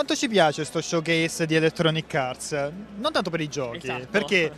quanto 0.00 0.16
ci 0.16 0.28
piace 0.28 0.64
sto 0.64 0.80
showcase 0.80 1.44
di 1.44 1.54
Electronic 1.54 2.14
Arts? 2.14 2.70
Non 2.96 3.12
tanto 3.12 3.28
per 3.28 3.42
i 3.42 3.48
giochi, 3.48 3.76
Esatto. 3.86 4.06
perché 4.10 4.50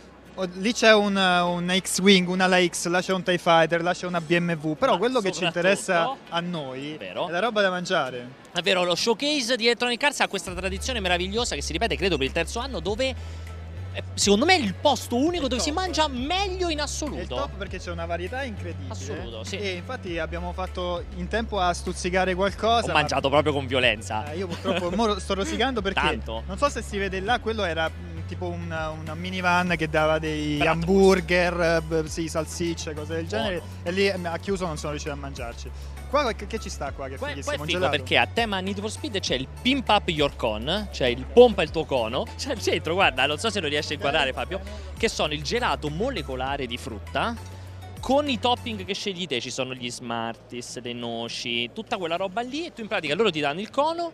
lì 0.53 0.71
c'è 0.71 0.93
un, 0.93 1.17
un 1.17 1.77
X-Wing, 1.81 2.29
una 2.29 2.47
la 2.47 2.65
X, 2.65 2.87
là 2.87 3.01
c'è 3.01 3.11
un 3.11 3.23
TIE 3.23 3.37
Fighter, 3.37 3.81
là 3.83 3.93
c'è 3.93 4.07
una 4.07 4.21
BMW, 4.21 4.71
però 4.75 4.93
Ma 4.93 4.97
quello 4.97 5.19
che 5.19 5.33
ci 5.33 5.43
interessa 5.43 6.15
a 6.29 6.39
noi 6.39 6.95
Vero. 6.97 7.27
è 7.27 7.31
la 7.31 7.39
roba 7.39 7.61
da 7.61 7.69
mangiare. 7.69 8.41
È 8.53 8.61
vero, 8.61 8.85
lo 8.85 8.95
showcase 8.95 9.57
di 9.57 9.65
Electronic 9.65 10.01
Arts 10.01 10.21
ha 10.21 10.29
questa 10.29 10.53
tradizione 10.53 11.01
meravigliosa 11.01 11.55
che 11.55 11.61
si 11.61 11.73
ripete, 11.73 11.97
credo, 11.97 12.15
per 12.15 12.25
il 12.25 12.31
terzo 12.31 12.59
anno, 12.59 12.79
dove 12.79 13.13
secondo 14.13 14.45
me 14.45 14.55
è 14.55 14.59
il 14.59 14.73
posto 14.73 15.15
unico 15.15 15.43
Il 15.43 15.49
dove 15.49 15.61
si 15.61 15.71
top. 15.71 15.77
mangia 15.79 16.07
meglio 16.07 16.69
in 16.69 16.71
È 16.71 16.73
il 16.73 16.79
assoluto. 16.81 17.35
top 17.35 17.51
perché 17.57 17.79
c'è 17.79 17.91
una 17.91 18.05
varietà 18.05 18.43
incredibile. 18.43 18.91
Assoluto, 18.91 19.43
sì. 19.43 19.57
E 19.57 19.73
infatti 19.73 20.17
abbiamo 20.19 20.51
fatto 20.53 21.03
in 21.15 21.27
tempo 21.27 21.59
a 21.59 21.73
stuzzicare 21.73 22.35
qualcosa. 22.35 22.85
Ho 22.85 22.87
ma- 22.87 22.93
mangiato 22.93 23.29
proprio 23.29 23.53
con 23.53 23.65
violenza. 23.67 24.31
Eh, 24.31 24.37
io 24.37 24.47
purtroppo 24.47 25.19
sto 25.19 25.33
rosicando 25.33 25.81
perché 25.81 25.99
Tanto. 26.01 26.43
non 26.47 26.57
so 26.57 26.69
se 26.69 26.81
si 26.81 26.97
vede 26.97 27.19
là, 27.19 27.39
quello 27.39 27.63
era 27.63 27.87
mh, 27.89 28.25
tipo 28.27 28.47
una, 28.47 28.89
una 28.89 29.13
minivan 29.15 29.75
che 29.77 29.89
dava 29.89 30.17
dei 30.19 30.57
Bratwurst. 30.57 30.83
hamburger, 30.87 31.83
eh, 31.91 32.07
sì, 32.09 32.27
salsicce, 32.27 32.93
cose 32.93 33.15
del 33.15 33.27
genere 33.27 33.57
Buono. 33.57 33.71
e 33.83 33.91
lì 33.91 34.07
eh, 34.07 34.19
a 34.23 34.37
chiuso 34.37 34.65
non 34.65 34.77
sono 34.77 34.91
riuscito 34.91 35.13
a 35.13 35.17
mangiarci. 35.17 35.69
Qua 36.13 36.31
che, 36.33 36.45
che 36.45 36.59
ci 36.59 36.69
sta 36.69 36.91
qua 36.91 37.07
che 37.07 37.17
Qua, 37.17 37.29
qua 37.29 37.53
è 37.53 37.55
figo 37.55 37.65
gelato? 37.65 37.89
perché 37.89 38.19
a 38.19 38.27
tema 38.31 38.59
Need 38.59 38.79
for 38.79 38.91
Speed 38.91 39.19
c'è 39.19 39.33
il 39.33 39.47
pimp 39.63 39.89
up 39.89 40.07
your 40.09 40.35
con, 40.35 40.89
cioè 40.91 41.07
il 41.07 41.25
pompa 41.25 41.63
il 41.63 41.71
tuo 41.71 41.85
cono. 41.85 42.27
C'è 42.37 42.51
al 42.51 42.61
centro, 42.61 42.93
guarda, 42.93 43.25
non 43.25 43.39
so 43.39 43.49
se 43.49 43.59
lo 43.59 43.67
riesci 43.67 43.93
a 43.93 43.95
inquadrare 43.95 44.31
Fabio, 44.31 44.61
che 44.95 45.09
sono 45.09 45.33
il 45.33 45.41
gelato 45.41 45.89
molecolare 45.89 46.67
di 46.67 46.77
frutta. 46.77 47.35
Con 47.99 48.29
i 48.29 48.37
topping 48.37 48.85
che 48.85 48.93
scegli 48.93 49.25
te, 49.25 49.41
ci 49.41 49.49
sono 49.49 49.73
gli 49.73 49.89
Smarties, 49.89 50.81
le 50.83 50.93
noci, 50.93 51.71
tutta 51.73 51.97
quella 51.97 52.15
roba 52.15 52.41
lì. 52.41 52.67
E 52.67 52.73
tu 52.73 52.81
in 52.81 52.87
pratica 52.87 53.15
loro 53.15 53.31
ti 53.31 53.39
danno 53.39 53.61
il 53.61 53.71
cono 53.71 54.11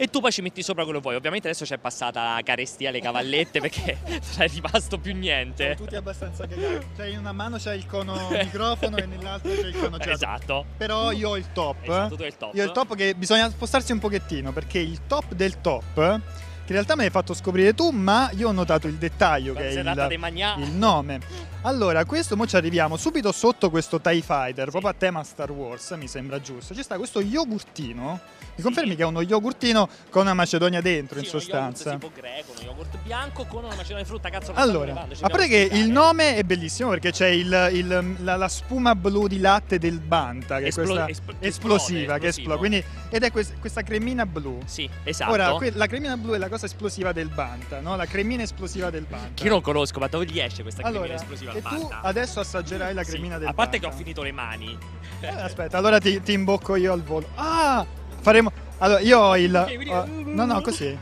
e 0.00 0.06
tu 0.06 0.20
poi 0.20 0.30
ci 0.30 0.42
metti 0.42 0.62
sopra 0.62 0.84
quello 0.84 0.98
che 0.98 1.04
vuoi. 1.04 1.16
Ovviamente 1.16 1.48
adesso 1.48 1.64
c'è 1.64 1.76
passata 1.76 2.34
la 2.34 2.40
carestia 2.44 2.88
alle 2.88 3.00
cavallette 3.00 3.60
perché 3.60 3.98
non 4.06 4.20
è 4.38 4.48
rimasto 4.48 4.98
più 4.98 5.10
Sono 5.10 5.22
niente. 5.22 5.74
tutti 5.74 5.96
abbastanza 5.96 6.46
cagati. 6.46 6.86
Cioè 6.96 7.06
in 7.06 7.18
una 7.18 7.32
mano 7.32 7.56
c'è 7.56 7.74
il 7.74 7.84
cono 7.84 8.16
microfono 8.30 8.96
e 8.96 9.06
nell'altra 9.06 9.50
c'è 9.50 9.66
il 9.66 9.76
cono 9.76 9.98
gelato. 9.98 10.10
Esatto. 10.10 10.64
Però 10.76 11.10
io 11.10 11.30
ho 11.30 11.36
il 11.36 11.52
top. 11.52 11.82
Esatto, 11.82 12.14
tu 12.14 12.22
hai 12.22 12.28
il 12.28 12.36
top. 12.36 12.54
Io 12.54 12.62
ho 12.62 12.66
il 12.66 12.72
top 12.72 12.94
che 12.94 13.14
bisogna 13.16 13.50
spostarsi 13.50 13.90
un 13.90 13.98
pochettino 13.98 14.52
perché 14.52 14.78
il 14.78 15.00
top 15.08 15.32
del 15.34 15.60
top 15.60 16.20
che 16.68 16.74
in 16.74 16.80
realtà 16.80 16.96
me 16.96 17.02
l'hai 17.04 17.10
fatto 17.10 17.32
scoprire 17.32 17.72
tu, 17.72 17.88
ma 17.88 18.28
io 18.34 18.48
ho 18.48 18.52
notato 18.52 18.88
il 18.88 18.96
dettaglio 18.96 19.54
che 19.54 19.70
è 19.70 19.80
il, 19.80 20.58
il 20.58 20.70
nome. 20.72 21.18
Allora, 21.62 22.04
questo 22.04 22.36
mo 22.36 22.46
ci 22.46 22.56
arriviamo 22.56 22.98
subito 22.98 23.32
sotto 23.32 23.70
questo 23.70 24.02
TIE 24.02 24.20
Fighter, 24.20 24.68
proprio 24.68 24.90
a 24.90 24.94
tema 24.94 25.24
Star 25.24 25.50
Wars, 25.50 25.90
mi 25.92 26.06
sembra 26.06 26.42
giusto. 26.42 26.74
Ci 26.74 26.82
sta 26.82 26.98
questo 26.98 27.22
yogurtino. 27.22 28.20
Mi 28.58 28.64
confermi 28.64 28.96
che 28.96 29.02
è 29.02 29.06
uno 29.06 29.22
yogurtino 29.22 29.88
con 30.10 30.22
una 30.22 30.34
macedonia 30.34 30.80
dentro, 30.80 31.20
in 31.20 31.24
Sì, 31.24 31.30
uno 31.30 31.38
sostanza? 31.40 31.92
Yogurt 31.92 32.12
tipo 32.12 32.20
greco, 32.20 32.50
uno 32.56 32.60
yogurt 32.62 32.98
bianco 33.04 33.44
con 33.46 33.62
una 33.62 33.74
macedonia 33.76 34.02
di 34.02 34.08
frutta, 34.08 34.30
cazzo. 34.30 34.52
Allora, 34.52 35.06
a 35.20 35.28
parte 35.28 35.46
che 35.46 35.68
il 35.74 35.88
nome 35.92 36.34
è 36.34 36.42
bellissimo 36.42 36.90
perché 36.90 37.12
c'è 37.12 37.28
il- 37.28 37.68
il- 37.74 38.16
la, 38.18 38.34
la 38.34 38.48
spuma 38.48 38.96
blu 38.96 39.28
di 39.28 39.38
latte 39.38 39.78
del 39.78 40.00
Banta, 40.00 40.58
che 40.58 40.66
Esplo- 40.66 40.82
è 40.82 40.86
questa 40.86 41.08
espl- 41.08 41.38
che 41.38 41.46
esplosiva, 41.46 42.00
esplode, 42.16 42.18
che 42.20 42.26
esplode. 42.26 42.58
Quindi, 42.58 42.84
ed 43.10 43.22
è 43.22 43.30
quest- 43.30 43.60
questa 43.60 43.82
cremina 43.82 44.26
blu. 44.26 44.58
Sì, 44.66 44.90
esatto. 45.04 45.30
Ora, 45.30 45.52
que- 45.52 45.70
la 45.76 45.86
cremina 45.86 46.16
blu 46.16 46.32
è 46.32 46.38
la 46.38 46.48
cosa 46.48 46.66
esplosiva 46.66 47.12
del 47.12 47.28
Banta, 47.28 47.78
no? 47.78 47.94
La 47.94 48.06
cremina 48.06 48.42
esplosiva 48.42 48.90
del 48.90 49.04
Banta. 49.08 49.30
che 49.34 49.44
io 49.44 49.50
non 49.50 49.60
conosco, 49.60 50.00
ma 50.00 50.08
dove 50.08 50.24
gli 50.26 50.40
esce 50.40 50.62
questa 50.62 50.82
cremina 50.82 51.04
Allora, 51.04 51.16
esplosiva 51.16 51.52
e 51.52 51.60
al 51.62 51.78
tu 51.78 51.88
adesso 52.02 52.40
assaggerai 52.40 52.92
la 52.92 53.04
Sì, 53.04 53.10
cremina 53.12 53.38
del 53.38 53.46
A 53.46 53.52
parte 53.54 53.78
che 53.78 53.82
Banta. 53.86 53.94
ho 53.94 53.98
finito 54.00 54.22
le 54.24 54.32
mani. 54.32 54.76
Eh, 55.20 55.28
aspetta, 55.28 55.78
allora 55.78 56.00
ti, 56.00 56.20
ti 56.22 56.32
imbocco 56.32 56.74
io 56.74 56.92
al 56.92 57.04
volo. 57.04 57.28
Ah! 57.36 57.86
Faremo... 58.28 58.52
Allora, 58.76 59.00
io 59.00 59.18
ho 59.18 59.38
il... 59.38 59.54
Ok, 59.54 59.74
quindi- 59.74 60.34
no, 60.34 60.44
no, 60.44 60.60
così. 60.60 60.98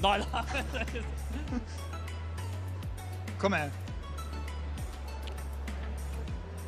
No, 0.00 0.16
no. 0.16 0.26
Com'è? 3.38 3.70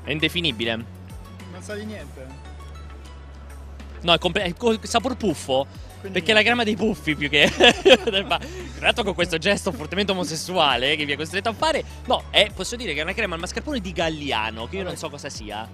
È 0.04 0.10
indefinibile. 0.12 0.76
Non 1.50 1.60
sa 1.60 1.74
di 1.74 1.86
niente. 1.86 2.26
No, 4.02 4.12
è, 4.12 4.18
comple- 4.18 4.44
è 4.44 4.54
co- 4.54 4.78
sapor 4.82 5.16
puffo. 5.16 5.66
Quindi 5.98 6.20
Perché 6.20 6.30
è 6.30 6.34
la 6.34 6.44
crema 6.44 6.62
dei 6.62 6.76
puffi 6.76 7.16
più 7.16 7.28
che. 7.28 7.50
Tra 7.50 8.38
l'altro, 8.78 9.02
con 9.02 9.14
questo 9.14 9.38
gesto 9.38 9.72
fortemente 9.72 10.12
omosessuale 10.12 10.94
che 10.94 11.04
vi 11.04 11.14
è 11.14 11.16
costretto 11.16 11.48
a 11.48 11.52
fare. 11.52 11.82
No, 12.06 12.26
è, 12.30 12.52
posso 12.54 12.76
dire 12.76 12.94
che 12.94 13.00
è 13.00 13.02
una 13.02 13.12
crema 13.12 13.34
al 13.34 13.40
mascarpone 13.40 13.80
di 13.80 13.90
Galliano. 13.90 14.68
Che 14.68 14.76
io 14.76 14.84
non 14.84 14.96
so 14.96 15.10
cosa 15.10 15.28
sia. 15.28 15.68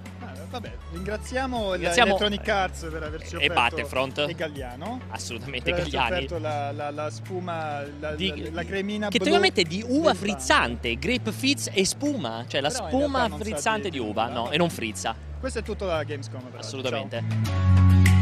Vabbè, 0.53 0.71
ringraziamo, 0.93 1.73
Ringraziamo- 1.73 2.09
Electronic 2.11 2.47
Arts 2.49 2.89
per 2.93 3.03
averci 3.03 3.33
e 3.33 3.37
offerto 3.37 3.55
Battlefront. 3.55 4.19
e 4.29 4.35
Galliano. 4.35 5.01
Assolutamente 5.09 5.71
Per 5.71 5.73
averci 5.81 5.97
Galliani. 5.97 6.25
offerto 6.27 6.43
la, 6.43 6.73
la- 6.73 6.91
la 6.91 7.11
spuma, 7.11 7.83
la, 7.99 8.15
Di- 8.15 8.51
la- 8.53 8.63
cremina 8.63 9.09
Che 9.09 9.17
è 9.17 9.65
di 9.65 9.83
uva 9.87 10.13
frizzante, 10.13 10.99
grape 10.99 11.33
fizz 11.33 11.69
e 11.73 11.87
spuma. 11.87 12.45
Cioè 12.47 12.61
la 12.61 12.69
Però 12.69 12.87
spuma 12.87 13.31
frizzante 13.39 13.89
di 13.89 13.99
di 13.99 13.99
uva. 13.99 14.29
No, 14.29 14.51
e 14.51 14.59
non 14.59 14.69
frizza. 14.69 15.15
Questo 15.41 15.61
è 15.61 15.63
tutto 15.63 15.87
da 15.87 16.03
Gamescom. 16.05 16.41
per 16.43 16.49
oggi. 16.57 16.67
Assolutamente. 16.67 17.25
Ciao 17.29 18.22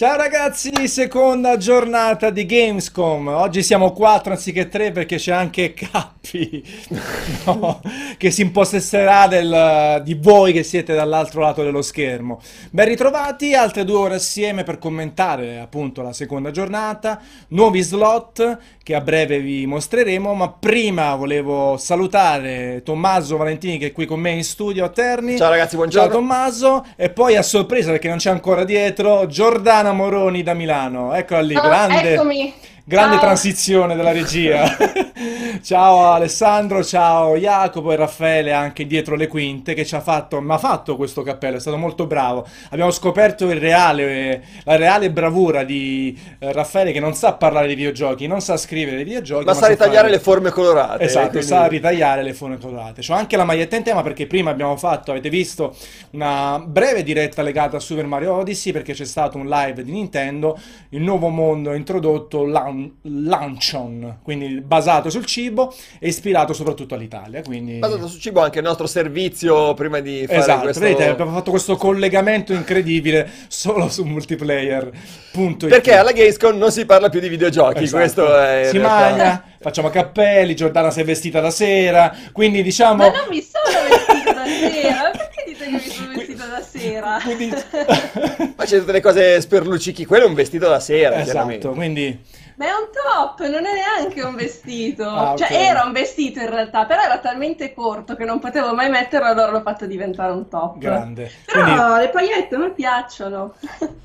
ragazzi, 0.00 0.86
seconda 0.86 1.56
giornata 1.56 2.30
di 2.30 2.46
Gamescom. 2.46 3.26
Oggi 3.26 3.64
siamo 3.64 3.90
quattro 3.90 4.32
anziché 4.32 4.68
tre 4.68 4.92
perché 4.92 5.16
c'è 5.16 5.32
anche 5.32 5.74
Cappi 5.74 6.62
no, 7.46 7.80
che 8.16 8.30
si 8.30 8.42
impossesserà 8.42 9.26
del- 9.26 10.00
di 10.04 10.14
voi 10.14 10.52
che 10.52 10.62
siete 10.62 10.94
dall'altro 10.94 11.40
lato 11.40 11.64
dello 11.64 11.82
schermo. 11.82 12.40
Ben 12.70 12.86
ritrovati, 12.86 13.54
altre 13.54 13.84
due 13.84 13.96
ore 13.96 14.14
assieme 14.14 14.62
per 14.62 14.78
commentare 14.78 15.58
appunto 15.58 16.00
la 16.00 16.12
seconda 16.12 16.52
giornata, 16.52 17.20
nuovi 17.48 17.80
slot 17.80 18.58
che 18.84 18.94
a 18.94 19.00
breve 19.00 19.40
vi 19.40 19.66
mostreremo, 19.66 20.32
ma 20.32 20.48
prima 20.48 21.16
volevo 21.16 21.76
salutare 21.76 22.82
Tommaso 22.84 23.36
Valentini 23.36 23.78
che 23.78 23.86
è 23.88 23.92
qui 23.92 24.06
con 24.06 24.20
me 24.20 24.30
in 24.30 24.44
studio 24.44 24.84
a 24.84 24.90
Terni. 24.90 25.36
Ciao 25.36 25.50
ragazzi, 25.50 25.70
Ciao 25.70 25.78
buongiorno. 25.78 26.10
Tommaso 26.12 26.86
e 26.94 27.10
poi 27.10 27.36
a 27.36 27.42
sorpresa 27.42 27.90
perché 27.90 28.08
non 28.08 28.18
c'è 28.18 28.30
ancora 28.30 28.62
dietro 28.62 29.26
Giordana 29.26 29.86
Moroni 29.92 30.42
da 30.42 30.54
Milano. 30.54 31.14
Eccola 31.14 31.40
lì, 31.40 31.54
Ah, 31.54 31.60
grande, 31.60 32.12
eccomi. 32.14 32.52
Grande 32.88 33.16
Ciao. 33.16 33.24
transizione 33.24 33.96
della 33.96 34.12
regia. 34.12 34.74
ciao 35.60 36.10
Alessandro, 36.12 36.82
ciao 36.82 37.36
Jacopo 37.36 37.92
e 37.92 37.96
Raffaele 37.96 38.54
anche 38.54 38.86
dietro 38.86 39.14
le 39.14 39.26
quinte 39.26 39.74
che 39.74 39.84
ci 39.84 39.94
ha 39.94 40.00
fatto, 40.00 40.40
mi 40.40 40.52
ha 40.52 40.56
fatto 40.58 40.96
questo 40.96 41.20
cappello, 41.20 41.58
è 41.58 41.60
stato 41.60 41.76
molto 41.76 42.06
bravo. 42.06 42.46
Abbiamo 42.70 42.90
scoperto 42.90 43.50
il 43.50 43.60
reale, 43.60 44.42
la 44.64 44.76
reale 44.76 45.10
bravura 45.10 45.64
di 45.64 46.18
eh, 46.38 46.50
Raffaele 46.50 46.92
che 46.92 46.98
non 46.98 47.12
sa 47.12 47.34
parlare 47.34 47.66
di 47.68 47.74
videogiochi, 47.74 48.26
non 48.26 48.40
sa 48.40 48.56
scrivere 48.56 48.96
di 48.96 49.04
videogiochi, 49.04 49.44
Ma 49.44 49.52
sa 49.52 49.66
ritagliare 49.66 50.06
fare- 50.06 50.10
le 50.10 50.18
forme 50.20 50.50
colorate. 50.50 51.04
Esatto, 51.04 51.28
quindi- 51.28 51.46
sa 51.46 51.66
ritagliare 51.66 52.22
le 52.22 52.32
forme 52.32 52.56
colorate. 52.56 53.02
C'ho 53.02 53.12
anche 53.12 53.36
la 53.36 53.44
maglietta 53.44 53.76
in 53.76 53.82
tema 53.82 54.00
perché 54.02 54.26
prima 54.26 54.48
abbiamo 54.48 54.78
fatto, 54.78 55.10
avete 55.10 55.28
visto, 55.28 55.76
una 56.12 56.58
breve 56.64 57.02
diretta 57.02 57.42
legata 57.42 57.76
a 57.76 57.80
Super 57.80 58.06
Mario 58.06 58.32
Odyssey 58.32 58.72
perché 58.72 58.94
c'è 58.94 59.04
stato 59.04 59.36
un 59.36 59.46
live 59.46 59.84
di 59.84 59.92
Nintendo, 59.92 60.58
il 60.90 61.02
nuovo 61.02 61.28
mondo 61.28 61.74
introdotto, 61.74 62.46
Lan- 62.46 62.76
Luncheon, 63.02 64.18
quindi 64.22 64.60
basato 64.60 65.10
sul 65.10 65.24
cibo 65.24 65.74
e 65.98 66.08
ispirato 66.08 66.52
soprattutto 66.52 66.94
all'Italia. 66.94 67.42
Quindi... 67.42 67.78
Basato 67.78 68.08
sul 68.08 68.20
cibo 68.20 68.40
anche 68.40 68.58
il 68.58 68.64
nostro 68.64 68.86
servizio 68.86 69.74
prima 69.74 70.00
di 70.00 70.24
fare 70.26 70.38
Esatto, 70.38 70.62
questo... 70.62 70.80
vedete, 70.80 71.08
abbiamo 71.08 71.32
fatto 71.32 71.50
questo 71.50 71.76
collegamento 71.76 72.52
incredibile 72.52 73.30
solo 73.48 73.88
su 73.88 74.04
multiplayer. 74.04 74.90
Punto 75.32 75.66
Perché 75.66 75.94
alla 75.94 76.12
Gamescom 76.12 76.56
non 76.56 76.72
si 76.72 76.84
parla 76.84 77.08
più 77.08 77.20
di 77.20 77.28
videogiochi, 77.28 77.84
Esatto. 77.84 78.02
questo 78.02 78.38
è... 78.38 78.68
Si 78.70 78.78
realtà- 78.78 79.10
magna, 79.10 79.44
facciamo 79.60 79.88
cappelli, 79.90 80.54
Giordana 80.56 80.90
si 80.90 81.00
è 81.00 81.04
vestita 81.04 81.40
da 81.40 81.50
sera, 81.50 82.14
quindi 82.32 82.62
diciamo... 82.62 82.96
Ma 82.96 83.10
non 83.10 83.26
mi 83.28 83.42
sono 83.42 83.88
vestita 83.88 84.32
da 84.32 84.44
sera. 84.44 85.10
Perché 85.10 85.44
dite 85.46 85.64
che 85.64 85.70
mi 85.70 85.80
sono 85.80 86.12
vestita 86.14 86.46
da 86.46 86.62
sera? 86.62 87.18
Quindi... 87.22 87.48
Ma 88.56 88.64
c'è 88.64 88.78
tutte 88.78 88.92
le 88.92 89.00
cose 89.00 89.40
sperluccichi, 89.40 90.04
quello 90.06 90.24
è 90.24 90.28
un 90.28 90.34
vestito 90.34 90.68
da 90.68 90.80
sera, 90.80 91.22
chiaramente. 91.22 91.58
esatto, 91.66 91.74
quindi... 91.74 92.18
Ma 92.58 92.64
è 92.64 92.70
un 92.70 92.88
top, 92.92 93.46
non 93.46 93.64
è 93.64 93.72
neanche 93.72 94.20
un 94.20 94.34
vestito. 94.34 95.08
Ah, 95.08 95.30
ok. 95.30 95.38
Cioè, 95.38 95.52
era 95.52 95.84
un 95.84 95.92
vestito 95.92 96.40
in 96.40 96.50
realtà, 96.50 96.86
però 96.86 97.02
era 97.02 97.18
talmente 97.18 97.72
corto 97.72 98.16
che 98.16 98.24
non 98.24 98.40
potevo 98.40 98.74
mai 98.74 98.90
metterlo, 98.90 99.28
allora 99.28 99.52
l'ho 99.52 99.60
fatto 99.60 99.86
diventare 99.86 100.32
un 100.32 100.48
top. 100.48 100.76
Grande. 100.78 101.30
Però 101.46 101.62
Quindi, 101.62 102.00
le 102.00 102.08
pagliette 102.08 102.58
mi 102.58 102.72
piacciono. 102.72 103.54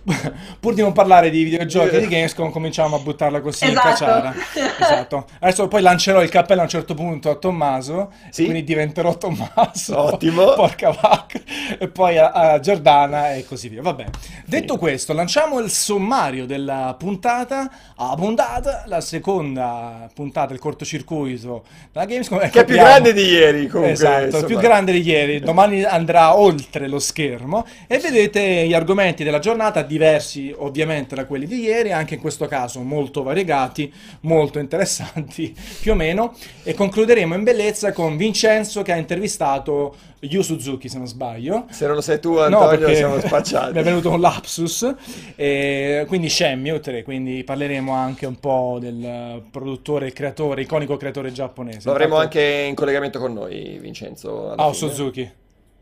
pur 0.60 0.74
di 0.76 0.82
non 0.82 0.92
parlare 0.92 1.32
di 1.32 1.42
videogiochi 1.44 1.96
e 1.96 2.00
di 2.02 2.08
Gamescom, 2.08 2.52
cominciamo 2.52 2.98
a 2.98 3.00
buttarla 3.00 3.42
così 3.42 3.64
in 3.66 3.72
Esatto. 3.72 3.88
cacciara. 3.90 4.34
Esatto. 4.84 5.26
Adesso 5.40 5.68
poi 5.68 5.82
lancerò 5.82 6.22
il 6.22 6.30
cappello 6.30 6.60
a 6.60 6.64
un 6.66 6.70
certo 6.70 6.94
punto 6.94 7.32
a 7.32 7.36
Tommaso, 7.36 8.12
Sì. 8.30 8.44
quindi 8.44 8.64
diventerò 8.64 9.18
Tommaso. 9.18 10.00
Ottimo. 10.00 10.54
Porca 10.54 10.92
vacca. 10.92 11.40
E 11.80 11.88
poi 11.88 12.20
a, 12.20 12.30
a 12.32 12.60
Giordana 12.60 13.34
e 13.34 13.46
così 13.48 13.68
via. 13.70 13.82
Vabbè. 13.82 14.06
Detto 14.46 14.78
questo, 14.78 15.14
lanciamo 15.14 15.58
il 15.58 15.72
sommario 15.72 16.46
della 16.46 16.94
puntata. 17.00 17.68
Abbondante 17.96 18.42
puntata, 18.44 18.84
la 18.88 19.02
seconda 19.02 20.10
puntata, 20.14 20.54
il 20.54 20.60
cortocircuito 20.60 21.64
della 21.92 22.06
Gamescom. 22.06 22.50
Che 22.50 22.60
è 22.60 22.66
più 22.66 22.76
grande 22.76 23.14
di 23.14 23.24
ieri, 23.24 23.68
comunque. 23.68 23.92
Esatto, 23.94 24.26
insomma. 24.26 24.46
più 24.46 24.58
grande 24.58 24.92
di 24.92 25.02
ieri. 25.02 25.40
Domani 25.40 25.84
andrà 25.84 26.38
oltre 26.38 26.88
lo 26.88 27.00
schermo 27.00 27.66
e 27.88 28.00
vedete 28.00 28.66
gli 28.68 28.74
argomenti 28.74 29.24
della 29.24 29.40
giornata, 29.40 29.82
diversi 29.82 30.54
ovviamente 30.56 31.16
da 31.16 31.26
quelli 31.26 31.46
di 31.46 31.62
ieri, 31.62 31.92
anche 31.92 32.16
in 32.16 32.22
questo 32.22 32.48
caso 32.48 32.82
molto 32.82 33.24
variegati, 33.24 33.92
molto 34.22 34.60
interessanti 34.60 35.56
più 35.80 35.94
o 35.94 35.96
meno. 35.96 36.36
E 36.64 36.74
concluderemo 36.74 37.36
in 37.36 37.44
bellezza 37.44 37.94
con 37.94 38.18
Vincenzo 38.18 38.82
che 38.82 38.92
ha 38.92 38.98
intervistato 38.98 39.96
Yu 40.24 40.42
Suzuki, 40.42 40.88
se 40.90 40.98
non 40.98 41.08
sbaglio. 41.08 41.66
Se 41.70 41.86
non 41.86 41.96
lo 41.96 42.02
sai 42.02 42.20
tu, 42.20 42.38
Antonio, 42.38 42.68
perché 42.70 42.96
siamo 42.96 43.20
spacciati. 43.22 43.74
Mi 43.74 43.80
è 43.80 43.84
venuto 43.84 44.10
un 44.10 44.20
lapsus, 44.22 44.94
e 45.36 46.06
quindi 46.08 46.30
Shenmue 46.30 46.80
3, 46.80 47.04
quindi 47.04 47.44
parleremo 47.44 47.92
anche 47.94 48.26
un 48.26 48.40
po' 48.40 48.78
del 48.80 49.44
produttore, 49.52 50.12
creatore, 50.14 50.62
iconico 50.62 50.98
creatore 50.98 51.32
giapponese. 51.32 51.82
Lo 51.86 51.92
avremo 51.92 52.16
Infatti- 52.16 52.38
anche 52.40 52.66
in 52.70 52.76
collegamento 52.76 53.20
con 53.20 53.34
noi, 53.34 53.78
Vincenzo. 53.82 54.52
Ah, 54.52 54.68
o 54.68 54.74
fine. 54.74 54.90
Suzuki. 54.90 55.32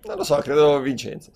Non 0.04 0.18
lo 0.18 0.24
so, 0.24 0.36
credo 0.38 0.80
Vincenzo. 0.80 1.30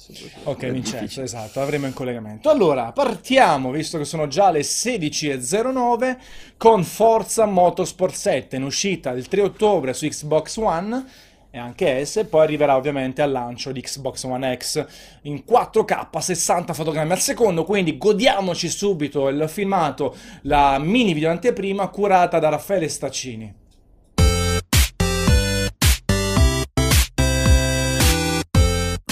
Ok, 0.46 0.66
Vincenzo, 0.72 1.22
esatto, 1.22 1.62
avremo 1.62 1.86
in 1.86 1.94
collegamento. 1.94 2.50
Allora, 2.50 2.92
partiamo, 2.94 3.70
visto 3.70 4.00
che 4.00 4.06
sono 4.06 4.28
già 4.28 4.50
le 4.50 4.62
16.09, 4.62 6.18
con 6.58 6.84
Forza 6.84 7.46
Motorsport 7.46 8.14
7, 8.16 8.56
in 8.56 8.64
uscita 8.64 9.12
il 9.12 9.28
3 9.28 9.42
ottobre 9.42 9.94
su 9.94 10.08
Xbox 10.08 10.58
One 10.58 11.06
e 11.56 11.58
anche 11.58 12.04
S, 12.04 12.18
e 12.18 12.26
poi 12.26 12.44
arriverà 12.44 12.76
ovviamente 12.76 13.22
al 13.22 13.32
lancio 13.32 13.72
di 13.72 13.80
Xbox 13.80 14.26
One 14.26 14.58
X 14.58 14.86
in 15.22 15.46
4K, 15.48 16.18
60 16.18 16.74
fotogrammi 16.74 17.14
al 17.14 17.22
secondo, 17.22 17.64
quindi 17.64 17.98
godiamoci 17.98 18.68
subito 18.68 19.30
il 19.30 19.48
filmato, 19.48 20.14
la 20.42 20.78
mini 20.80 21.14
video 21.14 21.30
anteprima 21.30 21.88
curata 21.88 22.40
da 22.40 22.50
Raffaele 22.50 22.90
Staccini. 22.90 23.65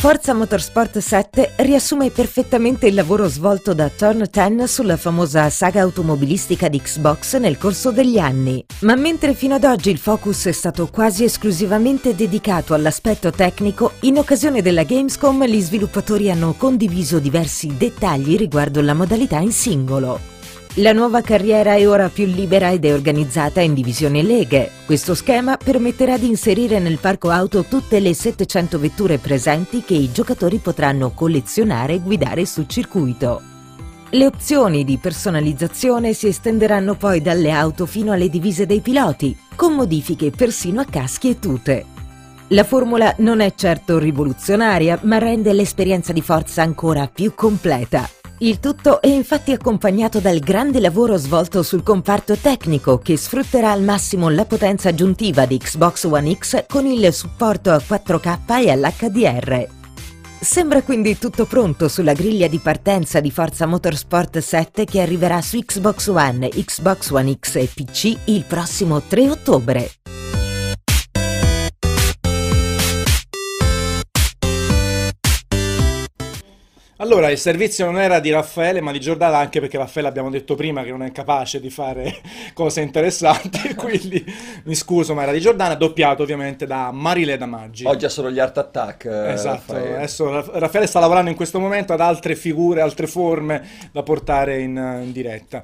Forza 0.04 0.34
Motorsport 0.34 0.98
7 0.98 1.54
riassume 1.60 2.10
perfettamente 2.10 2.88
il 2.88 2.94
lavoro 2.94 3.30
svolto 3.30 3.74
da 3.74 3.88
Turn 3.88 4.28
10 4.30 4.68
sulla 4.68 4.98
famosa 4.98 5.50
saga 5.50 5.80
automobilistica 5.80 6.68
di 6.68 6.82
Xbox 6.82 7.38
nel 7.38 7.58
corso 7.58 7.90
degli 7.90 8.20
anni. 8.20 8.66
Ma 8.82 8.96
mentre 8.96 9.34
fino 9.34 9.56
ad 9.56 9.64
oggi 9.64 9.92
il 9.92 9.98
focus 9.98 10.48
è 10.48 10.52
stato 10.52 10.90
quasi 10.90 11.24
esclusivamente 11.24 12.16
dedicato 12.16 12.74
all'aspetto 12.74 13.32
tecnico, 13.32 13.94
in 14.02 14.18
occasione 14.18 14.62
della 14.62 14.84
Gamescom 14.84 15.46
gli 15.46 15.62
sviluppatori 15.62 16.30
hanno 16.30 16.54
condiviso 16.58 17.20
diversi 17.20 17.74
dettagli 17.78 18.36
riguardo 18.36 18.82
la 18.82 18.94
modalità 18.94 19.38
in 19.38 19.54
singolo. 19.54 20.33
La 20.78 20.92
nuova 20.92 21.22
carriera 21.22 21.76
è 21.76 21.88
ora 21.88 22.10
più 22.10 22.26
libera 22.26 22.72
ed 22.72 22.84
è 22.84 22.92
organizzata 22.92 23.62
in 23.62 23.76
divisioni 23.76 24.24
leghe. 24.24 24.72
Questo 24.88 25.14
schema 25.14 25.56
permetterà 25.56 26.18
di 26.18 26.28
inserire 26.28 26.80
nel 26.80 26.98
parco 26.98 27.30
auto 27.30 27.66
tutte 27.66 28.00
le 28.00 28.16
700 28.16 28.80
vetture 28.80 29.20
presenti 29.20 29.84
che 29.84 29.94
i 29.94 30.12
giocatori 30.12 30.58
potranno 30.58 31.12
collezionare 31.12 31.94
e 31.94 32.00
guidare 32.00 32.48
sul 32.48 32.68
circuito. 32.68 33.40
Le 34.10 34.26
opzioni 34.26 34.84
di 34.84 34.98
personalizzazione 34.98 36.14
si 36.14 36.26
estenderanno 36.26 36.96
poi 36.96 37.22
dalle 37.22 37.52
auto 37.52 37.86
fino 37.86 38.12
alle 38.12 38.30
divise 38.30 38.66
dei 38.66 38.80
piloti, 38.80 39.38
con 39.56 39.76
modifiche 39.76 40.32
persino 40.32 40.82
a 40.82 40.86
caschi 40.86 41.30
e 41.30 41.38
tute. 41.38 41.86
La 42.48 42.64
formula 42.64 43.14
non 43.20 43.42
è 43.42 43.54
certo 43.54 44.00
rivoluzionaria, 44.00 44.98
ma 45.04 45.20
rende 45.20 45.54
l'esperienza 45.54 46.14
di 46.14 46.22
forza 46.22 46.64
ancora 46.64 47.08
più 47.14 47.36
completa. 47.36 48.10
Il 48.44 48.60
tutto 48.60 49.02
è 49.02 49.08
infatti 49.08 49.54
accompagnato 49.54 50.20
dal 50.20 50.40
grande 50.40 50.82
lavoro 50.82 51.16
svolto 51.16 51.64
sul 51.64 51.82
comparto 51.82 52.36
tecnico 52.36 52.98
che 52.98 53.16
sfrutterà 53.16 53.72
al 53.72 53.82
massimo 53.82 54.28
la 54.28 54.44
potenza 54.44 54.90
aggiuntiva 54.90 55.46
di 55.46 55.58
Xbox 55.58 56.04
One 56.04 56.36
X 56.36 56.66
con 56.68 56.86
il 56.86 57.14
supporto 57.14 57.72
a 57.72 57.78
4K 57.78 58.66
e 58.66 58.70
all'HDR. 58.70 59.68
Sembra 60.42 60.82
quindi 60.82 61.18
tutto 61.18 61.46
pronto 61.46 61.88
sulla 61.88 62.12
griglia 62.12 62.48
di 62.48 62.58
partenza 62.58 63.22
di 63.22 63.32
Forza 63.32 63.66
Motorsport 63.66 64.40
7 64.40 64.84
che 64.84 65.00
arriverà 65.00 65.42
su 65.42 65.58
Xbox 65.60 66.08
One, 66.08 66.50
Xbox 66.50 67.12
One 67.12 67.38
X 67.40 67.56
e 67.56 67.70
PC 67.74 68.18
il 68.26 68.44
prossimo 68.44 69.02
3 69.02 69.30
ottobre. 69.30 69.90
Allora, 77.04 77.30
il 77.30 77.38
servizio 77.38 77.84
non 77.84 78.00
era 78.00 78.22
di 78.22 78.32
Raffaele, 78.32 78.80
ma 78.80 78.94
di 78.94 79.00
Giordana, 79.02 79.38
anche 79.38 79.60
perché 79.60 79.78
Raffaele 79.78 80.08
abbiamo 80.08 80.30
detto 80.30 80.56
prima 80.56 80.84
che 80.84 80.90
non 80.92 81.04
è 81.04 81.12
capace 81.12 81.60
di 81.60 81.70
fare 81.70 82.22
cose 82.56 82.80
interessanti, 82.80 83.76
quindi 83.76 84.24
mi 84.64 84.74
scuso, 84.74 85.14
ma 85.14 85.24
era 85.24 85.34
di 85.34 85.42
Giordana, 85.42 85.76
doppiato 85.76 86.24
ovviamente 86.24 86.66
da 86.66 86.92
Marile 86.94 87.36
Damaggi. 87.36 87.86
Oggi 87.86 88.06
ha 88.06 88.10
solo 88.10 88.32
gli 88.32 88.40
Art 88.40 88.58
Attack. 88.58 89.04
eh, 89.04 89.32
Esatto, 89.34 89.74
Raffaele. 89.74 89.96
adesso 89.98 90.30
Raff- 90.30 90.52
Raffaele 90.54 90.88
sta 90.88 91.02
lavorando 91.02 91.30
in 91.30 91.36
questo 91.36 91.60
momento 91.60 91.92
ad 91.92 92.00
altre 92.00 92.38
figure, 92.38 92.80
altre 92.80 93.06
forme 93.08 93.68
da 93.92 94.02
portare 94.02 94.62
in, 94.62 95.02
in 95.04 95.12
diretta. 95.12 95.62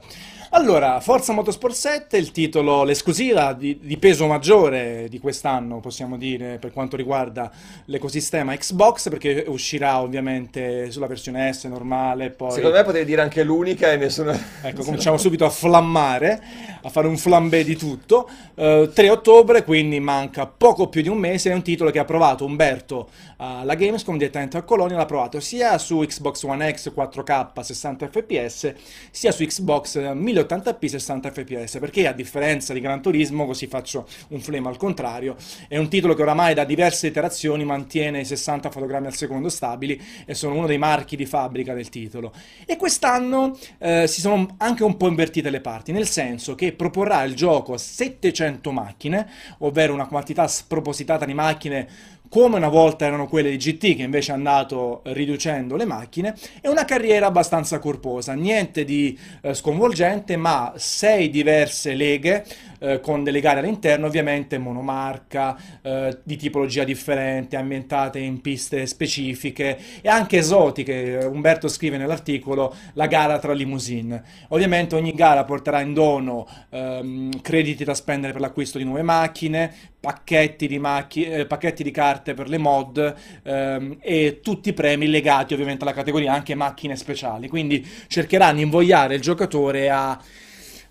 Allora, 0.52 1.00
Forza 1.00 1.32
Motorsport 1.32 1.76
7, 1.76 2.18
il 2.18 2.32
titolo, 2.32 2.84
l'esclusiva 2.84 3.54
di, 3.54 3.78
di 3.84 3.98
peso 3.98 4.26
maggiore 4.26 5.06
di 5.08 5.20
quest'anno, 5.20 5.80
possiamo 5.80 6.18
dire, 6.18 6.58
per 6.58 6.72
quanto 6.72 6.98
riguarda 6.98 7.52
l'ecosistema 7.86 8.58
Xbox, 8.58 9.10
perché 9.10 9.46
uscirà 9.48 10.02
ovviamente 10.02 10.90
sulla 10.90 11.06
versione 11.06 11.54
S 11.54 11.66
normale, 11.66 12.32
poi... 12.32 12.52
Secondo 12.52 12.78
me 12.78 12.84
potevi 12.84 13.06
dire 13.06 13.22
anche 13.22 13.44
l'unica 13.44 13.92
e 13.92 13.98
nessuno... 13.98 14.36
Ecco, 14.64 14.82
cominciamo 14.84 15.18
subito 15.18 15.46
a 15.46 15.52
flammare, 15.52 16.42
a 16.82 16.90
fare 16.90 17.06
un 17.06 17.18
flambé 17.18 17.64
di 17.64 17.76
tutto. 17.76 18.28
Eh, 18.56 18.90
3 18.92 19.10
ottobre, 19.12 19.64
quindi 19.64 20.00
manca 20.00 20.48
poco 20.48 20.88
più 20.90 21.04
di 21.04 21.10
un 21.10 21.20
mese, 21.20 21.52
è 21.52 21.54
un 21.54 21.62
titolo 21.62 21.92
che 21.92 22.00
ha 22.00 22.06
provato 22.06 22.44
Umberto 22.44 23.10
alla 23.38 23.76
Gamescom 23.76 24.18
direttamente 24.18 24.58
a 24.58 24.64
Colonia, 24.64 24.98
l'ha 24.98 25.06
provato 25.06 25.40
sia 25.40 25.78
su 25.78 26.00
Xbox 26.00 26.44
One 26.44 26.74
X 26.74 26.92
4K 26.94 27.62
60 27.62 28.08
fps, 28.08 28.74
sia 29.12 29.32
su 29.32 29.46
Xbox 29.46 30.14
1080p 30.40 30.86
60 30.86 31.32
fps, 31.32 31.78
perché 31.80 32.08
a 32.08 32.14
differenza 32.14 32.74
di 32.74 32.80
Gran 32.80 33.02
Turismo, 33.02 33.46
così 33.46 33.68
faccio 33.68 34.08
un 34.30 34.40
flame 34.40 34.68
al 34.70 34.78
contrario, 34.78 35.36
è 35.68 35.78
un 35.78 35.90
titolo 35.90 36.14
che 36.14 36.22
oramai 36.22 36.54
da 36.54 36.64
diverse 36.64 37.08
iterazioni 37.08 37.66
mantiene 37.66 38.22
i 38.22 38.26
60 38.26 38.70
fotogrammi 38.70 39.08
al 39.08 39.16
secondo 39.16 39.50
stabili 39.50 40.02
e 40.26 40.34
sono 40.34 40.56
uno 40.56 40.68
dei 40.68 40.78
marchi 40.78 41.16
di 41.16 41.26
fabbrica 41.26 41.74
del 41.74 41.90
titolo. 41.90 42.34
E 42.66 42.78
quest'anno 42.78 43.58
eh, 43.78 44.08
si 44.08 44.22
sono 44.22 44.56
anche 44.58 44.84
un 44.84 44.98
po' 44.98 45.08
invertite 45.08 45.50
le 45.50 45.62
parti, 45.62 45.92
nel 45.92 46.08
senso 46.08 46.56
che 46.56 46.74
proporrà 46.74 47.24
il 47.24 47.36
gioco 47.36 47.74
a 47.74 47.78
700 47.78 48.72
macchine, 48.72 49.30
ovvero 49.60 49.94
una 49.94 50.08
quantità 50.08 50.48
spropositata 50.48 51.26
di 51.26 51.34
macchine 51.34 52.18
come 52.30 52.58
una 52.58 52.70
volta 52.70 53.06
erano 53.06 53.28
quelle 53.28 53.50
di 53.50 53.58
GT 53.58 53.96
che 53.96 54.04
invece 54.04 54.32
è 54.32 54.36
andato 54.36 55.02
riducendo 55.06 55.76
le 55.76 55.86
macchine, 55.86 56.36
e 56.62 56.70
una 56.70 56.86
carriera 56.86 57.26
abbastanza 57.26 57.80
corposa, 57.80 58.34
niente 58.34 58.86
di 58.86 59.18
eh, 59.42 59.54
sconvolgente, 59.54 60.38
ma 60.38 60.74
sei 60.78 61.30
diverse 61.30 61.96
leghe 61.96 62.46
eh, 62.80 63.00
con 63.00 63.24
delle 63.24 63.40
gare 63.42 63.60
all'interno, 63.60 64.08
ovviamente 64.08 64.58
monomarca, 64.58 65.58
eh, 65.82 66.20
di 66.24 66.38
tipologia 66.38 66.84
differente, 66.84 67.56
ambientate 67.56 68.20
in 68.20 68.42
piste 68.42 68.86
specifiche 68.86 69.78
e 70.02 70.08
anche 70.10 70.38
esotiche. 70.38 71.20
Umberto 71.30 71.68
scrive 71.68 71.98
nell'articolo 71.98 72.74
la 72.94 73.08
gara 73.08 73.40
tra 73.40 73.54
limousine. 73.54 74.24
Ovviamente 74.50 74.96
ogni 74.96 75.14
gara 75.14 75.44
porterà 75.44 75.82
in 75.82 75.94
dono 75.94 76.48
ehm, 76.70 77.42
crediti 77.42 77.84
da 77.84 77.94
spendere 77.94 78.32
per 78.34 78.42
l'acquisto 78.42 78.78
di 78.78 78.84
nuove 78.84 79.02
macchine, 79.02 79.74
pacchetti 80.00 80.68
di, 80.68 80.80
macchi- 80.80 81.26
eh, 81.26 81.46
pacchetti 81.46 81.84
di 81.84 81.92
carte 81.92 82.19
per 82.22 82.50
le 82.50 82.58
mod 82.58 83.16
ehm, 83.44 83.98
e 84.02 84.40
tutti 84.42 84.70
i 84.70 84.74
premi 84.74 85.08
legati 85.08 85.54
ovviamente 85.54 85.84
alla 85.84 85.94
categoria, 85.94 86.34
anche 86.34 86.56
macchine 86.56 86.96
speciali. 86.96 87.48
Quindi 87.48 87.86
cercheranno 88.08 88.58
di 88.58 88.64
invogliare 88.64 89.16
il 89.16 89.22
giocatore 89.22 89.90
a, 89.90 90.20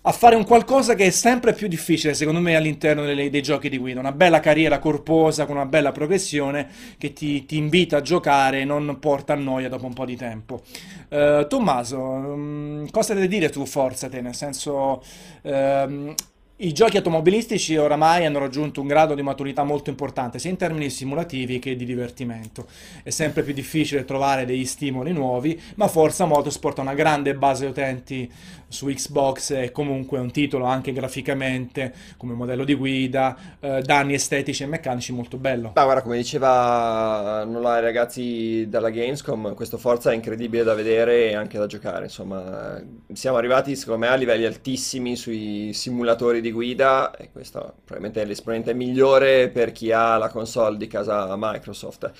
a 0.01 0.11
fare 0.11 0.35
un 0.35 0.45
qualcosa 0.45 0.95
che 0.95 1.07
è 1.07 1.09
sempre 1.09 1.53
più 1.53 1.67
difficile, 1.67 2.13
secondo 2.13 2.39
me, 2.39 2.55
all'interno 2.55 3.03
delle- 3.03 3.29
dei 3.29 3.41
giochi 3.41 3.69
di 3.69 3.77
guida. 3.77 3.99
Una 3.99 4.11
bella 4.13 4.39
carriera 4.39 4.79
corposa 4.79 5.45
con 5.45 5.55
una 5.55 5.65
bella 5.65 5.91
progressione 5.91 6.67
che 6.97 7.11
ti, 7.13 7.45
ti 7.45 7.57
invita 7.57 7.97
a 7.97 8.01
giocare 8.01 8.61
e 8.61 8.65
non 8.65 8.97
porta 8.99 9.33
a 9.33 9.35
noia 9.35 9.67
dopo 9.69 9.85
un 9.85 9.93
po' 9.93 10.05
di 10.05 10.15
tempo. 10.15 10.61
Eh, 11.09 11.45
Tommaso, 11.49 11.99
mm, 12.01 12.85
cosa 12.91 13.13
devi 13.13 13.27
dire 13.27 13.49
tu, 13.49 13.65
Forza, 13.65 14.07
te? 14.09 14.21
Nel 14.21 14.35
senso, 14.35 15.01
ehm, 15.41 16.13
I 16.61 16.73
giochi 16.73 16.97
automobilistici 16.97 17.77
oramai 17.77 18.25
hanno 18.25 18.39
raggiunto 18.39 18.81
un 18.81 18.87
grado 18.87 19.15
di 19.15 19.21
maturità 19.21 19.63
molto 19.63 19.89
importante, 19.89 20.39
sia 20.39 20.49
in 20.49 20.57
termini 20.57 20.89
simulativi 20.89 21.57
che 21.57 21.77
di 21.77 21.85
divertimento. 21.85 22.67
È 23.01 23.11
sempre 23.11 23.43
più 23.43 23.53
difficile 23.53 24.03
trovare 24.03 24.45
degli 24.45 24.65
stimoli 24.65 25.13
nuovi, 25.13 25.57
ma 25.75 25.87
Forza 25.87 26.25
Motorsport 26.25 26.79
ha 26.79 26.81
una 26.81 26.95
grande 26.95 27.33
base 27.33 27.65
utenti 27.65 28.29
su 28.69 28.85
Xbox 28.87 29.51
e 29.51 29.71
comunque 29.71 30.19
è 30.19 30.21
un 30.21 30.31
titolo 30.31 30.65
anche 30.65 30.93
graficamente, 30.93 31.93
come 32.17 32.33
modello 32.33 32.63
di 32.63 32.75
guida, 32.75 33.35
eh, 33.59 33.81
danni 33.81 34.13
estetici 34.13 34.63
e 34.63 34.67
meccanici 34.67 35.11
molto 35.11 35.37
bello. 35.37 35.71
Ma 35.75 35.83
guarda, 35.83 36.01
come 36.01 36.17
diceva 36.17 37.43
Nola 37.45 37.79
ragazzi 37.79 38.67
dalla 38.69 38.89
Gamescom, 38.89 39.53
questo 39.55 39.77
Forza 39.77 40.11
è 40.11 40.15
incredibile 40.15 40.63
da 40.63 40.73
vedere 40.73 41.29
e 41.29 41.35
anche 41.35 41.57
da 41.57 41.65
giocare. 41.65 42.05
Insomma, 42.05 42.81
siamo 43.11 43.37
arrivati 43.37 43.75
secondo 43.75 44.05
me 44.05 44.11
a 44.11 44.15
livelli 44.15 44.45
altissimi 44.45 45.15
sui 45.15 45.73
simulatori 45.73 46.39
di 46.39 46.51
guida 46.51 47.15
e 47.15 47.29
questo 47.31 47.73
probabilmente 47.83 48.21
è 48.21 48.25
l'esponente 48.25 48.73
migliore 48.73 49.49
per 49.49 49.71
chi 49.71 49.91
ha 49.91 50.17
la 50.17 50.29
console 50.29 50.77
di 50.77 50.87
casa 50.87 51.33
Microsoft. 51.35 52.11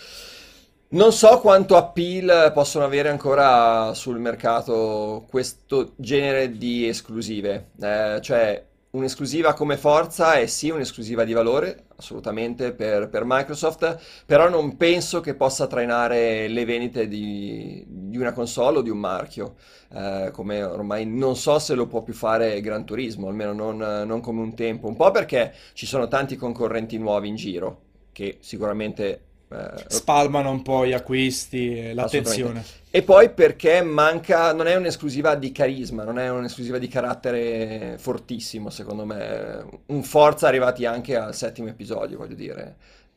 Non 0.92 1.12
so 1.14 1.40
quanto 1.40 1.76
appeal 1.76 2.52
possono 2.52 2.84
avere 2.84 3.10
ancora 3.10 3.94
sul 3.94 4.18
mercato 4.18 5.24
questo 5.30 5.94
genere 5.98 6.58
di 6.58 6.88
esclusive, 6.88 7.70
eh, 7.80 8.18
cioè 8.24 8.66
un'esclusiva 8.92 9.54
come 9.54 9.78
Forza 9.78 10.34
è 10.34 10.48
sì 10.48 10.72
un'esclusiva 10.72 11.24
di 11.26 11.34
valore, 11.34 11.86
assolutamente, 11.96 12.74
per, 12.74 13.08
per 13.08 13.22
Microsoft, 13.24 14.00
però 14.26 14.50
non 14.50 14.78
penso 14.78 15.22
che 15.22 15.36
possa 15.36 15.68
trainare 15.68 16.48
le 16.48 16.66
vendite 16.66 17.08
di, 17.08 17.84
di 17.88 18.18
una 18.18 18.34
console 18.34 18.80
o 18.80 18.82
di 18.82 18.90
un 18.90 18.98
marchio, 18.98 19.58
eh, 19.94 20.32
come 20.34 20.64
ormai 20.64 21.06
non 21.06 21.36
so 21.36 21.60
se 21.60 21.76
lo 21.76 21.86
può 21.86 22.02
più 22.02 22.14
fare 22.16 22.62
Gran 22.62 22.84
Turismo, 22.84 23.28
almeno 23.28 23.54
non, 23.54 23.78
non 23.78 24.22
come 24.22 24.42
un 24.42 24.56
tempo, 24.56 24.88
un 24.88 24.96
po' 24.96 25.12
perché 25.12 25.54
ci 25.74 25.86
sono 25.86 26.08
tanti 26.08 26.36
concorrenti 26.36 26.98
nuovi 26.98 27.28
in 27.28 27.36
giro, 27.36 27.82
che 28.12 28.38
sicuramente 28.42 29.26
eh, 29.52 29.84
spalmano 29.88 30.52
un 30.52 30.62
po' 30.62 30.86
gli 30.86 30.94
acquisti 30.94 31.78
e 31.78 31.94
l'attenzione. 31.94 32.64
E 32.92 33.04
poi 33.04 33.30
perché 33.32 33.82
manca, 33.82 34.54
non 34.54 34.68
è 34.68 34.76
un'esclusiva 34.76 35.36
di 35.36 35.52
carisma, 35.52 36.04
non 36.04 36.18
è 36.18 36.30
un'esclusiva 36.30 36.78
di 36.78 36.88
carattere 36.88 37.98
fortissimo, 38.00 38.70
secondo 38.70 39.06
me. 39.06 39.82
Un 39.88 40.04
Forza 40.04 40.48
arrivati 40.48 40.86
anche 40.86 41.16
al 41.16 41.36
settimo 41.36 41.68
episodio, 41.68 42.18
voglio 42.18 42.36
dire. 42.36 42.76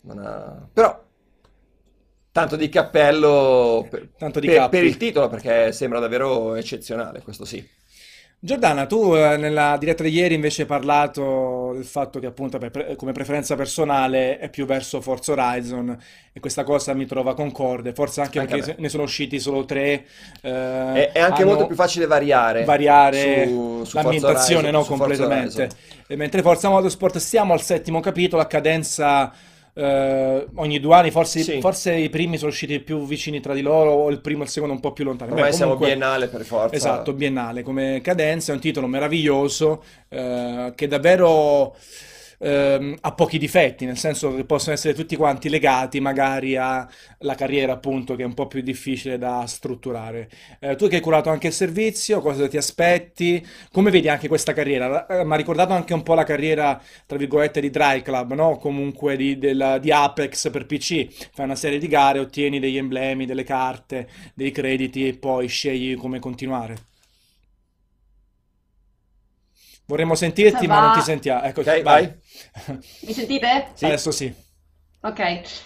Ha... 0.09 0.67
Però 0.73 1.05
tanto 2.33 2.57
di 2.57 2.69
cappello 2.71 3.87
per, 3.89 4.09
tanto 4.17 4.41
di 4.41 4.47
per, 4.47 4.69
per 4.69 4.85
il 4.85 4.97
titolo, 4.97 5.29
perché 5.29 5.73
sembra 5.73 6.01
davvero 6.01 6.55
eccezionale, 6.55 7.23
questo 7.23 7.45
sì. 7.45 7.67
Giordana, 8.44 8.87
tu 8.87 9.14
eh, 9.14 9.37
nella 9.37 9.76
diretta 9.78 10.02
di 10.02 10.11
ieri 10.11 10.34
invece 10.34 10.62
hai 10.62 10.66
parlato 10.66 11.70
del 11.75 11.84
fatto 11.84 12.18
che 12.18 12.26
appunto 12.26 12.58
per 12.58 12.72
pre- 12.72 12.96
come 12.96 13.12
preferenza 13.12 13.54
personale 13.54 14.38
è 14.38 14.50
più 14.50 14.66
verso 14.66 15.00
Forza 15.00 15.30
Horizon 15.30 15.96
e 16.32 16.40
questa 16.40 16.64
cosa 16.64 16.92
mi 16.92 17.06
trova 17.06 17.34
concorde, 17.34 17.92
forse 17.92 18.20
anche, 18.20 18.40
perché 18.44 18.66
me. 18.66 18.75
ne 18.78 18.88
sono 18.88 19.04
usciti 19.04 19.38
solo 19.38 19.64
tre, 19.64 20.06
eh, 20.40 20.50
È, 20.50 21.12
è 21.12 21.20
anche 21.20 21.42
hanno 21.42 21.50
molto 21.50 21.66
più 21.68 21.76
facile 21.76 22.06
variare, 22.06 22.64
variare 22.64 23.46
su, 23.46 23.52
su 23.52 23.92
Forza 23.92 24.02
l'ambientazione, 24.02 24.68
Horizon- 24.68 24.72
no, 24.72 24.82
su 24.82 24.96
Forza 24.96 25.04
completamente. 25.04 25.62
Horizon. 25.62 25.78
E 26.08 26.16
mentre 26.16 26.42
Forza 26.42 26.68
Motorsport 26.68 27.18
siamo 27.18 27.52
al 27.52 27.62
settimo 27.62 28.00
capitolo, 28.00 28.42
a 28.42 28.46
cadenza 28.46 29.32
eh, 29.75 30.47
ogni 30.57 30.81
due 30.81 30.95
anni, 30.95 31.11
forse, 31.11 31.41
Sì. 31.41 31.61
forse 31.61 31.95
i 31.95 32.11
primi 32.11 32.37
sono 32.37 32.50
usciti 32.50 32.79
più 32.81 33.05
vicini 33.07 33.41
tra 33.41 33.55
di 33.55 33.62
loro 33.62 33.93
o 33.93 34.11
il 34.11 34.21
primo 34.21 34.43
e 34.43 34.45
il 34.45 34.50
secondo 34.50 34.75
un 34.75 34.81
po' 34.81 34.93
più 34.93 35.05
lontani. 35.05 35.31
Ormai 35.33 35.50
Beh, 35.50 35.57
siamo 35.57 35.73
comunque- 35.73 35.97
biennale 35.97 36.29
per 36.29 36.43
Forza. 36.45 36.75
Esatto, 36.76 37.12
biennale 37.14 37.62
come 37.62 38.00
cadenza, 38.02 38.52
è 38.52 38.55
un 38.55 38.61
titolo 38.61 38.87
meraviglioso 38.87 39.83
eh, 40.09 40.73
che 40.75 40.87
davvero 40.88 41.75
ehm, 42.42 42.96
ha 43.00 43.12
pochi 43.14 43.38
difetti, 43.38 43.84
nel 43.87 43.96
senso 43.99 44.34
che 44.34 44.44
possono 44.44 44.75
essere 44.75 44.94
tutti 44.94 45.16
quanti 45.16 45.49
legati 45.49 46.00
magari 46.00 46.56
alla 46.56 47.34
carriera 47.37 47.72
appunto 47.72 48.14
che 48.16 48.22
è 48.22 48.26
un 48.26 48.34
po' 48.34 48.46
più 48.46 48.61
difficile 48.62 49.18
da 49.18 49.44
strutturare. 49.46 50.28
Eh, 50.61 50.76
tu 50.76 50.88
che 50.88 50.96
hai 50.96 51.00
curato 51.00 51.30
anche 51.30 51.49
il 51.49 51.52
servizio, 51.52 52.20
cosa 52.20 52.49
ti 52.49 52.56
aspetti? 52.56 53.44
Come 53.70 53.90
vedi 53.90 54.08
anche 54.08 54.28
questa 54.28 54.52
carriera? 54.52 55.06
Eh, 55.06 55.25
Mi 55.25 55.32
ha 55.32 55.37
ricordato 55.37 55.72
anche 55.72 55.94
un 55.94 56.02
po' 56.02 56.14
la 56.14 56.25
carriera, 56.25 56.80
tra 57.06 57.16
virgolette, 57.18 57.61
di 57.61 57.70
Dry 57.70 58.02
Club, 58.02 58.32
no? 58.34 58.56
Comunque 58.58 59.16
di, 59.16 59.38
della- 59.38 59.78
di 59.78 59.90
Apex 59.92 60.50
per 60.50 60.66
PC. 60.66 61.06
Fai 61.32 61.44
una 61.44 61.56
serie 61.56 61.78
di 61.78 61.88
gare, 61.88 62.18
ottieni 62.18 62.58
degli 62.61 62.76
emblemi, 62.76 63.26
delle 63.26 63.44
carte, 63.44 64.08
dei 64.34 64.50
crediti 64.50 65.06
e 65.08 65.14
poi 65.18 65.46
scegli 65.49 65.96
come 65.96 66.18
continuare. 66.18 66.90
Vorremmo 69.87 70.15
sentirti, 70.15 70.67
ma 70.67 70.81
non 70.81 70.93
ti 70.95 71.03
sentiamo. 71.03 71.43
Ecco, 71.43 71.61
Ok, 71.61 71.67
vai. 71.67 71.83
vai. 71.83 72.77
Mi 73.03 73.12
sentite? 73.12 73.69
Sì. 73.75 73.85
Adesso 73.85 74.11
sì. 74.11 74.33
Ok, 75.04 75.18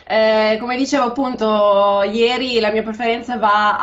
Eh, 0.09 0.57
come 0.59 0.77
dicevo 0.79 1.05
appunto 1.05 2.03
ieri 2.11 2.59
la 2.59 2.71
mia 2.71 2.83
preferenza 2.83 3.37
va 3.37 3.77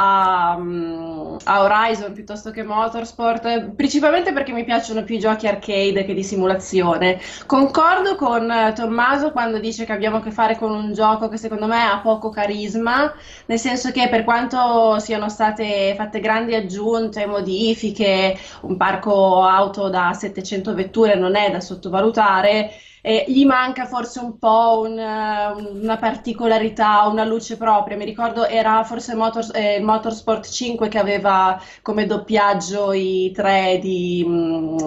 a, 0.54 0.58
mm, 0.58 1.36
a 1.44 1.62
Horizon 1.62 2.12
piuttosto 2.12 2.50
che 2.50 2.64
Motorsport, 2.64 3.74
principalmente 3.76 4.34
perché 4.34 4.52
mi 4.52 4.64
piacciono 4.64 5.04
più 5.04 5.16
i 5.16 5.20
giochi 5.20 5.46
arcade 5.48 6.06
che 6.06 6.14
di 6.16 6.24
simulazione. 6.24 7.20
Concordo 7.46 8.16
con 8.16 8.52
Tommaso 8.74 9.32
quando 9.32 9.60
dice 9.60 9.86
che 9.86 9.92
abbiamo 9.92 10.18
a 10.18 10.22
che 10.24 10.32
fare 10.32 10.56
con 10.58 10.72
un 10.72 10.92
gioco 10.94 11.28
che 11.30 11.38
secondo 11.38 11.68
me 11.68 11.84
ha 11.84 12.00
poco 12.02 12.30
carisma, 12.30 13.14
nel 13.46 13.60
senso 13.60 13.92
che 13.92 14.10
per 14.10 14.24
quanto 14.24 14.98
siano 15.00 15.30
state 15.30 15.94
fatte 15.96 16.20
grandi 16.20 16.56
aggiunte, 16.56 17.28
modifiche, 17.28 18.36
un 18.62 18.76
parco 18.76 19.44
auto 19.44 19.90
da 19.90 20.14
700 20.14 20.74
vetture 20.74 21.14
non 21.16 21.36
è 21.36 21.52
da 21.52 21.60
sottovalutare. 21.62 22.72
Eh, 23.06 23.26
gli 23.28 23.44
manca 23.46 23.86
forse 23.86 24.20
un 24.22 24.38
po' 24.40 24.80
un, 24.88 24.98
eh, 24.98 25.52
una 25.82 25.98
particolarità, 25.98 27.06
una 27.08 27.26
luce 27.26 27.58
propria. 27.58 27.98
Mi 27.98 28.06
ricordo 28.06 28.46
era 28.46 28.82
forse 28.86 29.14
Motors- 29.14 29.52
eh, 29.54 29.76
il 29.76 29.84
Motorsport 29.84 30.50
5 30.50 30.88
che 30.88 31.00
aveva 31.00 31.62
come 31.82 32.06
doppiaggio 32.06 32.94
i 32.94 33.30
tre 33.36 33.78
di... 33.82 34.24
mm, 34.26 34.78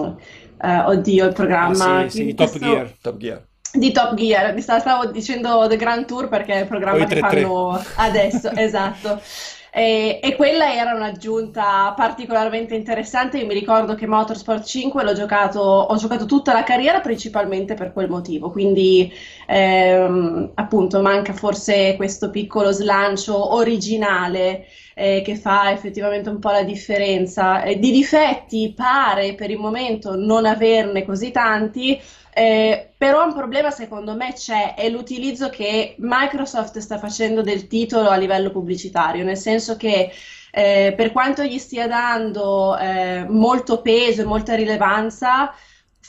eh, 0.63 0.79
oddio, 0.87 1.25
il 1.25 1.29
Ah, 1.29 1.33
programma. 1.33 2.01
sì, 2.05 2.09
sì, 2.09 2.15
Quindi 2.15 2.33
Top 2.33 2.49
questo- 2.49 2.67
Gear. 2.67 2.93
Top 3.01 3.17
Gear. 3.17 3.45
Di 3.73 3.91
Top 3.91 4.13
Gear, 4.15 4.53
mi 4.55 4.61
sta- 4.61 4.79
stavo 4.79 5.05
dicendo 5.11 5.67
The 5.67 5.75
Grand 5.75 6.05
Tour 6.07 6.27
perché 6.27 6.53
è 6.53 6.61
il 6.61 6.67
programma 6.67 7.05
che 7.05 7.19
3-3. 7.19 7.19
fanno 7.19 7.83
adesso, 7.97 8.49
esatto. 8.57 9.21
E, 9.77 10.19
e 10.23 10.35
quella 10.35 10.73
era 10.73 10.95
un'aggiunta 10.95 11.93
particolarmente 11.95 12.73
interessante. 12.73 13.37
Io 13.37 13.45
mi 13.45 13.53
ricordo 13.53 13.93
che 13.93 14.07
Motorsport 14.07 14.63
5 14.65 15.03
l'ho 15.03 15.13
giocato, 15.13 15.59
ho 15.59 15.95
giocato 15.97 16.25
tutta 16.25 16.51
la 16.51 16.63
carriera 16.63 16.99
principalmente 16.99 17.75
per 17.75 17.93
quel 17.93 18.09
motivo. 18.09 18.49
Quindi, 18.49 19.11
ehm, 19.45 20.51
appunto, 20.55 20.99
manca 21.01 21.33
forse 21.33 21.95
questo 21.95 22.31
piccolo 22.31 22.71
slancio 22.71 23.53
originale 23.53 24.65
eh, 24.95 25.21
che 25.23 25.35
fa 25.35 25.71
effettivamente 25.71 26.29
un 26.29 26.39
po' 26.39 26.49
la 26.49 26.63
differenza. 26.63 27.61
Eh, 27.61 27.77
di 27.77 27.91
difetti 27.91 28.73
pare 28.75 29.35
per 29.35 29.51
il 29.51 29.59
momento 29.59 30.15
non 30.15 30.47
averne 30.47 31.05
così 31.05 31.29
tanti. 31.29 32.01
Eh, 32.37 32.93
però 32.95 33.25
un 33.25 33.33
problema 33.33 33.71
secondo 33.71 34.15
me 34.15 34.31
c'è, 34.33 34.75
è 34.75 34.89
l'utilizzo 34.89 35.49
che 35.49 35.95
Microsoft 35.97 36.77
sta 36.77 36.99
facendo 36.99 37.41
del 37.41 37.65
titolo 37.65 38.09
a 38.09 38.15
livello 38.15 38.51
pubblicitario, 38.51 39.23
nel 39.23 39.37
senso 39.37 39.75
che 39.75 40.11
eh, 40.51 40.93
per 40.95 41.11
quanto 41.11 41.41
gli 41.41 41.57
stia 41.57 41.87
dando 41.87 42.77
eh, 42.77 43.25
molto 43.27 43.81
peso 43.81 44.21
e 44.21 44.25
molta 44.25 44.53
rilevanza, 44.53 45.51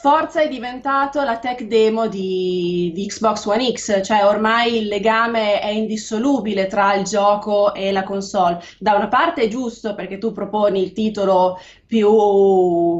Forza 0.00 0.40
è 0.40 0.49
diventato 0.49 1.25
la 1.25 1.38
tech 1.38 1.62
demo 1.64 2.06
di, 2.06 2.92
di 2.94 3.06
Xbox 3.06 3.47
One 3.47 3.73
X, 3.73 4.04
cioè 4.04 4.25
ormai 4.25 4.76
il 4.76 4.87
legame 4.87 5.58
è 5.61 5.70
indissolubile 5.70 6.68
tra 6.68 6.94
il 6.94 7.02
gioco 7.04 7.75
e 7.75 7.90
la 7.90 8.04
console. 8.04 8.62
Da 8.78 8.94
una 8.94 9.08
parte 9.08 9.42
è 9.42 9.49
giusto 9.49 9.97
perché 9.97 10.18
tu 10.18 10.30
proponi 10.30 10.82
il 10.85 10.92
titolo 10.92 11.58
più, 11.88 12.11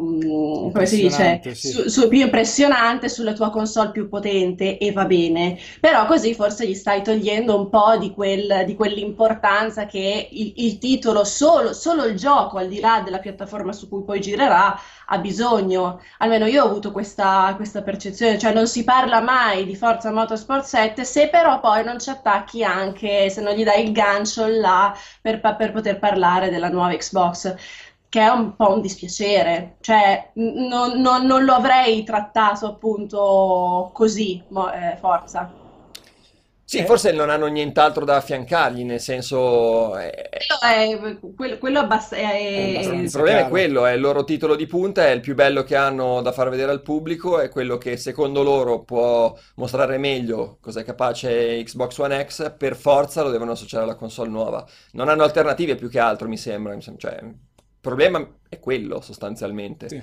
mm, 0.01 0.71
come 0.73 0.87
si 0.87 0.97
dice, 0.97 1.43
sì. 1.53 1.69
su- 1.73 1.89
su- 1.89 2.09
più 2.09 2.21
impressionante 2.21 3.09
sulla 3.11 3.35
tua 3.35 3.51
console 3.51 3.91
più 3.91 4.09
potente 4.09 4.79
e 4.79 4.93
va 4.93 5.05
bene, 5.05 5.59
però 5.81 6.07
così 6.07 6.35
forse 6.35 6.67
gli 6.67 6.75
stai 6.75 7.03
togliendo 7.03 7.57
un 7.59 7.69
po' 7.69 7.97
di, 7.99 8.13
quel- 8.13 8.65
di 8.67 8.75
quell'importanza 8.75 9.87
che 9.87 10.29
il, 10.33 10.53
il 10.57 10.79
titolo, 10.79 11.25
solo, 11.25 11.73
solo 11.75 12.05
il 12.07 12.17
gioco, 12.17 12.59
al 12.59 12.69
di 12.69 12.81
là 12.81 13.03
della 13.05 13.19
piattaforma 13.19 13.73
su 13.73 13.89
cui 13.89 14.05
poi 14.05 14.21
girerà, 14.21 14.79
ha 15.11 15.19
bisogno. 15.19 16.01
Almeno 16.19 16.47
io 16.47 16.65
ho 16.65 16.67
avuto 16.69 16.93
questa, 16.93 17.53
questa 17.57 17.83
percezione, 17.83 18.39
cioè 18.39 18.53
non 18.53 18.67
si 18.67 18.85
parla 18.85 19.21
mai 19.21 19.65
di 19.65 19.77
Forza 19.77 20.11
Motorsport 20.13 20.65
7 20.65 21.05
se 21.05 21.29
però 21.29 21.61
poi 21.61 21.85
non 21.85 21.99
ci 22.01 22.11
attacchi 22.11 22.63
anche, 22.65 23.31
se 23.31 23.41
non 23.41 23.55
gli 23.55 23.65
dai 23.65 23.85
il 23.85 23.93
gancio 23.93 24.47
là 24.47 24.95
per, 25.21 25.41
per 25.41 25.73
poter 25.73 25.99
parlare 25.99 26.51
della 26.51 26.69
nuova 26.69 26.95
Xbox 26.97 27.55
che 28.09 28.21
è 28.21 28.29
un 28.29 28.55
po' 28.57 28.73
un 28.73 28.81
dispiacere, 28.81 29.77
cioè 29.81 30.31
n- 30.35 30.67
non, 30.69 31.01
non- 31.01 31.27
non 31.27 31.45
lo 31.45 31.55
avrei 31.55 32.03
trattato 32.05 32.67
appunto 32.67 33.91
così, 33.95 34.45
mo- 34.49 34.73
eh, 34.73 34.97
Forza. 34.99 35.59
Sì, 36.65 36.83
Eh. 36.83 36.85
forse 36.85 37.13
non 37.13 37.31
hanno 37.31 37.47
nient'altro 37.47 38.05
da 38.05 38.17
affiancargli, 38.17 38.85
nel 38.85 39.01
senso... 39.01 39.97
eh, 39.99 40.29
Quello 40.31 40.61
è, 40.61 41.19
quello, 41.35 41.59
quello 41.59 41.79
è 41.81 41.83
abbast- 41.83 42.15
è- 42.15 42.81
Eh, 42.81 43.03
Il 43.03 43.11
problema 43.11 43.41
è 43.41 43.47
chiaro. 43.47 43.49
quello, 43.49 43.87
è 43.87 43.93
il 43.93 44.01
loro 44.01 44.25
titolo 44.25 44.55
di 44.57 44.67
punta, 44.67 45.07
è 45.07 45.11
il 45.11 45.21
più 45.21 45.35
bello 45.35 45.63
che 45.65 45.75
hanno 45.77 46.21
da 46.23 46.33
far 46.33 46.49
vedere 46.51 46.71
al 46.71 46.83
pubblico, 46.83 47.39
è 47.41 47.49
quello 47.49 47.77
che 47.79 47.97
secondo 47.97 48.43
loro 48.43 48.83
può 48.85 49.35
mostrare 49.57 49.99
meglio 49.99 50.59
cosa 50.61 50.81
è 50.81 50.85
capace 50.85 51.63
Xbox 51.65 51.99
One 51.99 52.25
X, 52.27 52.55
per 52.57 52.77
forza 52.77 53.23
lo 53.23 53.31
devono 53.31 53.53
associare 53.53 53.85
alla 53.85 53.95
console 53.97 54.29
nuova. 54.31 54.65
Non 54.93 55.09
hanno 55.09 55.23
alternative 55.25 55.75
più 55.77 55.89
che 55.89 55.99
altro, 55.99 56.29
mi 56.29 56.37
sembra, 56.37 56.77
cioè, 56.79 57.21
problema 57.89 58.27
è 58.49 58.59
quello 58.59 59.01
sostanzialmente. 59.01 59.89
Sì. 59.89 60.03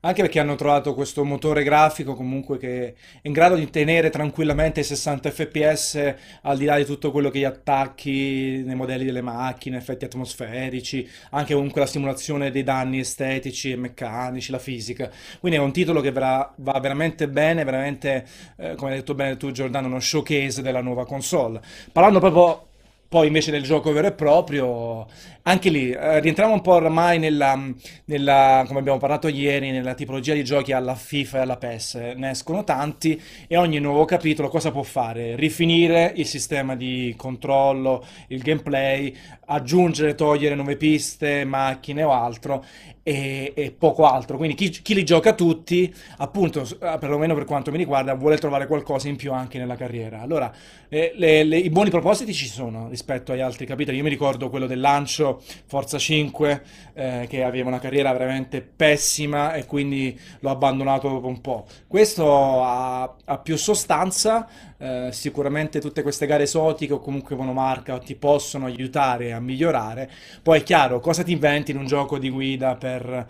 Anche 0.00 0.22
perché 0.22 0.38
hanno 0.38 0.54
trovato 0.54 0.94
questo 0.94 1.24
motore 1.24 1.64
grafico 1.64 2.14
comunque 2.14 2.56
che 2.56 2.86
è 2.86 2.94
in 3.22 3.32
grado 3.32 3.56
di 3.56 3.68
tenere 3.68 4.10
tranquillamente 4.10 4.80
i 4.80 4.84
60 4.84 5.30
fps 5.30 6.14
al 6.42 6.56
di 6.56 6.66
là 6.66 6.76
di 6.76 6.84
tutto 6.84 7.10
quello 7.10 7.30
che 7.30 7.40
gli 7.40 7.44
attacchi 7.44 8.62
nei 8.64 8.76
modelli 8.76 9.04
delle 9.04 9.22
macchine, 9.22 9.76
effetti 9.76 10.04
atmosferici, 10.04 11.08
anche 11.30 11.54
comunque 11.54 11.80
la 11.80 11.88
simulazione 11.88 12.52
dei 12.52 12.62
danni 12.62 13.00
estetici 13.00 13.72
e 13.72 13.76
meccanici, 13.76 14.52
la 14.52 14.60
fisica. 14.60 15.10
Quindi 15.40 15.58
è 15.58 15.60
un 15.60 15.72
titolo 15.72 16.00
che 16.00 16.12
verrà- 16.12 16.52
va 16.58 16.78
veramente 16.78 17.28
bene, 17.28 17.64
veramente, 17.64 18.24
eh, 18.56 18.74
come 18.76 18.92
hai 18.92 18.98
detto 18.98 19.14
bene 19.14 19.36
tu 19.36 19.50
Giordano, 19.50 19.88
uno 19.88 19.98
showcase 19.98 20.62
della 20.62 20.80
nuova 20.80 21.06
console. 21.06 21.60
Parlando 21.90 22.20
proprio 22.20 22.67
poi 23.08 23.26
invece 23.26 23.50
del 23.50 23.62
gioco 23.62 23.90
vero 23.90 24.08
e 24.08 24.12
proprio, 24.12 25.06
anche 25.42 25.70
lì 25.70 25.90
eh, 25.90 26.20
rientriamo 26.20 26.52
un 26.52 26.60
po' 26.60 26.72
ormai 26.72 27.18
nella, 27.18 27.58
nella, 28.04 28.64
come 28.66 28.80
abbiamo 28.80 28.98
parlato 28.98 29.28
ieri, 29.28 29.70
nella 29.70 29.94
tipologia 29.94 30.34
di 30.34 30.44
giochi 30.44 30.72
alla 30.72 30.94
FIFA 30.94 31.38
e 31.38 31.40
alla 31.40 31.56
PES. 31.56 31.94
Ne 32.16 32.30
escono 32.30 32.64
tanti 32.64 33.18
e 33.46 33.56
ogni 33.56 33.78
nuovo 33.78 34.04
capitolo 34.04 34.48
cosa 34.48 34.70
può 34.70 34.82
fare? 34.82 35.36
Rifinire 35.36 36.12
il 36.16 36.26
sistema 36.26 36.76
di 36.76 37.14
controllo, 37.16 38.04
il 38.26 38.42
gameplay, 38.42 39.16
aggiungere, 39.46 40.14
togliere 40.14 40.54
nuove 40.54 40.76
piste, 40.76 41.46
macchine 41.46 42.02
o 42.02 42.12
altro 42.12 42.62
e, 43.08 43.52
e 43.54 43.70
poco 43.70 44.04
altro. 44.06 44.36
Quindi 44.36 44.54
chi, 44.54 44.68
chi 44.70 44.92
li 44.94 45.02
gioca 45.04 45.32
tutti, 45.32 45.92
appunto, 46.18 46.62
eh, 46.62 46.96
perlomeno 47.00 47.34
per 47.34 47.44
quanto 47.46 47.70
mi 47.70 47.78
riguarda, 47.78 48.14
vuole 48.14 48.36
trovare 48.36 48.66
qualcosa 48.66 49.08
in 49.08 49.16
più 49.16 49.32
anche 49.32 49.56
nella 49.58 49.76
carriera. 49.76 50.20
Allora, 50.20 50.52
eh, 50.90 51.12
le- 51.16 51.42
le- 51.44 51.56
i 51.58 51.70
buoni 51.70 51.88
propositi 51.90 52.34
ci 52.34 52.46
sono 52.46 52.88
rispetto 52.88 53.32
agli 53.32 53.40
altri 53.40 53.64
capitoli. 53.64 53.96
Io 53.96 54.02
mi 54.02 54.10
ricordo 54.10 54.50
quello 54.50 54.66
del 54.66 54.80
lancio 54.80 55.40
Forza 55.66 55.98
5, 55.98 56.62
eh, 56.94 57.26
che 57.28 57.42
aveva 57.42 57.68
una 57.68 57.78
carriera 57.80 58.12
veramente 58.12 58.60
pessima 58.60 59.54
e 59.54 59.64
quindi 59.64 60.18
l'ho 60.40 60.50
abbandonato 60.50 61.08
dopo 61.08 61.28
un 61.28 61.40
po'. 61.40 61.66
Questo 61.86 62.62
ha, 62.62 63.14
ha 63.24 63.38
più 63.38 63.56
sostanza. 63.56 64.46
Eh, 64.78 65.08
sicuramente 65.12 65.80
tutte 65.80 66.02
queste 66.02 66.26
gare 66.26 66.44
esotiche 66.44 66.92
o 66.94 67.00
comunque 67.00 67.36
monomarca 67.36 67.98
ti 67.98 68.14
possono 68.14 68.66
aiutare 68.66 69.32
a 69.32 69.40
migliorare. 69.40 70.10
Poi 70.42 70.60
è 70.60 70.62
chiaro, 70.62 71.00
cosa 71.00 71.22
ti 71.22 71.32
inventi 71.32 71.70
in 71.72 71.78
un 71.78 71.86
gioco 71.86 72.18
di 72.18 72.30
guida 72.30 72.76
per 72.76 73.26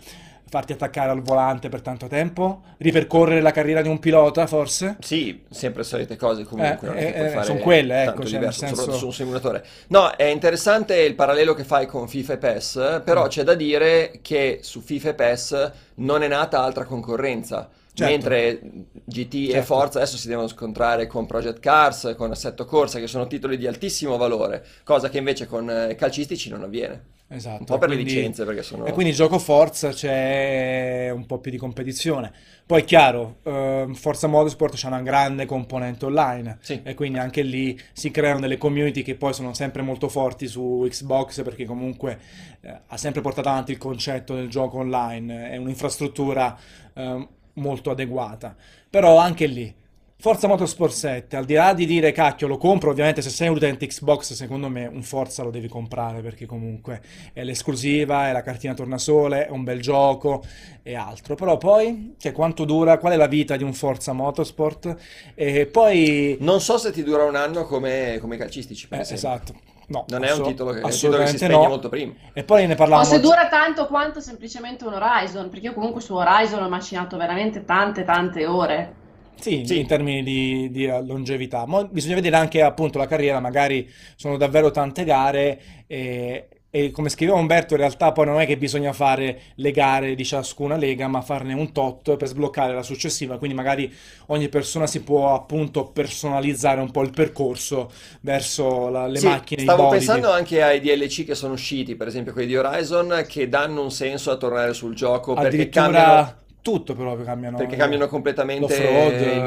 farti 0.51 0.73
attaccare 0.73 1.11
al 1.11 1.21
volante 1.21 1.69
per 1.69 1.81
tanto 1.81 2.07
tempo? 2.07 2.63
Ripercorrere 2.77 3.39
la 3.41 3.51
carriera 3.51 3.81
di 3.83 3.87
un 3.87 3.99
pilota, 3.99 4.47
forse? 4.47 4.97
Sì, 4.99 5.43
sempre 5.49 5.83
solite 5.83 6.15
cose 6.15 6.43
comunque, 6.43 6.95
Eh, 6.95 7.03
eh, 7.03 7.25
eh, 7.25 7.29
fare 7.29 7.45
son 7.45 7.59
quelle, 7.59 8.03
ecco, 8.03 8.23
cioè, 8.23 8.31
diverso, 8.39 8.65
senso- 8.65 8.91
su 8.91 9.05
un 9.05 9.13
simulatore. 9.13 9.63
No, 9.89 10.09
è 10.15 10.23
interessante 10.23 10.97
il 11.01 11.13
parallelo 11.13 11.53
che 11.53 11.63
fai 11.63 11.85
con 11.85 12.07
FIFA 12.07 12.33
e 12.33 12.37
PES, 12.37 13.01
però 13.03 13.25
Mm. 13.25 13.27
c'è 13.27 13.43
da 13.43 13.53
dire 13.53 14.19
che 14.23 14.59
su 14.63 14.81
FIFA 14.81 15.09
e 15.09 15.13
PES 15.13 15.71
non 15.95 16.23
è 16.23 16.27
nata 16.27 16.61
altra 16.63 16.83
concorrenza. 16.83 17.69
Certo. 18.07 18.11
Mentre 18.29 18.59
GT 19.05 19.33
e 19.33 19.47
Certo. 19.51 19.65
Forza 19.65 19.97
adesso 19.99 20.17
si 20.17 20.27
devono 20.27 20.47
scontrare 20.47 21.07
con 21.07 21.25
Project 21.25 21.59
Cars, 21.59 22.13
con 22.17 22.31
Assetto 22.31 22.65
Corsa, 22.65 22.99
che 22.99 23.07
sono 23.07 23.27
titoli 23.27 23.57
di 23.57 23.67
altissimo 23.67 24.17
valore, 24.17 24.65
cosa 24.83 25.09
che 25.09 25.17
invece 25.17 25.45
con 25.47 25.69
eh, 25.69 25.95
calcistici 25.95 26.49
non 26.49 26.63
avviene. 26.63 27.17
Esatto. 27.31 27.59
Un 27.59 27.65
po' 27.65 27.77
per 27.77 27.89
le 27.89 27.95
quindi- 27.95 28.13
licenze, 28.15 28.43
perché 28.43 28.63
sono... 28.63 28.85
E 28.87 28.91
quindi 28.91 29.13
gioco 29.13 29.37
Forza 29.37 29.89
c'è 29.89 31.11
un 31.13 31.27
po' 31.27 31.37
più 31.37 31.51
di 31.51 31.57
competizione. 31.57 32.31
Poi 32.65 32.81
è 32.81 32.83
chiaro, 32.85 33.37
ehm, 33.43 33.93
Forza 33.93 34.25
Motorsport 34.25 34.73
c'è 34.75 34.87
una 34.87 35.01
grande 35.01 35.45
componente 35.45 36.05
online 36.05 36.57
Sì. 36.61 36.81
e 36.83 36.95
quindi 36.95 37.19
anche 37.19 37.43
lì 37.43 37.79
si 37.93 38.09
creano 38.09 38.39
delle 38.39 38.57
community 38.57 39.03
che 39.03 39.13
poi 39.13 39.33
sono 39.33 39.53
sempre 39.53 39.83
molto 39.83 40.07
forti 40.09 40.47
su 40.47 40.83
Xbox 40.89 41.43
perché 41.43 41.65
comunque 41.65 42.19
eh, 42.61 42.79
ha 42.87 42.97
sempre 42.97 43.21
portato 43.21 43.49
avanti 43.49 43.71
il 43.73 43.77
concetto 43.77 44.33
del 44.33 44.49
gioco 44.49 44.77
online, 44.79 45.51
è 45.51 45.57
un'infrastruttura 45.57 46.57
ehm, 46.95 47.27
molto 47.59 47.91
adeguata. 47.91 48.55
Però 48.89 49.17
anche 49.17 49.45
lì, 49.45 49.73
Forza 50.21 50.49
Motorsport 50.49 50.91
7, 50.91 51.37
al 51.37 51.45
di 51.45 51.53
là 51.53 51.73
di 51.73 51.85
dire 51.85 52.11
cacchio 52.11 52.47
lo 52.47 52.57
compro, 52.57 52.89
ovviamente 52.91 53.21
se 53.21 53.29
sei 53.29 53.47
un 53.47 53.55
utente 53.55 53.87
Xbox 53.87 54.33
secondo 54.33 54.67
me 54.67 54.85
un 54.85 55.01
Forza 55.01 55.43
lo 55.43 55.49
devi 55.49 55.69
comprare 55.69 56.21
perché 56.21 56.45
comunque 56.45 57.01
è 57.31 57.41
l'esclusiva, 57.45 58.27
è 58.27 58.33
la 58.33 58.41
cartina 58.41 58.73
tornasole, 58.73 59.47
è 59.47 59.49
un 59.49 59.63
bel 59.63 59.79
gioco 59.79 60.43
e 60.83 60.93
altro. 60.93 61.35
Però 61.35 61.55
poi, 61.57 62.15
cioè, 62.17 62.33
quanto 62.33 62.65
dura, 62.65 62.97
qual 62.97 63.13
è 63.13 63.15
la 63.15 63.27
vita 63.27 63.55
di 63.55 63.63
un 63.63 63.73
Forza 63.73 64.11
Motorsport? 64.11 64.97
E 65.35 65.67
poi... 65.67 66.35
Non 66.41 66.59
so 66.59 66.77
se 66.77 66.91
ti 66.91 67.01
dura 67.01 67.23
un 67.23 67.37
anno 67.37 67.63
come, 67.63 68.17
come 68.19 68.35
calcistici, 68.35 68.89
per 68.89 68.99
eh, 68.99 69.13
esatto. 69.13 69.78
No, 69.89 70.05
Non 70.07 70.23
è 70.23 70.31
un 70.31 70.41
titolo 70.43 70.71
che, 70.71 70.81
è 70.81 70.91
un 70.91 70.97
titolo 70.99 71.17
che 71.17 71.27
si 71.27 71.35
assolutamente 71.35 71.37
spegne 71.37 71.65
no. 71.65 71.67
molto 71.67 71.89
prima. 71.89 72.13
E 72.33 72.43
poi 72.43 72.67
ne 72.67 72.75
parlavamo 72.75 73.03
se 73.03 73.19
dura 73.19 73.47
tanto 73.47 73.87
quanto 73.87 74.19
semplicemente 74.21 74.85
un 74.85 74.93
Horizon, 74.93 75.49
perché 75.49 75.67
io 75.67 75.73
comunque 75.73 76.01
su 76.01 76.13
Horizon 76.15 76.61
ho 76.63 76.69
macinato 76.69 77.17
veramente 77.17 77.65
tante 77.65 78.03
tante 78.03 78.45
ore. 78.45 78.95
Sì, 79.35 79.63
Sì. 79.63 79.79
in 79.79 79.87
termini 79.87 80.21
di, 80.21 80.69
di 80.69 80.85
longevità, 80.85 81.65
ma 81.65 81.85
bisogna 81.85 82.15
vedere 82.15 82.35
anche 82.35 82.61
appunto 82.61 82.97
la 82.99 83.07
carriera, 83.07 83.39
magari 83.39 83.89
sono 84.15 84.37
davvero 84.37 84.69
tante 84.69 85.03
gare 85.05 85.61
e, 85.87 86.47
e 86.71 86.91
come 86.91 87.09
scriveva 87.09 87.37
Umberto, 87.37 87.73
in 87.73 87.79
realtà 87.79 88.11
poi 88.11 88.25
non 88.25 88.39
è 88.39 88.45
che 88.45 88.57
bisogna 88.57 88.93
fare 88.93 89.41
le 89.55 89.71
gare 89.71 90.15
di 90.15 90.23
ciascuna 90.25 90.75
lega, 90.77 91.07
ma 91.07 91.21
farne 91.21 91.53
un 91.53 91.71
tot 91.71 92.15
per 92.15 92.27
sbloccare 92.27 92.73
la 92.73 92.83
successiva, 92.83 93.37
quindi 93.37 93.55
magari 93.55 93.91
ogni 94.27 94.49
persona 94.49 94.85
si 94.87 95.01
può 95.03 95.33
appunto 95.33 95.87
personalizzare 95.91 96.79
un 96.81 96.91
po' 96.91 97.01
il 97.01 97.11
percorso 97.11 97.91
verso 98.21 98.89
la- 98.89 99.07
le 99.07 99.19
Sì, 99.19 99.21
macchine, 99.21 99.63
stavo 99.63 99.87
pensando 99.87 100.31
anche 100.31 100.61
ai 100.63 100.79
DLC 100.79 101.25
che 101.25 101.35
sono 101.35 101.53
usciti, 101.53 101.95
per 101.95 102.07
esempio 102.07 102.31
quelli 102.31 102.47
di 102.47 102.55
Horizon, 102.57 103.25
che 103.27 103.49
danno 103.49 103.81
un 103.83 103.91
senso 103.91 104.31
a 104.31 104.37
tornare 104.37 104.73
sul 104.73 104.95
gioco 104.95 105.37
perché 105.37 105.67
Addirittura 105.67 105.67
cambiano, 105.69 106.37
tutto 106.61 106.93
proprio 106.93 107.25
cambiano. 107.25 107.57
perché 107.57 107.75
cambiano 107.77 108.07
completamente 108.07 108.75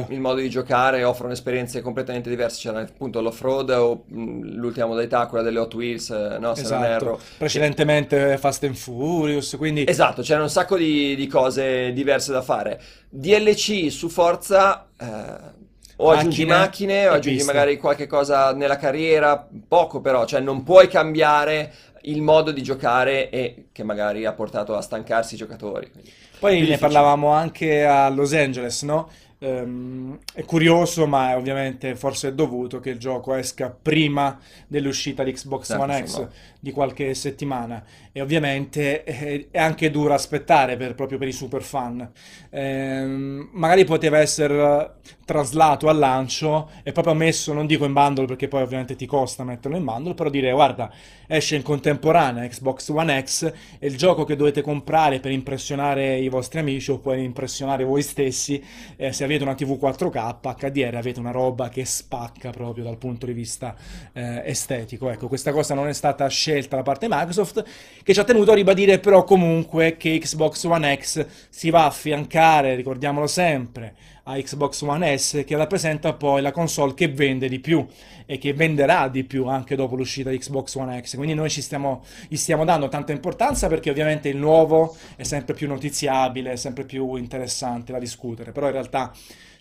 il, 0.08 0.14
il 0.14 0.20
modo 0.20 0.40
di 0.40 0.48
giocare, 0.48 1.04
offrono 1.04 1.32
esperienze 1.32 1.80
completamente 1.82 2.28
diverse. 2.30 2.60
C'era 2.60 2.80
appunto 2.80 3.20
l'off-road 3.20 3.70
o 3.70 4.04
mh, 4.06 4.54
l'ultima 4.54 4.86
modalità, 4.86 5.26
quella 5.26 5.44
delle 5.44 5.58
Hot 5.58 5.74
Wheels, 5.74 6.10
eh, 6.10 6.38
no, 6.38 6.54
se 6.54 6.68
non 6.68 6.84
erro. 6.84 7.14
Esatto, 7.16 7.34
precedentemente 7.38 8.38
Fast 8.38 8.64
and 8.64 8.74
Furious, 8.76 9.54
quindi 9.58 9.84
Esatto, 9.86 10.22
c'erano 10.22 10.44
un 10.44 10.50
sacco 10.50 10.76
di, 10.76 11.14
di 11.14 11.26
cose 11.26 11.92
diverse 11.92 12.32
da 12.32 12.42
fare. 12.42 12.80
DLC 13.08 13.90
su 13.90 14.08
Forza, 14.08 14.88
eh, 14.98 15.60
o 15.96 16.10
aggiungi 16.10 16.44
Macchine 16.46 16.46
macchine, 16.46 17.08
o 17.08 17.12
aggiungi 17.12 17.38
piste. 17.38 17.52
magari 17.52 17.76
qualche 17.76 18.06
cosa 18.06 18.52
nella 18.54 18.76
carriera, 18.76 19.46
poco 19.68 20.00
però, 20.00 20.24
cioè 20.24 20.40
non 20.40 20.62
puoi 20.64 20.88
cambiare 20.88 21.72
il 22.02 22.22
modo 22.22 22.50
di 22.50 22.62
giocare 22.62 23.30
e 23.30 23.66
che 23.72 23.82
magari 23.82 24.24
ha 24.24 24.32
portato 24.32 24.74
a 24.74 24.80
stancarsi 24.80 25.34
i 25.34 25.38
giocatori. 25.38 25.90
quindi 25.90 26.10
Poi 26.38 26.60
ne 26.68 26.78
parlavamo 26.78 27.28
anche 27.28 27.84
a 27.84 28.08
Los 28.08 28.32
Angeles, 28.32 28.82
no? 28.82 29.08
Ehm, 29.38 30.18
è 30.32 30.44
curioso, 30.44 31.06
ma 31.06 31.32
è 31.32 31.36
ovviamente 31.36 31.96
forse 31.96 32.28
è 32.28 32.32
dovuto 32.32 32.78
che 32.78 32.90
il 32.90 32.98
gioco 32.98 33.34
esca 33.34 33.70
prima 33.70 34.38
dell'uscita 34.68 35.24
di 35.24 35.32
Xbox 35.32 35.66
Certo, 35.66 35.82
One 35.82 35.98
insomma. 35.98 36.28
X 36.28 36.51
di 36.62 36.70
qualche 36.70 37.12
settimana 37.14 37.82
e 38.12 38.20
ovviamente 38.20 39.02
eh, 39.02 39.48
è 39.50 39.58
anche 39.58 39.90
duro 39.90 40.14
aspettare 40.14 40.76
per- 40.76 40.94
proprio 40.94 41.18
per 41.18 41.26
i 41.26 41.32
super 41.32 41.60
fan. 41.60 42.08
Ehm, 42.50 43.48
magari 43.50 43.84
poteva 43.84 44.20
essere 44.20 44.94
traslato 45.24 45.88
al 45.88 45.98
lancio 45.98 46.70
e 46.84 46.92
proprio 46.92 47.14
messo, 47.14 47.52
non 47.52 47.66
dico 47.66 47.84
in 47.84 47.92
bundle 47.92 48.26
perché 48.26 48.46
poi 48.46 48.62
ovviamente 48.62 48.94
ti 48.94 49.06
costa 49.06 49.42
metterlo 49.42 49.76
in 49.76 49.84
bundle, 49.84 50.14
però 50.14 50.30
dire 50.30 50.52
guarda, 50.52 50.92
esce 51.26 51.56
in 51.56 51.62
contemporanea 51.62 52.46
Xbox 52.46 52.90
One 52.90 53.20
X 53.24 53.52
e 53.80 53.86
il 53.88 53.96
gioco 53.96 54.22
che 54.22 54.36
dovete 54.36 54.62
comprare 54.62 55.18
per 55.18 55.32
impressionare 55.32 56.16
i 56.18 56.28
vostri 56.28 56.60
amici 56.60 56.92
o 56.92 56.98
per 56.98 57.18
impressionare 57.18 57.82
voi 57.82 58.02
stessi, 58.02 58.62
eh, 58.94 59.12
se 59.12 59.24
avete 59.24 59.42
una 59.42 59.54
TV 59.56 59.76
4K 59.80 60.54
HDR 60.54 60.94
avete 60.94 61.18
una 61.18 61.32
roba 61.32 61.68
che 61.68 61.84
spacca 61.84 62.50
proprio 62.50 62.84
dal 62.84 62.98
punto 62.98 63.26
di 63.26 63.32
vista 63.32 63.74
eh, 64.12 64.42
estetico. 64.44 65.10
Ecco, 65.10 65.26
questa 65.26 65.50
cosa 65.50 65.74
non 65.74 65.88
è 65.88 65.92
stata 65.92 66.28
scelta 66.28 66.50
da 66.60 66.82
parte 66.82 67.06
Microsoft, 67.08 67.64
che 68.02 68.12
ci 68.12 68.20
ha 68.20 68.24
tenuto 68.24 68.52
a 68.52 68.54
ribadire 68.54 68.98
però 68.98 69.24
comunque 69.24 69.96
che 69.96 70.18
Xbox 70.18 70.64
One 70.64 70.98
X 71.00 71.26
si 71.48 71.70
va 71.70 71.84
a 71.84 71.86
affiancare, 71.86 72.74
ricordiamolo 72.74 73.26
sempre, 73.26 73.94
a 74.24 74.36
Xbox 74.36 74.82
One 74.82 75.16
S 75.16 75.42
che 75.44 75.56
rappresenta 75.56 76.12
poi 76.12 76.42
la 76.42 76.52
console 76.52 76.94
che 76.94 77.08
vende 77.08 77.48
di 77.48 77.58
più 77.58 77.84
e 78.26 78.38
che 78.38 78.52
venderà 78.52 79.08
di 79.08 79.24
più 79.24 79.46
anche 79.46 79.74
dopo 79.74 79.96
l'uscita 79.96 80.30
di 80.30 80.38
Xbox 80.38 80.74
One 80.76 81.00
X. 81.02 81.16
Quindi 81.16 81.34
noi 81.34 81.50
ci 81.50 81.60
stiamo, 81.60 82.04
gli 82.28 82.36
stiamo 82.36 82.64
dando 82.64 82.88
tanta 82.88 83.12
importanza 83.12 83.66
perché 83.68 83.90
ovviamente 83.90 84.28
il 84.28 84.36
nuovo 84.36 84.96
è 85.16 85.22
sempre 85.24 85.54
più 85.54 85.66
notiziabile, 85.66 86.52
è 86.52 86.56
sempre 86.56 86.84
più 86.84 87.16
interessante 87.16 87.92
da 87.92 87.98
discutere, 87.98 88.52
però 88.52 88.66
in 88.66 88.72
realtà 88.72 89.12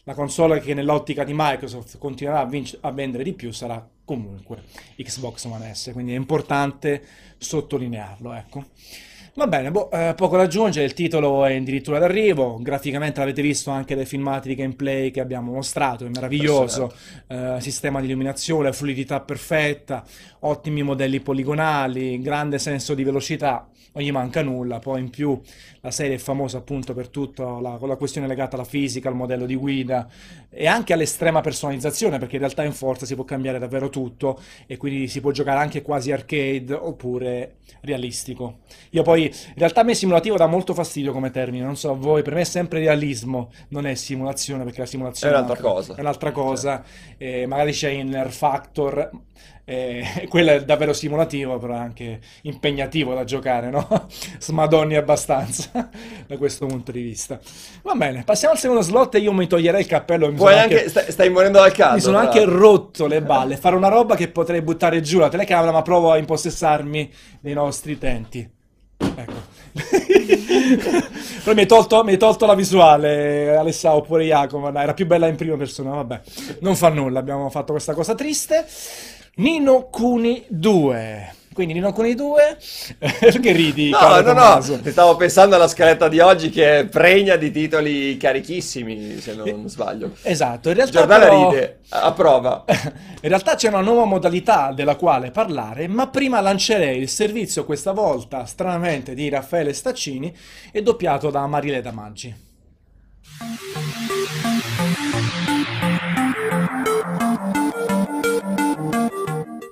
la 0.04 0.13
console 0.13 0.60
che 0.60 0.73
nell'ottica 0.73 1.23
di 1.23 1.34
Microsoft 1.36 1.97
continuerà 1.97 2.41
a, 2.41 2.45
vinc- 2.45 2.77
a 2.82 2.91
vendere 2.91 3.23
di 3.23 3.34
più 3.34 3.51
sarà 3.51 3.88
comunque 4.15 4.63
Xbox 4.97 5.45
One 5.45 5.74
S, 5.74 5.91
quindi 5.93 6.13
è 6.13 6.17
importante 6.17 7.02
sottolinearlo, 7.38 8.34
ecco. 8.34 8.65
Va 9.34 9.47
bene, 9.47 9.71
boh, 9.71 9.89
eh, 9.91 10.13
poco 10.13 10.36
da 10.36 10.43
aggiungere, 10.43 10.86
il 10.86 10.93
titolo 10.93 11.45
è 11.45 11.56
addirittura 11.56 12.00
d'arrivo, 12.00 12.60
graficamente 12.62 13.21
l'avete 13.21 13.41
visto 13.41 13.71
anche 13.71 13.95
dai 13.95 14.06
filmati 14.06 14.50
di 14.50 14.56
gameplay 14.56 15.10
che 15.10 15.21
abbiamo 15.21 15.54
mostrato, 15.54 16.06
è 16.06 16.10
meraviglioso, 16.10 16.93
eh, 17.28 17.56
sistema 17.60 18.02
di 18.02 18.08
illuminazione, 18.08 18.74
fluidità 18.74 19.21
perfetta, 19.21 20.04
ottimi 20.41 20.84
modelli 20.84 21.19
poligonali, 21.19 22.21
grande 22.21 22.60
senso 22.60 22.93
di 22.93 23.04
velocità, 23.04 23.67
non 23.93 24.04
gli 24.04 24.12
manca 24.12 24.41
nulla, 24.41 24.80
poi 24.80 25.01
in 25.01 25.10
più 25.10 25.39
la 25.82 25.91
serie 25.91 26.15
è 26.15 26.19
famosa 26.19 26.60
appunto 26.60 26.93
per 26.93 27.10
tutta 27.10 27.60
la, 27.60 27.77
la 27.82 27.95
questione 27.97 28.27
legata 28.27 28.56
alla 28.56 28.65
fisica, 28.65 29.10
al 29.10 29.15
modello 29.15 29.45
di 29.45 29.56
guida 29.56 30.08
e 30.49 30.65
anche 30.65 30.93
all'estrema 30.93 31.41
personalizzazione, 31.41 32.17
perché 32.17 32.36
in 32.36 32.41
realtà 32.41 32.63
in 32.63 32.71
Forza 32.71 33.06
si 33.06 33.15
può 33.15 33.25
cambiare 33.25 33.60
davvero 33.60 33.89
tutto 33.89 34.39
e 34.65 34.77
quindi 34.77 35.08
si 35.08 35.19
può 35.19 35.32
giocare 35.32 35.60
anche 35.60 35.82
quasi 35.82 36.12
arcade 36.12 36.73
oppure 36.73 37.56
realistico. 37.82 38.60
Io 38.91 39.04
poi 39.04 39.25
in 39.25 39.54
realtà 39.56 39.82
a 39.82 39.84
me 39.84 39.93
simulativo 39.93 40.38
dà 40.38 40.47
molto 40.47 40.73
fastidio 40.73 41.12
come 41.12 41.30
termine, 41.30 41.65
non 41.65 41.75
so 41.75 41.91
a 41.91 41.95
voi, 41.95 42.21
per 42.21 42.34
me 42.34 42.41
è 42.41 42.45
sempre 42.45 42.80
realismo, 42.80 43.51
non 43.69 43.86
è 43.86 43.93
simulazione 43.95 44.63
perché 44.63 44.80
la 44.80 44.86
simulazione 44.86 45.34
è 45.34 45.38
un'altra 45.38 45.62
cosa. 45.62 45.95
È 45.95 45.99
un'altra 45.99 46.32
cosa, 46.32 46.84
eh, 47.17 47.45
magari 47.45 47.73
c'è 47.73 47.89
in 47.89 48.25
Factor, 48.30 49.10
eh, 49.71 50.27
quello 50.27 50.51
è 50.51 50.65
davvero 50.65 50.91
simulativo, 50.91 51.57
però 51.57 51.75
anche 51.75 52.19
impegnativo 52.41 53.13
da 53.13 53.23
giocare, 53.23 53.69
no? 53.69 53.88
Smadonni 54.38 54.97
abbastanza 54.97 55.71
da 56.27 56.38
questo 56.38 56.65
punto 56.65 56.91
di 56.91 57.01
vista. 57.01 57.39
Va 57.84 57.93
bene, 57.93 58.23
passiamo 58.25 58.53
al 58.53 58.60
secondo 58.60 58.81
slot 58.81 59.15
e 59.15 59.19
io 59.19 59.31
mi 59.31 59.47
toglierei 59.47 59.81
il 59.81 59.88
cappello. 59.88 60.27
Mi 60.27 60.36
Puoi 60.36 60.57
anche, 60.57 60.86
anche, 60.86 61.12
stai, 61.12 61.29
morendo 61.29 61.60
dal 61.60 61.71
caldo. 61.71 61.95
Mi 61.95 62.01
sono 62.01 62.17
anche 62.17 62.43
rotto 62.43 63.07
le 63.07 63.21
balle, 63.21 63.55
fare 63.55 63.77
una 63.77 63.88
roba 63.88 64.15
che 64.15 64.27
potrei 64.27 64.62
buttare 64.62 64.99
giù 64.99 65.19
la 65.19 65.29
telecamera, 65.29 65.71
ma 65.71 65.81
provo 65.81 66.12
a 66.12 66.17
impossessarmi 66.17 67.10
dei 67.39 67.53
nostri 67.53 67.93
utenti. 67.93 68.49
Ecco. 68.97 69.60
Però 71.43 71.55
mi 71.55 71.62
hai, 71.62 71.65
tolto, 71.65 72.03
mi 72.03 72.12
hai 72.12 72.17
tolto 72.17 72.45
la 72.45 72.55
visuale, 72.55 73.55
Alessà, 73.55 73.95
oppure 73.95 74.25
Jacopo. 74.25 74.67
Era 74.67 74.93
più 74.93 75.07
bella 75.07 75.27
in 75.27 75.38
prima 75.38 75.55
persona. 75.55 75.91
Vabbè, 75.91 76.21
non 76.60 76.75
fa 76.75 76.89
nulla. 76.89 77.19
Abbiamo 77.19 77.49
fatto 77.49 77.71
questa 77.71 77.93
cosa 77.93 78.13
triste. 78.15 78.65
Nino 79.41 79.88
Cuni 79.89 80.45
2. 80.49 81.34
Quindi 81.51 81.73
Nino 81.73 81.91
Kuni 81.93 82.13
2, 82.13 82.58
perché 83.19 83.51
ridi? 83.54 83.89
No, 83.89 84.21
no, 84.21 84.34
no, 84.34 84.62
stavo 84.62 85.15
pensando 85.15 85.56
alla 85.56 85.67
scaletta 85.67 86.08
di 86.08 86.19
oggi 86.19 86.51
che 86.51 86.80
è 86.80 86.86
pregna 86.86 87.38
di 87.38 87.49
titoli 87.49 88.17
carichissimi, 88.17 89.19
se 89.19 89.34
non 89.34 89.47
eh, 89.47 89.63
sbaglio. 89.65 90.12
Esatto, 90.21 90.69
in 90.69 90.75
realtà 90.75 90.99
Giordana 90.99 91.25
però... 91.25 91.49
ride, 91.49 91.80
a 91.89 92.12
prova. 92.12 92.65
In 93.23 93.30
realtà 93.30 93.56
c'è 93.56 93.67
una 93.67 93.82
nuova 93.82 94.06
modalità 94.06 94.71
della 94.73 94.95
quale 94.95 95.32
parlare, 95.32 95.88
ma 95.88 96.08
prima 96.08 96.39
lancerei 96.39 96.99
il 96.99 97.10
servizio 97.10 97.65
questa 97.65 97.93
volta, 97.93 98.45
stranamente, 98.45 99.15
di 99.15 99.27
Raffaele 99.27 99.73
Staccini 99.73 100.36
e 100.71 100.82
doppiato 100.84 101.32
da 101.32 101.45
Marile 101.47 101.82
Damaggi. 101.82 102.36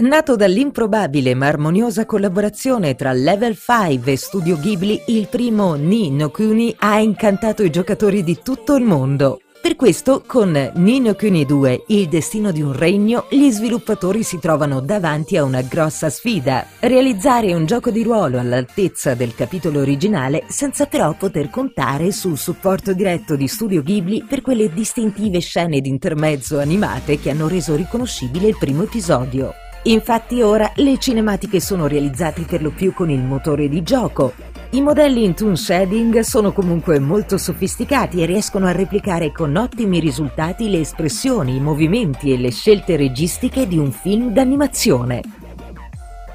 Nato 0.02 0.38
dall'improbabile 0.38 1.34
ma 1.34 1.48
armoniosa 1.48 2.06
collaborazione 2.06 2.96
tra 2.96 3.12
Level 3.12 3.58
5 3.58 4.10
e 4.10 4.16
Studio 4.16 4.58
Ghibli, 4.58 5.02
il 5.08 5.28
primo 5.28 5.74
Ni 5.74 6.10
no 6.10 6.30
Kuni 6.30 6.74
ha 6.80 7.02
incantato 7.02 7.64
i 7.64 7.70
giocatori 7.70 8.24
di 8.24 8.40
tutto 8.42 8.76
il 8.76 8.86
mondo. 8.86 9.42
Per 9.62 9.76
questo, 9.76 10.24
con 10.26 10.72
Ni 10.76 11.02
no 11.02 11.16
Kuni 11.16 11.44
2, 11.44 11.84
Il 11.88 12.08
destino 12.08 12.54
di 12.54 12.62
un 12.62 12.72
regno, 12.72 13.26
gli 13.30 13.50
sviluppatori 13.50 14.24
si 14.24 14.40
trovano 14.40 14.80
davanti 14.80 15.36
a 15.36 15.44
una 15.44 15.64
grossa 15.64 16.10
sfida. 16.10 16.66
Realizzare 16.80 17.54
un 17.54 17.66
gioco 17.66 17.90
di 17.90 18.02
ruolo 18.02 18.40
all'altezza 18.40 19.16
del 19.16 19.36
capitolo 19.36 19.82
originale, 19.82 20.46
senza 20.48 20.86
però 20.86 21.14
poter 21.18 21.50
contare 21.50 22.14
sul 22.14 22.38
supporto 22.38 22.94
diretto 22.94 23.36
di 23.36 23.50
Studio 23.50 23.84
Ghibli 23.84 24.24
per 24.24 24.40
quelle 24.40 24.72
distintive 24.72 25.40
scene 25.40 25.82
d'intermezzo 25.82 26.58
animate 26.58 27.20
che 27.20 27.32
hanno 27.32 27.50
reso 27.50 27.76
riconoscibile 27.76 28.48
il 28.48 28.56
primo 28.58 28.84
episodio. 28.84 29.68
Infatti 29.84 30.42
ora 30.42 30.72
le 30.76 30.98
cinematiche 30.98 31.62
sono 31.62 31.88
realizzate 31.88 32.42
per 32.42 32.62
lo 32.62 32.70
più 32.70 32.94
con 32.94 33.10
il 33.10 33.22
motore 33.22 33.70
di 33.70 33.82
gioco. 33.82 34.34
I 34.72 34.82
modelli 34.82 35.24
in 35.24 35.34
toon 35.34 35.56
shading 35.56 36.20
sono 36.20 36.52
comunque 36.52 37.00
molto 37.00 37.38
sofisticati 37.38 38.22
e 38.22 38.26
riescono 38.26 38.68
a 38.68 38.72
replicare 38.72 39.32
con 39.32 39.56
ottimi 39.56 40.00
risultati 40.00 40.70
le 40.70 40.82
espressioni, 40.82 41.56
i 41.56 41.62
movimenti 41.62 42.32
e 42.32 42.38
le 42.38 42.52
scelte 42.52 42.98
registiche 42.98 43.68
di 43.68 43.78
un 43.78 43.92
film 43.92 44.32
d'animazione. 44.32 45.22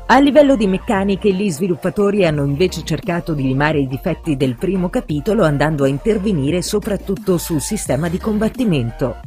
A 0.06 0.18
livello 0.18 0.56
di 0.56 0.66
meccaniche, 0.66 1.32
gli 1.32 1.50
sviluppatori 1.50 2.26
hanno 2.26 2.44
invece 2.44 2.82
cercato 2.82 3.34
di 3.34 3.42
limare 3.42 3.78
i 3.78 3.86
difetti 3.86 4.36
del 4.36 4.56
primo 4.56 4.88
capitolo 4.88 5.44
andando 5.44 5.84
a 5.84 5.88
intervenire 5.88 6.60
soprattutto 6.60 7.38
sul 7.38 7.60
sistema 7.60 8.08
di 8.08 8.18
combattimento. 8.18 9.20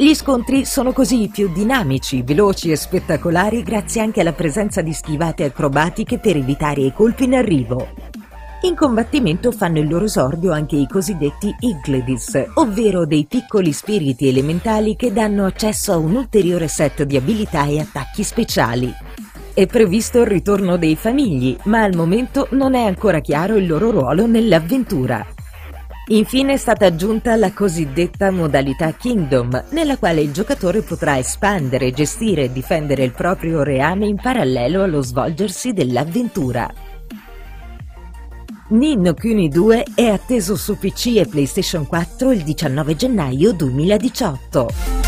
Gli 0.00 0.14
scontri 0.14 0.64
sono 0.64 0.92
così 0.92 1.28
più 1.28 1.52
dinamici, 1.52 2.22
veloci 2.22 2.70
e 2.70 2.76
spettacolari 2.76 3.64
grazie 3.64 4.00
anche 4.00 4.20
alla 4.20 4.32
presenza 4.32 4.80
di 4.80 4.92
schivate 4.92 5.42
acrobatiche 5.42 6.18
per 6.18 6.36
evitare 6.36 6.82
i 6.82 6.92
colpi 6.92 7.24
in 7.24 7.34
arrivo. 7.34 7.88
In 8.62 8.76
combattimento 8.76 9.50
fanno 9.50 9.80
il 9.80 9.88
loro 9.88 10.04
esordio 10.04 10.52
anche 10.52 10.76
i 10.76 10.86
cosiddetti 10.86 11.52
Igledis, 11.58 12.40
ovvero 12.54 13.06
dei 13.06 13.26
piccoli 13.28 13.72
spiriti 13.72 14.28
elementali 14.28 14.94
che 14.94 15.12
danno 15.12 15.46
accesso 15.46 15.90
a 15.90 15.96
un 15.96 16.14
ulteriore 16.14 16.68
set 16.68 17.02
di 17.02 17.16
abilità 17.16 17.64
e 17.64 17.80
attacchi 17.80 18.22
speciali. 18.22 18.94
È 19.52 19.66
previsto 19.66 20.20
il 20.20 20.26
ritorno 20.28 20.76
dei 20.76 20.94
famigli, 20.94 21.56
ma 21.64 21.82
al 21.82 21.96
momento 21.96 22.46
non 22.52 22.76
è 22.76 22.84
ancora 22.84 23.18
chiaro 23.18 23.56
il 23.56 23.66
loro 23.66 23.90
ruolo 23.90 24.28
nell'avventura. 24.28 25.26
Infine 26.10 26.54
è 26.54 26.56
stata 26.56 26.86
aggiunta 26.86 27.36
la 27.36 27.52
cosiddetta 27.52 28.30
modalità 28.30 28.92
Kingdom, 28.92 29.64
nella 29.70 29.98
quale 29.98 30.22
il 30.22 30.32
giocatore 30.32 30.80
potrà 30.80 31.18
espandere, 31.18 31.92
gestire 31.92 32.44
e 32.44 32.52
difendere 32.52 33.04
il 33.04 33.12
proprio 33.12 33.62
reame 33.62 34.06
in 34.06 34.16
parallelo 34.16 34.84
allo 34.84 35.02
svolgersi 35.02 35.74
dell'avventura. 35.74 36.66
Ninno 38.70 39.12
Kuni 39.12 39.50
2 39.50 39.84
è 39.94 40.06
atteso 40.06 40.56
su 40.56 40.78
PC 40.78 41.16
e 41.16 41.26
PlayStation 41.26 41.86
4 41.86 42.32
il 42.32 42.42
19 42.42 42.96
gennaio 42.96 43.52
2018. 43.52 45.07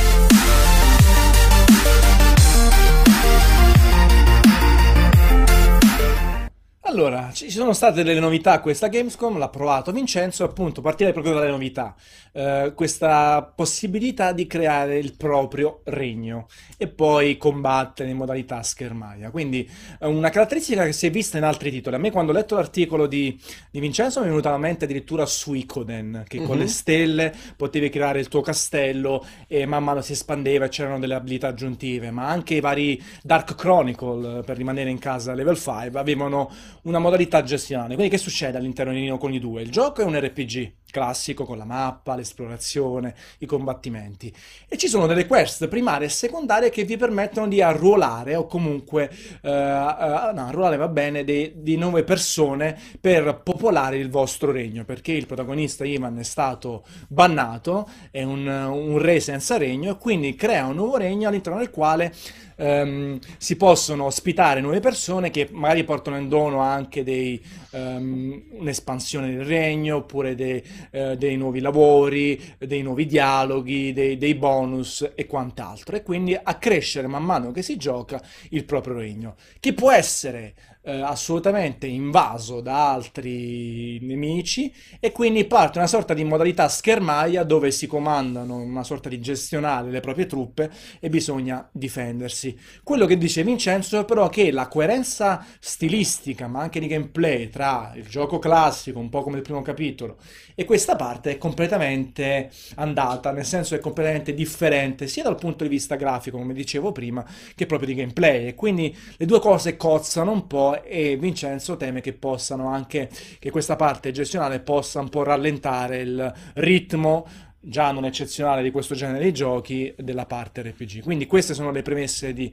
Allora, 6.90 7.30
ci 7.32 7.50
sono 7.50 7.72
state 7.72 8.02
delle 8.02 8.18
novità 8.18 8.54
a 8.54 8.60
questa 8.60 8.88
Gamescom, 8.88 9.38
l'ha 9.38 9.48
provato 9.48 9.92
Vincenzo, 9.92 10.42
appunto, 10.42 10.80
partire 10.80 11.12
proprio 11.12 11.34
dalle 11.34 11.48
novità. 11.48 11.94
Eh, 12.32 12.72
questa 12.74 13.42
possibilità 13.54 14.32
di 14.32 14.48
creare 14.48 14.98
il 14.98 15.14
proprio 15.16 15.82
regno 15.84 16.48
e 16.76 16.88
poi 16.88 17.36
combattere 17.36 18.10
in 18.10 18.16
modalità 18.16 18.62
schermaia. 18.64 19.30
Quindi 19.30 19.68
una 20.00 20.30
caratteristica 20.30 20.84
che 20.84 20.92
si 20.92 21.06
è 21.06 21.10
vista 21.10 21.38
in 21.38 21.44
altri 21.44 21.70
titoli. 21.70 21.94
A 21.94 21.98
me 22.00 22.10
quando 22.10 22.32
ho 22.32 22.34
letto 22.34 22.56
l'articolo 22.56 23.06
di, 23.06 23.40
di 23.70 23.78
Vincenzo 23.78 24.18
mi 24.18 24.26
è 24.26 24.28
venuta 24.28 24.48
alla 24.48 24.58
mente 24.58 24.84
addirittura 24.84 25.26
Suicoden, 25.26 26.24
che 26.26 26.38
mm-hmm. 26.38 26.46
con 26.46 26.56
le 26.56 26.64
mhm. 26.64 26.70
stelle 26.70 27.32
potevi 27.56 27.88
creare 27.88 28.18
il 28.18 28.26
tuo 28.26 28.40
castello 28.40 29.24
e 29.46 29.64
man 29.64 29.84
mano 29.84 30.00
si 30.00 30.12
espandeva 30.12 30.64
e 30.64 30.68
c'erano 30.70 30.98
delle 30.98 31.14
abilità 31.14 31.46
aggiuntive, 31.48 32.10
ma 32.10 32.26
anche 32.26 32.54
i 32.54 32.60
vari 32.60 33.00
Dark 33.22 33.54
Chronicle, 33.54 34.42
per 34.42 34.56
rimanere 34.56 34.90
in 34.90 34.98
casa 34.98 35.34
level 35.34 35.56
5, 35.56 35.92
avevano 35.94 36.50
una 36.82 36.98
modalità 36.98 37.42
gestionale. 37.42 37.94
Quindi 37.94 38.10
che 38.10 38.18
succede 38.18 38.58
all'interno 38.58 38.92
di 38.92 39.00
Nino 39.00 39.18
Kuni 39.18 39.38
2? 39.38 39.62
Il 39.62 39.70
gioco 39.70 40.02
è 40.02 40.04
un 40.04 40.18
RPG 40.18 40.72
classico 40.90 41.44
con 41.44 41.58
la 41.58 41.64
mappa, 41.64 42.14
l'esplorazione, 42.14 43.14
i 43.38 43.46
combattimenti. 43.46 44.32
E 44.68 44.76
ci 44.76 44.88
sono 44.88 45.06
delle 45.06 45.26
quest 45.26 45.68
primarie 45.68 46.06
e 46.06 46.10
secondarie 46.10 46.70
che 46.70 46.84
vi 46.84 46.96
permettono 46.96 47.48
di 47.48 47.62
arruolare 47.62 48.34
o 48.34 48.46
comunque 48.46 49.10
uh, 49.42 49.48
uh, 49.48 49.50
no, 49.50 50.46
arruolare 50.46 50.76
va 50.76 50.88
bene 50.88 51.24
di, 51.24 51.52
di 51.56 51.76
nuove 51.76 52.04
persone 52.04 52.78
per 53.00 53.40
popolare 53.42 53.96
il 53.96 54.10
vostro 54.10 54.52
regno 54.52 54.84
perché 54.84 55.12
il 55.12 55.26
protagonista 55.26 55.84
Ivan 55.84 56.18
è 56.18 56.22
stato 56.22 56.84
bannato, 57.08 57.88
è 58.10 58.22
un, 58.22 58.46
un 58.46 58.98
re 58.98 59.20
senza 59.20 59.56
regno 59.56 59.92
e 59.92 59.98
quindi 59.98 60.34
crea 60.34 60.66
un 60.66 60.76
nuovo 60.76 60.96
regno 60.96 61.28
all'interno 61.28 61.58
del 61.58 61.70
quale 61.70 62.12
ehm, 62.60 63.18
si 63.38 63.56
possono 63.56 64.04
ospitare 64.04 64.60
nuove 64.60 64.80
persone 64.80 65.30
che 65.30 65.48
magari 65.50 65.84
portano 65.84 66.18
in 66.18 66.28
dono 66.28 66.60
anche 66.60 67.02
dei, 67.02 67.42
ehm, 67.70 68.42
un'espansione 68.52 69.34
del 69.34 69.44
regno, 69.44 69.96
oppure 69.96 70.34
dei, 70.34 70.62
eh, 70.90 71.16
dei 71.16 71.36
nuovi 71.36 71.60
lavori, 71.60 72.40
dei 72.58 72.82
nuovi 72.82 73.06
dialoghi, 73.06 73.92
dei, 73.92 74.16
dei 74.16 74.34
bonus 74.34 75.12
e 75.14 75.26
quant'altro. 75.26 75.96
E 75.96 76.02
quindi 76.02 76.38
accrescere 76.40 77.06
man 77.06 77.24
mano 77.24 77.52
che 77.52 77.62
si 77.62 77.76
gioca 77.76 78.22
il 78.50 78.64
proprio 78.64 78.94
regno, 78.94 79.36
che 79.58 79.72
può 79.72 79.90
essere 79.90 80.54
eh, 80.82 81.00
assolutamente 81.00 81.86
invaso 81.86 82.60
da 82.60 82.92
altri 82.92 83.98
nemici 84.00 84.72
e 84.98 85.12
quindi 85.12 85.44
parte 85.44 85.78
una 85.78 85.86
sorta 85.86 86.14
di 86.14 86.24
modalità 86.24 86.68
schermaglia 86.68 87.42
dove 87.44 87.70
si 87.70 87.86
comandano 87.86 88.56
una 88.56 88.82
sorta 88.84 89.08
di 89.08 89.20
gestionale 89.20 89.90
le 89.90 90.00
proprie 90.00 90.26
truppe 90.26 90.70
e 90.98 91.08
bisogna 91.08 91.68
difendersi. 91.72 92.58
Quello 92.82 93.06
che 93.06 93.18
dice 93.18 93.44
Vincenzo 93.44 94.00
è 94.00 94.04
però 94.04 94.28
che 94.28 94.50
la 94.50 94.68
coerenza 94.68 95.44
stilistica 95.58 96.46
ma 96.48 96.60
anche 96.60 96.80
di 96.80 96.86
gameplay 96.86 97.48
tra 97.50 97.92
il 97.94 98.06
gioco 98.08 98.38
classico, 98.38 98.98
un 98.98 99.08
po' 99.10 99.22
come 99.22 99.36
il 99.36 99.42
primo 99.42 99.62
capitolo, 99.62 100.16
e 100.54 100.64
questa 100.64 100.96
parte 100.96 101.32
è 101.32 101.38
completamente 101.38 102.50
andata, 102.76 103.32
nel 103.32 103.44
senso 103.44 103.74
è 103.74 103.80
completamente 103.80 104.34
differente 104.34 105.06
sia 105.06 105.22
dal 105.22 105.36
punto 105.36 105.64
di 105.64 105.70
vista 105.70 105.96
grafico, 105.96 106.38
come 106.38 106.54
dicevo 106.54 106.92
prima, 106.92 107.24
che 107.54 107.66
proprio 107.66 107.88
di 107.88 107.94
gameplay 107.94 108.46
e 108.48 108.54
quindi 108.54 108.96
le 109.16 109.26
due 109.26 109.40
cose 109.40 109.76
cozzano 109.76 110.32
un 110.32 110.46
po' 110.46 110.69
e 110.74 111.16
Vincenzo 111.16 111.76
teme 111.76 112.00
che 112.00 112.12
possano 112.12 112.68
anche, 112.68 113.08
che 113.38 113.50
questa 113.50 113.76
parte 113.76 114.10
gestionale 114.12 114.60
possa 114.60 115.00
un 115.00 115.08
po' 115.08 115.22
rallentare 115.22 116.00
il 116.00 116.34
ritmo 116.54 117.26
già 117.60 117.92
non 117.92 118.06
eccezionale 118.06 118.62
di 118.62 118.70
questo 118.70 118.94
genere 118.94 119.24
di 119.24 119.32
giochi 119.32 119.92
della 119.98 120.26
parte 120.26 120.62
RPG. 120.62 121.02
Quindi 121.02 121.26
queste 121.26 121.54
sono 121.54 121.70
le 121.70 121.82
premesse 121.82 122.32
di, 122.32 122.52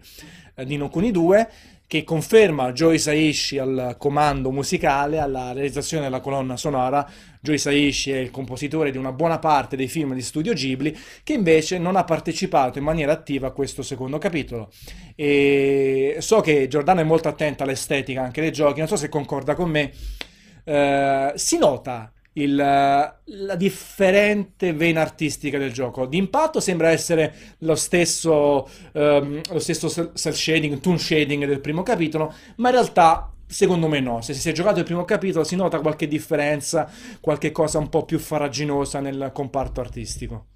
eh, 0.56 0.65
di 0.65 0.75
Nokuni 0.75 1.12
2 1.12 1.49
che 1.88 2.04
conferma 2.04 2.73
Joe 2.73 2.95
Hisaishi 2.95 3.58
al 3.58 3.95
comando 3.97 4.52
musicale, 4.52 5.19
alla 5.19 5.54
realizzazione 5.54 6.04
della 6.04 6.19
colonna 6.19 6.58
sonora. 6.58 7.10
Joe 7.39 7.56
Hisaishi 7.56 8.12
è 8.12 8.17
il 8.17 8.30
compositore 8.30 8.91
di 8.91 8.97
una 8.97 9.13
buona 9.13 9.39
parte 9.39 9.78
dei 9.78 9.88
film 9.88 10.13
di 10.13 10.21
studio 10.21 10.54
Ghibli, 10.54 10.95
che 11.23 11.34
invece 11.34 11.78
non 11.78 11.95
ha 11.95 12.04
partecipato 12.04 12.78
in 12.78 12.84
maniera 12.84 13.13
attiva 13.13 13.47
a 13.47 13.52
questo 13.52 13.84
secondo 13.84 14.17
capitolo. 14.17 14.69
E 15.15 16.17
so 16.19 16.41
che 16.41 16.67
Giordano 16.67 17.00
è 17.00 17.06
molto 17.06 17.30
attenta 17.30 17.63
all'estetica 17.63 18.21
anche 18.21 18.41
dei 18.41 18.52
giochi, 18.52 18.80
non 18.80 18.89
so 18.89 18.97
se 18.97 19.08
concorda 19.08 19.56
con 19.56 19.69
me. 19.69 19.91
Eh, 20.65 21.32
si 21.36 21.58
nota 21.58 22.12
il, 22.38 22.56
la 22.56 23.56
differente 23.56 24.73
vena 24.73 25.02
artistica 25.02 25.58
del 25.58 25.71
gioco. 25.71 26.06
D'impatto 26.06 26.60
sembra 26.60 26.89
essere 26.89 27.34
lo 27.60 27.76
stesso, 27.76 28.67
um, 28.93 29.41
lo 29.50 29.60
stesso 29.60 29.89
cell 29.89 30.34
shading, 30.34 30.80
toon 30.80 31.00
shading 31.00 31.45
del 31.45 31.60
primo 31.60 31.84
capitolo, 31.84 32.34
ma 32.58 32.69
in 32.69 32.76
realtà 32.76 33.32
Secondo 33.50 33.88
me 33.88 34.02
no, 34.02 34.19
se 34.21 34.34
si 34.34 34.50
è 34.50 34.52
giocato 34.52 34.80
il 34.80 34.84
primo 34.84 35.06
capitolo 35.06 35.45
si 35.45 35.56
nota 35.56 35.80
qualche 35.80 36.06
differenza, 36.06 36.91
qualche 37.21 37.54
cosa 37.54 37.78
un 37.78 37.88
po' 37.88 38.04
più 38.04 38.19
faraginosa 38.19 39.00
nel 39.00 39.30
comparto 39.34 39.80
artistico. 39.80 40.47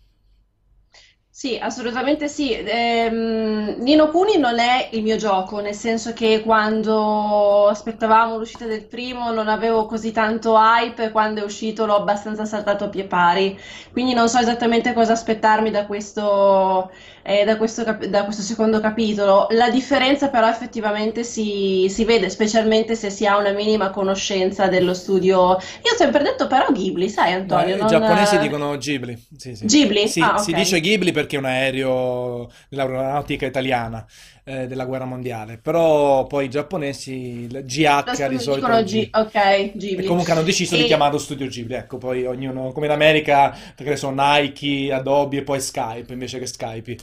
Sì, 1.41 1.57
assolutamente 1.59 2.27
sì. 2.27 2.51
Ehm, 2.53 3.77
Nino 3.79 4.09
Kuni 4.09 4.37
non 4.37 4.59
è 4.59 4.89
il 4.91 5.01
mio 5.01 5.15
gioco, 5.15 5.59
nel 5.59 5.73
senso 5.73 6.13
che 6.13 6.43
quando 6.45 7.67
aspettavamo 7.67 8.37
l'uscita 8.37 8.67
del 8.67 8.85
primo 8.85 9.31
non 9.31 9.47
avevo 9.47 9.87
così 9.87 10.11
tanto 10.11 10.53
hype, 10.55 11.09
quando 11.09 11.41
è 11.41 11.43
uscito 11.43 11.87
l'ho 11.87 11.95
abbastanza 11.95 12.45
saltato 12.45 12.83
a 12.83 12.89
pie 12.89 13.05
pari, 13.05 13.57
quindi 13.91 14.13
non 14.13 14.29
so 14.29 14.37
esattamente 14.37 14.93
cosa 14.93 15.13
aspettarmi 15.13 15.71
da 15.71 15.87
questo, 15.87 16.91
eh, 17.23 17.43
da 17.45 17.57
questo, 17.57 17.83
cap- 17.83 18.05
da 18.05 18.23
questo 18.23 18.41
secondo 18.41 18.79
capitolo. 18.79 19.47
La 19.51 19.69
differenza 19.69 20.29
però 20.29 20.47
effettivamente 20.49 21.23
si, 21.23 21.87
si 21.89 22.05
vede, 22.05 22.29
specialmente 22.29 22.95
se 22.95 23.09
si 23.09 23.25
ha 23.25 23.37
una 23.37 23.51
minima 23.51 23.89
conoscenza 23.89 24.67
dello 24.67 24.93
studio. 24.93 25.57
Io 25.83 25.91
ho 25.93 25.97
sempre 25.97 26.23
detto 26.23 26.47
però 26.47 26.71
Ghibli, 26.71 27.09
sai 27.09 27.33
Antonio? 27.33 27.75
No, 27.75 27.75
I 27.75 27.79
non... 27.79 27.87
giapponesi 27.87 28.37
dicono 28.37 28.77
Ghibli. 28.77 29.27
Sì, 29.37 29.55
sì. 29.55 29.65
Ghibli? 29.65 30.07
Sì, 30.07 30.21
ah, 30.21 30.37
si 30.37 30.51
okay. 30.51 30.63
dice 30.63 30.79
Ghibli 30.79 31.11
perché 31.11 31.35
è 31.35 31.39
un 31.39 31.45
aereo 31.45 32.51
dell'aeronautica 32.69 33.45
italiana 33.45 34.05
eh, 34.51 34.67
della 34.67 34.85
guerra 34.85 35.05
mondiale, 35.05 35.57
però 35.57 36.27
poi 36.27 36.45
i 36.45 36.49
giapponesi, 36.49 37.11
il 37.13 37.63
GH 37.63 38.27
di 38.27 38.39
solito... 38.39 38.67
Dicono 38.67 38.83
G- 38.83 39.09
ok, 39.11 39.71
Ghibli. 39.77 40.03
E 40.03 40.07
comunque 40.07 40.33
hanno 40.33 40.43
deciso 40.43 40.75
e... 40.75 40.79
di 40.79 40.83
chiamarlo 40.85 41.17
Studio 41.17 41.47
Ghibli, 41.47 41.73
ecco, 41.75 41.97
poi 41.97 42.25
ognuno, 42.25 42.71
come 42.71 42.87
in 42.87 42.91
America, 42.91 43.55
perché 43.75 43.95
sono 43.95 44.21
Nike, 44.21 44.91
Adobe 44.91 45.37
e 45.37 45.43
poi 45.43 45.61
Skype 45.61 46.11
invece 46.11 46.39
che 46.39 46.45
Skype. 46.47 46.97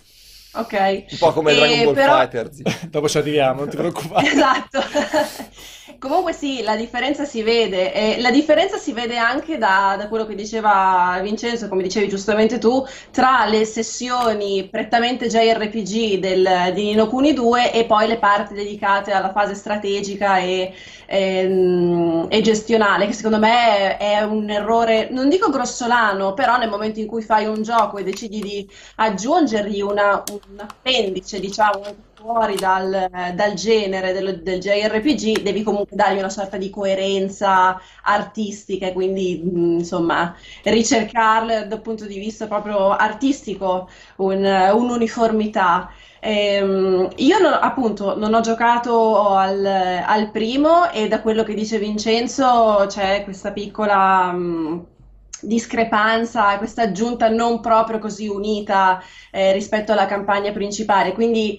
Ok. 0.52 1.04
Un 1.10 1.18
po' 1.18 1.32
come 1.32 1.52
E 1.52 1.56
Dragon 1.56 1.84
Ball 1.84 1.94
però- 1.94 2.18
Fighters. 2.18 2.62
Dopo 2.90 3.08
ci 3.08 3.18
arriviamo, 3.18 3.60
non 3.60 3.68
ti 3.70 3.76
preoccupare. 3.76 4.26
Esatto. 4.26 4.80
Comunque 6.00 6.32
sì, 6.32 6.62
la 6.62 6.76
differenza 6.76 7.24
si 7.24 7.42
vede. 7.42 7.92
E 7.92 8.20
la 8.20 8.30
differenza 8.30 8.76
si 8.76 8.92
vede 8.92 9.16
anche 9.16 9.58
da, 9.58 9.96
da 9.98 10.06
quello 10.06 10.26
che 10.26 10.36
diceva 10.36 11.18
Vincenzo, 11.20 11.66
come 11.68 11.82
dicevi 11.82 12.08
giustamente 12.08 12.58
tu, 12.58 12.84
tra 13.10 13.46
le 13.46 13.64
sessioni 13.64 14.68
prettamente 14.70 15.26
JRPG 15.26 16.20
del, 16.20 16.72
di 16.72 16.84
Nino 16.84 17.08
Kuni 17.08 17.32
2 17.32 17.72
e 17.72 17.84
poi 17.84 18.06
le 18.06 18.18
parti 18.18 18.54
dedicate 18.54 19.10
alla 19.10 19.32
fase 19.32 19.54
strategica 19.54 20.38
e, 20.38 20.72
ehm, 21.06 22.26
e 22.28 22.40
gestionale, 22.42 23.06
che 23.06 23.12
secondo 23.12 23.38
me 23.40 23.96
è 23.96 24.20
un 24.22 24.48
errore, 24.50 25.08
non 25.10 25.28
dico 25.28 25.50
grossolano, 25.50 26.32
però 26.32 26.58
nel 26.58 26.68
momento 26.70 27.00
in 27.00 27.08
cui 27.08 27.22
fai 27.22 27.46
un 27.46 27.62
gioco 27.62 27.98
e 27.98 28.04
decidi 28.04 28.38
di 28.40 28.68
aggiungergli 28.96 29.80
una, 29.80 30.22
un 30.30 30.60
appendice, 30.60 31.40
diciamo, 31.40 31.82
fuori 32.20 32.56
dal, 32.56 33.08
dal 33.34 33.54
genere 33.54 34.12
del, 34.12 34.42
del 34.42 34.58
JRPG, 34.58 35.42
devi 35.42 35.62
comunque 35.62 35.94
dargli 35.96 36.18
una 36.18 36.28
sorta 36.28 36.56
di 36.56 36.68
coerenza 36.68 37.80
artistica 38.02 38.86
e 38.88 38.92
quindi 38.92 39.40
mh, 39.44 39.78
insomma 39.78 40.34
ricercarle 40.64 41.68
dal 41.68 41.80
punto 41.80 42.06
di 42.06 42.18
vista 42.18 42.46
proprio 42.48 42.90
artistico 42.90 43.88
un- 44.16 44.44
un'uniformità. 44.74 45.90
Ehm, 46.20 47.08
io 47.16 47.38
non- 47.38 47.56
appunto 47.60 48.16
non 48.18 48.34
ho 48.34 48.40
giocato 48.40 49.28
al, 49.36 49.64
al 49.64 50.30
primo 50.32 50.90
e 50.90 51.06
da 51.08 51.20
quello 51.20 51.44
che 51.44 51.54
dice 51.54 51.78
Vincenzo 51.78 52.84
c'è 52.88 53.22
questa 53.24 53.52
piccola 53.52 54.32
mh, 54.32 54.86
discrepanza, 55.40 56.58
questa 56.58 56.82
aggiunta 56.82 57.28
non 57.28 57.60
proprio 57.60 57.98
così 58.00 58.26
unita 58.26 59.00
eh, 59.30 59.52
rispetto 59.52 59.92
alla 59.92 60.06
campagna 60.06 60.50
principale. 60.52 61.12
Quindi 61.12 61.58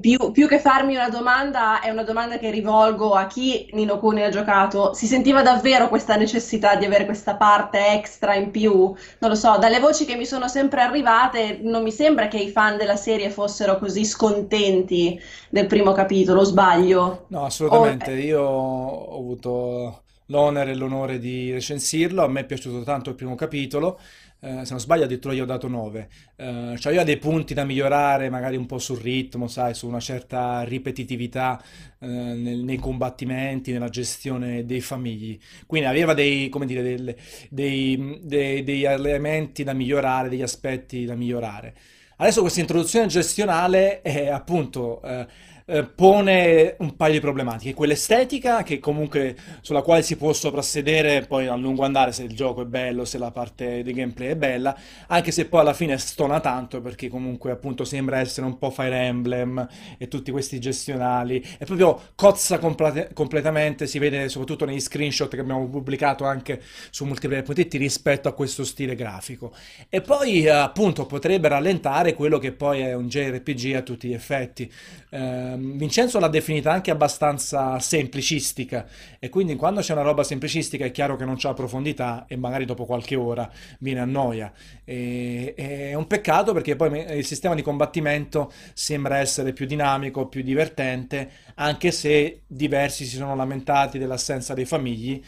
più, 0.00 0.32
più 0.32 0.46
che 0.46 0.58
farmi 0.58 0.94
una 0.94 1.08
domanda, 1.08 1.80
è 1.80 1.88
una 1.88 2.02
domanda 2.02 2.38
che 2.38 2.50
rivolgo 2.50 3.14
a 3.14 3.26
chi 3.26 3.68
Nino 3.72 3.98
Kuni 3.98 4.22
ha 4.22 4.28
giocato. 4.28 4.92
Si 4.92 5.06
sentiva 5.06 5.42
davvero 5.42 5.88
questa 5.88 6.16
necessità 6.16 6.76
di 6.76 6.84
avere 6.84 7.06
questa 7.06 7.36
parte 7.36 7.94
extra 7.94 8.34
in 8.34 8.50
più? 8.50 8.72
Non 9.18 9.30
lo 9.30 9.34
so, 9.34 9.56
dalle 9.58 9.80
voci 9.80 10.04
che 10.04 10.16
mi 10.16 10.26
sono 10.26 10.46
sempre 10.48 10.82
arrivate, 10.82 11.58
non 11.62 11.82
mi 11.82 11.92
sembra 11.92 12.28
che 12.28 12.38
i 12.38 12.50
fan 12.50 12.76
della 12.76 12.96
serie 12.96 13.30
fossero 13.30 13.78
così 13.78 14.04
scontenti 14.04 15.18
del 15.48 15.66
primo 15.66 15.92
capitolo, 15.92 16.40
o 16.40 16.44
sbaglio? 16.44 17.24
No, 17.28 17.44
assolutamente. 17.46 18.12
Io 18.12 18.42
ho 18.42 19.18
avuto 19.18 20.02
l'onere 20.26 20.72
e 20.72 20.74
l'onore 20.74 21.18
di 21.18 21.50
recensirlo. 21.50 22.22
A 22.22 22.28
me 22.28 22.40
è 22.40 22.44
piaciuto 22.44 22.82
tanto 22.82 23.10
il 23.10 23.16
primo 23.16 23.34
capitolo. 23.34 23.98
Eh, 24.44 24.64
se 24.64 24.72
non 24.72 24.80
sbaglio, 24.80 25.04
addirittura 25.04 25.34
io 25.34 25.44
ho 25.44 25.46
dato 25.46 25.68
9. 25.68 26.08
Eh, 26.34 26.74
cioè, 26.78 26.92
io 26.92 27.00
ho 27.00 27.04
dei 27.04 27.16
punti 27.18 27.54
da 27.54 27.64
migliorare, 27.64 28.28
magari 28.28 28.56
un 28.56 28.66
po' 28.66 28.78
sul 28.78 28.98
ritmo, 28.98 29.46
sai, 29.46 29.72
su 29.72 29.86
una 29.86 30.00
certa 30.00 30.62
ripetitività 30.64 31.62
eh, 32.00 32.06
nel- 32.08 32.64
nei 32.64 32.76
combattimenti, 32.78 33.70
nella 33.70 33.88
gestione 33.88 34.64
dei 34.64 34.80
famigli. 34.80 35.38
Quindi 35.64 35.86
aveva 35.86 36.12
dei, 36.12 36.48
come 36.48 36.66
dire, 36.66 36.82
delle- 36.82 37.16
dei, 37.50 38.18
dei- 38.22 38.64
degli 38.64 38.82
elementi 38.84 39.62
da 39.62 39.74
migliorare, 39.74 40.28
degli 40.28 40.42
aspetti 40.42 41.04
da 41.04 41.14
migliorare. 41.14 41.74
Adesso 42.16 42.40
questa 42.40 42.60
introduzione 42.60 43.06
gestionale 43.06 44.00
è 44.02 44.28
appunto 44.28 45.00
eh, 45.02 45.26
eh, 45.66 45.84
pone 45.84 46.76
un 46.78 46.96
paio 46.96 47.12
di 47.12 47.20
problematiche, 47.20 47.74
quella 47.74 47.92
estetica 47.92 48.62
che 48.62 48.78
comunque 48.78 49.36
sulla 49.60 49.82
quale 49.82 50.02
si 50.02 50.16
può 50.16 50.32
soprassedere 50.32 51.24
poi 51.26 51.46
a 51.46 51.54
lungo 51.56 51.84
andare 51.84 52.12
se 52.12 52.24
il 52.24 52.34
gioco 52.34 52.62
è 52.62 52.64
bello, 52.64 53.04
se 53.04 53.18
la 53.18 53.30
parte 53.30 53.82
di 53.82 53.92
gameplay 53.92 54.28
è 54.30 54.36
bella, 54.36 54.76
anche 55.08 55.30
se 55.30 55.46
poi 55.46 55.60
alla 55.60 55.74
fine 55.74 55.98
stona 55.98 56.40
tanto 56.40 56.80
perché 56.80 57.08
comunque 57.08 57.50
appunto 57.50 57.84
sembra 57.84 58.18
essere 58.18 58.46
un 58.46 58.58
po' 58.58 58.70
Fire 58.70 58.96
Emblem 58.96 59.66
e 59.98 60.08
tutti 60.08 60.30
questi 60.30 60.58
gestionali, 60.60 61.44
è 61.58 61.64
proprio 61.64 62.00
cozza 62.14 62.58
complete- 62.58 63.10
completamente, 63.12 63.86
si 63.86 63.98
vede 63.98 64.28
soprattutto 64.28 64.64
negli 64.64 64.80
screenshot 64.80 65.28
che 65.32 65.40
abbiamo 65.40 65.68
pubblicato 65.68 66.24
anche 66.24 66.60
su 66.90 67.04
multiplayer.it 67.04 67.74
rispetto 67.74 68.28
a 68.28 68.32
questo 68.32 68.64
stile 68.64 68.94
grafico. 68.94 69.54
E 69.88 70.00
poi 70.00 70.44
eh, 70.44 70.48
appunto 70.50 71.06
potrebbe 71.06 71.48
rallentare 71.48 72.14
quello 72.14 72.38
che 72.38 72.52
poi 72.52 72.80
è 72.80 72.94
un 72.94 73.08
JRPG 73.08 73.74
a 73.74 73.82
tutti 73.82 74.08
gli 74.08 74.14
effetti. 74.14 74.70
Eh, 75.10 75.51
Ehm, 75.52 75.76
Vincenzo 75.76 76.18
l'ha 76.18 76.28
definita 76.28 76.72
anche 76.72 76.90
abbastanza 76.90 77.78
semplicistica 77.78 78.86
e 79.18 79.28
quindi 79.28 79.56
quando 79.56 79.80
c'è 79.80 79.92
una 79.92 80.02
roba 80.02 80.22
semplicistica 80.24 80.84
è 80.84 80.90
chiaro 80.90 81.16
che 81.16 81.24
non 81.24 81.36
c'ha 81.36 81.52
profondità 81.54 82.24
e 82.28 82.36
magari 82.36 82.64
dopo 82.64 82.84
qualche 82.84 83.14
ora 83.16 83.50
viene 83.78 84.00
a 84.00 84.04
noia. 84.04 84.52
E- 84.84 85.54
è 85.56 85.94
un 85.94 86.06
peccato 86.06 86.52
perché 86.52 86.76
poi 86.76 87.16
il 87.18 87.24
sistema 87.24 87.54
di 87.54 87.62
combattimento 87.62 88.52
sembra 88.74 89.18
essere 89.18 89.52
più 89.52 89.66
dinamico, 89.66 90.26
più 90.26 90.42
divertente, 90.42 91.30
anche 91.54 91.90
se 91.90 92.42
diversi 92.46 93.04
si 93.04 93.16
sono 93.16 93.34
lamentati 93.36 93.98
dell'assenza 93.98 94.54
dei 94.54 94.64
famigli. 94.64 95.22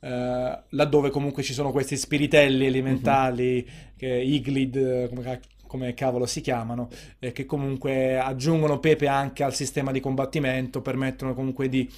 eh, 0.00 0.62
laddove 0.70 1.08
comunque 1.10 1.42
ci 1.42 1.54
sono 1.54 1.72
questi 1.72 1.96
spiritelli 1.96 2.66
elementali, 2.66 3.66
che 3.96 4.06
Iglid, 4.06 4.76
eh, 4.76 5.08
come, 5.08 5.40
come 5.74 5.92
cavolo 5.92 6.24
si 6.24 6.40
chiamano, 6.40 6.88
eh, 7.18 7.32
che 7.32 7.46
comunque 7.46 8.16
aggiungono 8.16 8.78
pepe 8.78 9.08
anche 9.08 9.42
al 9.42 9.52
sistema 9.52 9.90
di 9.90 9.98
combattimento, 9.98 10.80
permettono 10.80 11.34
comunque 11.34 11.68
di 11.68 11.90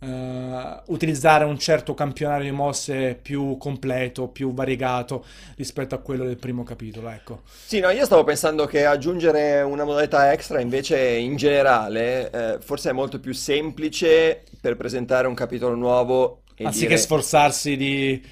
eh, 0.00 0.80
utilizzare 0.88 1.46
un 1.46 1.58
certo 1.58 1.94
campionario 1.94 2.44
di 2.44 2.54
mosse 2.54 3.18
più 3.20 3.56
completo, 3.56 4.28
più 4.28 4.52
variegato 4.52 5.24
rispetto 5.56 5.94
a 5.94 5.98
quello 5.98 6.26
del 6.26 6.36
primo 6.36 6.62
capitolo, 6.62 7.08
ecco. 7.08 7.40
Sì, 7.64 7.80
no, 7.80 7.88
io 7.88 8.04
stavo 8.04 8.22
pensando 8.22 8.66
che 8.66 8.84
aggiungere 8.84 9.62
una 9.62 9.84
modalità 9.84 10.30
extra 10.30 10.60
invece 10.60 10.98
in 10.98 11.36
generale 11.36 12.30
eh, 12.30 12.58
forse 12.60 12.90
è 12.90 12.92
molto 12.92 13.18
più 13.18 13.32
semplice 13.32 14.42
per 14.60 14.76
presentare 14.76 15.26
un 15.26 15.34
capitolo 15.34 15.74
nuovo 15.74 16.42
Anziché 16.58 16.88
dire... 16.88 16.98
sforzarsi 16.98 17.76
di, 17.78 18.22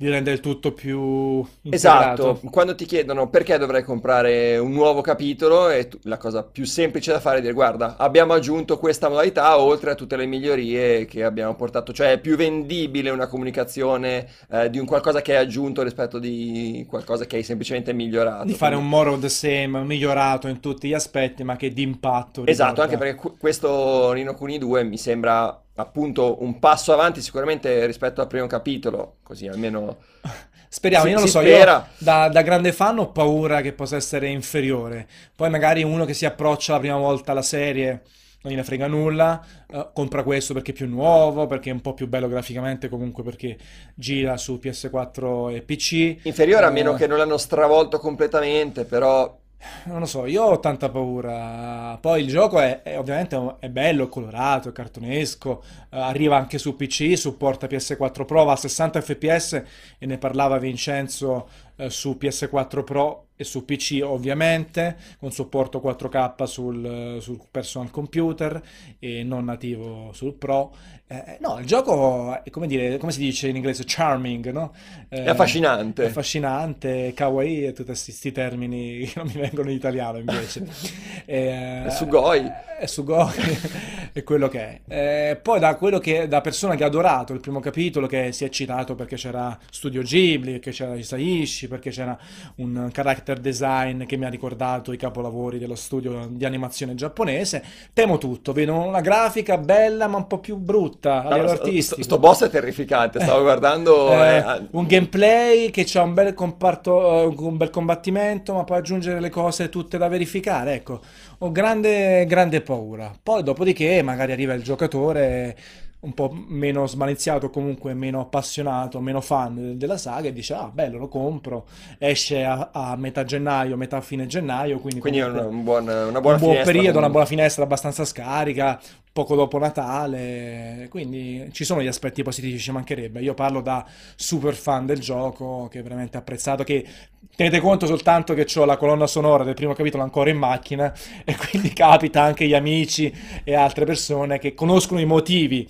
di 0.00 0.08
rendere 0.08 0.36
il 0.36 0.40
tutto 0.40 0.72
più 0.72 1.44
Esatto, 1.68 2.22
integrato. 2.28 2.40
quando 2.50 2.74
ti 2.74 2.86
chiedono 2.86 3.28
perché 3.28 3.58
dovrei 3.58 3.82
comprare 3.82 4.56
un 4.56 4.72
nuovo 4.72 5.02
capitolo, 5.02 5.66
tu- 5.90 5.98
la 6.04 6.16
cosa 6.16 6.42
più 6.42 6.64
semplice 6.64 7.12
da 7.12 7.20
fare 7.20 7.36
è 7.36 7.40
dire 7.42 7.52
guarda, 7.52 7.96
abbiamo 7.98 8.32
aggiunto 8.32 8.78
questa 8.78 9.10
modalità 9.10 9.60
oltre 9.60 9.90
a 9.90 9.94
tutte 9.94 10.16
le 10.16 10.24
migliorie 10.24 11.04
che 11.04 11.22
abbiamo 11.22 11.54
portato, 11.54 11.92
cioè 11.92 12.12
è 12.12 12.18
più 12.18 12.34
vendibile 12.36 13.10
una 13.10 13.26
comunicazione 13.26 14.26
eh, 14.50 14.70
di 14.70 14.78
un 14.78 14.86
qualcosa 14.86 15.20
che 15.20 15.36
hai 15.36 15.42
aggiunto 15.44 15.82
rispetto 15.82 16.18
di 16.18 16.86
qualcosa 16.88 17.26
che 17.26 17.36
hai 17.36 17.42
semplicemente 17.42 17.92
migliorato. 17.92 18.46
Di 18.46 18.54
fare 18.54 18.76
Quindi- 18.76 18.90
un 18.94 18.98
more 18.98 19.10
of 19.10 19.20
the 19.20 19.28
same, 19.28 19.82
migliorato 19.84 20.48
in 20.48 20.60
tutti 20.60 20.88
gli 20.88 20.94
aspetti, 20.94 21.44
ma 21.44 21.56
che 21.56 21.74
d'impatto 21.74 22.46
Esatto, 22.46 22.80
anche 22.80 22.96
perché 22.96 23.16
qu- 23.16 23.36
questo 23.38 24.12
Nino 24.12 24.32
Kuni 24.34 24.56
2 24.56 24.82
mi 24.82 24.96
sembra 24.96 25.62
appunto 25.80 26.42
un 26.42 26.58
passo 26.58 26.92
avanti 26.92 27.20
sicuramente 27.22 27.84
rispetto 27.86 28.20
al 28.20 28.26
primo 28.28 28.46
capitolo, 28.46 29.18
così 29.22 29.46
almeno 29.48 29.98
Speriamo, 30.68 31.06
si, 31.06 31.08
io 31.08 31.14
non 31.14 31.22
lo 31.22 31.28
so, 31.28 31.40
io 31.40 31.56
spera. 31.56 31.88
da, 31.96 32.28
da 32.28 32.42
grande 32.42 32.72
fan 32.72 32.98
ho 32.98 33.10
paura 33.10 33.60
che 33.60 33.72
possa 33.72 33.96
essere 33.96 34.28
inferiore. 34.28 35.08
Poi 35.34 35.50
magari 35.50 35.82
uno 35.82 36.04
che 36.04 36.14
si 36.14 36.26
approccia 36.26 36.74
la 36.74 36.78
prima 36.78 36.96
volta 36.96 37.32
alla 37.32 37.42
serie 37.42 38.02
non 38.42 38.52
gliene 38.52 38.64
frega 38.64 38.86
nulla, 38.86 39.44
eh, 39.68 39.90
compra 39.92 40.22
questo 40.22 40.54
perché 40.54 40.70
è 40.70 40.74
più 40.74 40.88
nuovo, 40.88 41.46
perché 41.46 41.70
è 41.70 41.72
un 41.72 41.80
po' 41.82 41.92
più 41.94 42.06
bello 42.08 42.28
graficamente, 42.28 42.88
comunque 42.88 43.22
perché 43.22 43.58
gira 43.94 44.36
su 44.36 44.58
PS4 44.62 45.50
e 45.50 45.62
PC. 45.62 46.16
Inferiore 46.22 46.66
a 46.66 46.70
meno 46.70 46.92
Eh, 46.92 46.96
che 46.96 47.06
non 47.06 47.16
l'hanno 47.18 47.38
stravolto 47.38 47.98
completamente, 47.98 48.84
però 48.84 49.39
Non 49.84 49.98
lo 50.00 50.06
so, 50.06 50.24
io 50.26 50.42
ho 50.44 50.58
tanta 50.60 50.88
paura. 50.88 51.98
Poi 52.00 52.22
il 52.22 52.28
gioco 52.28 52.58
è, 52.60 52.82
è- 52.82 52.98
ovviamente 52.98 53.56
è 53.58 53.68
bello, 53.68 54.04
è 54.04 54.08
colorato, 54.08 54.70
è 54.70 54.72
cartonesco, 54.72 55.62
eh, 55.90 55.98
arriva 55.98 56.36
anche 56.36 56.58
su 56.58 56.76
PC, 56.76 57.16
supporta 57.16 57.66
PS4 57.66 58.24
Pro, 58.24 58.44
va 58.44 58.52
a 58.52 58.56
60 58.56 59.00
fps 59.02 59.62
e 59.98 60.06
ne 60.06 60.16
parlava 60.18 60.58
Vincenzo 60.58 61.48
eh, 61.76 61.90
su 61.90 62.16
PS4 62.18 62.82
Pro 62.84 63.26
e 63.36 63.44
su 63.44 63.64
PC 63.66 64.00
ovviamente, 64.02 64.96
con 65.18 65.30
supporto 65.30 65.78
4K 65.80 66.46
sul, 66.46 67.18
sul 67.20 67.40
personal 67.50 67.90
computer 67.90 68.60
e 68.98 69.22
non 69.24 69.44
nativo 69.44 70.10
sul 70.12 70.34
Pro. 70.34 70.72
Eh, 71.12 71.38
no, 71.40 71.58
il 71.58 71.66
gioco 71.66 72.40
è 72.44 72.50
come 72.50 72.68
dire, 72.68 72.96
come 72.98 73.10
si 73.10 73.18
dice 73.18 73.48
in 73.48 73.56
inglese, 73.56 73.82
charming, 73.84 74.52
no? 74.52 74.72
è 75.08 75.26
Eh, 75.26 75.28
affascinante. 75.28 76.04
è 76.04 76.06
affascinante, 76.06 77.12
kawaii 77.14 77.64
e 77.66 77.72
tutti 77.72 77.86
questi 77.86 78.30
termini 78.30 79.00
che 79.10 79.12
non 79.16 79.26
mi 79.26 79.40
vengono 79.40 79.70
in 79.70 79.76
italiano 79.76 80.18
invece. 80.18 80.64
E, 81.26 81.82
È 81.84 81.90
sugoi. 81.90 82.48
È 82.78 82.86
sugoi, 82.86 83.34
è 84.12 84.22
quello 84.22 84.48
che 84.48 84.82
è. 84.86 85.30
Eh, 85.32 85.36
poi 85.36 85.58
da 85.58 85.74
quello 85.76 85.98
che, 85.98 86.28
da 86.28 86.40
persona 86.40 86.76
che 86.76 86.84
ha 86.84 86.86
adorato 86.86 87.32
il 87.32 87.40
primo 87.40 87.58
capitolo, 87.60 88.06
che 88.06 88.30
si 88.32 88.44
è 88.44 88.46
eccitato 88.46 88.94
perché 88.94 89.16
c'era 89.16 89.56
Studio 89.70 90.02
Ghibli, 90.02 90.52
perché 90.52 90.70
c'era 90.70 90.94
Isaishi, 90.94 91.66
perché 91.68 91.90
c'era 91.90 92.16
un 92.56 92.88
character 92.92 93.38
design 93.40 94.04
che 94.06 94.16
mi 94.16 94.24
ha 94.24 94.28
ricordato 94.28 94.92
i 94.92 94.96
capolavori 94.96 95.58
dello 95.58 95.74
studio 95.74 96.26
di 96.30 96.44
animazione 96.44 96.94
giapponese, 96.94 97.62
temo 97.92 98.16
tutto, 98.18 98.52
vedo 98.52 98.74
una 98.74 99.00
grafica 99.00 99.58
bella 99.58 100.06
ma 100.06 100.16
un 100.16 100.26
po' 100.26 100.38
più 100.38 100.56
brutta 100.56 100.99
a 101.06 101.28
No, 101.28 101.36
livello 101.36 101.50
artistico. 101.52 102.02
sto 102.02 102.18
boss 102.18 102.44
è 102.44 102.50
terrificante, 102.50 103.20
stavo 103.20 103.42
guardando... 103.42 104.24
Eh, 104.24 104.44
eh, 104.44 104.68
un 104.72 104.86
gameplay 104.86 105.70
che 105.70 105.84
c'ha 105.86 106.02
un 106.02 106.14
bel 106.14 106.34
comparto, 106.34 107.22
eh, 107.22 107.34
un 107.36 107.56
bel 107.56 107.70
combattimento, 107.70 108.54
ma 108.54 108.64
poi 108.64 108.78
aggiungere 108.78 109.20
le 109.20 109.30
cose 109.30 109.68
tutte 109.68 109.98
da 109.98 110.08
verificare. 110.08 110.74
Ecco, 110.74 111.00
ho 111.38 111.52
grande, 111.52 112.24
grande 112.26 112.60
paura. 112.60 113.12
Poi, 113.22 113.42
dopodiché, 113.42 114.02
magari 114.02 114.32
arriva 114.32 114.54
il 114.54 114.62
giocatore 114.62 115.56
un 116.00 116.14
po' 116.14 116.30
meno 116.32 116.86
smaliziato, 116.86 117.50
comunque 117.50 117.92
meno 117.94 118.20
appassionato, 118.20 119.00
meno 119.00 119.20
fan 119.20 119.54
de- 119.54 119.76
della 119.76 119.98
saga 119.98 120.28
e 120.28 120.32
dice: 120.32 120.54
Ah, 120.54 120.70
bello, 120.72 120.98
lo 120.98 121.08
compro. 121.08 121.66
Esce 121.98 122.44
a, 122.44 122.70
a 122.72 122.96
metà 122.96 123.24
gennaio, 123.24 123.76
metà 123.76 124.00
fine 124.00 124.26
gennaio, 124.26 124.80
quindi 124.80 125.00
quindi 125.00 125.18
è 125.20 125.24
un, 125.26 125.36
comunque 125.36 125.48
un 125.48 125.62
buon- 125.64 125.88
una 125.88 126.20
un 126.24 126.36
buona 126.36 126.38
buon 126.38 126.62
finestra 126.62 126.62
periodo, 126.62 126.98
una 126.98 127.08
comunque. 127.08 127.10
buona 127.10 127.26
finestra 127.26 127.64
abbastanza 127.64 128.04
scarica, 128.04 128.80
poco 129.12 129.34
dopo 129.34 129.58
Natale, 129.58 130.86
quindi 130.88 131.48
ci 131.52 131.64
sono 131.64 131.82
gli 131.82 131.86
aspetti 131.86 132.22
positivi, 132.22 132.58
ci 132.58 132.70
mancherebbe. 132.70 133.20
Io 133.20 133.34
parlo 133.34 133.60
da 133.60 133.84
super 134.14 134.54
fan 134.54 134.86
del 134.86 135.00
gioco, 135.00 135.68
che 135.70 135.82
veramente 135.82 136.16
apprezzato, 136.16 136.62
che 136.62 136.86
tenete 137.34 137.60
conto 137.60 137.86
soltanto 137.86 138.34
che 138.34 138.46
ho 138.54 138.64
la 138.64 138.76
colonna 138.76 139.06
sonora 139.06 139.44
del 139.44 139.54
primo 139.54 139.72
capitolo 139.72 140.02
ancora 140.02 140.30
in 140.30 140.38
macchina 140.38 140.92
e 141.24 141.36
quindi 141.36 141.72
capita 141.72 142.22
anche 142.22 142.46
gli 142.46 142.54
amici 142.54 143.12
e 143.42 143.54
altre 143.54 143.84
persone 143.84 144.38
che 144.38 144.54
conoscono 144.54 145.00
i 145.00 145.06
motivi. 145.06 145.68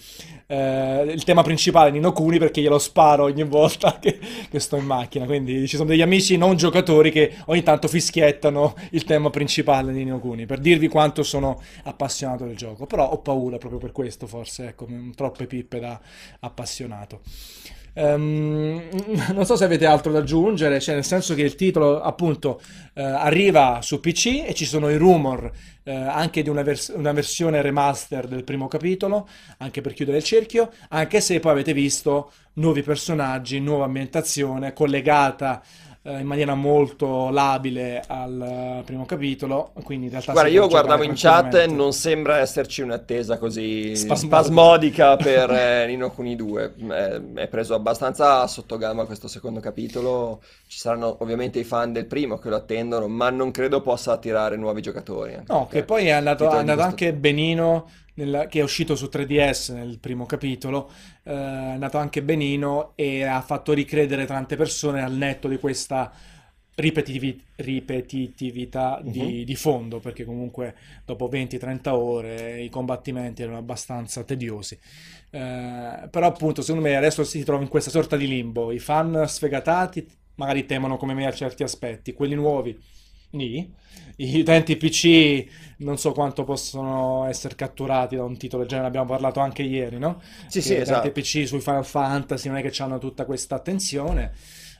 Eh, 0.50 1.04
il 1.04 1.22
tema 1.22 1.42
principale 1.42 1.92
di 1.92 2.00
Nokuni 2.00 2.38
perché 2.38 2.60
glielo 2.60 2.80
sparo 2.80 3.24
ogni 3.24 3.44
volta 3.44 3.98
che, 4.02 4.18
che 4.50 4.58
sto 4.58 4.76
in 4.76 4.84
macchina. 4.84 5.24
Quindi 5.24 5.68
ci 5.68 5.76
sono 5.76 5.88
degli 5.88 6.02
amici 6.02 6.36
non 6.36 6.56
giocatori 6.56 7.12
che 7.12 7.36
ogni 7.46 7.62
tanto 7.62 7.86
fischiettano 7.86 8.74
il 8.90 9.04
tema 9.04 9.30
principale 9.30 9.92
di 9.92 10.04
Nokuni 10.04 10.46
per 10.46 10.58
dirvi 10.58 10.88
quanto 10.88 11.22
sono 11.22 11.62
appassionato 11.84 12.44
del 12.44 12.56
gioco. 12.56 12.86
Però 12.86 13.08
ho 13.08 13.18
paura 13.18 13.58
proprio 13.58 13.78
per 13.78 13.92
questo, 13.92 14.26
forse, 14.26 14.68
ecco, 14.68 14.88
troppe 15.14 15.46
pippe 15.46 15.78
da 15.78 16.00
appassionato. 16.40 17.20
Ehm, 17.94 18.82
non 19.34 19.44
so 19.44 19.56
se 19.56 19.64
avete 19.64 19.86
altro 19.86 20.12
da 20.12 20.18
aggiungere, 20.18 20.80
cioè 20.80 20.94
nel 20.94 21.04
senso 21.04 21.34
che 21.34 21.42
il 21.42 21.54
titolo 21.54 22.00
appunto 22.00 22.60
eh, 22.94 23.02
arriva 23.02 23.80
su 23.82 24.00
PC 24.00 24.44
e 24.46 24.54
ci 24.54 24.64
sono 24.64 24.88
i 24.90 24.96
rumor 24.96 25.50
eh, 25.82 25.92
anche 25.92 26.42
di 26.42 26.48
una, 26.48 26.62
vers- 26.62 26.92
una 26.94 27.12
versione 27.12 27.62
remaster 27.62 28.26
del 28.26 28.44
primo 28.44 28.68
capitolo, 28.68 29.28
anche 29.58 29.80
per 29.80 29.92
chiudere 29.92 30.18
il 30.18 30.24
cerchio, 30.24 30.70
anche 30.88 31.20
se 31.20 31.40
poi 31.40 31.52
avete 31.52 31.72
visto 31.72 32.32
nuovi 32.54 32.82
personaggi, 32.82 33.60
nuova 33.60 33.84
ambientazione 33.84 34.72
collegata 34.72 35.62
in 36.02 36.26
maniera 36.26 36.54
molto 36.54 37.28
labile 37.28 38.02
al 38.06 38.40
eh, 38.80 38.82
primo 38.84 39.04
capitolo, 39.04 39.72
quindi 39.82 40.06
in 40.06 40.10
realtà 40.12 40.32
Guarda, 40.32 40.50
io 40.50 40.66
guardavo 40.66 41.02
in 41.02 41.12
chat 41.14 41.54
e 41.54 41.66
non 41.66 41.92
sembra 41.92 42.38
esserci 42.38 42.80
un'attesa 42.80 43.36
così 43.36 43.94
Spasmodica. 43.94 44.36
spasmodica 44.42 45.16
per 45.22 45.50
eh, 45.50 45.86
Nino 45.88 46.10
Kuni 46.10 46.36
2. 46.36 46.74
È, 46.88 47.20
è 47.34 47.48
preso 47.48 47.74
abbastanza 47.74 48.46
sotto 48.46 48.78
gamma 48.78 49.04
questo 49.04 49.28
secondo 49.28 49.60
capitolo. 49.60 50.40
Ci 50.66 50.78
saranno 50.78 51.16
ovviamente 51.20 51.58
i 51.58 51.64
fan 51.64 51.92
del 51.92 52.06
primo 52.06 52.38
che 52.38 52.48
lo 52.48 52.56
attendono, 52.56 53.06
ma 53.06 53.28
non 53.28 53.50
credo 53.50 53.82
possa 53.82 54.12
attirare 54.12 54.56
nuovi 54.56 54.80
giocatori. 54.80 55.36
No, 55.48 55.66
che 55.70 55.82
poi 55.84 56.06
è 56.06 56.10
andato, 56.12 56.44
è 56.44 56.46
andato 56.46 56.64
questo- 56.64 56.82
anche 56.82 57.12
benino, 57.12 57.90
nel- 58.24 58.46
che 58.48 58.60
è 58.60 58.62
uscito 58.62 58.94
su 58.96 59.08
3DS 59.08 59.70
nel 59.70 59.98
primo 59.98 60.26
capitolo, 60.26 60.90
eh, 61.24 61.32
è 61.32 61.34
andato 61.34 61.98
anche 61.98 62.22
benino 62.22 62.92
e 62.94 63.22
ha 63.24 63.40
fatto 63.42 63.72
ricredere 63.72 64.26
tante 64.26 64.56
persone 64.56 65.02
al 65.02 65.12
netto 65.12 65.48
di 65.48 65.58
questa 65.58 66.12
ripetivi- 66.76 67.42
ripetitività 67.56 69.00
di, 69.02 69.20
Mhm. 69.20 69.42
di 69.44 69.54
fondo, 69.56 69.98
perché 70.00 70.24
comunque 70.24 70.74
dopo 71.04 71.28
20-30 71.28 71.94
ore 71.96 72.62
i 72.62 72.68
combattimenti 72.70 73.42
erano 73.42 73.58
abbastanza 73.58 74.22
tediosi. 74.24 74.78
Eh, 75.30 76.08
però 76.10 76.26
appunto, 76.26 76.62
secondo 76.62 76.88
me 76.88 76.96
adesso 76.96 77.22
si 77.24 77.42
trova 77.44 77.62
in 77.62 77.68
questa 77.68 77.90
sorta 77.90 78.16
di 78.16 78.26
limbo. 78.26 78.72
I 78.72 78.78
fan 78.78 79.24
sfegatati 79.26 80.06
magari 80.36 80.64
temono 80.64 80.96
come 80.96 81.12
me 81.14 81.26
a 81.26 81.32
certi 81.32 81.62
aspetti, 81.62 82.12
quelli 82.14 82.34
nuovi 82.34 82.78
Nì. 83.32 83.72
I 84.22 84.40
utenti 84.40 84.76
PC 84.76 85.46
non 85.78 85.96
so 85.96 86.12
quanto 86.12 86.44
possono 86.44 87.24
essere 87.26 87.54
catturati 87.54 88.16
da 88.16 88.24
un 88.24 88.36
titolo 88.36 88.62
del 88.62 88.70
genere, 88.70 88.88
abbiamo 88.88 89.06
parlato 89.06 89.40
anche 89.40 89.62
ieri, 89.62 89.98
no? 89.98 90.20
Sì, 90.46 90.60
Che 90.60 90.60
sì, 90.60 90.72
i 90.72 90.80
utenti 90.80 91.08
esatto. 91.08 91.10
PC 91.12 91.46
sui 91.46 91.60
Final 91.60 91.86
Fantasy 91.86 92.48
non 92.48 92.58
è 92.58 92.62
che 92.62 92.82
hanno 92.82 92.98
tutta 92.98 93.24
questa 93.24 93.54
attenzione. 93.56 94.32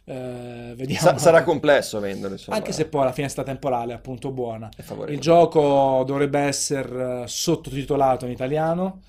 Eh. 0.05 0.97
Sa- 0.99 1.19
sarà 1.19 1.43
complesso 1.43 2.01
venderlo, 2.01 2.35
insomma. 2.37 2.57
Anche 2.57 2.73
se 2.73 2.87
poi 2.87 3.05
la 3.05 3.13
finestra 3.13 3.43
temporale 3.43 3.93
è 3.93 3.97
appunto 3.97 4.31
buona. 4.31 4.69
Il 5.09 5.21
gioco 5.21 6.03
dovrebbe 6.05 6.41
essere 6.41 7.23
eh, 7.23 7.27
sottotitolato 7.27 8.27
in 8.27 8.33
italiano. 8.33 9.03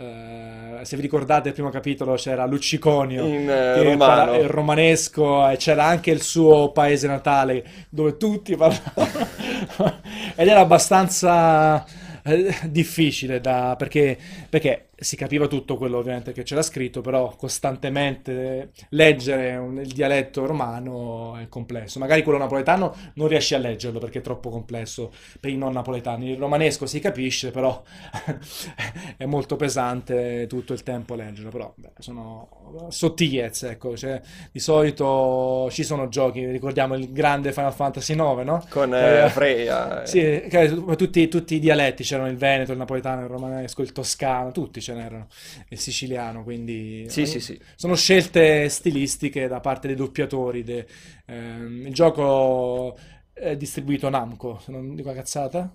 Eh, 0.00 0.84
se 0.84 0.94
vi 0.94 1.02
ricordate 1.02 1.48
il 1.48 1.54
primo 1.54 1.70
capitolo 1.70 2.14
c'era 2.14 2.46
Lucciconio 2.46 3.24
In, 3.24 3.50
eh, 3.50 3.82
romano. 3.82 4.36
il 4.36 4.48
romanesco 4.48 5.48
e 5.48 5.56
c'era 5.56 5.86
anche 5.86 6.12
il 6.12 6.22
suo 6.22 6.70
paese 6.70 7.08
natale 7.08 7.64
dove 7.88 8.16
tutti 8.16 8.54
parlavano 8.54 9.26
ed 10.36 10.46
era 10.46 10.60
abbastanza 10.60 11.84
eh, 12.22 12.54
difficile 12.66 13.40
da, 13.40 13.74
perché, 13.76 14.16
perché 14.48 14.87
si 15.00 15.16
capiva 15.16 15.46
tutto 15.46 15.76
quello 15.76 15.98
ovviamente 15.98 16.32
che 16.32 16.42
c'era 16.42 16.62
scritto, 16.62 17.00
però 17.00 17.34
costantemente 17.36 18.70
leggere 18.90 19.56
un- 19.56 19.78
il 19.78 19.92
dialetto 19.92 20.44
romano 20.46 21.36
è 21.36 21.48
complesso. 21.48 21.98
Magari 21.98 22.22
quello 22.22 22.38
napoletano 22.38 22.94
non 23.14 23.28
riesci 23.28 23.54
a 23.54 23.58
leggerlo 23.58 23.98
perché 24.00 24.18
è 24.18 24.22
troppo 24.22 24.50
complesso 24.50 25.12
per 25.40 25.50
i 25.50 25.56
non 25.56 25.72
napoletani. 25.72 26.30
Il 26.32 26.38
romanesco 26.38 26.86
si 26.86 26.98
capisce, 27.00 27.50
però 27.50 27.80
è 29.16 29.24
molto 29.24 29.56
pesante 29.56 30.46
tutto 30.48 30.72
il 30.72 30.82
tempo 30.82 31.14
leggerlo. 31.14 31.50
Però 31.50 31.72
beh, 31.76 31.90
sono 31.98 32.86
sottigliezze, 32.88 33.70
ecco. 33.70 33.96
Cioè, 33.96 34.20
di 34.50 34.58
solito 34.60 35.68
ci 35.70 35.84
sono 35.84 36.08
giochi, 36.08 36.44
ricordiamo 36.46 36.94
il 36.94 37.12
grande 37.12 37.52
Final 37.52 37.72
Fantasy 37.72 38.14
IX, 38.14 38.42
no? 38.44 38.64
Con 38.68 38.94
eh, 38.94 39.24
Eh, 39.24 39.28
Freya. 39.30 40.02
eh. 40.02 40.06
Sì, 40.06 40.48
tutti, 40.96 41.28
tutti 41.28 41.54
i 41.54 41.58
dialetti, 41.58 42.02
c'erano 42.02 42.28
il 42.28 42.36
veneto, 42.36 42.72
il 42.72 42.78
napoletano, 42.78 43.22
il 43.22 43.28
romanesco, 43.28 43.82
il 43.82 43.92
toscano, 43.92 44.50
tutti 44.52 44.80
ce 44.88 44.94
n'erano, 44.94 45.26
il 45.68 45.78
siciliano, 45.78 46.42
quindi 46.42 47.06
Sì, 47.08 47.26
sì, 47.26 47.40
sì. 47.40 47.60
sono 47.76 47.94
scelte 47.94 48.68
stilistiche 48.68 49.46
da 49.48 49.60
parte 49.60 49.86
dei 49.88 49.96
doppiatori. 49.96 50.62
de- 50.64 50.86
ehm, 51.26 51.86
il 51.86 51.92
gioco 51.94 52.96
è 53.32 53.56
distribuito 53.56 54.08
Namco, 54.08 54.58
se 54.64 54.72
non 54.72 54.94
dico 54.94 55.08
una 55.10 55.18
cazzata. 55.18 55.72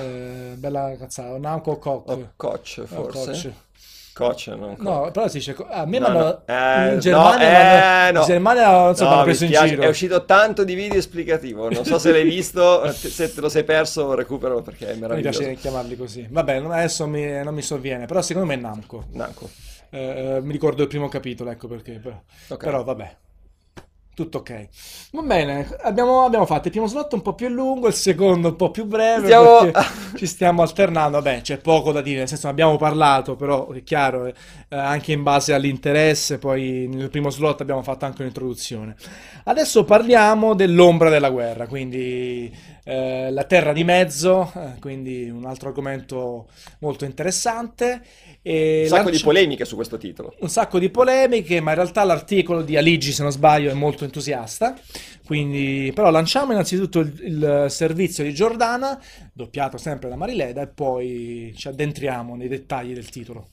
Eh, 0.00 0.54
bella 0.56 0.96
cazzata, 0.96 1.36
Namco 1.38 1.72
o 1.72 1.78
Koch? 1.78 2.08
O 2.10 2.32
Koch, 2.36 2.78
O 2.80 2.86
forse. 2.86 3.30
Koch. 3.32 3.52
Koch, 4.18 4.46
non. 4.48 4.74
No, 4.78 5.10
però 5.12 5.28
si 5.28 5.38
dice, 5.38 5.54
a 5.70 5.86
me 5.86 5.98
No, 6.00 6.08
no. 6.08 6.42
Eh, 6.46 6.94
in 6.94 6.98
Germania, 6.98 7.12
no, 7.12 7.22
m'hanno- 7.22 8.08
eh, 8.08 8.12
no. 8.12 8.20
in 8.20 8.26
Germania 8.26 8.70
non 8.70 8.96
so, 8.96 9.04
No, 9.04 9.10
mi 9.10 9.16
mi 9.18 9.22
preso 9.22 9.44
in 9.44 9.50
giro. 9.52 9.82
È 9.82 9.86
uscito 9.88 10.24
tanto 10.24 10.64
di 10.64 10.74
video 10.74 10.98
esplicativo. 10.98 11.68
Non 11.70 11.84
so 11.84 11.98
se 11.98 12.10
l'hai 12.10 12.24
visto. 12.24 12.90
Se 12.92 13.32
te 13.32 13.40
lo 13.40 13.48
sei 13.48 13.62
perso, 13.62 14.14
recuperalo 14.14 14.60
perché 14.62 14.88
è 14.88 14.94
Mi 14.94 15.00
meraviglioso. 15.02 15.38
piace 15.38 15.54
chiamarli 15.54 15.96
così. 15.96 16.26
Vabbè, 16.28 16.56
adesso 16.56 17.06
mi- 17.06 17.42
non 17.44 17.54
mi 17.54 17.62
sovviene, 17.62 18.06
però 18.06 18.20
secondo 18.22 18.48
me 18.48 18.54
è 18.54 18.58
Namco. 18.58 19.04
Namco. 19.12 19.48
Eh, 19.90 20.40
mi 20.42 20.52
ricordo 20.52 20.82
il 20.82 20.88
primo 20.88 21.08
capitolo, 21.08 21.50
ecco 21.50 21.68
perché. 21.68 21.92
Però, 22.02 22.20
Ok. 22.48 22.64
però 22.64 22.82
vabbè, 22.82 23.16
tutto 24.18 24.38
ok. 24.38 24.68
Va 25.12 25.22
bene, 25.22 25.78
abbiamo, 25.82 26.24
abbiamo 26.24 26.44
fatto 26.44 26.66
il 26.66 26.72
primo 26.72 26.88
slot 26.88 27.12
un 27.12 27.22
po' 27.22 27.34
più 27.34 27.46
lungo, 27.46 27.86
il 27.86 27.94
secondo 27.94 28.48
un 28.48 28.56
po' 28.56 28.72
più 28.72 28.84
breve. 28.84 29.26
Stiamo- 29.26 29.70
ci 30.16 30.26
stiamo 30.26 30.62
alternando. 30.62 31.20
Vabbè, 31.20 31.42
c'è 31.42 31.58
poco 31.58 31.92
da 31.92 32.00
dire, 32.00 32.18
nel 32.18 32.28
senso 32.28 32.48
abbiamo 32.48 32.76
parlato, 32.76 33.36
però 33.36 33.70
è 33.70 33.84
chiaro, 33.84 34.26
eh, 34.26 34.34
anche 34.70 35.12
in 35.12 35.22
base 35.22 35.54
all'interesse. 35.54 36.38
Poi 36.38 36.88
nel 36.90 37.10
primo 37.10 37.30
slot 37.30 37.60
abbiamo 37.60 37.82
fatto 37.84 38.06
anche 38.06 38.22
un'introduzione. 38.22 38.96
Adesso 39.44 39.84
parliamo 39.84 40.54
dell'ombra 40.54 41.10
della 41.10 41.30
guerra, 41.30 41.68
quindi 41.68 42.52
eh, 42.82 43.30
la 43.30 43.44
terra 43.44 43.72
di 43.72 43.84
mezzo, 43.84 44.50
eh, 44.56 44.80
quindi 44.80 45.30
un 45.30 45.44
altro 45.44 45.68
argomento 45.68 46.48
molto 46.80 47.04
interessante. 47.04 48.02
E 48.48 48.84
Un 48.84 48.88
sacco 48.88 49.10
di 49.10 49.20
polemiche 49.20 49.66
su 49.66 49.74
questo 49.74 49.98
titolo. 49.98 50.34
un 50.38 50.48
sacco 50.48 50.78
di 50.78 50.88
polemiche, 50.88 51.60
ma 51.60 51.72
in 51.72 51.76
realtà 51.76 52.02
l'articolo 52.04 52.62
di 52.62 52.78
Aligi, 52.78 53.12
se 53.12 53.22
non 53.22 53.30
sbaglio, 53.30 53.70
è 53.70 53.74
molto 53.74 54.04
entusiasta. 54.04 54.74
Quindi, 55.26 55.92
però 55.94 56.08
lanciamo 56.10 56.52
innanzitutto 56.52 57.00
il, 57.00 57.12
il 57.24 57.66
servizio 57.68 58.24
di 58.24 58.32
Giordana, 58.32 58.98
doppiato 59.34 59.76
sempre 59.76 60.08
da 60.08 60.16
Marileda, 60.16 60.62
e 60.62 60.68
poi 60.68 61.52
ci 61.58 61.68
addentriamo 61.68 62.36
nei 62.36 62.48
dettagli 62.48 62.94
del 62.94 63.10
titolo. 63.10 63.48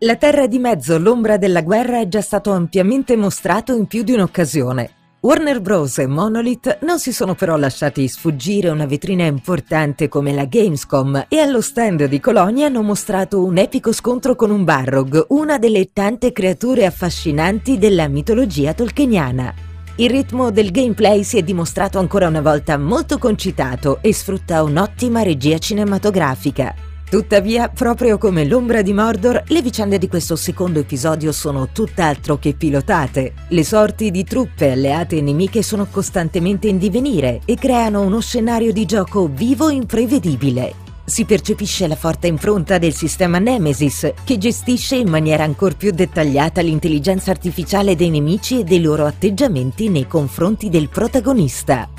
La 0.00 0.16
terra 0.16 0.48
di 0.48 0.58
mezzo, 0.58 0.98
l'ombra 0.98 1.36
della 1.36 1.62
guerra, 1.62 2.00
è 2.00 2.08
già 2.08 2.20
stato 2.20 2.50
ampiamente 2.50 3.14
mostrato 3.14 3.76
in 3.76 3.86
più 3.86 4.02
di 4.02 4.10
un'occasione. 4.10 5.01
Warner 5.24 5.60
Bros. 5.60 5.98
e 5.98 6.08
Monolith 6.08 6.78
non 6.80 6.98
si 6.98 7.12
sono 7.12 7.36
però 7.36 7.56
lasciati 7.56 8.08
sfuggire 8.08 8.70
una 8.70 8.86
vetrina 8.86 9.24
importante 9.24 10.08
come 10.08 10.32
la 10.32 10.46
Gamescom 10.46 11.26
e 11.28 11.38
allo 11.38 11.60
stand 11.60 12.06
di 12.06 12.18
Colonia 12.18 12.66
hanno 12.66 12.82
mostrato 12.82 13.44
un 13.44 13.56
epico 13.56 13.92
scontro 13.92 14.34
con 14.34 14.50
un 14.50 14.64
Barrog, 14.64 15.26
una 15.28 15.58
delle 15.58 15.92
tante 15.92 16.32
creature 16.32 16.86
affascinanti 16.86 17.78
della 17.78 18.08
mitologia 18.08 18.74
tolkieniana. 18.74 19.54
Il 19.98 20.10
ritmo 20.10 20.50
del 20.50 20.72
gameplay 20.72 21.22
si 21.22 21.38
è 21.38 21.42
dimostrato 21.44 22.00
ancora 22.00 22.26
una 22.26 22.40
volta 22.40 22.76
molto 22.76 23.18
concitato 23.18 23.98
e 24.00 24.12
sfrutta 24.12 24.64
un'ottima 24.64 25.22
regia 25.22 25.58
cinematografica. 25.58 26.74
Tuttavia, 27.12 27.68
proprio 27.68 28.16
come 28.16 28.46
l'ombra 28.46 28.80
di 28.80 28.94
Mordor, 28.94 29.42
le 29.48 29.60
vicende 29.60 29.98
di 29.98 30.08
questo 30.08 30.34
secondo 30.34 30.78
episodio 30.78 31.30
sono 31.30 31.68
tutt'altro 31.70 32.38
che 32.38 32.54
pilotate. 32.54 33.34
Le 33.48 33.64
sorti 33.64 34.10
di 34.10 34.24
truppe 34.24 34.70
alleate 34.70 35.18
e 35.18 35.20
nemiche 35.20 35.62
sono 35.62 35.86
costantemente 35.90 36.68
in 36.68 36.78
divenire 36.78 37.42
e 37.44 37.56
creano 37.56 38.00
uno 38.00 38.20
scenario 38.20 38.72
di 38.72 38.86
gioco 38.86 39.28
vivo 39.30 39.68
e 39.68 39.74
imprevedibile. 39.74 40.74
Si 41.04 41.26
percepisce 41.26 41.86
la 41.86 41.96
forte 41.96 42.28
impronta 42.28 42.78
del 42.78 42.94
sistema 42.94 43.38
Nemesis, 43.38 44.10
che 44.24 44.38
gestisce 44.38 44.96
in 44.96 45.10
maniera 45.10 45.44
ancor 45.44 45.76
più 45.76 45.90
dettagliata 45.90 46.62
l'intelligenza 46.62 47.30
artificiale 47.30 47.94
dei 47.94 48.08
nemici 48.08 48.60
e 48.60 48.64
dei 48.64 48.80
loro 48.80 49.04
atteggiamenti 49.04 49.90
nei 49.90 50.06
confronti 50.06 50.70
del 50.70 50.88
protagonista. 50.88 51.90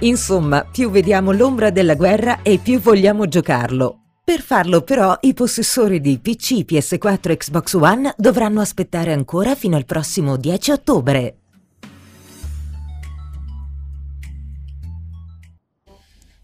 Insomma, 0.00 0.62
più 0.70 0.90
vediamo 0.90 1.32
l'ombra 1.32 1.70
della 1.70 1.94
guerra 1.94 2.42
e 2.42 2.58
più 2.58 2.78
vogliamo 2.80 3.26
giocarlo. 3.26 4.00
Per 4.28 4.42
farlo 4.42 4.82
però 4.82 5.16
i 5.22 5.32
possessori 5.32 6.02
di 6.02 6.18
PC, 6.18 6.70
PS4 6.70 7.30
e 7.30 7.36
Xbox 7.38 7.72
One 7.72 8.12
dovranno 8.18 8.60
aspettare 8.60 9.14
ancora 9.14 9.54
fino 9.54 9.74
al 9.74 9.86
prossimo 9.86 10.36
10 10.36 10.70
ottobre. 10.70 11.36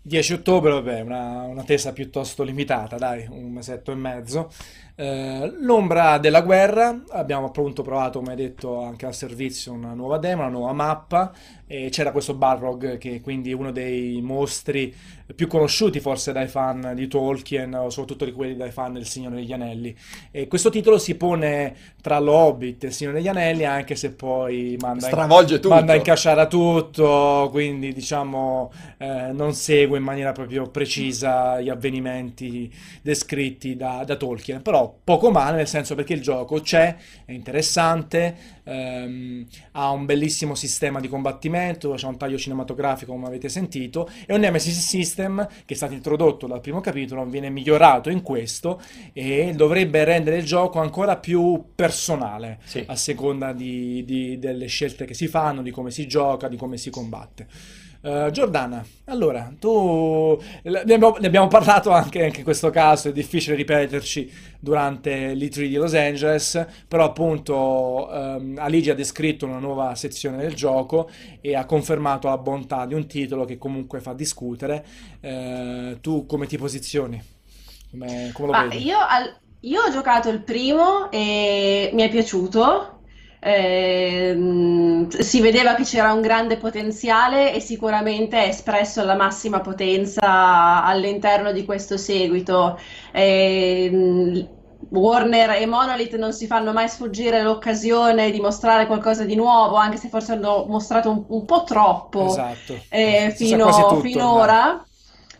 Il 0.06 0.10
10 0.10 0.32
ottobre, 0.32 0.72
vabbè, 0.72 1.00
una, 1.00 1.42
una 1.42 1.62
tesa 1.62 1.92
piuttosto 1.92 2.42
limitata, 2.42 2.96
dai, 2.96 3.26
un 3.28 3.52
mesetto 3.52 3.92
e 3.92 3.96
mezzo. 3.96 4.50
Eh, 4.94 5.52
l'ombra 5.60 6.16
della 6.16 6.40
guerra, 6.40 7.02
abbiamo 7.10 7.48
appunto 7.48 7.82
provato, 7.82 8.20
come 8.20 8.34
detto, 8.34 8.80
anche 8.82 9.04
al 9.04 9.14
servizio 9.14 9.72
una 9.72 9.92
nuova 9.92 10.16
demo, 10.16 10.40
una 10.40 10.50
nuova 10.50 10.72
mappa, 10.72 11.32
e 11.74 11.88
c'era 11.90 12.12
questo 12.12 12.34
Balrog 12.34 12.98
che 12.98 13.20
quindi 13.20 13.50
è 13.50 13.54
uno 13.54 13.72
dei 13.72 14.20
mostri 14.22 14.94
più 15.34 15.48
conosciuti 15.48 16.00
forse 16.00 16.32
dai 16.32 16.46
fan 16.46 16.92
di 16.94 17.08
Tolkien 17.08 17.74
o 17.74 17.88
soprattutto 17.90 18.26
di 18.26 18.32
quelli 18.32 18.56
dai 18.56 18.70
fan 18.70 18.92
del 18.92 19.06
Signore 19.06 19.36
degli 19.36 19.52
Anelli. 19.52 19.96
E 20.30 20.46
questo 20.46 20.70
titolo 20.70 20.98
si 20.98 21.16
pone 21.16 21.74
tra 22.00 22.18
lo 22.18 22.32
Hobbit 22.32 22.84
e 22.84 22.86
il 22.88 22.92
Signore 22.92 23.16
degli 23.16 23.28
Anelli, 23.28 23.64
anche 23.64 23.96
se 23.96 24.12
poi 24.12 24.76
manda 24.78 25.06
in- 25.06 25.12
Stravolge 25.12 25.58
tutto. 25.58 25.74
manda 25.74 25.94
in 25.94 26.02
casciara 26.02 26.46
tutto, 26.46 27.48
quindi 27.50 27.92
diciamo 27.92 28.70
eh, 28.98 29.30
non 29.32 29.54
segue 29.54 29.96
in 29.98 30.04
maniera 30.04 30.32
proprio 30.32 30.68
precisa 30.68 31.60
gli 31.60 31.70
avvenimenti 31.70 32.72
descritti 33.02 33.76
da, 33.76 34.04
da 34.04 34.16
Tolkien, 34.16 34.62
però 34.62 34.94
poco 35.02 35.30
male 35.30 35.56
nel 35.56 35.68
senso 35.68 35.94
perché 35.94 36.12
il 36.12 36.20
gioco 36.20 36.60
c'è, 36.60 36.94
è 37.24 37.32
interessante, 37.32 38.62
ehm, 38.64 39.46
ha 39.72 39.90
un 39.90 40.04
bellissimo 40.04 40.54
sistema 40.54 41.00
di 41.00 41.08
combattimento, 41.08 41.92
c'è 41.92 42.06
un 42.06 42.16
taglio 42.16 42.36
cinematografico 42.38 43.12
come 43.12 43.26
avete 43.26 43.48
sentito 43.48 44.08
e 44.26 44.34
un 44.34 44.40
Nemesis 44.40 44.78
System 44.78 45.46
che 45.64 45.74
è 45.74 45.76
stato 45.76 45.94
introdotto 45.94 46.46
dal 46.46 46.60
primo 46.60 46.80
capitolo 46.80 47.24
viene 47.26 47.50
migliorato 47.50 48.10
in 48.10 48.22
questo 48.22 48.80
e 49.12 49.52
dovrebbe 49.54 50.04
rendere 50.04 50.36
il 50.38 50.44
gioco 50.44 50.80
ancora 50.80 51.16
più 51.16 51.72
personale 51.74 52.58
Sì. 52.64 52.82
a 52.86 52.96
seconda 52.96 53.52
di- 53.52 54.04
di- 54.04 54.38
delle 54.38 54.66
scelte 54.66 55.04
che 55.04 55.14
si 55.14 55.28
fanno, 55.28 55.62
di 55.62 55.70
come 55.70 55.90
si 55.90 56.06
gioca, 56.06 56.48
di 56.48 56.56
come 56.56 56.76
si 56.76 56.90
combatte. 56.90 57.46
Eh, 58.06 58.28
Giordana, 58.32 58.84
allora, 59.06 59.50
tu 59.58 60.38
ne 60.64 60.80
abbiamo, 60.80 61.16
ne 61.18 61.26
abbiamo 61.26 61.48
parlato 61.48 61.90
anche, 61.90 62.22
anche 62.24 62.38
in 62.38 62.44
questo 62.44 62.68
caso, 62.68 63.08
è 63.08 63.12
difficile 63.12 63.56
ripeterci 63.56 64.30
durante 64.60 65.32
l'E3 65.32 65.68
di 65.68 65.76
Los 65.76 65.94
Angeles, 65.94 66.66
però 66.86 67.04
appunto 67.04 68.10
ehm, 68.12 68.58
Aligi 68.58 68.90
ha 68.90 68.94
descritto 68.94 69.46
una 69.46 69.58
nuova 69.58 69.94
sezione 69.94 70.36
del 70.36 70.52
gioco 70.54 71.08
e 71.40 71.54
ha 71.56 71.64
confermato 71.64 72.28
la 72.28 72.36
bontà 72.36 72.84
di 72.84 72.92
un 72.92 73.06
titolo 73.06 73.46
che 73.46 73.56
comunque 73.56 74.00
fa 74.00 74.12
discutere. 74.12 74.84
Eh, 75.20 75.96
tu 76.02 76.26
come 76.26 76.46
ti 76.46 76.58
posizioni? 76.58 77.22
Come, 77.90 78.30
come 78.34 78.48
lo 78.48 78.52
Ma 78.52 78.66
vedi? 78.68 78.84
io, 78.84 78.98
al- 78.98 79.38
io 79.60 79.82
ho 79.82 79.90
giocato 79.90 80.28
il 80.28 80.42
primo 80.42 81.10
e 81.10 81.90
mi 81.92 82.02
è 82.02 82.08
piaciuto. 82.10 82.93
Ehm, 83.46 85.08
si 85.08 85.40
vedeva 85.42 85.74
che 85.74 85.82
c'era 85.84 86.14
un 86.14 86.22
grande 86.22 86.56
potenziale 86.56 87.52
e 87.52 87.60
sicuramente 87.60 88.42
è 88.42 88.48
espresso 88.48 89.02
alla 89.02 89.16
massima 89.16 89.60
potenza 89.60 90.82
all'interno 90.82 91.52
di 91.52 91.64
questo 91.66 91.98
seguito. 91.98 92.78
Ehm, 93.12 94.48
Warner 94.88 95.50
e 95.50 95.66
Monolith 95.66 96.16
non 96.16 96.32
si 96.32 96.46
fanno 96.46 96.72
mai 96.72 96.88
sfuggire 96.88 97.42
l'occasione 97.42 98.30
di 98.30 98.40
mostrare 98.40 98.86
qualcosa 98.86 99.24
di 99.24 99.34
nuovo, 99.34 99.76
anche 99.76 99.98
se 99.98 100.08
forse 100.08 100.32
hanno 100.32 100.64
mostrato 100.66 101.10
un, 101.10 101.24
un 101.28 101.44
po' 101.44 101.64
troppo 101.64 102.26
Esatto. 102.26 102.78
eh, 102.88 103.32
fino, 103.36 103.70
tutto 103.70 104.00
finora. 104.00 104.82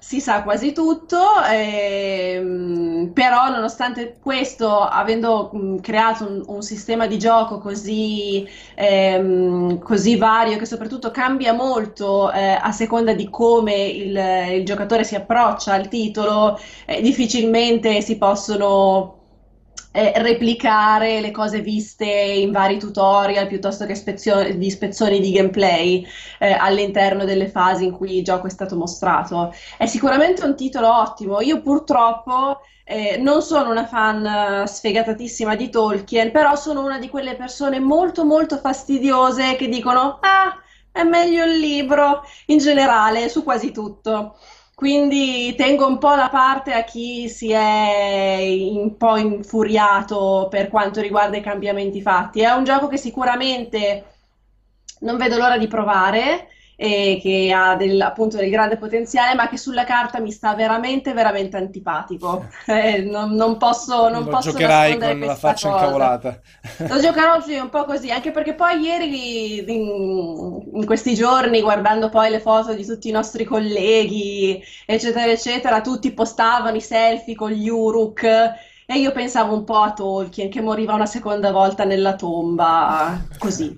Si 0.06 0.20
sa 0.20 0.42
quasi 0.42 0.72
tutto, 0.72 1.16
ehm, 1.50 3.10
però 3.14 3.48
nonostante 3.48 4.18
questo, 4.20 4.80
avendo 4.82 5.48
mh, 5.52 5.76
creato 5.80 6.26
un, 6.28 6.42
un 6.46 6.62
sistema 6.62 7.06
di 7.06 7.18
gioco 7.18 7.58
così, 7.58 8.46
ehm, 8.74 9.78
così 9.78 10.16
vario, 10.16 10.58
che 10.58 10.66
soprattutto 10.66 11.10
cambia 11.10 11.54
molto 11.54 12.30
eh, 12.32 12.58
a 12.60 12.70
seconda 12.70 13.14
di 13.14 13.30
come 13.30 13.74
il, 13.86 14.14
il 14.58 14.64
giocatore 14.66 15.04
si 15.04 15.14
approccia 15.14 15.72
al 15.72 15.88
titolo, 15.88 16.58
eh, 16.84 17.00
difficilmente 17.00 18.02
si 18.02 18.18
possono 18.18 19.22
eh, 19.96 20.12
replicare 20.16 21.20
le 21.20 21.30
cose 21.30 21.60
viste 21.60 22.04
in 22.04 22.50
vari 22.50 22.78
tutorial 22.80 23.46
piuttosto 23.46 23.86
che 23.86 23.94
spezio- 23.94 24.52
di 24.56 24.68
spezzoni 24.68 25.20
di 25.20 25.30
gameplay 25.30 26.04
eh, 26.40 26.52
all'interno 26.52 27.24
delle 27.24 27.48
fasi 27.48 27.84
in 27.84 27.92
cui 27.92 28.16
il 28.18 28.24
gioco 28.24 28.48
è 28.48 28.50
stato 28.50 28.74
mostrato. 28.76 29.54
È 29.78 29.86
sicuramente 29.86 30.44
un 30.44 30.56
titolo 30.56 30.92
ottimo. 30.92 31.40
Io 31.40 31.62
purtroppo 31.62 32.60
eh, 32.82 33.18
non 33.18 33.40
sono 33.40 33.70
una 33.70 33.86
fan 33.86 34.26
eh, 34.26 34.66
sfegatatissima 34.66 35.54
di 35.54 35.68
Tolkien, 35.70 36.32
però 36.32 36.56
sono 36.56 36.84
una 36.84 36.98
di 36.98 37.08
quelle 37.08 37.36
persone 37.36 37.78
molto 37.78 38.24
molto 38.24 38.58
fastidiose 38.58 39.54
che 39.54 39.68
dicono 39.68 40.18
ah, 40.22 40.60
è 40.90 41.02
meglio 41.04 41.44
il 41.44 41.58
libro 41.58 42.22
in 42.46 42.58
generale 42.58 43.28
su 43.28 43.44
quasi 43.44 43.70
tutto. 43.70 44.36
Quindi 44.74 45.54
tengo 45.56 45.86
un 45.86 45.98
po' 45.98 46.14
la 46.14 46.28
parte 46.28 46.72
a 46.72 46.82
chi 46.82 47.28
si 47.28 47.50
è 47.52 48.38
un 48.72 48.96
po' 48.96 49.16
infuriato 49.16 50.48
per 50.50 50.68
quanto 50.68 51.00
riguarda 51.00 51.36
i 51.36 51.42
cambiamenti 51.42 52.00
fatti. 52.02 52.40
È 52.40 52.50
un 52.50 52.64
gioco 52.64 52.88
che 52.88 52.96
sicuramente 52.96 54.04
non 55.00 55.16
vedo 55.16 55.36
l'ora 55.38 55.58
di 55.58 55.68
provare 55.68 56.48
e 56.76 57.18
che 57.22 57.52
ha 57.54 57.76
del, 57.76 58.00
appunto 58.00 58.36
del 58.36 58.50
grande 58.50 58.76
potenziale, 58.76 59.34
ma 59.34 59.48
che 59.48 59.56
sulla 59.56 59.84
carta 59.84 60.20
mi 60.20 60.30
sta 60.32 60.54
veramente, 60.54 61.12
veramente 61.12 61.56
antipatico. 61.56 62.46
Eh, 62.66 63.02
non, 63.02 63.32
non 63.34 63.56
posso, 63.56 64.08
non 64.08 64.24
Lo 64.24 64.30
posso 64.30 64.50
giocherai 64.50 64.98
con 64.98 65.18
la 65.20 65.34
faccia 65.36 65.68
cosa. 65.70 65.80
incavolata. 65.80 66.40
Lo 66.88 67.00
giocherò 67.00 67.40
sì, 67.40 67.56
un 67.56 67.68
po' 67.68 67.84
così, 67.84 68.10
anche 68.10 68.30
perché 68.30 68.54
poi 68.54 68.80
ieri, 68.80 69.58
in, 69.58 70.62
in 70.74 70.84
questi 70.86 71.14
giorni, 71.14 71.60
guardando 71.60 72.08
poi 72.08 72.30
le 72.30 72.40
foto 72.40 72.74
di 72.74 72.84
tutti 72.84 73.08
i 73.08 73.12
nostri 73.12 73.44
colleghi, 73.44 74.62
eccetera, 74.86 75.30
eccetera, 75.30 75.80
tutti 75.80 76.12
postavano 76.12 76.76
i 76.76 76.80
selfie 76.80 77.34
con 77.34 77.50
gli 77.50 77.68
Uruk 77.68 78.22
e 78.86 78.98
io 78.98 79.12
pensavo 79.12 79.54
un 79.54 79.64
po' 79.64 79.78
a 79.78 79.92
Tolkien 79.92 80.50
che 80.50 80.60
moriva 80.60 80.94
una 80.94 81.06
seconda 81.06 81.50
volta 81.50 81.84
nella 81.84 82.14
tomba, 82.16 83.26
così. 83.38 83.74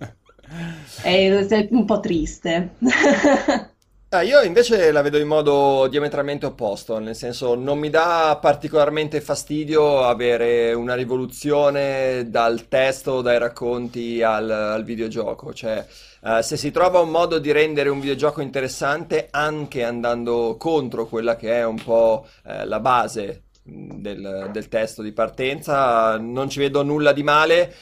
È, 1.03 1.68
un 1.70 1.84
po' 1.84 2.01
triste. 2.01 2.70
Ah, 4.11 4.22
io 4.22 4.40
invece 4.40 4.92
la 4.92 5.03
vedo 5.03 5.18
in 5.18 5.26
modo 5.26 5.88
diametralmente 5.88 6.47
opposto, 6.47 6.99
nel 7.01 7.16
senso 7.16 7.57
non 7.57 7.76
mi 7.78 7.90
dà 7.90 8.38
particolarmente 8.40 9.20
fastidio 9.20 10.05
avere 10.05 10.72
una 10.72 10.94
rivoluzione 10.94 12.30
dal 12.30 12.68
testo, 12.68 13.20
dai 13.20 13.38
racconti 13.38 14.22
al, 14.22 14.49
al 14.49 14.84
videogioco, 14.84 15.53
cioè 15.53 15.84
eh, 16.22 16.42
se 16.42 16.57
si 16.57 16.70
trova 16.70 17.01
un 17.01 17.11
modo 17.11 17.38
di 17.38 17.51
rendere 17.53 17.88
un 17.88 17.99
videogioco 17.99 18.40
interessante 18.40 19.26
anche 19.30 19.82
andando 19.84 20.57
contro 20.57 21.07
quella 21.07 21.36
che 21.36 21.53
è 21.55 21.64
un 21.64 21.82
po' 21.82 22.26
eh, 22.44 22.64
la 22.64 22.80
base 22.80 23.42
mh, 23.64 23.97
del, 24.01 24.51
del 24.53 24.68
testo 24.68 25.03
di 25.03 25.12
partenza, 25.12 26.16
non 26.16 26.49
ci 26.49 26.61
vedo 26.61 26.82
nulla 26.82 27.12
di 27.12 27.22
male. 27.24 27.74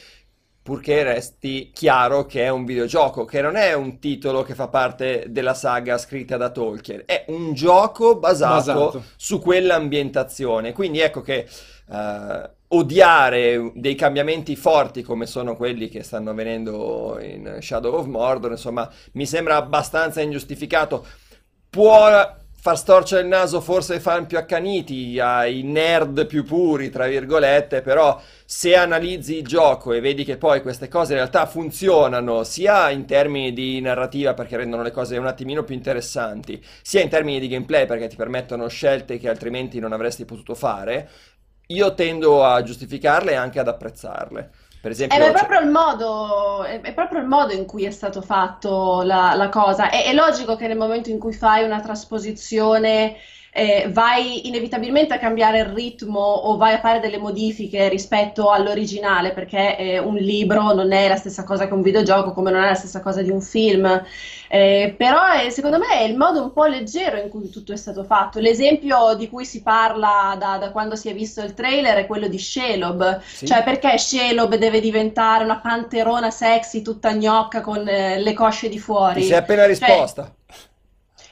Purché 0.65 1.03
resti 1.03 1.69
chiaro 1.71 2.25
che 2.25 2.41
è 2.41 2.49
un 2.49 2.65
videogioco, 2.65 3.23
che 3.23 3.39
non 3.39 3.55
è 3.55 3.73
un 3.73 3.99
titolo 3.99 4.41
che 4.41 4.55
fa 4.55 4.67
parte 4.67 5.25
della 5.29 5.53
saga 5.53 5.99
scritta 5.99 6.37
da 6.37 6.49
Tolkien, 6.49 7.03
è 7.05 7.25
un 7.27 7.53
gioco 7.53 8.17
basato, 8.17 8.55
Basato. 8.55 9.03
su 9.15 9.39
quell'ambientazione. 9.39 10.73
Quindi 10.73 11.01
ecco 11.01 11.21
che 11.21 11.47
eh, 11.87 12.49
odiare 12.69 13.73
dei 13.75 13.93
cambiamenti 13.93 14.55
forti 14.55 15.03
come 15.03 15.27
sono 15.27 15.55
quelli 15.55 15.87
che 15.87 16.01
stanno 16.01 16.31
avvenendo 16.31 17.19
in 17.21 17.59
Shadow 17.61 17.93
of 17.93 18.07
Mordor, 18.07 18.49
insomma, 18.49 18.91
mi 19.11 19.27
sembra 19.27 19.57
abbastanza 19.57 20.21
ingiustificato. 20.21 21.05
Può 21.69 22.09
far 22.65 22.79
storcere 22.79 23.21
il 23.21 23.27
naso 23.27 23.61
forse 23.61 23.93
ai 23.93 23.99
fan 23.99 24.25
più 24.25 24.39
accaniti, 24.39 25.19
ai 25.19 25.61
nerd 25.61 26.25
più 26.25 26.43
puri, 26.43 26.89
tra 26.89 27.05
virgolette, 27.05 27.83
però 27.83 28.19
se 28.43 28.75
analizzi 28.75 29.37
il 29.37 29.45
gioco 29.45 29.93
e 29.93 29.99
vedi 29.99 30.23
che 30.23 30.37
poi 30.37 30.63
queste 30.63 30.87
cose 30.87 31.11
in 31.11 31.19
realtà 31.19 31.45
funzionano 31.45 32.43
sia 32.43 32.89
in 32.89 33.05
termini 33.05 33.53
di 33.53 33.79
narrativa 33.81 34.33
perché 34.33 34.57
rendono 34.57 34.81
le 34.81 34.89
cose 34.89 35.15
un 35.17 35.27
attimino 35.27 35.63
più 35.63 35.75
interessanti, 35.75 36.59
sia 36.81 37.01
in 37.01 37.09
termini 37.09 37.39
di 37.39 37.49
gameplay 37.49 37.85
perché 37.85 38.07
ti 38.07 38.15
permettono 38.15 38.67
scelte 38.67 39.19
che 39.19 39.29
altrimenti 39.29 39.77
non 39.77 39.93
avresti 39.93 40.25
potuto 40.25 40.55
fare, 40.55 41.07
io 41.67 41.93
tendo 41.93 42.43
a 42.43 42.63
giustificarle 42.63 43.33
e 43.33 43.35
anche 43.35 43.59
ad 43.59 43.67
apprezzarle. 43.67 44.49
Per 44.85 44.91
Eh, 45.07 45.19
esempio, 45.19 45.19
ma 45.19 45.27
è 45.27 45.31
proprio 45.31 45.59
il 45.59 45.69
modo, 45.69 46.63
è, 46.63 46.81
è 46.81 46.93
proprio 46.93 47.19
il 47.21 47.27
modo 47.27 47.53
in 47.53 47.65
cui 47.65 47.85
è 47.85 47.91
stato 47.91 48.21
fatto 48.21 49.03
la, 49.03 49.35
la 49.35 49.49
cosa. 49.49 49.89
È, 49.89 50.03
è 50.05 50.13
logico 50.13 50.55
che 50.55 50.67
nel 50.67 50.77
momento 50.77 51.09
in 51.11 51.19
cui 51.19 51.33
fai 51.33 51.63
una 51.63 51.79
trasposizione 51.79 53.15
eh, 53.57 53.87
vai 53.89 54.47
inevitabilmente 54.47 55.13
a 55.13 55.17
cambiare 55.17 55.59
il 55.59 55.65
ritmo 55.67 56.19
o 56.19 56.57
vai 56.57 56.73
a 56.73 56.79
fare 56.79 56.99
delle 56.99 57.17
modifiche 57.17 57.87
rispetto 57.87 58.51
all'originale, 58.51 59.31
perché 59.31 59.77
eh, 59.77 59.97
un 59.97 60.15
libro 60.15 60.73
non 60.73 60.91
è 60.91 61.07
la 61.07 61.15
stessa 61.15 61.45
cosa 61.45 61.65
che 61.65 61.73
un 61.73 61.81
videogioco, 61.81 62.33
come 62.33 62.51
non 62.51 62.63
è 62.63 62.67
la 62.67 62.75
stessa 62.75 62.99
cosa 62.99 63.21
di 63.21 63.29
un 63.29 63.39
film. 63.39 64.03
Eh, 64.49 64.93
però 64.97 65.21
eh, 65.41 65.49
secondo 65.51 65.77
me 65.77 65.87
è 65.99 66.03
il 66.03 66.17
modo 66.17 66.41
un 66.43 66.51
po' 66.51 66.65
leggero 66.65 67.17
in 67.17 67.29
cui 67.29 67.49
tutto 67.49 67.71
è 67.71 67.77
stato 67.77 68.03
fatto. 68.03 68.39
L'esempio 68.39 69.15
di 69.15 69.29
cui 69.29 69.45
si 69.45 69.61
parla 69.61 70.35
da, 70.37 70.57
da 70.57 70.71
quando 70.71 70.95
si 70.97 71.07
è 71.09 71.13
visto 71.13 71.41
il 71.41 71.53
trailer 71.53 71.95
è 71.97 72.05
quello 72.07 72.27
di 72.27 72.37
Shelob. 72.37 73.21
Sì. 73.21 73.45
Cioè, 73.45 73.63
perché 73.63 73.97
Shelob 73.97 74.55
deve 74.55 74.81
diventare 74.81 75.45
una 75.45 75.59
panterona 75.61 76.29
sexy 76.29 76.81
tutta 76.81 77.13
gnocca 77.13 77.61
con 77.61 77.87
eh, 77.87 78.19
le 78.19 78.33
cosce 78.33 78.67
di 78.69 78.79
Ti 79.13 79.21
fuori? 79.21 79.23
sei 79.23 79.37
appena 79.37 79.65
Cioè, 79.67 79.67
risposta. 79.67 80.35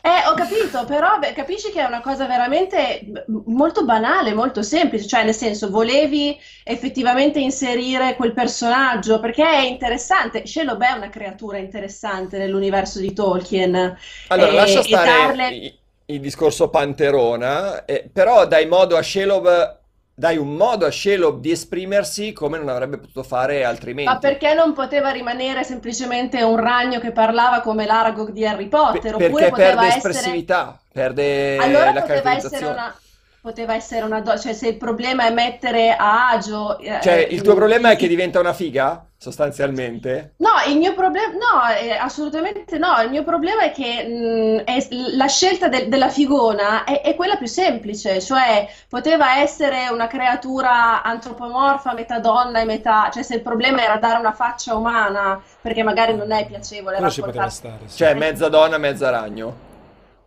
Eh, 0.06 0.28
ho 0.28 0.34
capito, 0.34 0.84
però 0.84 1.18
beh, 1.18 1.32
capisci 1.32 1.72
che 1.72 1.80
è 1.82 1.86
una 1.86 2.02
cosa 2.02 2.26
veramente 2.28 3.06
molto 3.46 3.86
banale, 3.86 4.34
molto 4.34 4.62
semplice, 4.62 5.08
cioè 5.08 5.24
nel 5.24 5.34
senso 5.34 5.70
volevi 5.70 6.38
effettivamente 6.66 7.40
inserire 7.40 8.16
quel 8.16 8.34
personaggio? 8.34 9.22
Perché 9.22 9.44
è 9.46 9.62
interessante. 9.62 10.46
Shelob 10.46 10.82
è 10.84 10.92
una 10.92 11.08
creatura 11.10 11.58
interessante 11.58 12.38
nell'universo 12.38 13.00
di 13.00 13.14
Tolkien. 13.14 13.98
Allora, 14.28 14.52
e, 14.52 14.54
lascia 14.56 14.84
stare 14.84 15.10
darle... 15.10 15.50
i- 15.50 15.80
il 16.08 16.20
discorso 16.20 16.70
Panterona, 16.70 17.86
eh, 17.86 18.10
però 18.12 18.46
dai 18.46 18.66
modo 18.68 18.98
a 18.98 19.02
Shelob, 19.02 19.83
dai 20.16 20.38
un 20.38 20.56
modo 20.56 20.86
a 20.86 20.92
Shelob 20.92 21.40
di 21.40 21.52
esprimersi 21.52 22.34
come 22.34 22.58
non 22.60 22.70
avrebbe 22.70 22.98
potuto 22.98 23.24
fare 23.24 23.64
Ma 23.64 23.70
altrimenti. 23.70 24.18
perché 24.20 24.54
non 24.54 24.74
poteva 24.74 25.10
rimanere 25.10 25.64
semplicemente 25.64 26.42
un 26.44 26.58
ragno 26.58 27.00
che 27.00 27.12
parlava 27.12 27.62
come 27.62 27.86
l'Aragog 27.86 28.32
di 28.32 28.46
Harry 28.46 28.68
Potter? 28.68 29.16
Oppure 29.16 29.50
perché 29.50 29.52
perde 29.52 29.88
essere... 29.88 30.12
espressività, 30.12 30.80
perde 30.92 31.58
Allora 31.58 31.92
la 31.92 32.02
poteva 32.02 32.36
essere 32.36 32.66
una, 32.66 32.96
poteva 33.44 33.76
essere 33.76 34.06
una 34.06 34.22
do- 34.22 34.40
cioè 34.40 34.54
se 34.54 34.70
il 34.70 34.78
problema 34.78 35.26
è 35.28 35.32
mettere 35.34 35.96
a 35.96 36.30
agio... 36.30 36.80
eh, 36.80 37.00
Cioè, 37.00 37.28
il 37.30 37.42
tuo 37.42 37.54
mm, 37.54 37.56
problema 37.56 37.92
è 37.92 37.96
che 37.98 38.08
diventa 38.08 38.40
una 38.40 38.54
figa, 38.54 39.08
sostanzialmente? 39.18 40.38
No, 40.38 40.50
il 40.68 40.78
mio 40.78 40.94
problema, 40.94 41.32
no, 41.34 41.70
eh, 41.80 41.92
assolutamente 41.92 42.78
no. 42.78 43.00
Il 43.02 43.10
mio 43.10 43.24
problema 43.24 43.64
è 43.64 43.72
che 43.72 44.04
mh, 44.04 44.64
è- 44.66 44.88
la 45.16 45.28
scelta 45.28 45.70
del- 45.70 45.88
della 45.88 46.10
figona 46.10 46.84
è, 46.84 47.02
è 47.02 47.16
quella 47.16 47.38
più 47.38 47.48
semplice, 47.48 48.20
cioè 48.22 48.68
poteva 48.90 49.38
essere 49.40 49.88
una 49.90 50.08
creatura 50.08 51.02
antropomorfa, 51.04 51.94
metà 51.94 52.20
donna 52.20 52.60
e 52.60 52.66
metà, 52.66 53.10
cioè 53.12 53.24
se 53.24 53.36
il 53.36 53.42
problema 53.42 53.82
era 53.84 53.98
dare 53.98 54.20
una 54.20 54.34
faccia 54.34 54.76
umana, 54.76 55.42
perché 55.62 55.84
magari 55.84 56.14
non 56.16 56.32
è 56.32 56.46
piacevole 56.46 56.98
Quello 56.98 57.10
ci 57.10 57.22
poteva 57.22 57.50
stare. 57.50 57.88
sì. 57.88 57.98
Cioè, 57.98 58.14
mezza 58.16 58.50
donna, 58.50 58.78
mezza 58.78 59.10
ragno. 59.10 59.63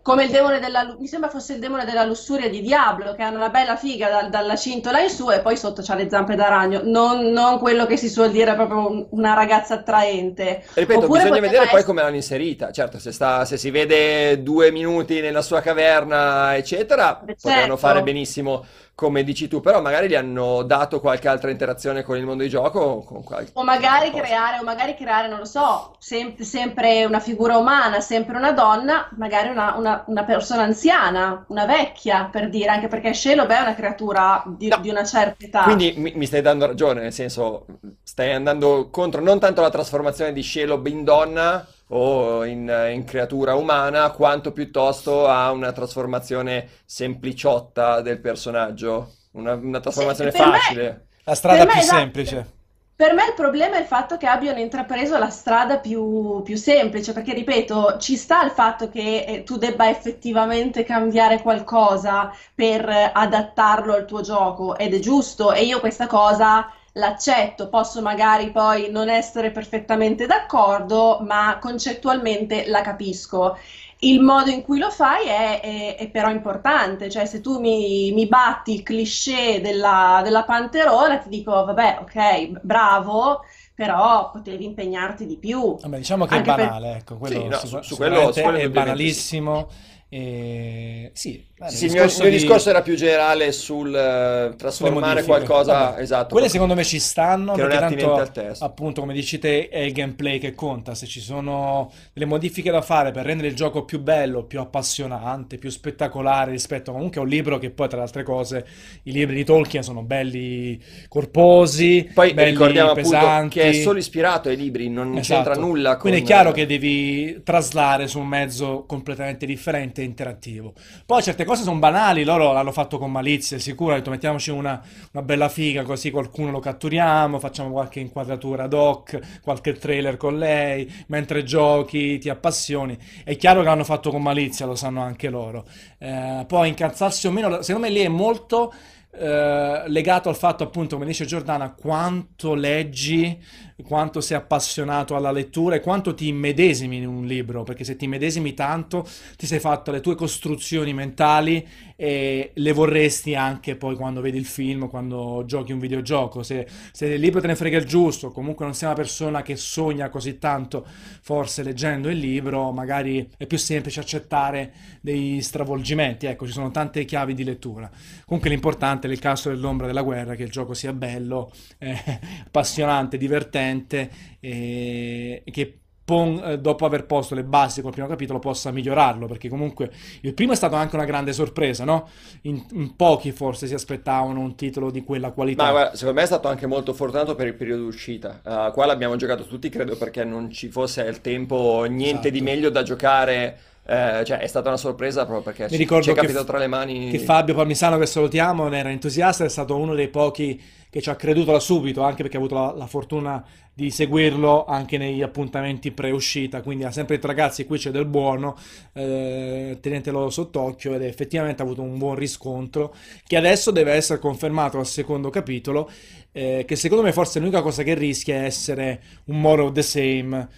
Come 0.06 0.22
il 0.26 0.30
demone 0.30 0.60
della, 0.60 0.94
mi 1.00 1.08
sembra 1.08 1.28
fosse 1.28 1.54
il 1.54 1.58
demone 1.58 1.84
della 1.84 2.04
lussuria 2.04 2.48
di 2.48 2.60
Diablo, 2.62 3.12
che 3.16 3.24
ha 3.24 3.28
una 3.30 3.48
bella 3.48 3.74
figa 3.74 4.08
dal- 4.08 4.30
dalla 4.30 4.54
cintola 4.54 5.00
in 5.00 5.10
su 5.10 5.28
e 5.32 5.40
poi 5.40 5.56
sotto 5.56 5.82
c'ha 5.82 5.96
le 5.96 6.08
zampe 6.08 6.36
da 6.36 6.46
ragno, 6.46 6.80
non, 6.84 7.26
non 7.32 7.58
quello 7.58 7.86
che 7.86 7.96
si 7.96 8.08
suol 8.08 8.30
dire 8.30 8.54
proprio 8.54 8.88
un- 8.88 9.06
una 9.10 9.34
ragazza 9.34 9.74
attraente. 9.74 10.62
Ripeto, 10.74 11.00
Oppure 11.00 11.22
bisogna 11.24 11.40
vedere 11.40 11.56
poi 11.56 11.66
essere- 11.66 11.82
come 11.82 12.02
l'hanno 12.02 12.14
inserita. 12.14 12.70
Certo, 12.70 13.00
se, 13.00 13.10
sta, 13.10 13.44
se 13.44 13.56
si 13.56 13.70
vede 13.72 14.44
due 14.44 14.70
minuti 14.70 15.20
nella 15.20 15.42
sua 15.42 15.60
caverna, 15.60 16.54
eccetera, 16.54 17.20
Beh, 17.24 17.34
certo. 17.36 17.76
fare 17.76 18.02
benissimo 18.04 18.64
come 18.96 19.22
dici 19.24 19.46
tu, 19.46 19.60
però 19.60 19.82
magari 19.82 20.08
gli 20.08 20.14
hanno 20.14 20.62
dato 20.62 21.00
qualche 21.00 21.28
altra 21.28 21.50
interazione 21.50 22.02
con 22.02 22.16
il 22.16 22.24
mondo 22.24 22.42
di 22.42 22.48
gioco 22.48 22.80
o 22.80 23.04
con 23.04 23.22
qualche 23.22 23.50
O 23.52 23.62
magari 23.62 24.10
creare, 24.10 24.58
o 24.58 24.64
magari 24.64 24.96
creare, 24.96 25.28
non 25.28 25.36
lo 25.40 25.44
so, 25.44 25.96
sem- 25.98 26.34
sempre 26.40 27.04
una 27.04 27.20
figura 27.20 27.58
umana, 27.58 28.00
sempre 28.00 28.38
una 28.38 28.52
donna, 28.52 29.10
magari 29.18 29.50
una, 29.50 29.74
una- 29.76 30.02
una 30.06 30.24
persona 30.24 30.62
anziana, 30.62 31.44
una 31.48 31.66
vecchia, 31.66 32.30
per 32.32 32.48
dire, 32.48 32.70
anche 32.70 32.88
perché 32.88 33.12
Shelob 33.12 33.50
è 33.50 33.60
una 33.60 33.74
creatura 33.74 34.42
di, 34.46 34.68
No. 34.68 34.78
di 34.78 34.88
una 34.88 35.04
certa 35.04 35.44
età. 35.44 35.62
Quindi 35.64 35.92
mi, 35.98 36.12
mi 36.14 36.24
stai 36.24 36.40
dando 36.40 36.64
ragione, 36.66 37.02
nel 37.02 37.12
senso, 37.12 37.66
stai 38.02 38.32
andando 38.32 38.88
contro 38.90 39.20
non 39.20 39.38
tanto 39.38 39.60
la 39.60 39.68
trasformazione 39.68 40.32
di 40.32 40.42
Shelob 40.42 40.86
in 40.86 41.04
donna 41.04 41.66
o 41.88 42.44
in, 42.44 42.90
in 42.92 43.04
creatura 43.04 43.54
umana, 43.54 44.10
quanto 44.10 44.52
piuttosto 44.52 45.28
a 45.28 45.50
una 45.52 45.72
trasformazione 45.72 46.68
sempliciotta 46.84 48.00
del 48.00 48.20
personaggio, 48.20 49.12
una, 49.32 49.54
una 49.54 49.80
trasformazione 49.80 50.32
me- 50.32 50.38
facile. 50.38 51.06
La 51.24 51.34
strada 51.34 51.64
me 51.64 51.72
più 51.72 51.80
esatto. 51.80 51.98
semplice. 51.98 52.54
Per 52.96 53.12
me 53.12 53.26
il 53.26 53.34
problema 53.34 53.76
è 53.76 53.80
il 53.80 53.84
fatto 53.84 54.16
che 54.16 54.26
abbiano 54.26 54.58
intrapreso 54.58 55.18
la 55.18 55.28
strada 55.28 55.78
più, 55.80 56.40
più 56.42 56.56
semplice, 56.56 57.12
perché 57.12 57.34
ripeto, 57.34 57.98
ci 57.98 58.16
sta 58.16 58.42
il 58.42 58.52
fatto 58.52 58.88
che 58.88 59.24
eh, 59.28 59.42
tu 59.42 59.58
debba 59.58 59.90
effettivamente 59.90 60.82
cambiare 60.82 61.42
qualcosa 61.42 62.32
per 62.54 62.88
adattarlo 63.12 63.92
al 63.92 64.06
tuo 64.06 64.22
gioco 64.22 64.78
ed 64.78 64.94
è 64.94 64.98
giusto 64.98 65.52
e 65.52 65.64
io 65.64 65.78
questa 65.78 66.06
cosa 66.06 66.72
l'accetto, 66.96 67.68
posso 67.68 68.02
magari 68.02 68.50
poi 68.50 68.90
non 68.90 69.08
essere 69.08 69.50
perfettamente 69.50 70.26
d'accordo, 70.26 71.20
ma 71.26 71.58
concettualmente 71.60 72.66
la 72.68 72.80
capisco. 72.82 73.56
Il 74.00 74.20
modo 74.20 74.50
in 74.50 74.62
cui 74.62 74.78
lo 74.78 74.90
fai 74.90 75.26
è, 75.26 75.60
è- 75.60 75.96
è 75.96 76.08
però 76.10 76.28
importante, 76.30 77.08
cioè 77.10 77.24
se 77.24 77.40
tu 77.40 77.60
mi, 77.60 78.12
mi 78.12 78.26
batti 78.26 78.74
il 78.74 78.82
cliché 78.82 79.60
della, 79.62 80.20
della 80.22 80.44
panterona, 80.44 81.16
ti 81.18 81.28
dico, 81.30 81.50
vabbè, 81.64 81.98
ok, 82.02 82.60
bravo, 82.62 83.40
però 83.74 84.30
potevi 84.30 84.64
impegnarti 84.64 85.26
di 85.26 85.36
più. 85.38 85.76
Vabbè, 85.80 85.96
diciamo 85.96 86.26
che 86.26 86.34
Anche 86.36 86.50
è 86.52 86.54
per- 86.54 86.64
banale, 86.66 86.96
ecco, 86.96 87.16
quello 87.16 87.40
Sì, 87.40 87.48
no, 87.48 87.56
su- 87.56 87.80
su 87.82 87.96
quello- 87.96 88.32
su 88.32 88.40
quello 88.42 88.58
è 88.58 88.68
banalissimo. 88.70 89.68
E... 90.08 91.10
Sì, 91.14 91.44
beh, 91.56 91.68
Sì, 91.68 91.86
il 91.86 91.92
mio, 91.92 92.04
il 92.04 92.12
mio 92.20 92.30
di- 92.30 92.36
discorso 92.36 92.70
era 92.70 92.80
più 92.82 92.94
generale 92.94 93.50
sul 93.52 93.94
eh, 93.94 94.54
sulle 94.54 94.56
trasformare 94.56 95.24
qualcosa, 95.24 95.72
Vabbè, 95.72 96.00
esatto, 96.00 96.34
Quelle 96.34 96.48
secondo 96.48 96.74
me 96.74 96.84
ci 96.84 96.98
stanno, 97.00 97.54
che 97.54 97.62
non 97.62 97.70
è 97.72 97.78
tanto, 97.78 98.14
al 98.14 98.30
testo. 98.30 98.64
appunto, 98.64 99.00
come 99.00 99.12
dici 99.14 99.38
te, 99.38 99.68
è 99.68 99.78
il 99.80 99.92
gameplay 99.92 100.38
che 100.38 100.54
conta. 100.54 100.94
Se 100.94 101.06
ci 101.06 101.20
sono 101.20 101.90
delle 102.12 102.26
modifiche 102.26 102.70
da 102.70 102.82
fare 102.82 103.10
per 103.10 103.24
rendere 103.26 103.48
il 103.48 103.54
gioco 103.56 103.84
più 103.84 104.00
bello, 104.00 104.44
più 104.44 104.60
appassionante, 104.60 105.58
più 105.58 105.70
spettacolare 105.70 106.50
rispetto 106.52 106.92
comunque 106.92 107.20
a 107.20 107.24
un 107.24 107.28
libro 107.28 107.58
che 107.58 107.70
poi, 107.70 107.88
tra 107.88 107.96
le 107.98 108.04
altre 108.04 108.22
cose, 108.22 108.66
i 109.04 109.12
libri 109.12 109.34
di 109.36 109.44
Tolkien 109.44 109.82
sono 109.82 110.02
belli 110.02 110.80
corposi, 111.08 112.08
Poi 112.12 112.32
belli 112.34 112.50
ricordiamo 112.50 112.92
pesanti. 112.92 113.58
che 113.58 113.68
è 113.70 113.72
solo 113.72 113.98
ispirato 113.98 114.48
ai 114.48 114.56
libri, 114.56 114.88
non 114.88 115.16
Esatto. 115.16 115.42
c'entra 115.50 115.54
nulla 115.60 115.92
con... 115.92 116.00
Quindi 116.02 116.20
è 116.20 116.22
chiaro 116.24 116.52
che 116.52 116.66
devi 116.66 117.42
traslare 117.42 118.06
su 118.06 118.18
un 118.20 118.26
mezzo 118.28 118.84
completamente 118.86 119.46
differente 119.46 119.95
e 120.00 120.04
interattivo. 120.04 120.74
Poi 121.04 121.22
certe 121.22 121.44
cose 121.44 121.62
sono 121.62 121.78
banali, 121.78 122.24
loro 122.24 122.52
l'hanno 122.52 122.72
fatto 122.72 122.98
con 122.98 123.10
malizia, 123.10 123.58
sicuro, 123.58 123.90
hanno 123.90 123.98
detto 123.98 124.10
mettiamoci 124.10 124.50
una, 124.50 124.82
una 125.12 125.22
bella 125.22 125.48
figa 125.48 125.82
così 125.82 126.10
qualcuno 126.10 126.50
lo 126.50 126.60
catturiamo, 126.60 127.38
facciamo 127.38 127.70
qualche 127.70 128.00
inquadratura 128.00 128.64
ad 128.64 128.72
hoc, 128.72 129.40
qualche 129.42 129.74
trailer 129.74 130.16
con 130.16 130.38
lei, 130.38 130.92
mentre 131.08 131.44
giochi 131.44 132.18
ti 132.18 132.28
appassioni. 132.28 132.96
È 133.24 133.36
chiaro 133.36 133.60
che 133.60 133.66
l'hanno 133.66 133.84
fatto 133.84 134.10
con 134.10 134.22
malizia, 134.22 134.66
lo 134.66 134.74
sanno 134.74 135.02
anche 135.02 135.30
loro. 135.30 135.64
Eh, 135.98 136.44
poi 136.46 136.68
incazzarsi 136.68 137.26
o 137.26 137.30
meno, 137.30 137.62
secondo 137.62 137.86
me 137.86 137.92
lì 137.92 138.00
è 138.00 138.08
molto 138.08 138.72
eh, 139.18 139.84
legato 139.88 140.28
al 140.28 140.36
fatto, 140.36 140.62
appunto, 140.64 140.96
come 140.96 141.08
dice 141.08 141.24
Giordana, 141.24 141.72
quanto 141.72 142.54
leggi, 142.54 143.38
quanto 143.82 144.20
sei 144.20 144.36
appassionato 144.36 145.16
alla 145.16 145.30
lettura 145.30 145.76
e 145.76 145.80
quanto 145.80 146.14
ti 146.14 146.28
immedesimi 146.28 146.96
in 146.96 147.06
un 147.06 147.24
libro, 147.24 147.62
perché 147.62 147.84
se 147.84 147.96
ti 147.96 148.04
immedesimi 148.04 148.54
tanto, 148.54 149.06
ti 149.36 149.46
sei 149.46 149.58
fatto 149.58 149.90
le 149.90 150.00
tue 150.00 150.14
costruzioni 150.14 150.92
mentali 150.92 151.66
e 151.96 152.50
le 152.54 152.72
vorresti 152.72 153.34
anche 153.34 153.74
poi 153.74 153.96
quando 153.96 154.20
vedi 154.20 154.36
il 154.36 154.44
film, 154.44 154.88
quando 154.88 155.44
giochi 155.46 155.72
un 155.72 155.78
videogioco. 155.78 156.42
Se, 156.42 156.66
se 156.92 157.06
il 157.06 157.20
libro 157.20 157.40
te 157.40 157.46
ne 157.46 157.56
frega 157.56 157.78
il 157.78 157.86
giusto, 157.86 158.30
comunque 158.30 158.66
non 158.66 158.74
sei 158.74 158.88
una 158.88 158.96
persona 158.96 159.42
che 159.42 159.56
sogna 159.56 160.10
così 160.10 160.38
tanto, 160.38 160.86
forse 161.22 161.62
leggendo 161.62 162.10
il 162.10 162.18
libro, 162.18 162.70
magari 162.70 163.28
è 163.38 163.46
più 163.46 163.58
semplice 163.58 164.00
accettare 164.00 164.72
dei 165.00 165.40
stravolgimenti. 165.40 166.26
Ecco, 166.26 166.46
ci 166.46 166.52
sono 166.52 166.70
tante 166.70 167.04
chiavi 167.06 167.34
di 167.34 167.44
lettura. 167.44 167.90
Comunque 168.26 168.50
l'importante 168.50 169.08
nel 169.08 169.18
caso 169.18 169.48
dell'ombra 169.48 169.86
della 169.86 170.02
guerra 170.02 170.34
è 170.34 170.36
che 170.36 170.42
il 170.42 170.50
gioco 170.50 170.74
sia 170.74 170.92
bello, 170.92 171.50
eh, 171.78 171.96
appassionante, 172.44 173.16
divertente 173.16 174.10
e 174.40 175.42
che 175.50 175.80
pon- 176.06 176.40
eh, 176.42 176.58
dopo 176.58 176.86
aver 176.86 177.04
posto 177.04 177.34
le 177.34 177.42
basi 177.42 177.82
col 177.82 177.90
primo 177.90 178.06
capitolo 178.06 178.38
possa 178.38 178.70
migliorarlo, 178.70 179.26
perché 179.26 179.48
comunque 179.48 179.90
il 180.22 180.32
primo 180.32 180.52
è 180.52 180.56
stato 180.56 180.76
anche 180.76 180.94
una 180.94 181.04
grande 181.04 181.32
sorpresa, 181.34 181.84
no? 181.84 182.08
In, 182.42 182.64
in 182.72 182.94
pochi 182.94 183.32
forse 183.32 183.66
si 183.66 183.74
aspettavano 183.74 184.40
un 184.40 184.54
titolo 184.54 184.90
di 184.90 185.02
quella 185.02 185.32
qualità. 185.32 185.64
Ma 185.64 185.70
guarda, 185.72 185.96
secondo 185.96 186.14
me 186.14 186.22
è 186.22 186.26
stato 186.26 186.48
anche 186.48 186.66
molto 186.66 186.94
fortunato 186.94 187.34
per 187.34 187.48
il 187.48 187.54
periodo 187.54 187.82
d'uscita. 187.82 188.40
Uh, 188.44 188.72
qua 188.72 188.86
l'abbiamo 188.86 189.16
giocato 189.16 189.44
tutti, 189.44 189.68
credo, 189.68 189.96
perché 189.96 190.24
non 190.24 190.50
ci 190.50 190.68
fosse 190.68 191.06
al 191.06 191.20
tempo 191.20 191.84
niente 191.88 192.30
di 192.30 192.38
Esatto. 192.38 192.50
meglio 192.52 192.70
da 192.70 192.82
giocare. 192.84 193.58
Eh, 193.86 194.24
cioè, 194.24 194.38
è 194.38 194.46
stata 194.46 194.68
una 194.68 194.76
sorpresa 194.76 195.24
proprio 195.24 195.42
perché 195.44 195.64
Mi 195.64 195.70
ci, 195.70 195.76
ricordo 195.76 196.04
ci 196.04 196.10
è 196.10 196.14
capitato 196.14 196.44
tra 196.44 196.58
le 196.58 196.66
mani. 196.66 197.10
che 197.10 197.18
Fabio 197.20 197.54
Palmisano, 197.54 197.98
che 197.98 198.06
salutiamo, 198.06 198.66
ne 198.68 198.78
era 198.78 198.90
entusiasta, 198.90 199.44
è 199.44 199.48
stato 199.48 199.76
uno 199.76 199.94
dei 199.94 200.08
pochi 200.08 200.60
che 200.90 201.00
ci 201.00 201.10
ha 201.10 201.14
creduto 201.14 201.52
da 201.52 201.60
subito, 201.60 202.02
anche 202.02 202.22
perché 202.22 202.36
ha 202.36 202.40
avuto 202.40 202.54
la, 202.54 202.74
la 202.76 202.86
fortuna 202.86 203.44
di 203.72 203.90
seguirlo 203.90 204.64
anche 204.64 204.96
negli 204.96 205.20
appuntamenti 205.20 205.92
pre-uscita, 205.92 206.62
quindi 206.62 206.84
ha 206.84 206.90
sempre 206.90 207.16
detto 207.16 207.26
ragazzi 207.26 207.66
qui 207.66 207.76
c'è 207.76 207.90
del 207.90 208.06
buono, 208.06 208.56
eh, 208.94 209.76
tenetelo 209.80 210.30
sott'occhio 210.30 210.94
ed 210.94 211.02
effettivamente 211.02 211.60
ha 211.60 211.66
avuto 211.66 211.82
un 211.82 211.98
buon 211.98 212.14
riscontro 212.14 212.94
che 213.26 213.36
adesso 213.36 213.70
deve 213.70 213.92
essere 213.92 214.18
confermato 214.18 214.78
al 214.78 214.86
secondo 214.86 215.28
capitolo, 215.28 215.90
eh, 216.32 216.64
che 216.66 216.74
secondo 216.74 217.04
me 217.04 217.12
forse 217.12 217.38
l'unica 217.38 217.60
cosa 217.60 217.82
che 217.82 217.92
rischia 217.92 218.36
è 218.36 218.44
essere 218.44 219.00
un 219.24 219.40
more 219.40 219.60
of 219.60 219.72
the 219.72 219.82
same 219.82 220.48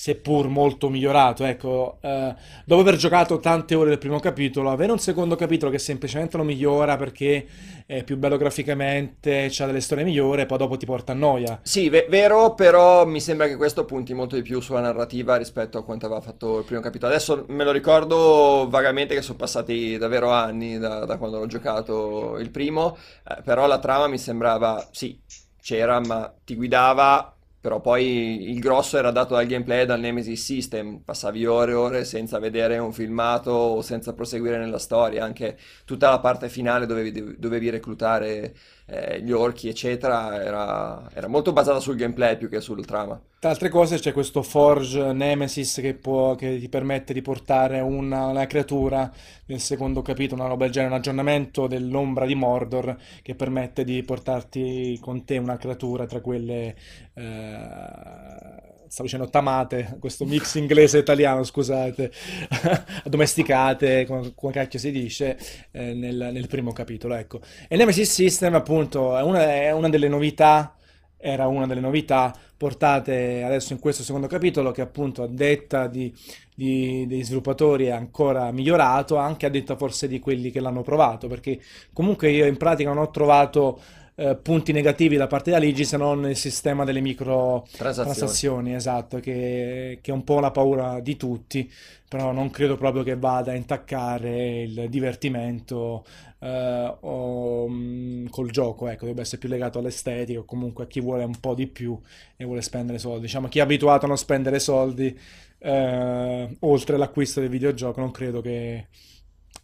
seppur 0.00 0.48
molto 0.48 0.88
migliorato. 0.88 1.44
Ecco, 1.44 1.98
eh, 2.00 2.34
dopo 2.64 2.80
aver 2.80 2.96
giocato 2.96 3.38
tante 3.38 3.74
ore 3.74 3.90
del 3.90 3.98
primo 3.98 4.18
capitolo, 4.18 4.70
avere 4.70 4.92
un 4.92 4.98
secondo 4.98 5.36
capitolo 5.36 5.70
che 5.70 5.78
semplicemente 5.78 6.38
lo 6.38 6.42
migliora 6.42 6.96
perché 6.96 7.46
è 7.84 8.02
più 8.02 8.16
bello 8.16 8.38
graficamente, 8.38 9.52
ha 9.58 9.66
delle 9.66 9.82
storie 9.82 10.04
migliori, 10.04 10.46
poi 10.46 10.56
dopo 10.56 10.78
ti 10.78 10.86
porta 10.86 11.12
a 11.12 11.14
noia. 11.14 11.60
Sì, 11.62 11.90
ve- 11.90 12.06
vero, 12.08 12.54
però 12.54 13.04
mi 13.04 13.20
sembra 13.20 13.46
che 13.46 13.56
questo 13.56 13.84
punti 13.84 14.14
molto 14.14 14.36
di 14.36 14.42
più 14.42 14.60
sulla 14.60 14.80
narrativa 14.80 15.36
rispetto 15.36 15.76
a 15.76 15.84
quanto 15.84 16.06
aveva 16.06 16.22
fatto 16.22 16.60
il 16.60 16.64
primo 16.64 16.80
capitolo. 16.80 17.12
Adesso 17.12 17.44
me 17.48 17.64
lo 17.64 17.70
ricordo 17.70 18.68
vagamente 18.70 19.14
che 19.14 19.20
sono 19.20 19.36
passati 19.36 19.98
davvero 19.98 20.30
anni 20.30 20.78
da, 20.78 21.04
da 21.04 21.18
quando 21.18 21.38
l'ho 21.38 21.46
giocato 21.46 22.38
il 22.38 22.50
primo, 22.50 22.96
eh, 23.28 23.42
però 23.42 23.66
la 23.66 23.78
trama 23.78 24.06
mi 24.06 24.16
sembrava, 24.16 24.88
sì, 24.92 25.20
c'era, 25.60 26.00
ma 26.00 26.32
ti 26.42 26.54
guidava, 26.54 27.34
però 27.60 27.80
poi 27.80 28.50
il 28.50 28.58
grosso 28.58 28.96
era 28.96 29.10
dato 29.10 29.34
dal 29.34 29.46
gameplay 29.46 29.82
e 29.82 29.86
dal 29.86 30.00
Nemesis 30.00 30.42
System. 30.42 31.00
Passavi 31.04 31.44
ore 31.46 31.72
e 31.72 31.74
ore 31.74 32.04
senza 32.04 32.38
vedere 32.38 32.78
un 32.78 32.92
filmato 32.92 33.50
o 33.50 33.82
senza 33.82 34.14
proseguire 34.14 34.58
nella 34.58 34.78
storia, 34.78 35.24
anche 35.24 35.58
tutta 35.84 36.08
la 36.08 36.20
parte 36.20 36.48
finale 36.48 36.86
dovevi, 36.86 37.36
dovevi 37.38 37.68
reclutare 37.70 38.54
eh, 38.90 39.20
gli 39.22 39.30
orchi, 39.32 39.68
eccetera, 39.68 40.42
era, 40.42 41.08
era 41.12 41.28
molto 41.28 41.52
basata 41.52 41.80
sul 41.80 41.96
gameplay 41.96 42.36
più 42.36 42.48
che 42.48 42.60
sul 42.60 42.84
trama. 42.84 43.20
Tra 43.38 43.50
altre 43.50 43.70
cose 43.70 43.98
c'è 43.98 44.12
questo 44.12 44.42
Forge 44.42 45.12
Nemesis 45.12 45.76
che, 45.76 45.94
può- 45.94 46.34
che 46.34 46.58
ti 46.58 46.68
permette 46.68 47.14
di 47.14 47.22
portare 47.22 47.80
una, 47.80 48.26
una 48.26 48.46
creatura 48.46 49.10
nel 49.46 49.60
secondo 49.60 50.02
capitolo, 50.02 50.42
una 50.42 50.50
roba 50.50 50.64
del 50.64 50.72
genere, 50.72 50.92
un 50.92 50.98
aggiornamento 50.98 51.66
dell'ombra 51.66 52.26
di 52.26 52.34
Mordor 52.34 52.96
che 53.22 53.34
permette 53.34 53.84
di 53.84 54.02
portarti 54.02 54.98
con 55.00 55.24
te 55.24 55.38
una 55.38 55.56
creatura 55.56 56.04
tra 56.04 56.20
quelle, 56.20 56.76
eh, 57.14 58.79
stavo 58.90 59.04
dicendo 59.04 59.30
tamate, 59.30 59.96
questo 60.00 60.24
mix 60.24 60.56
inglese-italiano, 60.56 61.44
scusate, 61.44 62.10
addomesticate, 63.04 64.04
come, 64.04 64.32
come 64.34 64.52
cacchio 64.52 64.80
si 64.80 64.90
dice, 64.90 65.38
eh, 65.70 65.94
nel, 65.94 66.30
nel 66.32 66.48
primo 66.48 66.72
capitolo, 66.72 67.14
ecco. 67.14 67.40
E 67.68 67.76
Nemesis 67.76 68.12
System 68.12 68.54
appunto 68.56 69.16
è 69.16 69.22
una, 69.22 69.44
è 69.44 69.70
una 69.70 69.88
delle 69.88 70.08
novità 70.08 70.74
era 71.20 71.46
una 71.46 71.66
delle 71.66 71.80
novità 71.80 72.34
portate 72.56 73.42
adesso 73.42 73.72
in 73.74 73.78
questo 73.78 74.02
secondo 74.02 74.26
capitolo 74.26 74.70
che 74.70 74.80
appunto 74.80 75.22
a 75.22 75.26
detta 75.26 75.86
di, 75.86 76.12
di- 76.54 77.06
dei 77.06 77.22
sviluppatori 77.22 77.86
è 77.86 77.90
ancora 77.90 78.50
migliorato, 78.52 79.16
anche 79.16 79.46
a 79.46 79.50
detta 79.50 79.76
forse 79.76 80.08
di 80.08 80.18
quelli 80.18 80.50
che 80.50 80.60
l'hanno 80.60 80.82
provato, 80.82 81.28
perché 81.28 81.60
comunque 81.92 82.30
io 82.30 82.46
in 82.46 82.56
pratica 82.56 82.88
non 82.92 83.02
ho 83.02 83.10
trovato 83.10 83.80
eh, 84.20 84.36
punti 84.36 84.72
negativi 84.72 85.16
da 85.16 85.26
parte 85.26 85.50
della 85.50 85.62
Ligi 85.64 85.84
se 85.86 85.96
non 85.96 86.28
il 86.28 86.36
sistema 86.36 86.84
delle 86.84 87.00
micro 87.00 87.66
Transazioni. 87.76 88.36
transazioni, 88.36 88.74
esatto, 88.74 89.18
che, 89.18 89.98
che 90.02 90.10
è 90.10 90.14
un 90.14 90.24
po' 90.24 90.40
la 90.40 90.50
paura 90.50 91.00
di 91.00 91.16
tutti, 91.16 91.70
però 92.06 92.30
non 92.30 92.50
credo 92.50 92.76
proprio 92.76 93.02
che 93.02 93.16
vada 93.16 93.52
a 93.52 93.54
intaccare 93.54 94.60
il 94.62 94.88
divertimento 94.90 96.04
eh, 96.38 96.96
o, 97.00 97.66
mh, 97.66 98.28
col 98.28 98.50
gioco, 98.50 98.88
ecco, 98.88 99.00
dovrebbe 99.00 99.22
essere 99.22 99.38
più 99.38 99.48
legato 99.48 99.78
all'estetica 99.78 100.40
o 100.40 100.44
comunque 100.44 100.84
a 100.84 100.86
chi 100.86 101.00
vuole 101.00 101.24
un 101.24 101.40
po' 101.40 101.54
di 101.54 101.66
più 101.66 101.98
e 102.36 102.44
vuole 102.44 102.60
spendere 102.60 102.98
soldi. 102.98 103.22
Diciamo, 103.22 103.48
chi 103.48 103.58
è 103.58 103.62
abituato 103.62 104.04
a 104.04 104.08
non 104.08 104.18
spendere 104.18 104.58
soldi 104.58 105.18
eh, 105.60 106.56
oltre 106.60 106.96
l'acquisto 106.98 107.40
del 107.40 107.48
videogioco, 107.48 108.00
non 108.00 108.10
credo 108.10 108.42
che 108.42 108.88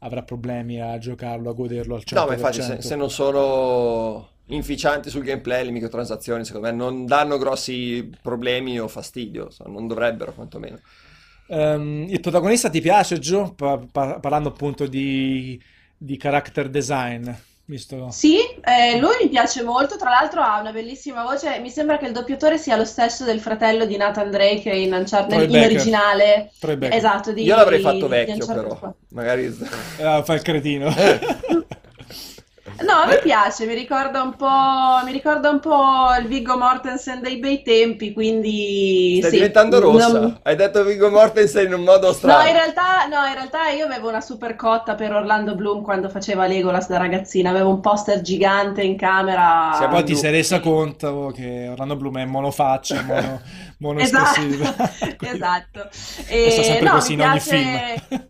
avrà 0.01 0.23
problemi 0.23 0.81
a 0.81 0.97
giocarlo, 0.99 1.51
a 1.51 1.53
goderlo 1.53 1.95
al 1.97 2.05
No, 2.11 2.27
ma 2.27 2.33
infatti 2.35 2.63
se, 2.63 2.79
100%. 2.79 2.79
se 2.79 2.97
non 2.97 3.11
sono 3.11 4.29
inficianti 4.49 5.11
sul 5.11 5.25
gameplay, 5.25 5.65
le 5.65 5.71
microtransazioni, 5.71 6.45
secondo 6.45 6.69
me 6.69 6.73
non 6.75 7.07
danno 7.07 7.39
grossi 7.39 8.09
problemi 8.23 8.79
o 8.79 8.89
fastidio, 8.89 9.51
so- 9.51 9.65
non 9.67 9.87
dovrebbero 9.87 10.33
quantomeno. 10.33 10.79
Ehm, 11.49 12.07
il 12.09 12.21
protagonista 12.21 12.69
ti 12.69 12.81
piace, 12.81 13.19
Gio? 13.19 13.53
Pa- 13.55 13.81
pa- 13.91 14.19
parlando 14.21 14.49
appunto 14.49 14.87
di, 14.87 15.61
di 15.97 16.17
character 16.17 16.69
design, 16.69 17.29
visto... 17.65 18.11
Sì, 18.11 18.39
eh, 18.65 18.99
lui 18.99 19.15
mi 19.23 19.29
piace 19.29 19.63
molto, 19.63 19.97
tra 19.97 20.11
l'altro 20.11 20.41
ha 20.43 20.61
una 20.61 20.73
bellissima 20.73 21.23
voce, 21.25 21.59
mi 21.61 21.71
sembra 21.71 21.99
che 21.99 22.07
il 22.07 22.13
doppiatore 22.13 22.59
sia 22.59 22.77
lo 22.77 22.85
stesso 22.85 23.25
del 23.25 23.41
fratello 23.41 23.85
di 23.85 23.97
Nathan 23.97 24.31
Drake 24.31 24.71
in 24.71 24.93
Uncharted, 24.93 25.49
Troy 25.49 25.57
in 25.57 25.65
originale, 25.65 26.51
esatto, 26.91 27.33
di, 27.33 27.43
Io 27.43 27.57
l'avrei 27.57 27.81
fatto 27.81 28.07
di 28.07 28.09
vecchio 28.09 28.35
Uncharted 28.35 28.63
però, 28.63 28.79
4. 28.79 28.97
magari... 29.11 29.45
Eh, 29.45 30.23
fa 30.25 30.35
il 30.35 30.43
cretino. 30.43 30.93
No, 32.79 32.93
a 32.93 33.07
me 33.07 33.19
piace, 33.19 33.65
mi 33.65 33.75
ricorda 33.75 34.23
un 34.23 34.37
po', 34.37 35.03
mi 35.05 35.11
ricorda 35.13 35.49
un 35.49 35.61
po' 35.61 36.09
il 36.21 36.27
Viggo 36.27 36.59
Mortensen 36.59 37.23
dei 37.23 37.39
bei 37.39 37.63
tempi, 37.63 38.13
quindi 38.13 39.17
Stai 39.19 39.31
sì, 39.31 39.37
diventando 39.37 39.81
rossa. 39.81 40.13
non- 40.21 40.39
Hai 40.43 40.57
detto 40.57 40.85
Viggo 40.85 41.09
Mortensen 41.09 41.67
in 41.67 41.73
un 41.75 41.83
modo 41.85 42.09
No, 42.09 42.13
strano. 42.13 42.47
in 42.47 42.53
realtà, 42.55 43.07
no, 43.07 43.25
in 43.27 43.33
realtà 43.35 43.69
io 43.71 43.87
avevo 43.87 44.09
una 44.11 44.21
super 44.21 44.57
cotta 44.57 44.95
per 44.95 45.13
Orlando 45.13 45.55
Bloom 45.55 45.83
quando 45.83 46.11
faceva 46.11 46.47
Legolas 46.47 46.89
da 46.89 46.99
ragazzina, 46.99 47.49
avevo 47.51 47.71
un 47.71 47.81
poster 47.81 48.21
gigante 48.21 48.83
in 48.83 48.97
camera. 48.99 49.73
Siamo 49.77 49.95
Poi 49.95 50.05
ti 50.05 50.15
sei 50.15 50.31
resa 50.33 50.61
conto 50.61 51.33
che 51.35 51.69
Orlando 51.71 51.97
Bloom 51.97 52.19
è 52.19 52.25
monofaccia, 52.27 53.03
mono, 53.03 53.41
mono 53.79 54.01
Esatto, 54.01 54.41
esatto. 55.21 55.89
E 56.29 56.51
sta 56.51 56.63
sempre 56.63 56.89
no, 56.89 56.93
così 56.93 57.15
mi 57.17 57.23
in 57.23 57.29
ogni 57.29 57.41
piace, 57.41 58.05
film. 58.09 58.29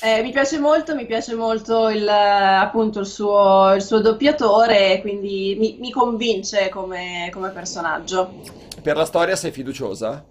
Eh, 0.00 0.22
mi 0.22 0.30
piace 0.32 0.58
molto, 0.58 0.94
mi 0.94 1.06
piace 1.06 1.34
molto 1.34 1.88
il, 1.90 2.06
eh, 2.06 2.10
appunto 2.10 3.00
il 3.00 3.06
suo, 3.06 3.72
il 3.74 3.82
suo 3.82 4.00
doppiatore, 4.00 5.00
quindi 5.00 5.56
mi, 5.58 5.76
mi 5.78 5.90
convince 5.90 6.68
come, 6.68 7.28
come 7.32 7.50
personaggio. 7.50 8.34
Per 8.82 8.96
la 8.96 9.04
storia 9.04 9.36
sei 9.36 9.52
fiduciosa 9.52 10.24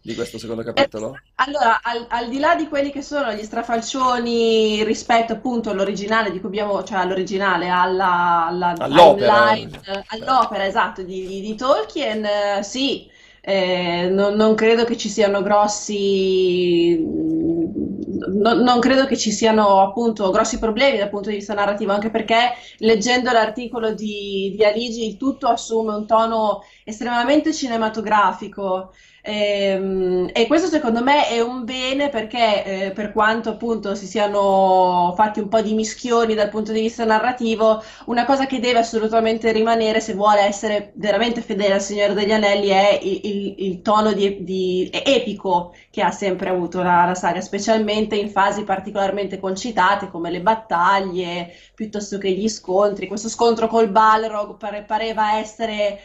di 0.00 0.14
questo 0.14 0.38
secondo 0.38 0.62
capitolo? 0.62 1.22
Allora, 1.40 1.80
al, 1.82 2.06
al 2.08 2.28
di 2.28 2.38
là 2.40 2.54
di 2.56 2.66
quelli 2.68 2.90
che 2.90 3.00
sono 3.02 3.32
gli 3.32 3.44
strafalcioni 3.44 4.82
rispetto 4.84 5.32
appunto 5.34 5.70
all'originale 5.70 6.30
di 6.32 6.40
cui 6.40 6.48
abbiamo, 6.48 6.82
cioè 6.82 6.98
all'originale, 6.98 7.68
alla, 7.68 8.46
alla 8.46 8.72
All'opera. 8.78 9.54
timeline, 9.54 9.80
eh, 9.84 10.04
all'opera, 10.08 10.66
esatto, 10.66 11.02
di, 11.02 11.26
di- 11.28 11.40
di 11.40 11.54
Tolkien, 11.54 12.24
eh, 12.24 12.62
sì, 12.64 13.08
eh, 13.48 14.10
non, 14.10 14.34
non 14.34 14.54
credo 14.54 14.84
che 14.84 14.94
ci 14.98 15.08
siano 15.08 15.40
grossi, 15.40 16.98
non, 16.98 18.58
non 18.58 18.78
credo 18.78 19.06
che 19.06 19.16
ci 19.16 19.30
siano 19.30 19.80
appunto 19.80 20.30
grossi 20.30 20.58
problemi 20.58 20.98
dal 20.98 21.08
punto 21.08 21.30
di 21.30 21.36
vista 21.36 21.54
narrativo, 21.54 21.92
anche 21.92 22.10
perché 22.10 22.52
leggendo 22.80 23.32
l'articolo 23.32 23.94
di, 23.94 24.52
di 24.54 24.64
Aligi 24.64 25.06
il 25.06 25.16
tutto 25.16 25.48
assume 25.48 25.94
un 25.94 26.06
tono 26.06 26.60
estremamente 26.84 27.54
cinematografico. 27.54 28.92
Ehm, 29.22 30.30
E, 30.32 30.46
questo 30.46 30.68
secondo 30.68 31.02
me 31.02 31.26
è 31.28 31.40
un 31.40 31.64
bene 31.64 32.08
perché 32.08 32.86
eh, 32.86 32.90
per 32.92 33.12
quanto 33.12 33.50
appunto 33.50 33.94
si 33.94 34.06
siano 34.06 35.12
fatti 35.16 35.40
un 35.40 35.48
po' 35.48 35.60
di 35.60 35.74
mischioni 35.74 36.34
dal 36.34 36.48
punto 36.50 36.72
di 36.72 36.80
vista 36.80 37.04
narrativo, 37.04 37.82
una 38.06 38.24
cosa 38.24 38.46
che 38.46 38.60
deve 38.60 38.78
assolutamente 38.78 39.50
rimanere 39.52 40.00
se 40.00 40.14
vuole 40.14 40.40
essere 40.42 40.92
veramente 40.94 41.40
fedele 41.40 41.74
al 41.74 41.80
Signore 41.82 42.14
degli 42.14 42.32
Anelli 42.32 42.68
è 42.68 42.98
il, 43.02 43.20
il- 43.24 43.54
il 43.66 43.82
tono 43.82 44.12
di, 44.12 44.44
di- 44.44 44.88
epico 44.92 45.74
che 45.90 46.02
ha 46.02 46.10
sempre 46.10 46.50
avuto 46.50 46.82
la, 46.82 47.04
la 47.06 47.14
saga, 47.14 47.40
specialmente 47.40 48.16
in 48.16 48.30
fasi 48.30 48.62
particolarmente 48.64 49.38
concitate 49.40 50.08
come 50.08 50.30
le 50.30 50.40
battaglie 50.40 51.50
piuttosto 51.74 52.18
che 52.18 52.30
gli 52.30 52.48
scontri. 52.48 53.06
Questo 53.08 53.28
scontro 53.28 53.66
col 53.68 53.88
Balrog 53.90 54.56
pare- 54.56 54.82
pareva 54.84 55.38
essere 55.38 55.98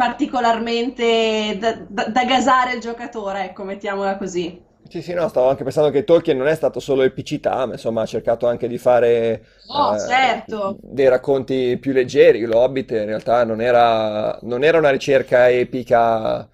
particolarmente 0.00 1.56
da, 1.58 1.72
da- 1.88 2.08
da 2.08 2.24
gasare 2.24 2.74
il 2.74 2.80
giocatore, 2.80 3.44
ecco, 3.44 3.64
mettiamola 3.64 4.16
così. 4.16 4.58
Sì, 4.88 5.02
sì, 5.02 5.12
no, 5.12 5.28
stavo 5.28 5.48
anche 5.50 5.62
pensando 5.62 5.90
che 5.90 6.02
Tolkien 6.04 6.36
non 6.36 6.48
è 6.48 6.54
stato 6.56 6.80
solo 6.80 7.02
epicità, 7.02 7.64
ma 7.66 7.74
insomma 7.74 8.02
ha 8.02 8.06
cercato 8.06 8.48
anche 8.48 8.66
di 8.66 8.76
fare 8.78 9.46
Oh, 9.70 9.96
eh, 9.96 9.96
certo. 9.96 10.80
dei 10.80 11.08
racconti 11.08 11.78
più 11.78 11.92
leggeri. 11.92 12.40
L'Hobbit 12.44 12.90
in 12.90 13.04
realtà 13.04 13.44
non 13.44 13.60
era, 13.60 14.36
non 14.42 14.64
era 14.64 14.78
una 14.78 14.90
ricerca 14.90 15.48
epica. 15.48 16.48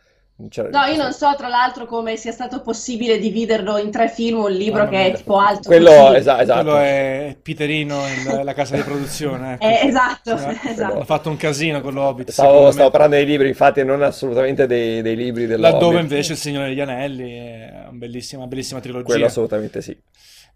Cioè- 0.51 0.69
No, 0.71 0.83
io 0.85 0.97
non 1.03 1.13
so 1.13 1.35
tra 1.37 1.49
l'altro 1.49 1.87
come 1.87 2.17
sia 2.17 2.31
stato 2.33 2.61
possibile 2.61 3.19
dividerlo 3.19 3.79
in 3.79 3.91
tre 3.91 4.09
film, 4.09 4.39
un 4.41 4.51
libro 4.53 4.85
Mamma 4.85 4.91
che 4.91 5.07
è 5.07 5.13
tipo 5.17 5.39
alto 5.39 5.69
Quello, 5.69 5.91
così. 5.91 6.17
esa- 6.17 6.41
esatto. 6.43 6.63
Quello 6.63 6.77
è 6.79 7.37
Piterino, 7.41 8.03
il- 8.07 8.41
la 8.45 8.53
casa 8.55 8.77
di 8.77 8.83
produzione. 8.83 9.55
ecco. 9.55 9.65
Eh, 9.65 9.87
esatto, 9.89 10.31
Eh, 10.37 10.59
esatto. 10.71 10.99
Ha 11.01 11.05
fatto 11.05 11.31
un 11.31 11.37
casino 11.37 11.81
con 11.81 11.95
l'Hobbit, 11.95 12.31
Stavo, 12.31 12.71
stavo 12.71 12.91
parlando 12.91 13.17
dei 13.17 13.25
libri, 13.27 13.49
infatti, 13.49 13.83
non 13.85 14.03
assolutamente 14.03 14.67
dei, 14.67 15.01
dei 15.03 15.17
libri 15.17 15.47
Laddove 15.47 15.71
dell'Hobbit. 15.79 16.01
invece 16.03 16.33
Il 16.33 16.39
Signore 16.39 16.69
degli 16.69 16.81
Anelli 16.81 17.33
è 17.33 17.71
una 17.89 17.91
bellissima, 17.93 18.47
bellissima 18.47 18.81
Quello 18.81 19.03
trilogia. 19.03 19.27
assolutamente 19.27 19.81
sì. 19.81 19.97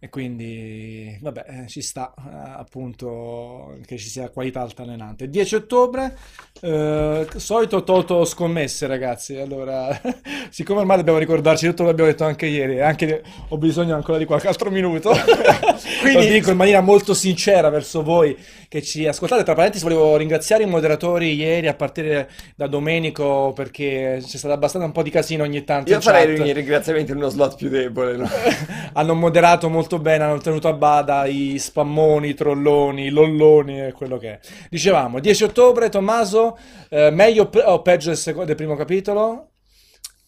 E 0.03 0.09
quindi, 0.09 1.15
vabbè, 1.21 1.45
eh, 1.47 1.69
ci 1.69 1.83
sta 1.83 2.15
eh, 2.17 2.23
appunto 2.57 3.77
che 3.85 3.99
ci 3.99 4.09
sia 4.09 4.31
qualità 4.31 4.63
altalenante. 4.63 5.29
10 5.29 5.57
ottobre, 5.57 6.17
eh, 6.63 7.27
solito 7.37 7.85
Toto 7.85 8.25
scommesse, 8.25 8.87
ragazzi. 8.87 9.37
Allora, 9.37 10.01
siccome 10.49 10.81
ormai 10.81 10.97
dobbiamo 10.97 11.19
ricordarci 11.19 11.67
tutto 11.67 11.83
quello 11.85 11.99
che 11.99 12.03
abbiamo 12.03 12.11
detto 12.13 12.25
anche 12.25 12.47
ieri, 12.47 12.81
anche 12.81 13.23
ho 13.49 13.59
bisogno 13.59 13.95
ancora 13.95 14.17
di 14.17 14.25
qualche 14.25 14.49
altro 14.49 14.71
minuto, 14.71 15.11
Quindi- 16.01 16.27
lo 16.27 16.33
dico 16.33 16.51
in 16.51 16.57
maniera 16.57 16.81
molto 16.81 17.13
sincera 17.13 17.69
verso 17.69 18.03
voi 18.03 18.35
che 18.69 18.83
ci 18.83 19.07
ascoltate. 19.07 19.43
Tra 19.43 19.55
parentesi, 19.55 19.83
volevo 19.83 20.17
ringraziare 20.17 20.63
i 20.63 20.67
moderatori 20.67 21.35
ieri 21.35 21.67
a 21.67 21.75
partire 21.75 22.31
da 22.55 22.69
Domenico 22.69 23.53
perché 23.55 24.23
c'è 24.25 24.37
stato 24.39 24.55
abbastanza 24.55 24.87
un 24.87 24.93
po' 24.93 25.03
di 25.03 25.11
casino 25.11 25.43
ogni 25.43 25.65
tanto 25.65 25.91
Io 25.91 26.01
farei 26.01 26.37
chat 26.37 26.47
i 26.47 26.53
ringraziamenti 26.53 27.11
in 27.11 27.17
uno 27.19 27.29
slot 27.29 27.57
più 27.57 27.69
debole. 27.69 28.17
no? 28.17 28.29
hanno 28.95 29.15
moderato 29.15 29.69
molto 29.69 29.90
bene, 29.99 30.25
hanno 30.25 30.39
tenuto 30.39 30.69
a 30.69 30.73
bada 30.73 31.27
i 31.27 31.59
spammoni, 31.59 32.29
i 32.29 32.35
trolloni, 32.35 33.07
i 33.07 33.11
lolloni 33.11 33.87
e 33.87 33.93
quello 33.93 34.19
che 34.19 34.29
è. 34.33 34.41
Dicevamo, 34.69 35.21
10 35.21 35.45
ottobre, 35.45 35.89
Tommaso, 35.89 36.57
eh, 36.89 37.11
meglio 37.11 37.51
o 37.65 37.83
peggio 37.83 38.09
del, 38.09 38.19
seco- 38.19 38.45
del 38.45 38.57
primo 38.57 38.77
capitolo? 38.77 39.50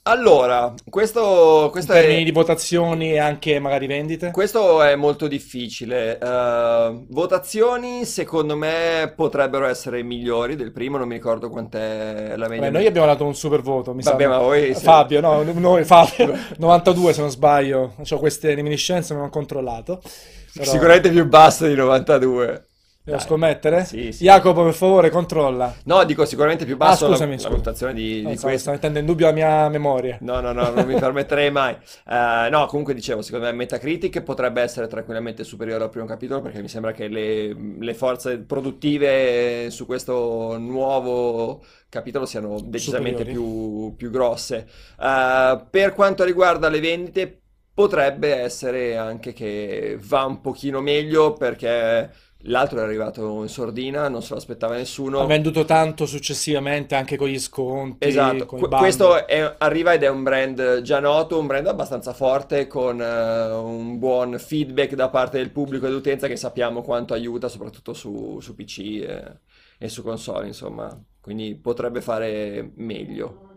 Allora, 0.05 0.74
questo, 0.90 1.66
In 1.66 1.70
questo 1.70 1.92
termini 1.92 2.22
è, 2.22 2.24
di 2.24 2.32
votazioni 2.32 3.12
e 3.12 3.18
anche 3.18 3.61
magari 3.61 3.86
vendite? 3.86 4.32
questo 4.32 4.82
è 4.82 4.96
molto 4.96 5.28
difficile. 5.28 6.18
Eh, 6.18 7.05
votazioni, 7.09 8.05
secondo 8.05 8.57
me, 8.57 9.12
potrebbero 9.14 9.64
essere 9.66 10.03
migliori 10.03 10.57
del 10.57 10.72
primo, 10.72 10.98
non 10.98 11.07
mi 11.07 11.14
ricordo 11.14 11.48
quant'è 11.50 12.34
la 12.36 12.48
media. 12.48 12.64
Vabbè, 12.64 12.70
noi 12.78 12.86
abbiamo 12.86 13.07
dato 13.07 13.24
un 13.24 13.36
super 13.36 13.61
voto, 13.62 13.94
mi 13.94 14.03
Vabbè, 14.03 14.22
sa. 14.24 14.28
ma 14.28 14.38
voi- 14.38 14.74
Fabio, 14.74 15.20
no, 15.20 15.44
noi, 15.44 15.84
Fabio, 15.84 16.36
92 16.59 17.12
se 17.12 17.20
non 17.20 17.30
sbaglio, 17.30 17.94
ho 18.11 18.18
queste 18.18 18.53
reminiscenze, 18.57 19.14
non 19.14 19.22
ho 19.26 19.30
controllato. 19.30 20.03
Però- 20.53 20.68
Sicuramente 20.68 21.11
più 21.11 21.26
basso 21.28 21.64
di 21.64 21.76
92. 21.76 22.66
Devo 23.05 23.16
Dai. 23.16 23.26
scommettere? 23.26 23.84
Sì, 23.84 24.12
sì. 24.12 24.22
Jacopo, 24.22 24.62
per 24.62 24.74
favore, 24.74 25.11
controlla. 25.11 25.74
No, 25.86 26.05
dico 26.05 26.24
sicuramente 26.24 26.64
più 26.64 26.76
basso 26.76 27.07
Ah, 27.07 27.09
la- 27.09 27.14
scusami, 27.16 27.32
la, 27.32 27.38
scusa. 27.38 27.57
votazione 27.57 27.94
di, 27.94 28.22
Non 28.22 28.32
di 28.32 28.38
questo. 28.38 28.59
sto 28.61 28.70
mettendo 28.70 29.00
in 29.00 29.07
dubbio 29.07 29.26
la 29.26 29.32
mia 29.32 29.68
memoria. 29.68 30.18
No, 30.20 30.38
no, 30.40 30.53
no, 30.53 30.70
non 30.70 30.86
mi 30.86 30.94
permetterei 31.00 31.50
mai. 31.50 31.74
Eh, 32.09 32.48
no, 32.48 32.66
comunque 32.66 32.94
dicevo, 32.94 33.20
secondo 33.20 33.46
me 33.46 33.53
Metacritic 33.53 34.22
potrebbe 34.22 34.62
essere 34.62 34.86
tranquillamente 34.86 35.42
superiore 35.42 35.82
al 35.82 35.90
primo 35.90 36.07
capitolo 36.07 36.40
perché 36.42 36.61
mi 36.62 36.68
sembra 36.68 36.92
che 36.92 37.09
le, 37.09 37.53
le 37.80 37.94
forze 37.94 38.38
produttive 38.38 39.68
su 39.70 39.84
questo 39.84 40.57
nuovo 40.59 41.64
capitolo 41.88 42.24
siano 42.24 42.61
decisamente 42.64 43.24
più, 43.24 43.94
più 43.96 44.11
grosse. 44.11 44.68
Eh, 45.00 45.64
per 45.68 45.92
quanto 45.94 46.22
riguarda 46.22 46.68
le 46.68 46.78
vendite, 46.78 47.40
potrebbe 47.74 48.34
essere 48.34 48.96
anche 48.96 49.32
che 49.32 49.98
va 50.00 50.24
un 50.24 50.40
pochino 50.40 50.80
meglio 50.80 51.32
perché 51.32 52.11
l'altro 52.43 52.78
è 52.78 52.82
arrivato 52.82 53.43
in 53.43 53.49
sordina, 53.49 54.09
non 54.09 54.22
se 54.22 54.30
lo 54.32 54.38
aspettava 54.38 54.76
nessuno. 54.76 55.20
Ha 55.20 55.26
venduto 55.26 55.64
tanto 55.64 56.07
successivamente 56.07 56.95
anche 56.95 57.16
con 57.16 57.28
gli 57.28 57.38
sconti, 57.38 58.07
Esatto, 58.09 58.47
bundle. 58.47 58.68
questo 58.78 59.26
è- 59.26 59.55
arriva 59.59 59.93
ed 59.93 60.03
è 60.03 60.09
un 60.09 60.22
brand 60.22 60.80
già 60.82 61.01
noto, 61.01 61.38
un 61.38 61.47
brand 61.47 61.66
abbastanza 61.66 62.12
forte 62.12 62.66
con 62.66 63.01
eh, 63.01 63.51
un 63.53 63.99
buon 63.99 64.36
feedback 64.38 64.95
da 64.95 65.09
parte 65.09 65.38
del 65.38 65.51
pubblico 65.51 65.86
e 65.86 65.88
dell'utenza 65.88 66.26
che 66.28 66.36
sappiamo 66.36 66.82
quanto 66.82 67.14
aiuta 67.14 67.49
soprattutto 67.49 67.93
su, 67.95 68.38
su 68.40 68.55
PC 68.55 68.78
e, 68.78 69.38
e 69.78 69.88
su 69.88 70.03
console, 70.03 70.47
insomma. 70.49 71.01
Quindi 71.20 71.55
potrebbe 71.55 72.01
fare 72.01 72.72
meglio. 72.76 73.49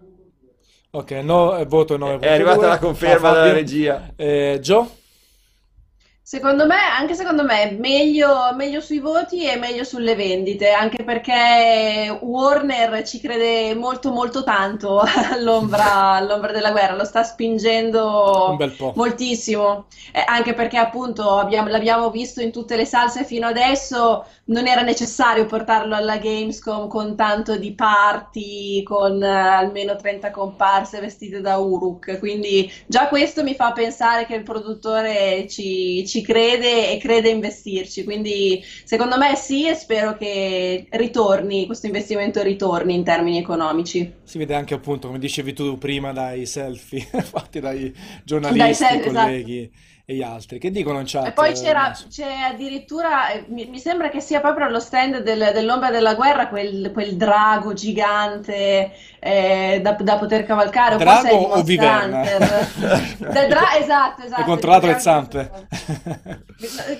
Ok, 0.92 1.12
no, 1.12 1.58
eh, 1.58 1.66
voto 1.66 1.98
9.2. 1.98 2.20
È 2.22 2.30
arrivata 2.32 2.68
la 2.68 2.80
conferma 2.80 3.30
Ah, 3.30 3.34
Fabio? 3.34 3.54
regia. 3.54 4.14
Eh, 4.16 4.60
Gio? 4.62 4.90
Secondo 6.28 6.66
me, 6.66 6.76
anche 6.76 7.14
secondo 7.14 7.44
me, 7.44 7.70
meglio, 7.80 8.52
meglio 8.56 8.82
sui 8.82 8.98
voti 8.98 9.46
e 9.46 9.58
meglio 9.58 9.84
sulle 9.84 10.16
vendite, 10.16 10.72
anche 10.72 11.04
perché 11.04 12.18
Warner 12.20 13.04
ci 13.06 13.20
crede 13.20 13.76
molto 13.76 14.12
molto 14.12 14.44
tanto 14.44 15.02
all'ombra, 15.32 16.14
all'ombra 16.14 16.52
della 16.52 16.72
guerra, 16.72 16.96
lo 16.96 17.04
sta 17.06 17.22
spingendo 17.24 18.66
moltissimo, 18.94 19.86
Eh, 20.12 20.24
anche 20.26 20.54
perché 20.56 20.78
appunto 20.78 21.38
abbiamo- 21.38 21.68
l'abbiamo 21.70 22.10
visto 22.10 22.42
in 22.42 22.52
tutte 22.52 22.76
le 22.76 22.86
salse 22.86 23.24
fino 23.24 23.46
adesso, 23.48 24.26
non 24.46 24.66
era 24.68 24.82
necessario 24.82 25.46
portarlo 25.46 25.94
alla 25.96 26.18
Gamescom 26.18 26.88
con 26.88 27.16
tanto 27.16 27.58
di 27.58 27.74
party, 27.76 28.82
con 28.84 29.22
eh, 29.22 29.28
almeno 29.28 29.96
30 29.96 30.32
comparse 30.32 31.00
vestite 31.00 31.42
da 31.42 31.58
Uruk, 31.58 32.18
quindi 32.20 32.72
già 32.88 33.08
questo 33.08 33.44
mi 33.44 33.54
fa 33.56 33.72
pensare 33.74 34.26
che 34.26 34.36
il 34.36 34.44
produttore 34.44 35.48
ci, 35.48 36.06
ci 36.08 36.15
crede 36.22 36.92
e 36.92 36.98
crede 36.98 37.30
a 37.30 37.34
investirci, 37.34 38.04
quindi 38.04 38.64
secondo 38.84 39.18
me 39.18 39.36
sì 39.36 39.68
e 39.68 39.76
spero 39.76 40.16
che 40.18 40.88
ritorni, 40.92 41.66
questo 41.66 41.86
investimento 41.86 42.42
ritorni 42.42 42.96
in 42.96 43.04
termini 43.04 43.38
economici. 43.38 44.12
Si 44.24 44.38
vede 44.38 44.56
anche 44.56 44.74
appunto, 44.74 45.08
come 45.08 45.20
dicevi 45.20 45.54
tu 45.54 45.78
prima, 45.78 46.12
dai 46.12 46.46
selfie 46.46 47.02
fatti 47.24 47.60
dai 47.60 47.86
Dai 47.86 47.94
giornalisti, 48.24 48.74
selfie, 48.74 49.10
esatto. 49.10 49.95
E 50.08 50.14
gli 50.14 50.22
altri. 50.22 50.60
Che 50.60 50.70
dicono 50.72 51.00
in 51.00 51.06
chat? 51.08 51.26
E 51.28 51.32
poi 51.32 51.50
eh, 51.50 51.54
c'era, 51.54 51.92
c'è 52.10 52.32
addirittura, 52.52 53.30
eh, 53.32 53.46
mi, 53.50 53.66
mi 53.66 53.80
sembra 53.80 54.10
che 54.10 54.20
sia 54.22 54.40
proprio 54.40 54.68
allo 54.68 54.80
stand 54.80 55.20
del- 55.24 55.52
dell'Ombra 55.54 55.90
della 55.90 56.14
Guerra 56.14 56.48
quel, 56.48 56.92
quel 56.94 57.16
drago 57.16 57.74
gigante 57.74 58.92
eh, 59.20 59.80
da, 59.82 59.92
da 60.00 60.18
poter 60.18 60.46
cavalcare, 60.46 60.96
o 60.96 60.98
Drago 61.00 61.28
o 61.36 61.40
Monster 61.48 61.64
Viverna? 61.64 62.22
Dra- 63.48 63.78
esatto, 63.80 64.22
esatto. 64.24 64.42
Hai 64.42 64.44
controllato 64.46 64.86
le 64.86 65.00
zampe? 65.00 65.52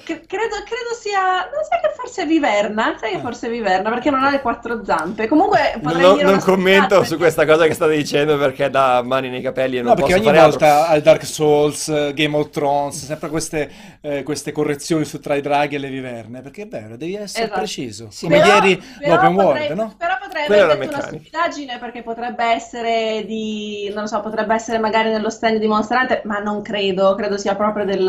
Cre- 0.04 0.24
Credo, 0.26 0.56
credo 0.66 0.94
sia, 1.00 1.22
non 1.54 1.64
sai 1.70 1.80
che 1.82 1.94
forse 1.96 2.24
è 2.24 2.26
Viverna, 2.26 2.96
sai 3.00 3.12
che 3.12 3.18
Ah. 3.18 3.22
forse 3.22 3.48
è 3.48 3.50
Viverna 3.50 3.90
perché 3.90 4.10
non 4.10 4.24
ha 4.24 4.30
le 4.32 4.42
quattro 4.42 4.84
zampe. 4.84 5.28
Comunque 5.28 5.72
Non, 5.76 5.82
potrei 5.82 6.02
non- 6.02 6.14
dire 6.14 6.26
non 6.26 6.34
una 6.36 6.44
commento 6.44 7.04
su 7.04 7.18
questa 7.18 7.46
cosa 7.46 7.66
che 7.68 7.74
state 7.74 7.96
dicendo 7.96 8.38
perché 8.38 8.70
da 8.70 9.02
mani 9.04 9.30
nei 9.30 9.42
capelli 9.42 9.78
e 9.78 9.82
non 9.82 9.90
No, 9.90 9.96
perché 9.96 10.14
posso 10.16 10.28
ogni 10.28 10.38
fare 10.38 10.40
altro. 10.52 10.60
volta 10.68 10.88
al 10.88 11.02
Dark 11.02 11.26
Souls, 11.26 11.88
eh, 11.90 12.12
Game 12.16 12.36
of 12.38 12.50
Thrones, 12.50 12.95
sempre 13.04 13.30
queste, 13.30 13.70
eh, 14.02 14.24
queste 14.24 14.52
correzioni 14.52 15.06
su 15.06 15.20
tra 15.20 15.36
i 15.36 15.42
draghi 15.42 15.76
e 15.76 15.80
le 15.80 15.90
viverne, 15.90 16.42
perché 16.42 16.64
è 16.64 16.68
vero, 16.68 16.96
devi 16.98 17.16
essere 17.16 17.44
Esatto. 17.46 17.60
preciso. 17.60 18.08
Sì, 18.12 18.26
Come 18.28 18.40
Però- 18.40 18.54
ieri 18.56 18.84
però 19.00 19.16
l'open 19.16 19.36
potrei, 19.36 19.46
world, 19.68 19.72
no? 19.78 19.94
Però 19.98 20.14
potrei 20.22 20.46
Quella 20.46 20.64
aver 20.64 20.78
detto 20.78 20.94
una 20.96 21.04
stupidaggine 21.06 21.78
perché 21.80 22.02
potrebbe 22.04 22.44
essere 22.46 23.24
di, 23.26 23.90
non 23.94 24.02
lo 24.04 24.08
so, 24.08 24.20
potrebbe 24.22 24.54
essere 24.54 24.80
magari 24.80 25.10
nello 25.10 25.30
stand 25.30 25.58
di 25.58 25.68
Monster 25.68 25.98
Hunter, 25.98 26.22
ma 26.26 26.40
non 26.40 26.62
credo, 26.62 27.16
credo 27.16 27.38
sia 27.38 27.56
proprio 27.56 27.86
del, 27.86 28.06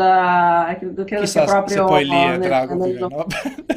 credo, 0.77 1.03
credo 1.03 1.21
Chissà 1.23 1.45
sia 1.45 1.53
proprio 1.55 1.75
se 1.77 1.83
poi 1.83 2.05
lì 2.05 2.11
è 2.15 2.27
nel- 2.29 2.39
drago 2.39 2.73
nel- 2.75 3.07
bene. 3.07 3.25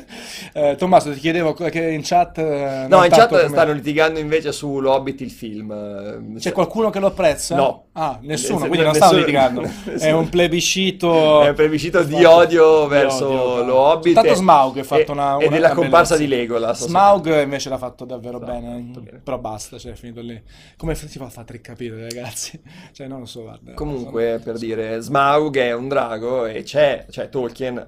Eh, 0.53 0.75
Tommaso, 0.77 1.13
ti 1.13 1.21
chiedevo 1.21 1.53
che 1.55 1.91
in 1.91 2.01
chat... 2.03 2.39
eh, 2.39 2.87
No, 2.89 2.97
non 2.97 3.05
in 3.05 3.11
chat 3.13 3.29
come- 3.29 3.47
stanno 3.49 3.73
litigando 3.73 4.19
invece 4.19 4.51
su 4.51 4.81
L'Hobbit 4.81 5.21
il 5.21 5.31
film. 5.31 5.71
Eh, 5.71 6.39
C'è 6.41 6.51
qualcuno 6.53 6.91
che 6.91 6.99
lo 6.99 7.07
apprezza? 7.07 7.55
No. 7.55 7.85
Ah, 7.93 8.19
nessuno, 8.23 8.59
quindi 8.67 8.79
non 8.79 8.87
nessuno- 8.89 9.07
stanno 9.07 9.19
litigando. 9.21 9.71
È 9.99 10.11
un 10.11 10.29
plebiscito... 10.29 11.00
È 11.09 11.49
un 11.49 11.55
plebiscito 11.55 12.03
di 12.03 12.25
odio 12.25 12.87
verso 12.87 13.29
odio, 13.29 13.65
lo 13.65 13.75
Hobbit. 13.77 14.15
Tanto 14.15 14.31
e- 14.31 14.35
Smaug 14.35 14.79
ha 14.79 14.85
fatto 14.85 15.01
e- 15.01 15.11
una, 15.13 15.33
e 15.39 15.47
una- 15.47 15.49
della 15.49 15.67
una 15.73 15.75
comparsa 15.77 16.17
di 16.17 16.27
Legolas. 16.27 16.85
Smaug 16.87 17.43
invece 17.43 17.69
l'ha 17.69 17.79
fatto 17.79 18.05
davvero 18.05 18.37
Esatto, 18.37 18.53
bene, 18.53 18.91
bene. 19.01 19.21
però 19.23 19.39
basta, 19.39 19.79
cioè 19.79 19.93
è 19.93 19.95
finito 19.97 20.21
lì. 20.21 20.41
Come 20.77 20.95
si 20.95 21.07
fa 21.19 21.25
a 21.27 21.31
fare 21.31 21.61
capire, 21.61 22.03
ragazzi? 22.03 22.61
Cioè, 22.93 23.07
non 23.07 23.21
lo 23.21 23.27
so, 23.27 23.43
guarda. 23.43 23.73
Comunque, 23.75 24.41
per 24.43 24.59
dire, 24.59 25.01
Smaug 25.01 25.57
è 25.57 25.73
un 25.73 25.89
drago 25.89 26.47
e 26.47 26.63
c'è, 26.63 27.07
cioè 27.11 27.29
Tolkien, 27.29 27.85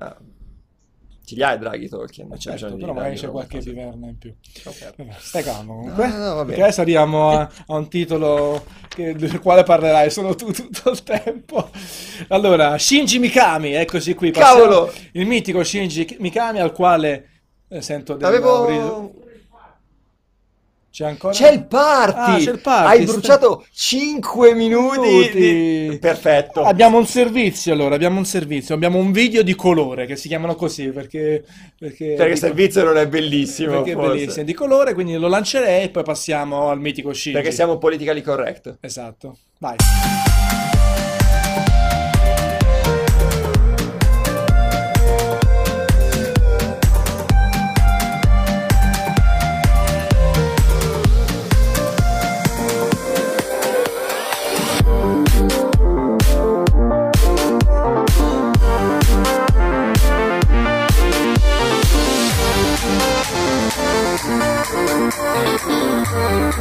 ce 1.33 1.39
li 1.39 1.43
ha 1.43 1.55
i 1.55 1.59
draghi 1.59 1.89
Tolkien. 1.89 2.29
C'è 2.31 2.57
certo, 2.57 2.77
però 2.77 2.93
magari 2.93 3.15
draghi 3.15 3.15
c'è 3.15 3.23
per 3.23 3.31
qualche 3.31 3.59
viverna 3.61 4.09
in 4.09 4.19
più. 4.19 4.35
Ok. 4.65 4.95
Vabbè, 4.97 5.13
stai 5.19 5.43
calmo 5.43 5.75
comunque. 5.77 6.07
No, 6.09 6.35
no, 6.35 6.41
adesso 6.41 6.81
arriviamo 6.81 7.31
a, 7.31 7.41
a 7.41 7.75
un 7.75 7.89
titolo 7.89 8.65
che- 8.89 9.15
del 9.15 9.41
quale 9.41 9.63
parlerai 9.63 10.11
solo 10.11 10.35
tu 10.35 10.53
tutto 10.53 10.91
il 10.91 11.03
tempo. 11.03 11.71
Allora, 12.29 12.77
Shinji 12.79 13.19
Mikami, 13.19 13.73
eccoci 13.73 14.15
qui. 14.15 14.31
Cavolo! 14.31 14.93
Il 15.13 15.27
mitico 15.27 15.65
Shinji 15.65 16.17
Mikami 16.21 16.61
al 16.61 16.73
quale 16.73 17.29
eh, 17.69 17.81
sento 17.81 18.15
del 18.15 18.27
Avevo... 18.27 19.15
C'è 20.93 21.07
ancora? 21.07 21.33
C'è 21.33 21.51
il 21.51 21.65
party! 21.65 22.19
Ah, 22.19 22.37
c'è 22.39 22.51
il 22.51 22.61
party, 22.61 22.87
Hai 22.99 23.03
sta- 23.05 23.13
bruciato 23.13 23.65
5 23.73 24.53
minuti 24.55 25.01
Minuti. 25.09 25.89
di- 25.89 25.99
Perfetto. 25.99 26.63
Abbiamo 26.65 26.99
un 26.99 27.07
servizio 27.07 27.73
allora, 27.73 27.95
abbiamo 27.95 28.19
un 28.19 28.27
servizio, 28.27 28.75
abbiamo 28.75 28.99
un 28.99 29.11
video 29.11 29.43
di 29.43 29.55
colore 29.55 30.05
che 30.05 30.17
si 30.17 30.29
chiamano 30.29 30.55
così 30.55 30.89
perché... 30.91 31.43
Perché, 31.79 32.13
Perché 32.15 32.33
il 32.33 32.39
servizio 32.39 32.85
non 32.85 32.99
è 32.99 33.09
bellissimo, 33.09 33.77
perché 33.77 33.93
è 33.93 33.95
forse. 33.95 34.11
bellissimo, 34.11 34.45
di 34.45 34.53
colore, 34.53 34.93
quindi 34.93 35.15
lo 35.17 35.29
lancerei 35.29 35.85
e 35.85 35.89
poi 35.89 36.03
passiamo 36.05 36.69
al 36.69 36.79
mitico 36.79 37.13
Shinji. 37.15 37.39
Perché 37.39 37.53
siamo 37.55 37.79
politically 37.79 38.21
correct. 38.21 38.77
Esatto, 38.81 39.37
vai. 39.61 39.77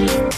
Thank 0.00 0.30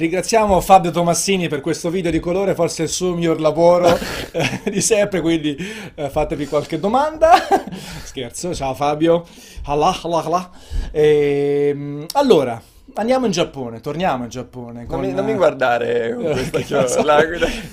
Ringraziamo 0.00 0.62
Fabio 0.62 0.90
Tomassini 0.90 1.46
per 1.48 1.60
questo 1.60 1.90
video 1.90 2.10
di 2.10 2.20
colore, 2.20 2.54
forse 2.54 2.84
il 2.84 2.88
suo 2.88 3.12
miglior 3.12 3.38
lavoro 3.38 3.86
eh, 4.32 4.62
di 4.70 4.80
sempre, 4.80 5.20
quindi 5.20 5.54
eh, 5.94 6.08
fatevi 6.08 6.46
qualche 6.46 6.80
domanda. 6.80 7.32
Scherzo, 8.02 8.54
ciao 8.54 8.72
Fabio. 8.72 9.26
Allah, 9.64 9.94
Allah, 10.02 10.24
Allah. 10.24 10.50
Ehm, 10.90 12.06
allora, 12.14 12.62
Andiamo 12.94 13.26
in 13.26 13.30
Giappone, 13.30 13.80
torniamo 13.80 14.24
in 14.24 14.30
Giappone. 14.30 14.80
Non 14.80 14.86
con- 14.86 15.00
mi, 15.00 15.12
non 15.12 15.24
mi 15.24 15.34
guardare 15.34 16.12
con 16.14 16.24
Eh, 16.26 16.30
questa 16.50 16.60
chiosa. 16.60 17.04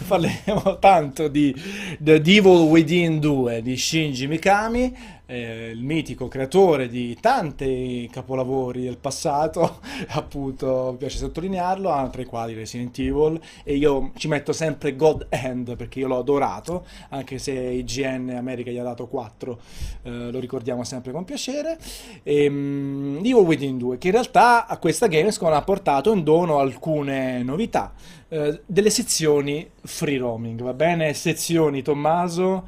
Parliamo 0.08 0.78
tanto 0.80 1.28
di 1.28 1.56
The 1.98 2.22
Devil 2.22 2.68
Within 2.70 3.20
2 3.20 3.62
di 3.64 3.76
Shinji 3.78 4.28
Mikami, 4.28 4.96
eh, 5.28 5.70
il 5.70 5.84
mitico 5.84 6.28
creatore 6.28 6.88
di 6.88 7.18
tanti 7.20 8.10
capolavori 8.12 8.84
del 8.84 8.98
passato, 8.98 9.80
appunto, 10.10 10.90
mi 10.92 10.98
piace 10.98 11.18
sottolinearlo, 11.18 12.10
tra 12.12 12.22
i 12.22 12.26
quali 12.26 12.54
Resident 12.54 12.98
Evil, 12.98 13.40
e 13.64 13.76
io 13.76 14.12
ci 14.16 14.28
metto 14.28 14.54
sempre 14.54 14.96
God 14.96 15.28
Hand 15.30 15.76
perché 15.76 16.00
io 16.00 16.08
l'ho 16.08 16.18
adorato, 16.18 16.86
anche 17.10 17.38
se 17.38 17.52
IGN 17.52 18.34
America 18.36 18.72
gli 18.72 18.78
ha 18.78 18.84
dato 18.84 19.08
4, 19.08 19.60
eh, 20.04 20.32
lo 20.32 20.40
ricordiamo 20.40 20.84
sempre 20.84 21.12
con 21.12 21.26
piacere. 21.26 21.78
E, 22.24 22.50
mm, 22.50 23.18
Evil 23.18 23.36
Within 23.36 23.78
2, 23.78 23.98
che 23.98 24.08
in 24.08 24.14
realtà 24.14 24.66
a 24.66 24.78
questa 24.78 25.08
Gamescom 25.08 25.52
ha 25.52 25.62
portato 25.62 26.14
in 26.14 26.24
dono 26.24 26.60
alcune 26.60 27.44
novità, 27.44 27.94
eh, 28.30 28.62
delle 28.66 28.90
sezioni 28.90 29.70
free 29.84 30.18
roaming, 30.18 30.62
va 30.62 30.74
bene? 30.74 31.14
Sezioni 31.14 31.82
Tommaso, 31.82 32.66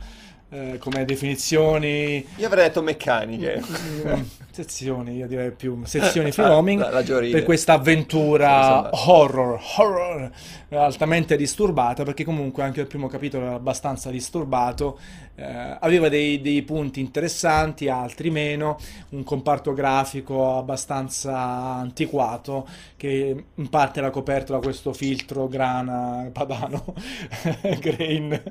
eh, 0.50 0.78
come 0.80 1.06
definizioni... 1.06 2.26
Io 2.38 2.48
avrei 2.48 2.66
detto 2.66 2.82
meccaniche. 2.82 3.62
Mm, 3.62 4.22
sezioni, 4.52 5.16
io 5.16 5.28
direi 5.28 5.52
più 5.52 5.84
sezioni 5.86 6.32
free 6.34 6.48
roaming 6.48 6.82
La- 6.82 6.90
la 6.90 7.04
per 7.04 7.44
questa 7.44 7.74
avventura 7.74 8.90
horror, 8.92 9.60
horror 9.78 10.32
altamente 10.70 11.36
disturbata 11.36 12.04
perché 12.04 12.24
comunque 12.24 12.64
anche 12.64 12.82
il 12.82 12.88
primo 12.88 13.08
capitolo 13.08 13.46
era 13.46 13.56
abbastanza 13.56 14.10
disturbato 14.10 15.00
eh, 15.40 15.78
aveva 15.80 16.10
dei, 16.10 16.42
dei 16.42 16.62
punti 16.64 17.00
interessanti 17.00 17.88
altri 17.88 18.30
meno. 18.30 18.78
Un 19.10 19.24
comparto 19.24 19.74
grafico 19.74 20.58
abbastanza 20.58 21.38
antiquato 21.38 22.68
che 22.98 23.44
in 23.56 23.70
parte 23.70 24.00
era 24.00 24.10
coperto 24.10 24.52
da 24.52 24.60
questo 24.60 24.92
filtro 24.92 25.48
grana 25.48 26.30
padano 26.34 26.94
grain 27.80 28.42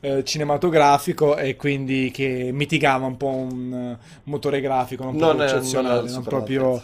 eh, 0.00 0.24
cinematografico 0.24 1.36
e 1.38 1.56
quindi 1.56 2.10
che 2.12 2.50
mitigava 2.52 3.06
un 3.06 3.16
po' 3.16 3.28
un 3.28 3.96
motore 4.24 4.60
grafico 4.60 5.04
non 5.04 5.16
Non 5.16 5.36
proprio 5.36 5.46
non 5.46 5.56
eccezionale, 5.56 6.00
non 6.00 6.08
super 6.08 6.28
proprio 6.28 6.82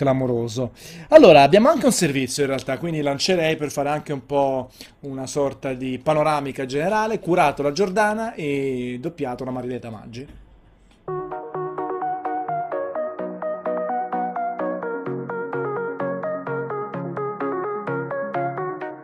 clamoroso. 0.00 0.72
Allora, 1.08 1.42
abbiamo 1.42 1.68
anche 1.68 1.84
un 1.84 1.92
servizio 1.92 2.42
in 2.42 2.48
realtà, 2.48 2.78
quindi 2.78 3.02
lancerei 3.02 3.56
per 3.56 3.70
fare 3.70 3.90
anche 3.90 4.14
un 4.14 4.24
po' 4.24 4.70
una 5.00 5.26
sorta 5.26 5.74
di 5.74 6.00
panoramica 6.02 6.64
generale, 6.64 7.20
curato 7.20 7.62
da 7.62 7.72
Giordana 7.72 8.32
e 8.32 8.96
doppiato 8.98 9.44
da 9.44 9.50
Marileta 9.50 9.90
Maggi. 9.90 10.26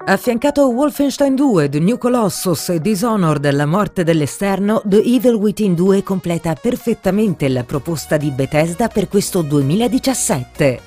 Affiancato 0.09 0.69
Wolfenstein 0.69 1.35
2, 1.35 1.69
The 1.69 1.81
New 1.81 1.99
Colossus 1.99 2.69
e 2.69 2.81
Dishonored 2.81 3.51
La 3.51 3.67
morte 3.67 4.05
dell'esterno, 4.05 4.81
The 4.85 5.03
Evil 5.03 5.35
Within 5.35 5.75
2 5.75 6.05
completa 6.05 6.55
perfettamente 6.55 7.49
la 7.49 7.65
proposta 7.65 8.17
di 8.17 8.31
Bethesda 8.31 8.87
per 8.87 9.09
questo 9.09 9.43
2017. 9.43 10.81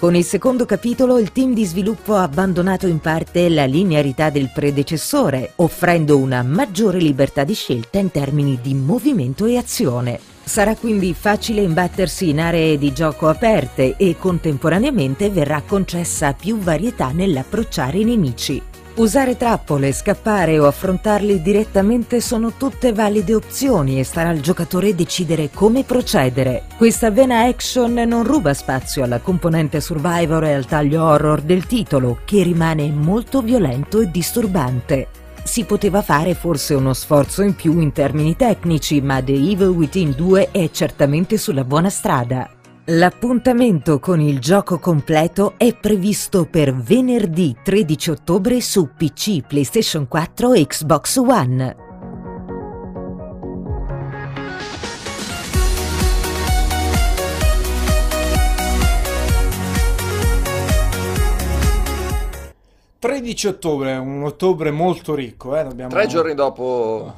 Con 0.00 0.14
il 0.14 0.24
secondo 0.24 0.64
capitolo 0.64 1.18
il 1.18 1.32
team 1.32 1.52
di 1.52 1.66
sviluppo 1.66 2.14
ha 2.14 2.22
abbandonato 2.22 2.86
in 2.86 2.98
parte 2.98 3.50
la 3.50 3.66
linearità 3.66 4.30
del 4.30 4.50
predecessore, 4.50 5.52
offrendo 5.56 6.16
una 6.16 6.42
maggiore 6.42 6.98
libertà 6.98 7.44
di 7.44 7.52
scelta 7.52 7.98
in 7.98 8.10
termini 8.10 8.58
di 8.62 8.72
movimento 8.72 9.44
e 9.44 9.58
azione. 9.58 10.35
Sarà 10.48 10.76
quindi 10.76 11.12
facile 11.12 11.60
imbattersi 11.60 12.28
in 12.28 12.38
aree 12.40 12.78
di 12.78 12.92
gioco 12.92 13.26
aperte 13.26 13.96
e 13.96 14.14
contemporaneamente 14.16 15.28
verrà 15.28 15.60
concessa 15.66 16.34
più 16.34 16.58
varietà 16.58 17.10
nell'approcciare 17.12 17.98
i 17.98 18.04
nemici. 18.04 18.62
Usare 18.94 19.36
trappole, 19.36 19.92
scappare 19.92 20.60
o 20.60 20.66
affrontarli 20.66 21.42
direttamente 21.42 22.20
sono 22.20 22.52
tutte 22.56 22.92
valide 22.92 23.34
opzioni 23.34 23.98
e 23.98 24.04
starà 24.04 24.28
al 24.28 24.40
giocatore 24.40 24.94
decidere 24.94 25.50
come 25.52 25.82
procedere. 25.82 26.62
Questa 26.76 27.10
vena 27.10 27.40
action 27.40 27.92
non 27.92 28.22
ruba 28.22 28.54
spazio 28.54 29.02
alla 29.02 29.18
componente 29.18 29.80
survivor 29.80 30.44
e 30.44 30.54
al 30.54 30.64
taglio 30.64 31.02
horror 31.02 31.40
del 31.40 31.66
titolo, 31.66 32.20
che 32.24 32.44
rimane 32.44 32.88
molto 32.92 33.42
violento 33.42 34.00
e 34.00 34.10
disturbante. 34.12 35.08
Si 35.46 35.64
poteva 35.64 36.02
fare 36.02 36.34
forse 36.34 36.74
uno 36.74 36.92
sforzo 36.92 37.40
in 37.40 37.54
più 37.54 37.78
in 37.78 37.92
termini 37.92 38.34
tecnici, 38.34 39.00
ma 39.00 39.22
The 39.22 39.32
Evil 39.32 39.68
Within 39.68 40.10
2 40.10 40.50
è 40.50 40.68
certamente 40.72 41.38
sulla 41.38 41.62
buona 41.62 41.88
strada. 41.88 42.50
L'appuntamento 42.86 44.00
con 44.00 44.20
il 44.20 44.40
gioco 44.40 44.80
completo 44.80 45.54
è 45.56 45.72
previsto 45.72 46.46
per 46.46 46.74
venerdì 46.74 47.56
13 47.62 48.10
ottobre 48.10 48.60
su 48.60 48.90
PC, 48.96 49.46
PlayStation 49.46 50.08
4 50.08 50.52
e 50.52 50.66
Xbox 50.66 51.16
One. 51.16 51.85
13 62.98 63.46
ottobre, 63.48 63.96
un 63.96 64.22
ottobre 64.24 64.70
molto 64.70 65.14
ricco, 65.14 65.56
eh? 65.56 65.62
Dobbiamo... 65.64 65.90
Tre 65.90 66.06
giorni 66.06 66.34
dopo 66.34 67.14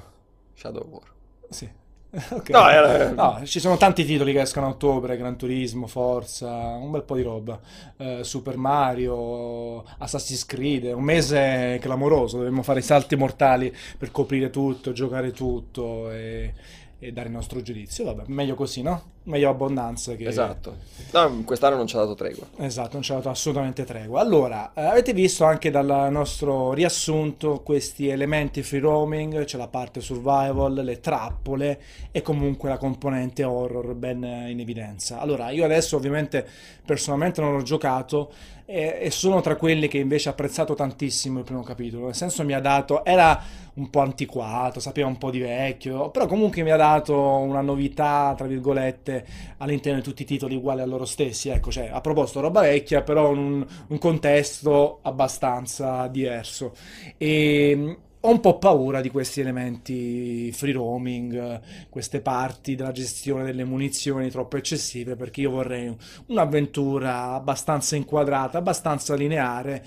Shadow 0.55 0.87
War. 0.89 1.03
Sì. 1.49 1.77
Ok. 2.31 2.49
No, 2.49 2.67
era- 2.71 3.11
No, 3.11 3.41
ci 3.45 3.61
sono 3.61 3.77
tanti 3.77 4.03
titoli 4.03 4.33
che 4.33 4.41
escono 4.41 4.65
a 4.67 4.71
ottobre, 4.71 5.19
Gran 5.19 5.37
Turismo, 5.37 5.87
Forza, 5.87 6.49
un 6.49 6.91
bel 6.91 7.03
po' 7.03 7.15
di 7.17 7.23
roba. 7.23 7.61
Eh, 7.99 8.21
Super 8.25 8.57
Mario, 8.57 9.85
Assassin's 9.99 10.47
Creed, 10.47 10.85
un 10.85 11.03
mese 11.03 11.79
clamoroso, 11.83 12.39
dobbiamo 12.39 12.63
fare 12.63 12.79
i 12.79 12.83
salti 12.83 13.15
mortali 13.15 13.75
per 13.99 14.11
coprire 14.11 14.49
tutto, 14.49 14.93
giocare 14.93 15.33
tutto 15.33 16.11
e, 16.11 16.55
e 17.01 17.13
dare 17.13 17.29
il 17.29 17.35
nostro 17.35 17.63
giudizio. 17.63 18.05
Vabbè, 18.05 18.25
meglio 18.27 18.55
così, 18.55 18.83
no? 18.83 19.17
Meglio 19.25 19.51
abbondanza 19.51 20.15
che... 20.17 20.27
Esatto. 20.27 20.77
No, 21.13 21.43
quest'anno 21.45 21.77
non 21.77 21.87
ci 21.87 21.97
ha 21.97 22.01
dato 22.01 22.15
tregua. 22.15 22.47
Esatto, 22.57 22.95
non 22.95 23.03
ci 23.03 23.13
ha 23.13 23.17
dato 23.17 23.29
assolutamente 23.29 23.85
tregua. 23.85 24.21
Allora, 24.21 24.73
eh, 24.75 24.85
avete 24.85 25.13
visto 25.13 25.45
anche 25.45 25.71
dal 25.71 26.09
nostro 26.11 26.73
riassunto 26.73 27.61
questi 27.63 28.09
elementi 28.09 28.63
free 28.63 28.81
roaming, 28.81 29.45
c'è 29.45 29.57
la 29.59 29.69
parte 29.69 30.01
survival, 30.01 30.75
le 30.75 31.01
trappole 31.01 31.81
e 32.11 32.23
comunque 32.23 32.69
la 32.69 32.79
componente 32.79 33.45
horror 33.45 33.95
ben 33.95 34.23
in 34.49 34.59
evidenza. 34.59 35.21
Allora, 35.21 35.51
io 35.51 35.65
adesso 35.65 35.97
ovviamente 35.97 36.47
personalmente 36.85 37.41
non 37.41 37.55
ho 37.55 37.63
giocato 37.63 38.33
e, 38.71 39.11
sono 39.11 39.41
tra 39.41 39.57
quelli 39.57 39.89
che 39.89 39.97
invece 39.97 40.29
ha 40.29 40.33
apprezzato 40.33 40.75
tantissimo 40.75 41.39
il 41.39 41.45
primo 41.45 41.63
capitolo, 41.63 42.05
nel 42.05 42.15
senso 42.15 42.45
mi 42.45 42.53
ha 42.53 42.61
dato, 42.61 43.03
era 43.03 43.43
un 43.75 43.89
po' 43.89 44.01
antiquato, 44.01 44.79
sapeva 44.79 45.09
un 45.09 45.17
po' 45.17 45.31
di 45.31 45.39
vecchio, 45.39 46.11
però 46.11 46.27
comunque 46.27 46.63
mi 46.63 46.71
ha 46.71 46.77
dato 46.77 47.19
una 47.19 47.63
novità, 47.63 48.35
tra 48.37 48.47
virgolette, 48.47 49.25
all'interno 49.57 50.01
di 50.01 50.05
tutti 50.05 50.23
i 50.23 50.27
titoli 50.27 50.55
uguali 50.55 50.83
a 50.83 50.87
loro 50.87 51.07
stessi, 51.07 51.49
ecco, 51.49 51.71
cioè 51.71 51.89
ha 51.91 52.01
proposto 52.03 52.41
roba 52.41 52.61
vecchia, 52.61 53.01
però 53.01 53.33
in 53.33 53.39
un, 53.39 53.67
un 53.87 53.99
contesto 53.99 54.99
abbastanza 55.01 56.07
diverso. 56.09 56.75
E 57.17 57.97
ho 58.29 58.31
un 58.31 58.41
po' 58.41 58.59
paura 58.59 59.01
di 59.01 59.09
questi 59.09 59.41
elementi 59.41 60.53
free 60.53 60.75
roaming, 60.75 61.61
queste 61.89 62.21
parti 62.21 62.75
della 62.75 62.93
gestione 62.93 63.43
delle 63.43 63.65
munizioni 63.65 64.29
troppo 64.29 64.59
eccessive, 64.59 65.17
perché 65.17 65.41
io 65.41 65.51
vorrei 65.51 65.97
un'avventura 66.27 67.33
abbastanza 67.33 67.97
inquadrata, 67.97 68.59
abbastanza 68.59 69.15
lineare, 69.15 69.83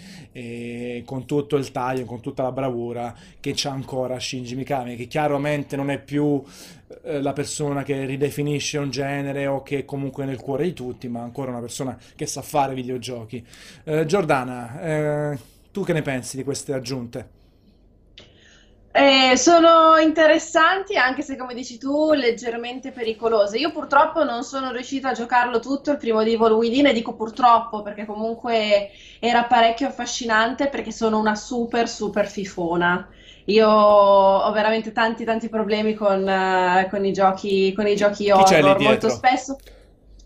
con 1.06 1.28
tutto 1.28 1.56
il 1.56 1.72
taglio, 1.72 2.06
con 2.06 2.20
tutta 2.20 2.42
la 2.42 2.52
bravura 2.52 3.16
che 3.40 3.54
c'ha 3.56 3.70
ancora 3.70 4.20
Shinji 4.20 4.56
Mikami, 4.56 4.96
che 4.96 5.06
chiaramente 5.06 5.76
non 5.76 5.92
è 5.92 6.02
più 6.02 6.42
eh, 7.04 7.22
la 7.22 7.34
persona 7.34 7.84
che 7.84 8.06
ridefinisce 8.06 8.80
un 8.80 8.90
genere 8.90 9.46
o 9.46 9.62
che 9.62 9.86
comunque 9.86 10.24
è 10.24 10.26
nel 10.26 10.40
cuore 10.40 10.64
di 10.64 10.74
tutti, 10.74 11.08
ma 11.08 11.22
ancora 11.22 11.52
una 11.52 11.62
persona 11.62 11.96
che 12.16 12.26
sa 12.26 12.42
fare 12.42 12.74
videogiochi. 12.74 13.46
Eh, 13.84 14.06
Giordana, 14.08 14.82
eh, 14.82 15.40
tu 15.72 15.84
che 15.84 15.94
ne 15.94 16.02
pensi 16.02 16.38
di 16.38 16.44
queste 16.44 16.74
aggiunte? 16.74 17.40
Eh, 18.94 19.38
sono 19.38 19.96
interessanti, 19.98 20.98
anche 20.98 21.22
se 21.22 21.38
come 21.38 21.54
dici 21.54 21.78
tu, 21.78 22.12
leggermente 22.12 22.92
pericolose. 22.92 23.58
Io 23.58 23.72
purtroppo 23.72 24.24
non 24.26 24.44
sono 24.44 24.72
riuscita 24.72 25.10
a 25.10 25.14
giocarlo 25.14 25.60
tutto 25.60 25.92
il 25.92 25.98
primo 25.98 26.24
di 26.24 26.34
Evil 26.34 26.52
Within 26.52 26.88
e 26.88 26.94
dico 26.94 27.14
purtroppo 27.16 27.82
perché 27.84 28.06
comunque 28.06 28.90
era 29.20 29.46
parecchio 29.46 29.88
affascinante 29.88 30.68
perché 30.68 30.92
sono 30.92 31.20
una 31.20 31.36
super 31.36 31.88
super 31.88 32.28
fifona. 32.28 33.08
Io 33.46 33.68
ho 33.70 34.52
veramente 34.52 34.92
tanti 34.92 35.24
tanti 35.24 35.48
problemi 35.48 35.94
con, 35.94 36.28
eh, 36.28 36.88
con 36.90 37.06
i 37.06 37.14
giochi, 37.14 37.74
con 37.74 37.88
i 37.88 37.96
giochi 37.96 38.26
Chi 38.30 38.44
c'è 38.44 38.62
lì 38.62 38.72
horror, 38.72 38.76
dietro? 38.76 39.08
molto 39.10 39.10
spesso. 39.10 39.58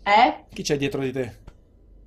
Eh? 0.02 0.44
Chi 0.52 0.62
c'è 0.62 0.76
dietro 0.76 1.00
di 1.02 1.12
te? 1.12 1.44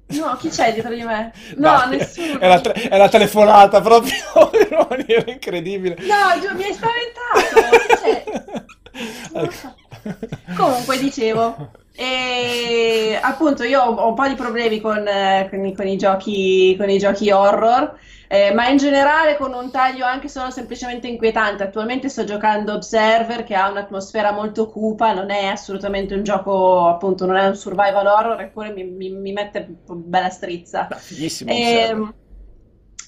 No, 0.09 0.35
chi 0.37 0.49
c'è 0.49 0.73
dietro 0.73 0.93
di 0.93 1.03
me? 1.03 1.31
No, 1.57 1.85
nessuno. 1.87 2.39
È 2.39 2.47
la, 2.47 2.59
te- 2.59 2.73
è 2.73 2.97
la 2.97 3.09
telefonata 3.09 3.79
proprio 3.81 4.13
in 4.53 4.85
maniera 4.89 5.31
incredibile. 5.31 5.95
No, 5.99 6.55
mi 6.55 6.63
hai 6.63 6.73
spaventato. 6.73 7.77
Chi 7.87 7.95
c'è? 8.01 8.23
Lo 9.33 9.51
so. 9.51 9.75
Comunque 10.53 10.97
dicevo, 10.97 11.65
e 11.91 13.17
appunto 13.21 13.63
io 13.63 13.81
ho, 13.81 14.07
un 14.09 14.15
po' 14.15 14.27
di 14.27 14.35
problemi 14.35 14.79
con, 14.81 15.07
eh, 15.07 15.47
con 15.49 15.65
i, 15.65 15.73
con 15.75 15.87
i 15.87 15.97
giochi, 15.97 16.75
con 16.77 16.89
i 16.89 16.97
giochi 16.97 17.31
horror, 17.31 17.97
eh, 18.27 18.51
ma 18.53 18.67
in 18.69 18.77
generale 18.77 19.35
con 19.37 19.53
un 19.53 19.71
taglio 19.71 20.05
anche 20.05 20.27
solo 20.27 20.49
semplicemente 20.51 21.07
inquietante. 21.07 21.63
Attualmente 21.63 22.09
sto 22.09 22.23
giocando 22.23 22.73
Observer 22.73 23.43
che 23.43 23.55
ha 23.55 23.69
un'atmosfera 23.69 24.31
molto 24.33 24.69
cupa, 24.69 25.13
non 25.13 25.29
è 25.31 25.45
assolutamente 25.45 26.13
un 26.15 26.23
gioco, 26.23 26.87
appunto, 26.87 27.25
non 27.25 27.35
è 27.37 27.47
un 27.47 27.55
survival 27.55 28.05
horror, 28.07 28.41
eppure 28.41 28.71
mi, 28.73 28.83
mi, 28.85 29.09
mi 29.11 29.31
mette 29.31 29.65
bella 29.87 30.29
strizza. 30.29 30.87
Beh, 30.87 30.99
fighissimo 30.99 31.53
Ehm, 31.53 31.55
Observer. 31.55 32.13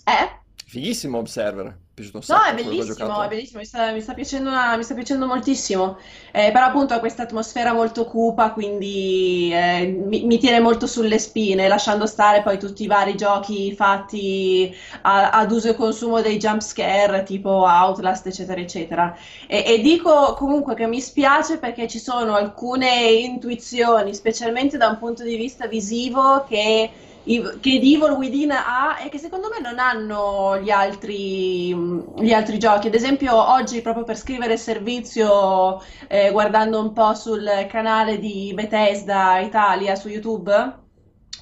eh? 0.05 0.39
Fighissimo 0.65 1.19
Observer. 1.19 1.80
Piaciuto 1.93 2.17
un 2.17 2.23
No, 2.27 2.35
sacco 2.35 2.45
è 2.45 2.53
che 2.53 2.61
ho 2.61 2.61
bellissimo, 2.63 3.21
è 3.23 3.27
bellissimo, 3.27 3.59
mi 3.59 3.65
sta, 3.65 3.91
mi 3.91 3.99
sta 3.99 4.13
piacendo, 4.13 4.49
una- 4.49 4.77
mi 4.77 4.83
sta 4.83 4.93
piacendo 4.93 5.25
moltissimo, 5.27 5.97
Eh, 6.33 6.49
però 6.53 6.65
appunto 6.67 6.93
ha 6.93 6.99
questa 6.99 7.23
atmosfera 7.23 7.73
molto 7.73 8.05
cupa, 8.05 8.53
quindi 8.53 9.49
eh, 9.51 9.85
mi, 10.07 10.23
mi 10.25 10.37
tiene 10.39 10.61
molto 10.61 10.87
sulle 10.87 11.19
spine, 11.19 11.67
lasciando 11.67 12.05
stare 12.05 12.41
poi 12.41 12.57
tutti 12.57 12.83
i 12.83 12.87
vari 12.87 13.15
giochi 13.17 13.73
fatti 13.75 14.73
a- 15.01 15.29
ad 15.31 15.51
uso 15.51 15.69
e 15.69 15.75
consumo 15.75 16.21
dei 16.21 16.37
jump 16.37 16.61
scare, 16.61 17.23
tipo 17.23 17.49
Outlast, 17.65 18.27
eccetera, 18.27 18.61
eccetera. 18.61 19.13
E, 19.47 19.63
e 19.67 19.79
dico 19.81 20.33
comunque 20.35 20.73
che 20.75 20.87
mi 20.87 21.01
spiace 21.01 21.57
perché 21.59 21.87
ci 21.89 21.99
sono 21.99 22.35
alcune 22.35 23.09
intuizioni, 23.11 24.13
specialmente 24.13 24.77
da 24.77 24.87
un 24.87 24.97
punto 24.97 25.23
di 25.23 25.35
vista 25.35 25.67
visivo, 25.67 26.43
che 26.47 26.91
che 27.23 27.59
Evil 27.63 28.11
Within 28.17 28.51
ha 28.51 28.99
e 29.03 29.09
che 29.09 29.19
secondo 29.19 29.47
me 29.49 29.59
non 29.59 29.77
hanno 29.77 30.59
gli 30.59 30.71
altri, 30.71 31.75
gli 31.75 32.33
altri 32.33 32.57
giochi. 32.57 32.87
Ad 32.87 32.95
esempio, 32.95 33.35
oggi, 33.51 33.81
proprio 33.81 34.03
per 34.03 34.17
scrivere 34.17 34.57
servizio, 34.57 35.81
eh, 36.07 36.31
guardando 36.31 36.79
un 36.79 36.93
po' 36.93 37.13
sul 37.13 37.47
canale 37.69 38.17
di 38.19 38.51
Bethesda 38.55 39.39
Italia 39.39 39.95
su 39.95 40.07
YouTube, 40.09 40.79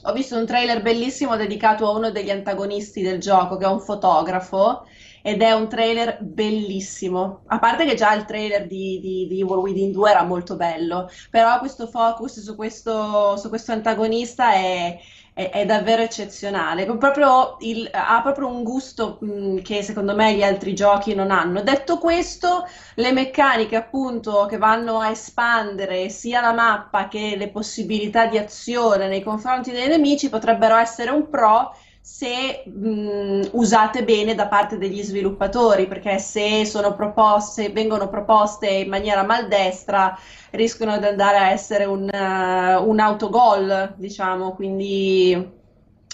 ho 0.03 0.13
visto 0.13 0.37
un 0.37 0.45
trailer 0.45 0.81
bellissimo 0.81 1.35
dedicato 1.35 1.87
a 1.87 1.95
uno 1.95 2.11
degli 2.11 2.29
antagonisti 2.29 3.01
del 3.01 3.19
gioco, 3.19 3.57
che 3.57 3.65
è 3.65 3.69
un 3.69 3.81
fotografo. 3.81 4.85
Ed 5.21 5.41
è 5.41 5.51
un 5.51 5.67
trailer 5.67 6.17
bellissimo. 6.21 7.41
A 7.47 7.59
parte 7.59 7.83
che 7.85 7.95
già 7.95 8.13
il 8.13 8.23
trailer 8.23 8.65
di, 8.67 8.99
di, 9.01 9.27
di 9.27 9.41
Evil 9.41 9.57
Within 9.57 9.91
2 9.91 10.09
era 10.09 10.23
molto 10.23 10.55
bello, 10.55 11.09
però 11.29 11.59
questo 11.59 11.87
focus 11.87 12.39
su 12.41 12.55
questo, 12.55 13.35
su 13.35 13.49
questo 13.49 13.73
antagonista 13.73 14.53
è, 14.53 14.97
è- 15.39 15.49
è 15.51 15.65
davvero 15.65 16.01
eccezionale. 16.01 16.85
Proprio 16.97 17.55
il- 17.59 17.89
ha 17.93 18.21
proprio 18.21 18.47
un 18.47 18.63
gusto 18.63 19.17
mh, 19.21 19.61
che 19.61 19.81
secondo 19.83 20.13
me 20.15 20.33
gli 20.35 20.43
altri 20.43 20.73
giochi 20.73 21.15
non 21.15 21.31
hanno. 21.31 21.61
Detto 21.61 21.97
questo, 21.97 22.65
le 22.95 23.11
meccaniche 23.13 23.75
appunto 23.77 24.45
che 24.47 24.57
vanno 24.57 24.99
a 24.99 25.09
espandere 25.09 26.09
sia 26.09 26.41
la 26.41 26.51
mappa 26.53 27.07
che 27.07 27.35
le 27.37 27.49
possibilità 27.49 28.25
di 28.25 28.37
azione 28.37 29.07
nei 29.07 29.23
confronti 29.23 29.71
dei 29.71 29.87
nemici 29.87 30.29
potrebbero 30.29 30.75
essere 30.75 31.11
un 31.11 31.29
pro 31.29 31.73
se 32.11 32.63
mh, 32.65 33.49
usate 33.51 34.03
bene 34.03 34.35
da 34.35 34.47
parte 34.47 34.77
degli 34.77 35.01
sviluppatori, 35.03 35.87
perché 35.87 36.17
se 36.17 36.65
proposte, 36.95 37.69
vengono 37.69 38.09
proposte 38.09 38.67
in 38.67 38.89
maniera 38.89 39.23
maldestra, 39.23 40.17
rischiano 40.51 40.97
di 40.97 41.05
andare 41.05 41.37
a 41.37 41.51
essere 41.51 41.85
un, 41.85 42.09
eh, 42.09 42.75
un 42.75 42.99
autogol, 42.99 43.93
diciamo, 43.95 44.53
quindi 44.53 45.58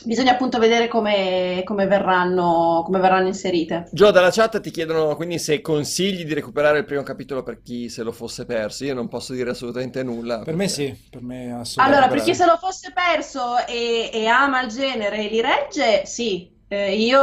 bisogna 0.06 0.32
appunto 0.32 0.60
vedere 0.60 0.88
come, 0.88 1.62
come 1.66 1.88
verranno, 1.88 2.82
come 2.86 2.99
verranno 2.99 3.28
inserite. 3.28 3.88
Gio, 3.91 4.12
dalla 4.12 4.32
chat 4.32 4.60
ti 4.62 4.72
chiedono 4.72 5.16
quindi 5.16 5.39
se 5.39 5.62
consigli 5.62 6.24
di 6.26 6.34
recuperare 6.34 6.80
il 6.80 6.86
primo 6.86 7.03
capitolo 7.03 7.43
per 7.43 7.62
chi 7.62 7.89
se 7.89 8.03
lo 8.03 8.12
fosse 8.12 8.45
perso. 8.45 8.86
Io 8.86 8.93
non 8.93 9.08
posso 9.08 9.34
dire 9.34 9.49
assolutamente 9.51 10.03
nulla. 10.03 10.39
Per 10.39 10.56
me 10.56 10.66
perché- 10.66 10.70
sì, 10.70 11.08
per 11.10 11.22
me 11.22 11.53
assolutamente. 11.53 11.82
Allora, 11.82 12.08
per 12.08 12.22
chi 12.24 12.36
se 12.36 12.45
lo 12.45 12.58
fosse 12.58 12.91
perso 12.93 13.66
e, 13.68 14.10
e 14.14 14.26
ama 14.28 14.62
il 14.62 14.70
genere 14.70 15.18
e 15.26 15.30
li 15.30 15.41
regge, 15.41 16.06
sì. 16.06 16.53
Eh, 16.68 16.95
io, 16.95 17.20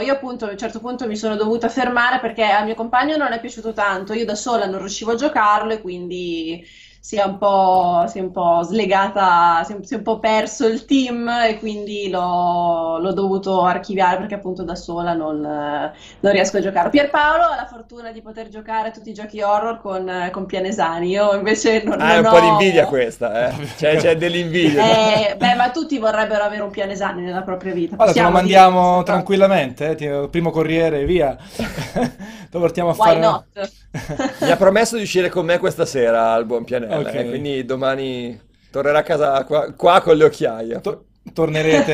io 0.00 0.12
appunto 0.12 0.46
a 0.46 0.50
un 0.52 0.56
certo 0.56 0.78
punto 0.78 1.08
mi 1.08 1.16
sono 1.16 1.34
dovuta 1.34 1.68
fermare 1.68 2.20
perché 2.20 2.44
al 2.44 2.64
mio 2.64 2.76
compagno 2.76 3.16
non 3.16 3.32
è 3.32 3.40
piaciuto 3.40 3.72
tanto, 3.72 4.12
io 4.12 4.24
da 4.24 4.36
sola 4.36 4.66
non 4.66 4.78
riuscivo 4.78 5.10
a 5.12 5.16
giocarlo 5.16 5.72
e 5.72 5.80
quindi 5.80 6.64
si 7.04 7.16
è 7.16 7.22
un 7.24 7.36
po', 7.38 8.04
si 8.08 8.18
è 8.18 8.22
un 8.22 8.30
po' 8.30 8.62
slegata, 8.62 9.62
si 9.64 9.74
è, 9.74 9.78
si 9.82 9.94
è 9.94 9.96
un 9.98 10.02
po' 10.02 10.18
perso 10.20 10.66
il 10.66 10.84
team 10.86 11.28
e 11.28 11.58
quindi 11.58 12.08
l'ho 12.08 12.98
l'ho 12.98 13.12
dovuto 13.12 13.62
archiviare 13.62 14.16
perché 14.18 14.34
appunto 14.36 14.62
da 14.64 14.74
sola 14.74 15.12
non, 15.12 15.40
non 15.40 16.32
riesco 16.32 16.56
a 16.56 16.60
giocare. 16.60 16.88
Pierpaolo 16.90 17.42
ha 17.44 17.56
la 17.56 17.66
fortuna 17.66 18.10
di 18.10 18.22
poter 18.22 18.48
giocare 18.48 18.88
a 18.88 18.90
tutti 18.90 19.10
i 19.10 19.14
giochi 19.14 19.42
horror 19.42 19.80
con, 19.80 20.30
con 20.32 20.46
Pianesani, 20.46 21.10
io 21.10 21.34
invece 21.34 21.82
non, 21.84 21.98
Ah, 21.98 22.14
è 22.14 22.18
un 22.18 22.26
non 22.26 22.26
po' 22.26 22.40
di 22.40 22.46
ho- 22.46 22.48
invidia 22.48 22.86
questa, 22.86 23.48
eh. 23.50 23.66
C'è, 23.76 23.96
c'è 23.98 24.16
dell'invidia. 24.16 24.82
eh, 24.82 25.36
beh, 25.36 25.54
ma 25.54 25.70
tutti 25.70 25.98
vorrebbero 25.98 26.42
avere 26.44 26.62
un 26.62 26.70
Pianesani 26.70 27.22
nella 27.22 27.42
propria 27.42 27.72
vita. 27.72 27.96
Guarda, 27.96 28.14
te 28.14 28.22
lo 28.22 28.30
Possiamo 28.30 28.38
dire 28.38 28.70
mandiamo 28.70 29.02
tranquillamente, 29.04 29.96
eh, 29.96 30.28
primo 30.28 30.50
corriere, 30.50 31.04
via. 31.04 31.36
Lo 32.50 32.58
portiamo 32.60 32.90
a 32.90 32.94
Why 32.96 33.14
fare... 33.14 33.18
not? 33.18 33.46
Mi 34.40 34.50
ha 34.50 34.56
promesso 34.56 34.96
di 34.96 35.02
uscire 35.02 35.28
con 35.28 35.44
me 35.44 35.58
questa 35.58 35.86
sera 35.86 36.32
al 36.32 36.46
Buon 36.46 36.64
Pianella, 36.64 36.98
Ok. 36.98 37.14
eh, 37.14 37.28
quindi 37.28 37.64
domani 37.64 38.38
tornerà 38.70 38.98
a 38.98 39.02
casa 39.02 39.44
qua, 39.44 39.72
qua 39.72 40.00
con 40.00 40.16
le 40.16 40.24
occhiaie. 40.24 40.80
To- 40.80 41.04
tornerete 41.32 41.92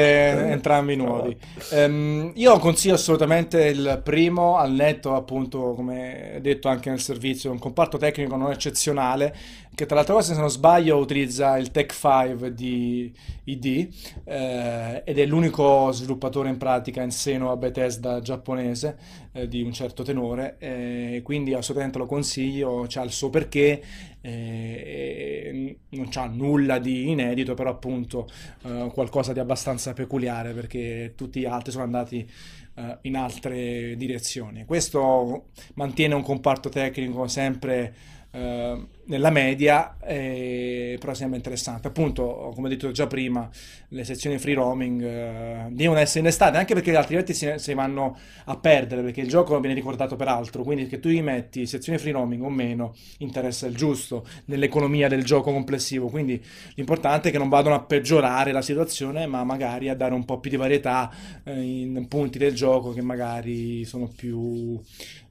entrambi 0.51 0.97
nuovi. 0.97 1.37
Ehm, 1.73 2.33
io 2.35 2.59
consiglio 2.59 2.95
assolutamente 2.95 3.67
il 3.67 4.01
primo, 4.03 4.57
al 4.57 4.73
netto 4.73 5.15
appunto, 5.15 5.75
come 5.75 6.39
detto 6.41 6.69
anche 6.69 6.89
nel 6.91 7.01
servizio, 7.01 7.51
un 7.51 7.59
comparto 7.59 7.99
tecnico 7.99 8.35
non 8.37 8.51
eccezionale, 8.51 9.35
che 9.81 9.87
tra 9.87 9.95
l'altra 9.95 10.13
cosa, 10.13 10.35
se 10.35 10.39
non 10.41 10.51
sbaglio, 10.51 10.99
utilizza 10.99 11.57
il 11.57 11.71
Tech 11.71 11.91
5 11.91 12.53
di 12.53 13.11
ID 13.45 13.89
eh, 14.25 15.03
ed 15.07 15.19
è 15.19 15.25
l'unico 15.25 15.91
sviluppatore 15.91 16.51
in 16.51 16.59
pratica 16.59 17.01
in 17.01 17.11
seno 17.11 17.51
a 17.51 17.57
Bethesda 17.57 18.21
giapponese 18.21 18.99
eh, 19.33 19.49
di 19.49 19.63
un 19.63 19.73
certo 19.73 20.03
tenore, 20.03 20.57
eh, 20.59 21.23
quindi 21.25 21.55
assolutamente 21.55 21.97
lo 21.97 22.05
consiglio, 22.05 22.85
c'ha 22.89 23.03
il 23.03 23.11
suo 23.11 23.31
perché, 23.31 23.83
eh, 24.21 25.79
non 25.89 26.09
c'ha 26.11 26.27
nulla 26.27 26.79
di 26.79 27.09
inedito, 27.11 27.55
però 27.55 27.71
appunto 27.71 28.29
eh, 28.65 28.91
qualcosa 28.93 29.33
di 29.33 29.39
abbastanza 29.39 29.95
peculiare 29.95 30.53
perché 30.53 31.15
tutti 31.17 31.41
gli 31.41 31.47
altri 31.47 31.73
sono 31.73 31.85
andati 31.85 32.29
eh, 32.75 32.99
in 33.03 33.17
altre 33.17 33.97
direzioni. 33.97 34.67
Questo 34.67 35.47
mantiene 35.75 36.15
un 36.15 36.23
comparto 36.23 36.69
tecnico 36.69 37.27
sempre 37.29 38.19
eh, 38.33 38.87
nella 39.05 39.31
media, 39.31 39.97
eh, 40.01 40.97
però 41.01 41.15
sembra 41.15 41.37
interessante. 41.37 41.89
Appunto, 41.89 42.53
come 42.55 42.69
detto 42.69 42.91
già 42.93 43.07
prima, 43.07 43.49
le 43.89 44.05
sezioni 44.05 44.39
free 44.39 44.55
roaming 44.55 45.03
eh, 45.03 45.67
devono 45.71 45.99
essere 45.99 46.21
innestate, 46.21 46.57
anche 46.57 46.75
perché 46.75 46.95
altrimenti 46.95 47.35
si, 47.35 47.53
si 47.57 47.75
vanno 47.75 48.17
a 48.45 48.57
perdere, 48.57 49.03
perché 49.03 49.21
il 49.21 49.29
gioco 49.29 49.59
viene 49.59 49.75
ricordato 49.75 50.15
per 50.15 50.29
altro, 50.29 50.63
quindi 50.63 50.87
che 50.87 51.01
tu 51.01 51.09
gli 51.09 51.23
metti 51.23 51.67
sezioni 51.67 51.99
free 51.99 52.13
roaming 52.13 52.43
o 52.45 52.51
meno, 52.51 52.95
interessa 53.19 53.67
il 53.67 53.75
giusto 53.75 54.25
nell'economia 54.45 55.09
del 55.09 55.25
gioco 55.25 55.51
complessivo, 55.53 56.09
quindi 56.09 56.41
l'importante 56.75 57.29
è 57.29 57.33
che 57.33 57.39
non 57.39 57.49
vadano 57.49 57.75
a 57.75 57.81
peggiorare 57.81 58.53
la 58.53 58.63
situazione, 58.63 59.27
ma 59.27 59.43
magari 59.43 59.89
a 59.89 59.97
dare 59.97 60.15
un 60.15 60.25
po' 60.25 60.39
più 60.39 60.51
di 60.51 60.57
varietà 60.57 61.11
eh, 61.43 61.61
in 61.61 62.07
punti 62.07 62.39
del 62.39 62.55
gioco 62.55 62.93
che 62.93 63.03
magari 63.03 63.85
sono 63.85 64.09
più 64.09 64.81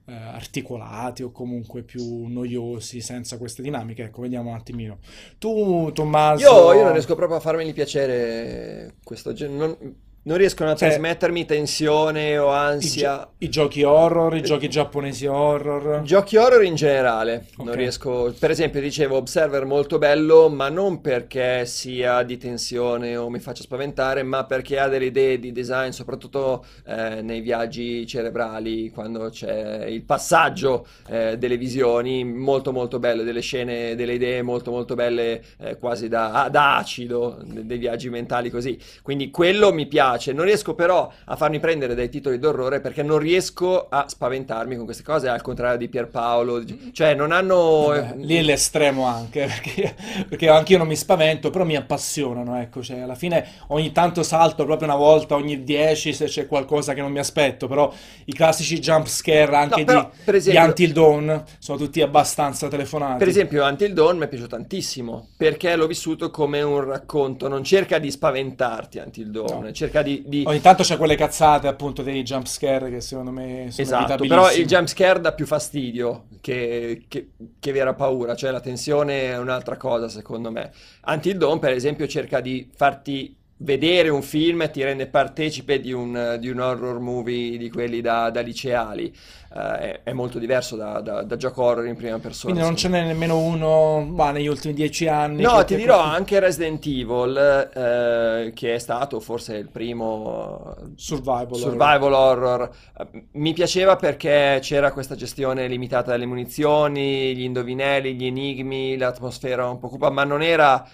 eh, 0.10 0.14
articolati 0.14 1.22
o 1.22 1.32
comunque 1.32 1.84
più 1.84 2.26
noiosi 2.26 3.00
senza 3.00 3.38
queste 3.38 3.62
dinamiche. 3.62 4.04
Ecco, 4.04 4.22
vediamo 4.22 4.50
un 4.50 4.56
attimino. 4.56 4.98
Tu, 5.38 5.92
Tommaso... 5.94 6.44
Io, 6.44 6.74
io 6.74 6.84
non 6.84 6.94
riesco 6.94 7.16
proprio 7.16 7.38
a 7.38 7.42
farmi 7.42 7.72
piacere 7.74 8.96
questo 9.04 9.34
genere. 9.34 9.58
Non, 9.58 9.96
non 10.24 10.38
riescono 10.38 10.72
a 10.72 10.76
Cioè- 10.76 10.90
trasmettermi 10.90 11.46
tensione 11.46 12.38
o 12.38 12.52
I, 12.52 12.56
ansia. 12.56 13.16
gio- 13.18 13.28
i 13.40 13.50
giochi 13.50 13.84
horror, 13.84 14.36
i 14.36 14.42
giochi 14.42 14.68
giapponesi 14.70 15.26
horror. 15.26 16.02
Giochi 16.02 16.36
horror 16.38 16.64
in 16.64 16.76
generale, 16.76 17.46
non 17.58 17.70
Ok. 17.70 17.76
riesco, 17.76 18.36
per 18.38 18.52
esempio 18.52 18.82
dicevo 18.82 19.16
Observer 19.16 19.66
molto 19.66 19.98
bello, 19.98 20.50
ma 20.50 20.70
non 20.70 21.02
perché 21.02 21.66
sia 21.66 22.22
di 22.24 22.38
tensione 22.38 23.16
o 23.16 23.30
mi 23.30 23.40
faccia 23.40 23.64
spaventare, 23.64 24.22
ma 24.24 24.46
perché 24.46 24.78
ha 24.78 24.88
delle 24.88 25.06
idee 25.06 25.40
di 25.40 25.52
design, 25.52 25.90
soprattutto 25.92 26.66
eh, 26.86 27.22
nei 27.22 27.40
viaggi 27.42 28.06
cerebrali, 28.06 28.90
quando 28.92 29.30
c'è 29.30 29.86
il 29.86 30.04
passaggio 30.04 30.86
eh, 31.08 31.38
delle 31.38 31.58
visioni, 31.58 32.24
molto 32.24 32.72
molto 32.72 33.00
bello, 33.00 33.24
delle 33.24 33.42
scene, 33.42 33.96
delle 33.96 34.14
idee 34.14 34.42
molto 34.42 34.70
molto 34.72 34.96
belle, 34.96 35.42
eh, 35.60 35.78
quasi 35.78 36.08
da, 36.08 36.50
da 36.52 36.78
acido, 36.78 37.40
de- 37.44 37.66
dei 37.66 37.78
viaggi 37.78 38.10
mentali 38.10 38.50
così. 38.50 38.78
Quindi 39.02 39.32
quello 39.32 39.72
mi 39.74 39.88
piace 39.88 40.08
piace, 40.10 40.34
non 40.34 40.46
riesco 40.46 40.74
però 40.74 41.12
a 41.26 41.36
farmi 41.36 41.60
prendere 41.60 41.94
dai 41.96 42.10
titoli 42.10 42.40
d'orrore 42.40 42.80
perché 42.80 43.04
non 43.04 43.20
riesco 43.20 43.88
a 43.90 44.06
spaventarmi 44.08 44.76
con 44.76 44.86
queste 44.86 45.04
cose, 45.04 45.28
al 45.28 45.42
contrario 45.42 45.78
di 45.78 45.88
Pierpaolo, 45.90 46.64
cioè 46.92 47.14
non 47.14 47.32
hanno... 47.32 47.86
Vabbè, 47.88 48.16
lì 48.18 48.36
è 48.38 48.42
l'estremo 48.42 49.04
anche, 49.06 49.46
perché, 49.48 49.96
perché 50.28 50.50
anch'io 50.50 50.78
non 50.78 50.88
mi 50.88 50.96
spavento, 50.96 51.50
però 51.50 51.64
mi 51.66 51.76
appassionano, 51.76 52.60
ecco, 52.60 52.82
cioè 52.82 53.00
alla 53.02 53.16
fine 53.16 53.46
ogni 53.68 53.92
tanto 53.92 54.24
salto 54.24 54.66
proprio 54.66 54.88
una 54.88 54.98
volta 54.98 55.36
ogni 55.36 55.64
10 55.64 56.14
se 56.14 56.26
c'è 56.26 56.48
qualcosa 56.48 56.94
che 56.94 57.02
non 57.02 57.12
mi 57.12 57.20
aspetto, 57.20 57.68
però 57.68 57.92
i 58.26 58.34
classici 58.34 58.80
jump 58.80 59.06
scare 59.08 59.56
anche 59.56 59.80
No, 59.80 59.86
però, 59.86 60.02
di, 60.02 60.08
per 60.26 60.34
di 60.34 60.40
esempio- 60.40 60.64
Until 60.66 60.92
Dawn 60.94 61.44
sono 61.60 61.78
tutti 61.78 62.02
abbastanza 62.02 62.68
telefonati. 62.68 63.18
Per 63.20 63.28
esempio, 63.28 63.64
Until 63.66 63.94
Dawn 63.94 64.18
mi 64.18 64.26
è 64.26 64.28
piaciuto 64.28 64.56
tantissimo 64.56 65.30
perché 65.38 65.76
l'ho 65.76 65.88
vissuto 65.88 66.30
come 66.30 66.62
un 66.62 66.84
racconto. 66.84 67.48
Non 67.48 67.64
cerca 67.64 67.98
di 68.00 68.10
spaventarti 68.12 68.98
Until 69.00 69.30
Dawn, 69.32 69.64
No. 69.64 69.72
cerca 69.72 69.99
di. 70.02 70.24
di- 70.26 70.44
Ogni 70.46 70.62
tanto 70.62 70.84
c'è 70.84 70.98
quelle 70.98 71.16
cazzate 71.16 71.68
appunto 71.68 72.02
dei 72.02 72.24
jump 72.24 72.46
scare 72.46 72.90
che 72.90 73.02
secondo 73.02 73.32
me 73.32 73.68
sono 73.70 73.88
Esatto, 73.88 74.26
però 74.26 74.52
il 74.52 74.66
jumpscare 74.66 75.20
dà 75.20 75.34
più 75.34 75.46
fastidio 75.46 76.26
che, 76.42 77.06
che, 77.08 77.30
che 77.60 77.72
vera 77.72 77.94
paura, 77.94 78.36
cioè 78.36 78.52
la 78.52 78.60
tensione 78.60 79.32
è 79.32 79.38
un'altra 79.38 79.78
cosa 79.78 80.10
secondo 80.10 80.52
me. 80.52 80.72
Until 81.06 81.38
Dawn, 81.38 81.60
per 81.60 81.72
esempio, 81.72 82.08
cerca 82.08 82.40
di 82.40 82.70
farti 82.76 83.36
vedere 83.62 84.10
un 84.10 84.22
film 84.22 84.62
e 84.62 84.72
ti 84.72 84.84
rende 84.84 85.08
partecipe 85.08 85.80
di 85.80 85.92
un, 85.92 86.38
di 86.40 86.50
un 86.50 86.60
horror 86.60 87.00
movie 87.00 87.58
di 87.58 87.70
quelli 87.70 88.02
da, 88.02 88.30
da 88.30 88.42
liceali. 88.42 89.14
Eh, 89.52 89.80
è, 89.80 90.02
è 90.04 90.14
molto 90.14 90.38
diverso 90.38 90.76
da, 90.76 91.02
da, 91.02 91.24
da 91.24 91.36
gioco 91.36 91.64
horror 91.64 91.88
in 91.88 91.96
prima 91.96 92.20
persona. 92.20 92.54
Quindi 92.54 92.70
non 92.70 92.78
ce 92.78 92.88
n'è 92.88 93.04
nemmeno 93.04 93.40
uno 93.40 94.02
ma, 94.02 94.30
negli 94.32 94.48
ultimi 94.48 94.74
dieci 94.74 95.08
anni. 95.08 95.42
No, 95.42 95.64
ti 95.66 95.76
dirò 95.76 96.00
anche 96.00 96.40
Resident 96.40 96.86
Evil, 96.86 97.72
eh, 97.74 98.52
che 98.54 98.76
è 98.76 98.78
stato 98.78 99.20
forse 99.20 99.56
il 99.56 99.70
primo 99.70 100.76
Survival. 100.96 101.56
survival 101.56 102.14
horror. 102.14 102.70
Eh, 102.98 103.24
Mi 103.32 103.54
piaceva 103.54 103.96
perché 103.96 104.60
c'era 104.62 104.92
questa 104.92 105.16
gestione 105.16 105.68
limitata 105.68 106.12
delle 106.12 106.28
munizioni, 106.28 107.36
gli 107.36 107.44
indovinelli, 107.44 108.14
gli 108.14 108.26
enigmi, 108.26 108.98
l'atmosfera 108.98 109.68
un 109.68 109.80
po' 109.80 109.90
cupa, 109.90 110.10
ma 110.12 110.24
non 110.24 110.44
era... 110.44 110.88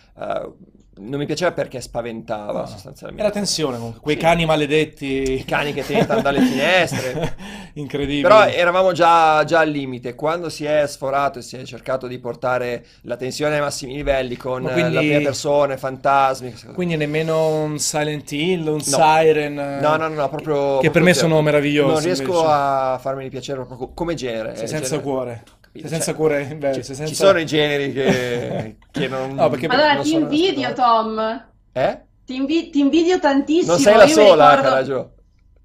non 0.98 1.20
mi 1.20 1.26
piaceva 1.26 1.52
perché 1.52 1.82
spaventava 1.82 2.60
No, 2.62 2.66
sostanzialmente. 2.66 3.24
Era 3.24 3.32
tensione 3.34 3.76
comunque, 3.78 4.02
quei 4.02 4.16
Sì. 4.16 4.22
cani 4.22 4.46
maledetti. 4.46 5.06
I 5.34 5.46
cani 5.46 5.74
che 5.74 5.86
tentano 5.86 6.22
dalle 6.22 6.40
finestre. 6.42 7.36
Incredibile. 7.74 8.22
Però 8.28 8.46
eravamo 8.46 8.92
già, 8.94 9.44
già 9.44 9.60
al 9.60 9.70
limite. 9.70 10.16
Quando 10.16 10.50
si 10.50 10.64
è 10.66 10.88
sforato 10.88 11.40
e 11.40 11.42
si 11.42 11.58
è 11.58 11.64
cercato 11.64 12.08
di 12.08 12.18
portare 12.20 12.86
la 13.02 13.18
tensione 13.18 13.56
ai 13.56 13.62
massimi 13.62 13.94
livelli 13.96 14.38
con 14.38 14.64
quindi- 14.64 14.94
la 14.94 15.00
prima 15.02 15.20
persona, 15.20 15.76
fantasmi. 15.78 16.48
queste 16.50 16.66
cose. 16.68 16.76
Quindi 16.78 16.96
nemmeno 16.96 17.48
un 17.64 17.78
Silent 17.80 18.32
Hill, 18.32 18.66
un 18.68 18.82
Siren. 18.82 19.60
eh, 19.60 19.80
No, 19.82 19.96
no, 19.98 20.08
no, 20.08 20.16
no, 20.16 20.30
proprio... 20.30 20.78
Che 20.80 20.90
per 20.90 20.92
proprio 20.92 21.04
me 21.04 21.14
zero. 21.14 21.28
sono 21.28 21.42
meravigliosi. 21.42 21.92
Non 21.94 22.02
riesco 22.04 22.24
invece. 22.24 22.46
a 22.48 22.98
farmi 23.02 23.30
piacere 23.30 23.58
proprio 23.58 23.78
co- 23.78 23.92
come 23.94 24.14
genere. 24.14 24.54
Eh, 24.54 24.56
senza 24.68 24.80
genere- 24.82 25.02
cuore. 25.02 25.44
Sei 25.82 25.90
senza 25.90 26.06
Cioè, 26.06 26.16
cuore, 26.16 26.46
beh, 26.56 26.74
ci, 26.74 26.84
sei 26.84 26.96
senza- 26.96 27.06
ci 27.12 27.16
sono 27.16 27.40
i 27.40 27.46
generi 27.46 27.92
che, 27.94 28.78
che 28.92 29.08
non... 29.08 29.34
No, 29.36 29.50
perché- 29.50 29.68
Allora 29.68 29.94
non 29.94 30.04
ti 30.04 30.10
sono 30.10 30.24
invidio, 30.24 30.74
Tom. 30.74 31.46
Eh? 31.74 32.02
Ti, 32.26 32.36
invi- 32.36 32.70
ti 32.70 32.80
invidio 32.80 33.20
tantissimo. 33.20 33.74
Non 33.74 33.82
sei 33.82 33.96
la 33.96 34.04
Io 34.06 34.14
sola, 34.14 34.56
ricordo-. 34.56 35.10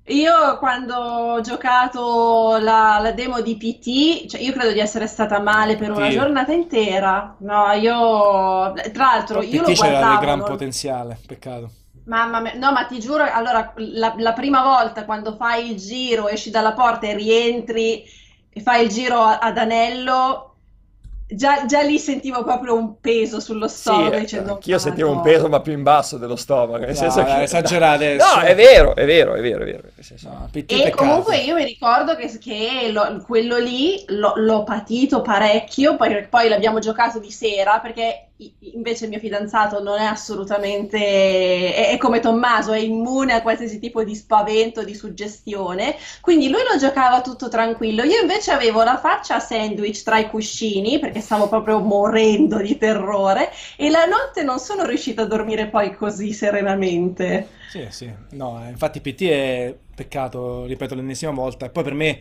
Io 0.07 0.59
quando 0.59 0.95
ho 0.97 1.41
giocato 1.41 2.59
la, 2.61 2.99
la 3.01 3.13
demo 3.13 3.41
di 3.43 3.57
PT, 3.57 4.27
cioè 4.29 4.41
io 4.41 4.53
credo 4.53 4.73
di 4.73 4.81
essere 4.81 5.07
stata 5.07 5.39
male 5.39 5.77
per 5.77 5.93
una 5.93 6.07
Sì. 6.11 6.17
giornata 6.17 6.53
intera. 6.53 7.37
No, 7.41 7.71
io 7.73 8.73
tra 8.93 9.05
l'altro 9.05 9.41
io 9.43 9.61
lo 9.63 9.69
PT 9.69 9.75
c'era 9.75 9.89
del 9.91 9.99
guardavo. 9.99 10.21
gran 10.21 10.39
non- 10.39 10.49
potenziale, 10.49 11.19
peccato. 11.25 11.71
Mamma 12.07 12.41
mia, 12.41 12.55
no, 12.55 12.73
ma 12.73 12.87
ti 12.87 12.99
giuro, 12.99 13.23
allora 13.31 13.73
la, 13.77 14.15
la 14.19 14.33
prima 14.33 14.63
volta 14.63 15.05
quando 15.05 15.37
fai 15.37 15.71
il 15.71 15.77
giro, 15.77 16.27
esci 16.29 16.51
dalla 16.51 16.73
porta 16.73 17.07
e 17.07 17.15
rientri 17.15 18.03
e 18.53 18.61
fai 18.61 18.85
il 18.85 18.91
giro 18.91 19.21
ad 19.23 19.57
anello, 19.59 20.57
già, 21.27 21.65
già 21.67 21.83
lì 21.83 21.99
sentivo 21.99 22.43
proprio 22.45 22.75
un 22.75 23.01
peso 23.01 23.41
sullo 23.41 23.69
Sì, 23.75 23.77
stomaco 23.79 24.17
eh, 24.17 24.21
dicendo 24.21 24.53
anch'io 24.53 24.79
sentivo 24.79 25.11
un 25.11 25.17
"Madonna". 25.17 25.23
peso 25.23 25.49
ma 25.49 25.61
più 25.61 25.73
in 25.73 25.83
basso 25.83 26.19
dello 26.19 26.37
stomaco, 26.37 26.85
nel 26.85 26.95
No, 26.95 26.95
senso 26.95 27.23
che... 27.25 27.43
esagera 27.43 27.91
adesso. 27.93 28.37
No, 28.37 28.43
è 28.43 28.55
vero, 28.55 28.95
è 28.97 29.05
vero, 29.07 29.35
è 29.35 29.41
vero, 29.41 29.63
è 29.63 29.65
vero. 29.67 29.89
nel 29.95 30.05
senso- 30.05 30.29
No, 30.29 30.49
E 30.65 30.65
peccato. 30.83 30.97
comunque 30.97 31.39
io 31.39 31.55
mi 31.57 31.65
ricordo 31.65 32.15
che, 32.17 32.39
che 32.39 32.91
lo- 32.93 33.23
quello 33.27 33.59
lì 33.59 34.05
l'ho 34.09 34.33
l'ho 34.37 34.63
patito 34.65 35.21
parecchio, 35.23 35.97
poi, 35.97 36.27
poi 36.29 36.49
l'abbiamo 36.49 36.79
giocato 36.79 37.19
di 37.19 37.31
sera 37.31 37.81
perché 37.81 38.30
invece 38.75 39.05
il 39.05 39.11
mio 39.11 39.19
fidanzato 39.19 39.83
non 39.83 39.99
è 39.99 40.05
assolutamente, 40.05 40.99
è, 41.75 41.91
è 41.91 41.97
come 41.99 42.21
Tommaso, 42.21 42.73
è 42.73 42.79
immune 42.79 43.35
a 43.35 43.43
qualsiasi 43.43 43.79
tipo 43.79 44.03
di 44.05 44.15
spavento, 44.15 44.85
di 44.85 44.95
suggestione, 44.95 45.97
quindi 46.21 46.49
lui 46.49 46.63
lo 46.71 46.79
giocava 46.79 47.21
tutto 47.21 47.49
tranquillo. 47.49 48.03
Io 48.05 48.21
invece 48.21 48.53
avevo 48.53 48.83
la 48.83 48.99
faccia 48.99 49.37
a 49.37 49.41
sandwich 49.41 50.03
tra 50.03 50.19
i 50.19 50.29
cuscini 50.29 50.99
perché 50.99 51.21
stavo 51.21 51.49
proprio 51.49 51.81
morendo 51.81 52.59
di 52.59 52.77
terrore 52.79 53.51
e 53.77 53.91
la 53.91 54.07
notte 54.07 54.43
non 54.43 54.59
sono 54.59 54.85
riuscita 54.85 55.23
a 55.23 55.27
dormire 55.27 55.67
poi 55.69 55.95
così 55.95 56.33
serenamente. 56.33 57.59
Sì, 57.71 57.87
sì. 57.91 58.13
No, 58.31 58.65
infatti 58.69 59.01
PT 59.01 59.23
è 59.23 59.77
peccato, 59.95 60.65
ripeto 60.65 60.95
l'ennesima 60.95 61.33
volta. 61.33 61.67
E 61.67 61.71
poi 61.71 61.85
per 61.85 61.95
me 61.95 62.21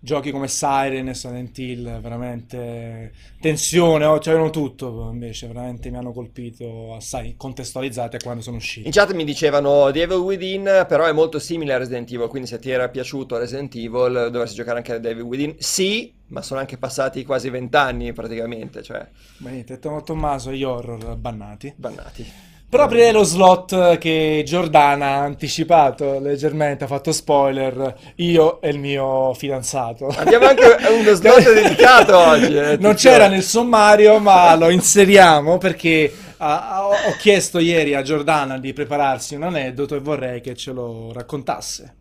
giochi 0.00 0.30
come 0.30 0.48
Siren 0.48 1.08
e 1.08 1.14
Silent 1.14 1.56
Hill, 1.58 2.00
veramente 2.00 3.12
tensione, 3.40 4.04
oh, 4.06 4.18
c'avevano 4.18 4.50
tutto, 4.50 5.10
invece 5.12 5.46
veramente 5.46 5.90
mi 5.90 5.96
hanno 5.98 6.12
colpito 6.12 6.94
assai 6.94 7.34
contestualizzati 7.36 8.16
a 8.16 8.20
quando 8.20 8.42
sono 8.42 8.56
In 8.56 8.62
usciti. 8.62 8.90
chat 8.90 9.12
mi 9.12 9.24
dicevano 9.24 9.90
The 9.92 10.02
Evil 10.02 10.18
Within, 10.18 10.84
però 10.88 11.04
è 11.06 11.12
molto 11.12 11.38
simile 11.38 11.74
a 11.74 11.78
Resident 11.78 12.10
Evil, 12.10 12.28
quindi 12.28 12.48
se 12.48 12.58
ti 12.58 12.70
era 12.70 12.88
piaciuto 12.88 13.36
Resident 13.38 13.74
Evil 13.76 14.28
dovresti 14.32 14.56
giocare 14.56 14.78
anche 14.78 14.94
a 14.94 15.00
The 15.00 15.10
Evil 15.10 15.22
Within. 15.24 15.54
Sì, 15.58 16.12
ma 16.28 16.42
sono 16.42 16.60
anche 16.60 16.78
passati 16.78 17.24
quasi 17.24 17.50
vent'anni 17.50 18.12
praticamente, 18.12 18.82
cioè 18.82 19.06
Ma 19.38 19.50
niente, 19.50 19.78
Tom- 19.78 20.02
Tommaso, 20.02 20.52
gli 20.52 20.62
horror 20.64 21.16
bannati. 21.16 21.72
bannati. 21.76 22.49
Però 22.70 22.84
aprirei 22.84 23.10
lo 23.10 23.24
slot 23.24 23.98
che 23.98 24.44
Giordana 24.46 25.06
ha 25.06 25.22
anticipato 25.22 26.20
leggermente, 26.20 26.84
ha 26.84 26.86
fatto 26.86 27.10
spoiler, 27.10 27.96
io 28.16 28.60
e 28.60 28.68
il 28.68 28.78
mio 28.78 29.34
fidanzato. 29.34 30.06
Abbiamo 30.06 30.46
anche 30.46 30.76
uno 30.88 31.12
slot 31.12 31.42
dedicato 31.52 32.16
oggi. 32.16 32.56
eh, 32.56 32.76
Non 32.78 32.94
c'era 32.94 33.26
nel 33.26 33.42
sommario, 33.42 34.20
ma 34.20 34.54
lo 34.54 34.70
inseriamo 34.70 35.58
perché 35.58 36.12
ah, 36.36 36.86
ho 36.86 36.90
ho 36.90 37.16
chiesto 37.18 37.58
ieri 37.58 37.94
a 37.96 38.02
Giordana 38.02 38.56
di 38.56 38.72
prepararsi 38.72 39.34
un 39.34 39.42
aneddoto 39.42 39.96
e 39.96 40.00
vorrei 40.00 40.40
che 40.40 40.54
ce 40.54 40.70
lo 40.70 41.12
raccontasse. 41.12 41.94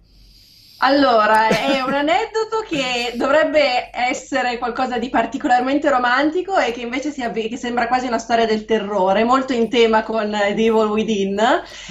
Allora, 0.81 1.49
è 1.49 1.81
un 1.81 1.93
aneddoto 1.93 2.63
che 2.67 3.11
dovrebbe 3.15 3.89
essere 3.93 4.57
qualcosa 4.57 4.97
di 4.97 5.09
particolarmente 5.09 5.89
romantico 5.89 6.57
e 6.57 6.71
che 6.71 6.79
invece 6.81 7.11
si 7.11 7.21
avvi- 7.21 7.49
che 7.49 7.57
sembra 7.57 7.87
quasi 7.87 8.07
una 8.07 8.17
storia 8.17 8.45
del 8.45 8.63
terrore, 8.63 9.25
molto 9.25 9.51
in 9.51 9.69
tema 9.69 10.03
con 10.03 10.33
eh, 10.33 10.53
The 10.55 10.61
Evil 10.65 10.87
Within, 10.87 11.41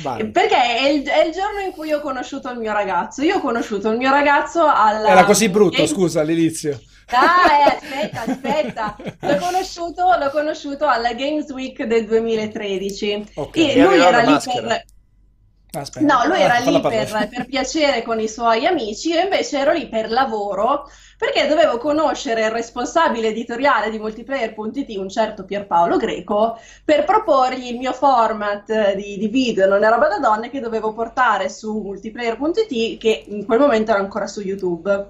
Vai. 0.01 0.31
perché 0.31 0.57
è 0.57 0.89
il, 0.89 1.07
è 1.07 1.27
il 1.27 1.33
giorno 1.33 1.61
in 1.61 1.73
cui 1.73 1.93
ho 1.93 2.01
conosciuto 2.01 2.51
il 2.51 2.59
mio 2.59 2.73
ragazzo. 2.73 3.23
Io 3.23 3.37
ho 3.37 3.41
conosciuto 3.41 3.91
il 3.91 3.99
mio 3.99 4.11
ragazzo 4.11 4.65
alla... 4.67 5.09
Era 5.09 5.25
così 5.25 5.51
brutto, 5.51 5.77
Game- 5.77 5.87
scusa, 5.89 6.21
all'inizio. 6.21 6.81
Ah, 7.11 7.69
eh, 7.69 7.77
aspetta, 8.09 8.23
aspetta. 8.27 8.97
L'ho 9.21 9.37
conosciuto, 9.37 10.17
l'ho 10.19 10.31
conosciuto 10.31 10.87
alla 10.87 11.13
Games 11.13 11.51
Week 11.51 11.83
del 11.85 12.07
2013. 12.07 13.25
Ok. 13.35 13.57
E 13.57 13.71
E 13.73 13.83
lui 13.83 14.01
era 14.01 14.21
lì 14.23 14.37
per... 14.45 14.85
Aspetta. 15.73 16.07
No, 16.07 16.27
lui 16.27 16.41
era 16.41 16.57
Ah, 16.57 16.61
lì 16.61 16.81
per, 16.81 17.29
per 17.29 17.47
piacere 17.47 18.03
con 18.03 18.19
i 18.21 18.29
suoi 18.29 18.67
amici, 18.67 19.11
io 19.11 19.21
invece 19.21 19.59
ero 19.59 19.73
lì 19.73 19.89
per 19.89 20.11
lavoro 20.11 20.89
perché 21.19 21.47
dovevo 21.47 21.79
conoscere 21.79 22.45
il 22.45 22.51
responsabile 22.53 23.29
editoriale 23.29 23.91
di 23.91 23.99
multiplayer.it, 23.99 24.97
un 24.97 25.09
certo 25.09 25.45
Pierpaolo 25.45 25.97
Greco, 25.97 26.57
per 26.85 27.05
proporgli 27.05 27.67
il 27.67 27.77
mio 27.77 27.93
format 27.93 28.95
di, 28.95 29.19
di 29.19 29.29
video 29.29 29.67
Non 29.67 29.83
è 29.83 29.89
roba 29.91 30.09
da 30.09 30.19
donne 30.19 30.49
che 30.49 30.61
dovevo 30.61 30.93
portare 30.93 31.49
su 31.49 31.81
multiplayer.it, 31.81 32.99
che 32.99 33.25
in 33.27 33.45
quel 33.45 33.59
momento 33.59 33.91
era 33.91 34.01
ancora 34.01 34.27
su 34.29 34.41
YouTube. 34.41 35.09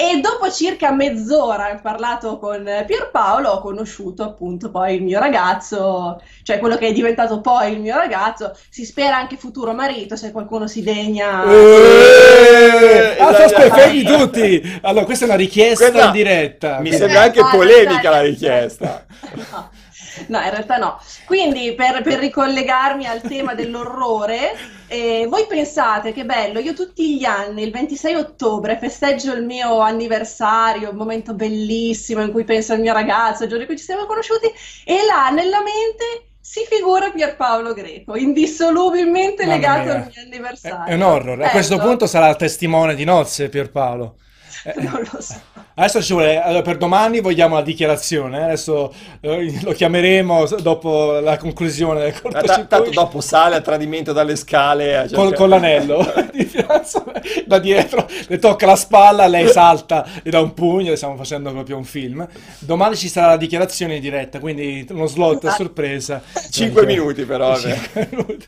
E 0.00 0.18
dopo 0.18 0.50
circa 0.50 0.92
mezz'ora 0.92 1.78
parlato 1.82 2.38
con 2.38 2.64
Pierpaolo, 2.86 3.50
ho 3.50 3.60
conosciuto 3.60 4.22
appunto 4.22 4.70
poi 4.70 4.94
il 4.94 5.02
mio 5.02 5.18
ragazzo, 5.18 6.22
cioè 6.42 6.58
quello 6.58 6.78
che 6.78 6.86
è 6.86 6.92
diventato 6.92 7.42
poi 7.42 7.74
il 7.74 7.80
mio 7.80 7.94
ragazzo, 7.94 8.56
si 8.70 8.86
spera 8.86 9.16
anche 9.16 9.36
futuro 9.36 9.74
marito, 9.74 10.16
se 10.16 10.32
qualcuno 10.32 10.66
si 10.66 10.82
degna. 10.82 11.44
Eh, 11.44 13.16
ah, 13.18 13.28
esatto. 13.28 13.42
aspetta, 13.42 13.74
fermi 13.74 14.02
tutti. 14.02 14.78
Allora, 14.80 15.04
questa 15.04 15.26
è 15.26 15.28
una 15.28 15.36
richiesta 15.36 15.90
Questa 15.90 16.06
in 16.06 16.12
diretta. 16.12 16.80
Mi 16.80 16.92
sembra 16.92 17.20
anche 17.20 17.40
Ah, 17.40 17.50
polemica 17.50 18.08
la 18.08 18.22
richiesta. 18.22 19.04
No. 19.34 19.70
No, 20.28 20.40
in 20.40 20.50
realtà 20.50 20.76
no. 20.76 21.00
Quindi 21.24 21.74
per, 21.74 22.02
per 22.02 22.18
ricollegarmi 22.18 23.06
al 23.06 23.20
tema 23.20 23.54
dell'orrore, 23.54 24.56
eh, 24.88 25.26
voi 25.28 25.46
pensate 25.46 26.12
che 26.12 26.24
bello, 26.24 26.58
io 26.58 26.74
tutti 26.74 27.16
gli 27.16 27.24
anni, 27.24 27.62
il 27.62 27.70
26 27.70 28.14
ottobre, 28.14 28.78
festeggio 28.78 29.32
il 29.32 29.44
mio 29.44 29.78
anniversario, 29.80 30.90
un 30.90 30.96
momento 30.96 31.34
bellissimo 31.34 32.22
in 32.22 32.30
cui 32.32 32.44
penso 32.44 32.72
al 32.72 32.80
mio 32.80 32.92
ragazzo, 32.92 33.42
il 33.44 33.48
giorno 33.48 33.62
in 33.62 33.68
cui 33.68 33.78
ci 33.78 33.84
siamo 33.84 34.06
conosciuti, 34.06 34.46
e 34.84 35.04
là 35.06 35.30
nella 35.30 35.62
mente 35.62 36.30
si 36.40 36.64
figura 36.68 37.10
Pierpaolo 37.10 37.72
Greco, 37.74 38.16
indissolubilmente 38.16 39.44
Mamma 39.44 39.54
legato 39.54 39.92
mia. 39.92 39.92
al 39.92 40.10
mio 40.12 40.22
È, 40.22 40.24
anniversario. 40.24 40.92
è 40.92 40.94
un 40.94 41.02
horror. 41.02 41.42
A 41.42 41.50
questo 41.50 41.78
punto 41.78 42.06
sarà 42.06 42.28
il 42.28 42.36
testimone 42.36 42.94
di 42.94 43.04
nozze, 43.04 43.48
Pierpaolo. 43.48 44.16
Eh, 44.64 44.74
Non 44.82 45.02
lo 45.12 45.20
so. 45.20 45.34
Adesso 45.72 46.02
ci 46.02 46.12
vuole, 46.12 46.38
allora, 46.42 46.60
per 46.62 46.76
domani 46.76 47.20
vogliamo 47.20 47.54
la 47.54 47.62
dichiarazione. 47.62 48.38
eh. 48.38 48.42
Adesso 48.42 48.92
eh, 49.20 49.60
lo 49.62 49.72
chiameremo 49.72 50.44
dopo 50.60 51.20
la 51.20 51.38
conclusione 51.38 52.00
del 52.00 52.20
cortocircuito. 52.20 52.66
tanto 52.68 52.90
dopo 52.90 53.20
sale 53.22 53.56
a 53.56 53.60
tradimento 53.62 54.12
dalle 54.12 54.36
scale. 54.36 54.96
a 54.96 55.00
Col, 55.02 55.08
cercare- 55.08 55.36
con 55.36 55.48
l'anello 55.48 56.12
di 56.32 56.48
da 57.46 57.58
dietro, 57.58 58.06
le 58.26 58.38
tocca 58.38 58.66
la 58.66 58.76
spalla, 58.76 59.26
lei 59.26 59.48
salta 59.48 60.06
e 60.22 60.28
dà 60.28 60.40
un 60.40 60.52
pugno. 60.52 60.94
Stiamo 60.96 61.16
facendo 61.16 61.50
proprio 61.50 61.76
un 61.78 61.84
film. 61.84 62.26
Domani 62.58 62.96
ci 62.96 63.08
sarà 63.08 63.28
la 63.28 63.36
dichiarazione 63.38 63.94
in 63.94 64.00
diretta, 64.02 64.38
quindi 64.38 64.84
uno 64.90 65.06
slot 65.06 65.44
a 65.46 65.52
sorpresa. 65.52 66.20
Cinque 66.50 66.84
Perché- 66.84 66.98
minuti 66.98 67.24
però. 67.24 67.48
vabbè. 67.50 67.74
Cinque 67.74 68.08
minuti. 68.16 68.46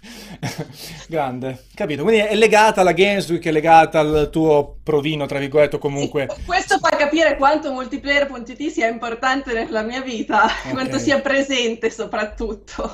Grande, 1.09 1.65
capito? 1.75 2.03
Quindi 2.03 2.21
è 2.23 2.35
legata 2.35 2.81
alla 2.83 2.93
Games 2.93 3.29
Week, 3.31 3.45
è 3.47 3.51
legata 3.51 4.01
al 4.01 4.29
tuo 4.31 4.77
provino, 4.83 5.25
tra 5.27 5.39
virgolette, 5.39 5.77
o 5.77 5.79
comunque. 6.09 6.37
Questo 6.45 6.79
fa 6.79 6.91
capire 6.97 7.37
quanto 7.37 7.73
multiplayer.it 7.73 8.69
sia 8.69 8.89
importante 8.89 9.53
nella 9.53 9.83
mia 9.83 10.01
vita, 10.01 10.49
quanto 10.71 10.99
sia 10.99 11.21
presente 11.21 11.91
soprattutto. 11.91 12.91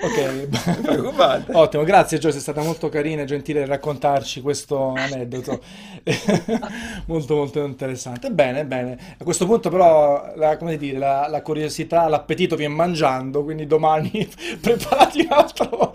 Ok, 0.00 0.46
Preoccupante. 0.80 1.52
ottimo, 1.54 1.82
grazie 1.82 2.18
Gio, 2.18 2.30
sei 2.30 2.40
stata 2.40 2.62
molto 2.62 2.88
carina 2.88 3.22
e 3.22 3.24
gentile 3.24 3.58
nel 3.60 3.68
raccontarci 3.68 4.40
questo 4.40 4.92
aneddoto, 4.96 5.60
molto 7.06 7.34
molto 7.34 7.64
interessante. 7.64 8.30
Bene, 8.30 8.64
bene, 8.64 8.96
a 9.18 9.24
questo 9.24 9.44
punto 9.44 9.70
però, 9.70 10.32
la, 10.36 10.56
come 10.56 10.76
dire, 10.76 10.98
la, 10.98 11.26
la 11.28 11.42
curiosità, 11.42 12.06
l'appetito 12.06 12.54
viene 12.54 12.74
mangiando, 12.74 13.42
quindi 13.42 13.66
domani 13.66 14.28
preparati 14.62 15.20
un 15.22 15.32
altro 15.32 15.92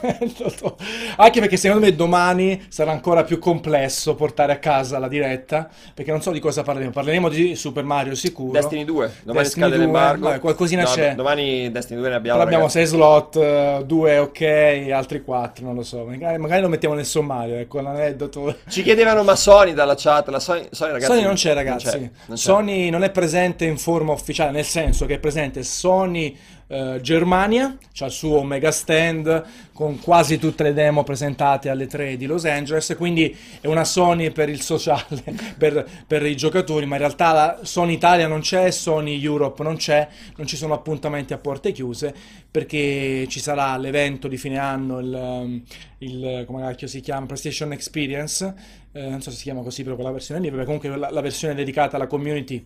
aneddoto, 0.00 0.76
anche 1.18 1.38
perché 1.38 1.56
secondo 1.56 1.84
me 1.86 1.94
domani 1.94 2.60
sarà 2.68 2.90
ancora 2.90 3.22
più 3.22 3.38
complesso 3.38 4.16
portare 4.16 4.50
a 4.50 4.58
casa 4.58 4.98
la 4.98 5.06
diretta, 5.06 5.68
perché 5.94 6.10
non 6.10 6.22
so 6.22 6.32
di 6.32 6.40
cosa 6.40 6.64
parleremo, 6.64 6.90
parleremo 6.90 7.28
di 7.28 7.54
Super 7.54 7.84
Mario 7.84 8.16
sicuro. 8.16 8.50
Destiny 8.50 8.84
2, 8.84 9.12
domani 9.22 9.44
Destiny 9.44 9.64
scade 9.66 9.76
2, 9.76 9.84
l'embargo. 9.84 10.24
vabbè, 10.26 10.40
qualcosina 10.40 10.82
No, 10.82 10.88
c'è. 10.88 11.14
Domani 11.14 11.70
Destiny 11.70 12.00
2 12.00 12.08
ne 12.08 12.14
abbiamo. 12.16 12.38
Però 12.38 12.48
abbiamo 12.48 12.66
ragazzi. 12.66 12.86
6 12.88 12.96
slot, 12.96 13.42
2 13.84 14.18
ok, 14.18 14.88
altri 14.92 15.22
4, 15.22 15.64
non 15.64 15.74
lo 15.74 15.82
so. 15.82 16.04
Magari, 16.04 16.38
magari 16.38 16.62
lo 16.62 16.68
mettiamo 16.68 16.94
nel 16.94 17.06
sommario, 17.06 17.56
ecco, 17.56 17.80
l'aneddoto. 17.80 18.56
Ci 18.68 18.82
chiedevano 18.82 19.22
ma 19.22 19.36
Sony 19.36 19.72
dalla 19.72 19.94
chat, 19.96 20.28
la 20.28 20.40
Sony, 20.40 20.66
Sony, 20.70 20.92
ragazzi, 20.92 21.12
Sony 21.12 21.22
non 21.22 21.34
c'è, 21.34 21.54
ragazzi. 21.54 21.98
non 21.98 22.10
c'è. 22.28 22.36
Sony 22.36 22.90
non 22.90 23.02
è 23.04 23.10
presente 23.10 23.64
in 23.64 23.78
forma 23.78 24.12
ufficiale, 24.12 24.50
nel 24.50 24.64
senso 24.64 25.06
che 25.06 25.14
è 25.14 25.18
presente 25.18 25.62
Sony 25.62 26.36
eh, 26.74 27.00
Germania, 27.00 27.78
c'ha 27.92 28.06
il 28.06 28.10
suo 28.10 28.42
mega 28.42 28.72
stand 28.72 29.44
con 29.72 30.00
quasi 30.00 30.38
tutte 30.38 30.64
le 30.64 30.72
demo 30.72 31.04
presentate 31.04 31.68
alle 31.68 31.86
3 31.86 32.16
di 32.16 32.26
Los 32.26 32.44
Angeles, 32.46 32.94
quindi 32.96 33.36
è 33.60 33.68
una 33.68 33.84
Sony 33.84 34.30
per 34.32 34.48
il 34.48 34.60
sociale, 34.60 35.22
per, 35.56 35.86
per 36.04 36.26
i 36.26 36.34
giocatori, 36.34 36.84
ma 36.84 36.96
in 36.96 37.02
realtà 37.02 37.32
la 37.32 37.60
Sony 37.62 37.92
Italia 37.92 38.26
non 38.26 38.40
c'è, 38.40 38.72
Sony 38.72 39.22
Europe 39.22 39.62
non 39.62 39.76
c'è, 39.76 40.08
non 40.36 40.48
ci 40.48 40.56
sono 40.56 40.74
appuntamenti 40.74 41.32
a 41.32 41.38
porte 41.38 41.70
chiuse 41.70 42.12
perché 42.50 43.26
ci 43.28 43.38
sarà 43.38 43.76
l'evento 43.76 44.26
di 44.26 44.36
fine 44.36 44.58
anno, 44.58 44.98
il, 44.98 45.12
um, 45.14 45.62
il 45.98 46.44
come 46.44 46.62
cacchio 46.62 46.88
si 46.88 47.00
chiama, 47.00 47.26
PlayStation 47.26 47.70
Experience, 47.72 48.54
eh, 48.92 49.08
non 49.08 49.20
so 49.20 49.30
se 49.30 49.36
si 49.36 49.44
chiama 49.44 49.62
così 49.62 49.84
proprio 49.84 50.06
la 50.06 50.12
versione 50.12 50.40
lì, 50.40 50.50
comunque 50.50 50.88
la, 50.88 51.10
la 51.10 51.20
versione 51.20 51.54
dedicata 51.54 51.94
alla 51.94 52.08
community 52.08 52.64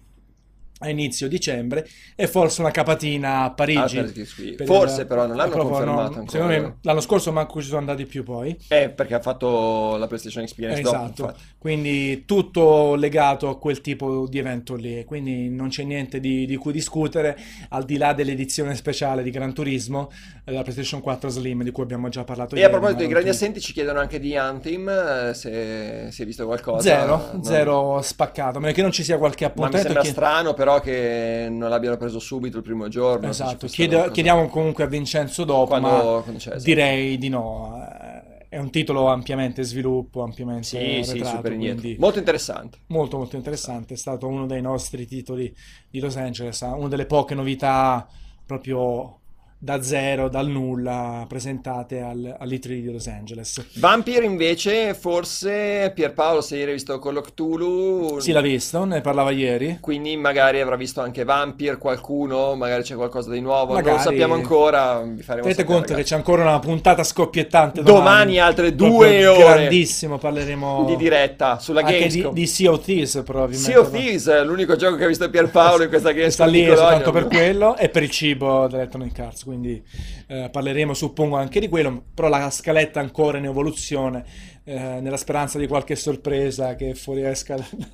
a 0.80 0.88
inizio 0.88 1.28
dicembre 1.28 1.86
e 2.14 2.26
forse 2.26 2.60
una 2.60 2.70
capatina 2.70 3.42
a 3.42 3.50
Parigi. 3.52 3.98
Ah, 3.98 4.04
per- 4.04 4.66
forse 4.66 5.00
il- 5.02 5.06
però 5.06 5.26
non 5.26 5.36
l'hanno 5.36 5.50
proprio 5.50 5.70
confermato 5.76 6.00
no, 6.00 6.06
ancora. 6.20 6.30
Secondo 6.30 6.52
me 6.52 6.76
l'anno 6.82 7.00
scorso 7.00 7.32
manco 7.32 7.60
ci 7.60 7.66
sono 7.68 7.78
andati 7.80 8.06
più 8.06 8.22
poi. 8.24 8.56
Eh, 8.68 8.88
perché 8.90 9.14
ha 9.14 9.20
fatto 9.20 9.96
la 9.96 10.06
PlayStation 10.06 10.42
Experience 10.44 10.82
dopo, 10.82 10.96
Esatto, 10.96 11.22
infatti. 11.22 11.42
quindi 11.58 12.24
tutto 12.24 12.94
legato 12.94 13.48
a 13.48 13.58
quel 13.58 13.80
tipo 13.80 14.26
di 14.28 14.38
evento 14.38 14.74
lì, 14.74 15.04
quindi 15.04 15.48
non 15.50 15.68
c'è 15.68 15.82
niente 15.82 16.20
di, 16.20 16.46
di 16.46 16.56
cui 16.56 16.72
discutere 16.72 17.36
al 17.70 17.84
di 17.84 17.96
là 17.96 18.12
dell'edizione 18.12 18.74
speciale 18.76 19.22
di 19.22 19.30
Gran 19.30 19.52
Turismo, 19.52 20.10
eh, 20.44 20.52
la 20.52 20.62
PlayStation 20.62 21.00
4 21.00 21.28
Slim 21.28 21.62
di 21.62 21.70
cui 21.70 21.82
abbiamo 21.82 22.08
già 22.08 22.24
parlato 22.24 22.54
E 22.54 22.58
a 22.58 22.60
ieri, 22.60 22.70
proposito 22.70 22.98
ma 22.98 23.04
dei 23.04 23.12
grandi 23.12 23.28
assenti, 23.30 23.60
ci 23.60 23.72
chiedono 23.72 23.98
anche 24.00 24.18
di 24.20 24.36
Anthem, 24.36 24.88
eh, 24.88 25.34
se 25.34 26.08
si 26.10 26.22
è 26.22 26.24
visto 26.24 26.46
qualcosa. 26.46 26.82
Zero, 26.88 27.16
No. 27.32 27.42
zero 27.44 28.00
spaccato, 28.02 28.58
a 28.58 28.60
meno 28.60 28.72
che 28.72 28.82
non 28.82 28.92
ci 28.92 29.02
sia 29.02 29.18
qualche 29.18 29.44
Ma 29.44 29.50
mi 29.54 29.54
appuntamento. 29.66 29.86
sembra 29.92 30.02
chi- 30.02 30.10
strano 30.10 30.54
però 30.54 30.67
che 30.80 31.48
non 31.50 31.68
l'abbiano 31.70 31.96
preso 31.96 32.18
subito 32.18 32.58
il 32.58 32.62
primo 32.62 32.88
giorno. 32.88 33.28
Esatto, 33.28 33.66
qualcosa. 33.68 34.10
chiediamo 34.10 34.48
comunque 34.48 34.84
a 34.84 34.86
Vincenzo 34.86 35.44
dopo, 35.44 35.66
Quando- 35.68 35.88
ma 35.88 36.20
quando 36.22 36.36
esatto. 36.36 36.58
direi 36.62 37.16
di 37.18 37.28
no. 37.28 37.76
Eh, 37.82 38.26
È 38.50 38.56
un 38.56 38.70
titolo 38.70 39.08
ampiamente 39.08 39.62
sviluppo, 39.62 40.22
ampiamente 40.22 40.64
Sì, 40.64 41.02
sì, 41.02 41.10
arretrato, 41.18 41.48
niente. 41.50 41.80
quindi 41.82 41.96
Molto 42.00 42.18
interessante. 42.18 42.78
molto 42.86 43.18
molto 43.18 43.36
interessante. 43.36 43.92
È 43.92 43.96
stato 43.98 44.26
uno 44.26 44.46
dei 44.46 44.62
nostri 44.62 45.06
titoli 45.06 45.54
di 45.90 46.00
Los 46.00 46.16
Angeles, 46.16 46.60
una 46.62 46.88
delle 46.88 47.04
poche 47.04 47.34
novità 47.34 48.08
proprio 48.46 49.18
da 49.60 49.82
zero, 49.82 50.28
dal 50.28 50.46
nulla, 50.46 51.24
presentate 51.28 52.00
al, 52.00 52.36
all'E3 52.38 52.66
di 52.80 52.92
Los 52.92 53.08
Angeles. 53.08 53.64
Vampire 53.78 54.24
invece, 54.24 54.94
forse 54.94 55.90
Pierpaolo 55.92 56.40
se 56.40 56.54
ieri 56.56 56.68
hai 56.68 56.74
visto 56.76 56.96
Call 57.00 57.16
of 57.16 57.26
Cthulhu, 57.32 58.20
Sì, 58.20 58.30
l'ha 58.30 58.40
visto, 58.40 58.84
ne 58.84 59.00
parlava 59.00 59.32
ieri. 59.32 59.78
quindi 59.80 60.16
magari 60.16 60.60
avrà 60.60 60.76
visto 60.76 61.00
anche 61.00 61.24
Vampire 61.24 61.76
qualcuno, 61.76 62.54
magari 62.54 62.82
c'è 62.84 62.94
qualcosa 62.94 63.30
di 63.32 63.40
nuovo, 63.40 63.72
non 63.72 63.82
lo 63.82 63.88
Magari- 63.88 64.02
sappiamo 64.04 64.34
ancora, 64.34 65.00
vi 65.00 65.22
faremo 65.22 65.42
Tenete 65.46 65.62
sapere, 65.62 65.64
conto 65.64 65.82
che 65.86 65.92
ragazzi. 65.94 66.10
c'è 66.10 66.16
ancora 66.16 66.42
una 66.42 66.58
puntata 66.60 67.02
scoppiettante 67.02 67.82
Domani 67.82 68.38
altre 68.38 68.72
Proprio 68.72 68.96
due 68.96 69.26
ore 69.26 69.42
Grandissimo, 69.42 70.18
parleremo 70.18 70.84
di 70.86 70.96
diretta 70.96 71.58
sulla 71.58 71.80
anche 71.80 71.94
di, 71.94 71.98
Gamescom. 72.00 72.32
di 72.34 72.46
Sea 72.46 72.70
of 72.70 72.84
Thieves 72.84 73.22
probabilmente. 73.24 73.70
Sea 73.72 73.80
of 73.80 73.90
Thieves, 73.90 74.44
l'unico 74.44 74.76
gioco 74.76 74.94
che 74.94 75.04
ha 75.04 75.08
visto 75.08 75.28
Pierpaolo 75.28 75.82
in 75.82 75.88
questa 75.88 76.10
Sta 76.10 76.18
Gamescom 76.18 76.46
lì 76.48 76.60
di 76.60 76.66
Colonia. 76.66 76.84
soltanto 76.90 77.10
per 77.10 77.26
quello 77.26 77.76
e 77.76 77.88
per 77.88 78.02
il 78.04 78.10
cibo 78.10 78.66
dell'Electronic 78.68 79.18
Arts, 79.18 79.46
quindi 79.48 79.82
eh, 80.26 80.50
parleremo 80.52 80.92
suppongo 80.92 81.36
anche 81.36 81.58
di 81.58 81.68
quello, 81.68 82.04
però 82.12 82.28
la 82.28 82.50
scaletta 82.50 83.00
ancora 83.00 83.38
in 83.38 83.46
evoluzione, 83.46 84.22
eh, 84.70 85.00
nella 85.00 85.16
speranza 85.16 85.56
di 85.58 85.66
qualche 85.66 85.96
sorpresa 85.96 86.74
che 86.76 86.94
fuoriesca 86.94 87.54
da- 87.56 87.64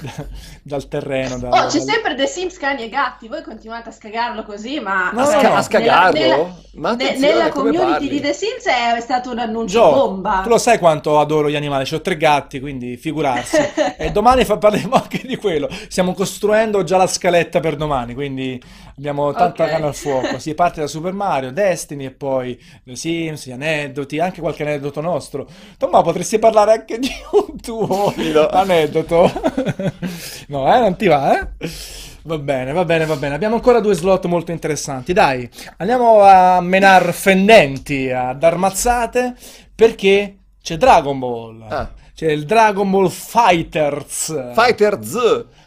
da- 0.00 0.24
dal 0.62 0.88
terreno. 0.88 1.38
da- 1.38 1.48
Oh, 1.48 1.66
c'è 1.66 1.78
dal- 1.78 1.88
sempre 1.88 2.14
The 2.14 2.26
Sims 2.26 2.56
cani 2.56 2.84
e 2.84 2.88
gatti, 2.88 3.28
voi 3.28 3.42
continuate 3.42 3.90
a 3.90 3.92
scagarlo 3.92 4.42
così, 4.44 4.80
ma 4.80 5.10
No, 5.12 5.20
A, 5.20 5.24
no, 5.24 5.28
sca- 5.30 5.48
no. 5.48 5.54
a 5.56 5.62
scagarlo? 5.62 6.18
nella- 6.18 6.54
Ma 6.76 6.94
ne- 6.94 7.16
nella 7.18 7.48
community 7.50 7.84
parli? 7.84 8.08
di 8.08 8.20
The 8.20 8.32
Sims 8.32 8.64
è 8.66 9.00
stato 9.00 9.30
un 9.30 9.38
annuncio 9.38 9.78
Gio, 9.78 9.90
bomba. 9.92 10.40
tu 10.42 10.48
lo 10.48 10.58
sai 10.58 10.78
quanto 10.78 11.18
adoro 11.20 11.50
gli 11.50 11.56
animali, 11.56 11.86
ho 11.92 12.00
tre 12.00 12.16
gatti, 12.16 12.60
quindi 12.60 12.96
figurarsi. 12.96 13.56
e 13.98 14.10
domani 14.10 14.44
fa- 14.44 14.56
parleremo 14.58 14.94
anche 14.94 15.20
di 15.26 15.36
quello. 15.36 15.68
Stiamo 15.88 16.14
costruendo 16.14 16.82
già 16.82 16.96
la 16.96 17.06
scaletta 17.06 17.60
per 17.60 17.76
domani, 17.76 18.14
quindi 18.14 18.60
abbiamo 18.96 19.32
tanta 19.32 19.64
Ok. 19.64 19.70
canna 19.70 19.86
al 19.88 19.94
fuoco. 19.94 20.38
Si 20.38 20.54
parte 20.54 20.80
da 20.80 20.86
Super 20.96 21.12
Mario, 21.12 21.52
Destiny 21.52 22.06
e 22.06 22.10
poi 22.10 22.58
The 22.84 22.96
Sims, 22.96 23.46
gli 23.46 23.52
aneddoti, 23.52 24.18
anche 24.18 24.40
qualche 24.40 24.62
aneddoto 24.62 25.00
nostro. 25.02 25.46
Tommaso, 25.78 26.04
potresti 26.06 26.38
parlare 26.38 26.72
anche 26.72 26.98
di 26.98 27.10
un 27.32 27.60
tuo 27.60 28.12
Dillo. 28.16 28.48
aneddoto? 28.48 29.30
no, 30.48 30.74
eh, 30.74 30.78
non 30.78 30.96
ti 30.96 31.06
va, 31.06 31.38
eh? 31.38 31.48
Va 32.22 32.38
bene, 32.38 32.72
va 32.72 32.84
bene, 32.84 33.04
va 33.06 33.16
bene. 33.16 33.34
Abbiamo 33.34 33.54
ancora 33.56 33.78
due 33.80 33.94
slot 33.94 34.26
molto 34.26 34.50
interessanti. 34.50 35.12
Dai, 35.12 35.48
andiamo 35.76 36.22
a 36.22 36.60
menar 36.60 37.12
fendenti, 37.12 38.10
a 38.10 38.32
dar 38.32 38.56
mazzate, 38.56 39.34
perché 39.74 40.36
c'è 40.62 40.76
Dragon 40.76 41.18
Ball. 41.18 41.64
Ah. 41.68 41.90
C'è 42.14 42.30
il 42.30 42.44
Dragon 42.46 42.90
Ball 42.90 43.08
Fighters. 43.10 44.52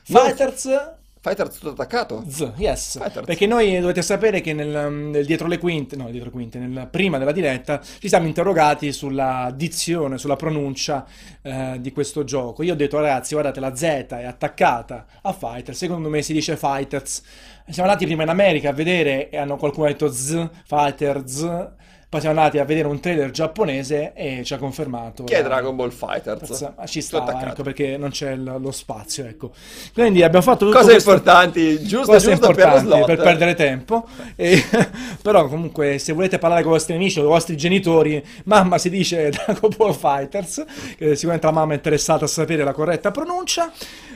Fighter 0.09 0.57
Z. 0.57 0.97
Fighters 1.21 1.49
Fighter 1.49 1.51
Z 1.51 1.65
attaccato. 1.65 2.23
Z, 2.27 2.53
yes. 2.55 2.97
Fighters. 2.97 3.25
Perché 3.25 3.45
noi 3.45 3.77
dovete 3.79 4.01
sapere 4.01 4.39
che 4.39 4.53
nel, 4.53 4.91
nel 4.91 5.25
dietro 5.25 5.47
le 5.47 5.57
quinte, 5.57 5.97
no, 5.97 6.09
dietro 6.09 6.29
le 6.29 6.31
quinte, 6.31 6.59
nel, 6.59 6.87
prima 6.89 7.17
della 7.17 7.33
diretta, 7.33 7.81
ci 7.99 8.07
siamo 8.07 8.25
interrogati 8.25 8.93
sulla 8.93 9.51
dizione, 9.53 10.17
sulla 10.17 10.37
pronuncia 10.37 11.05
eh, 11.41 11.77
di 11.79 11.91
questo 11.91 12.23
gioco. 12.23 12.63
Io 12.63 12.73
ho 12.73 12.75
detto, 12.77 12.97
ragazzi, 12.97 13.33
guardate, 13.33 13.59
la 13.59 13.75
Z 13.75 13.83
è 13.83 14.25
attaccata 14.25 15.05
a 15.21 15.33
Fighter, 15.33 15.75
secondo 15.75 16.07
me 16.07 16.21
si 16.21 16.31
dice 16.31 16.55
Fighters. 16.55 17.21
Siamo 17.67 17.89
andati 17.89 18.05
prima 18.05 18.23
in 18.23 18.29
America 18.29 18.69
a 18.69 18.73
vedere 18.73 19.29
e 19.29 19.37
hanno 19.37 19.57
qualcuno 19.57 19.87
ha 19.87 19.89
detto 19.89 20.09
Z, 20.11 20.49
Fighter 20.65 21.23
Z. 21.27 21.71
Poi 22.09 22.21
siamo 22.21 22.39
andati 22.39 22.57
a 22.57 22.65
vedere 22.65 22.87
un 22.87 22.99
trailer 22.99 23.29
giapponese 23.29 24.13
e 24.15 24.41
ci 24.43 24.55
ha 24.55 24.57
confermato. 24.57 25.25
Che 25.25 25.37
è 25.37 25.43
Dragon 25.43 25.75
Ball 25.75 25.91
Fighters. 25.91 26.71
Ci 26.85 27.05
attaccato. 27.11 27.45
ecco, 27.51 27.61
perché 27.61 27.97
non 27.97 28.09
c'è 28.09 28.35
lo 28.35 28.71
spazio, 28.71 29.25
ecco. 29.25 29.51
Quindi 29.93 30.23
abbiamo 30.23 30.43
fatto 30.43 30.65
tutto 30.65 30.77
Cose 30.79 30.93
questo- 30.93 31.11
importanti, 31.11 31.79
giusto, 31.83 32.13
cose 32.13 32.29
giusto 32.31 32.47
per 32.47 32.55
importanti 32.57 32.87
slot. 32.87 33.05
per 33.05 33.17
perdere 33.17 33.53
tempo. 33.53 34.07
E- 34.35 34.63
però 35.21 35.47
comunque 35.47 35.99
se 35.99 36.13
volete 36.13 36.39
parlare 36.39 36.63
con 36.63 36.71
i 36.71 36.73
vostri 36.75 36.95
amici 36.95 37.19
o 37.19 37.21
con 37.21 37.29
i 37.29 37.33
vostri 37.35 37.55
genitori, 37.55 38.25
mamma 38.45 38.79
si 38.79 38.89
dice 38.89 39.29
Dragon 39.45 39.69
Ball 39.77 39.93
Fighters, 39.93 40.65
che 40.97 41.13
sicuramente 41.13 41.45
la 41.45 41.53
mamma 41.53 41.73
è 41.73 41.75
interessata 41.75 42.25
a 42.25 42.27
sapere 42.27 42.63
la 42.63 42.73
corretta 42.73 43.11
pronuncia. 43.11 43.71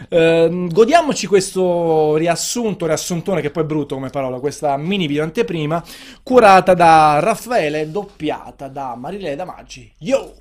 Ehm, 0.09 0.67
godiamoci 0.71 1.27
questo 1.27 2.15
riassunto, 2.15 2.87
riassuntone 2.87 3.39
che 3.41 3.51
poi 3.51 3.61
è 3.61 3.65
brutto 3.67 3.93
come 3.93 4.09
parola, 4.09 4.39
questa 4.39 4.75
mini 4.77 5.05
video 5.05 5.23
anteprima, 5.23 5.83
curata 6.23 6.73
da 6.73 7.19
Raffaele, 7.19 7.81
doppiata 7.89 8.67
da 8.67 8.95
Marilena 8.95 9.45
Maggi. 9.45 9.91
Yo! 9.99 10.33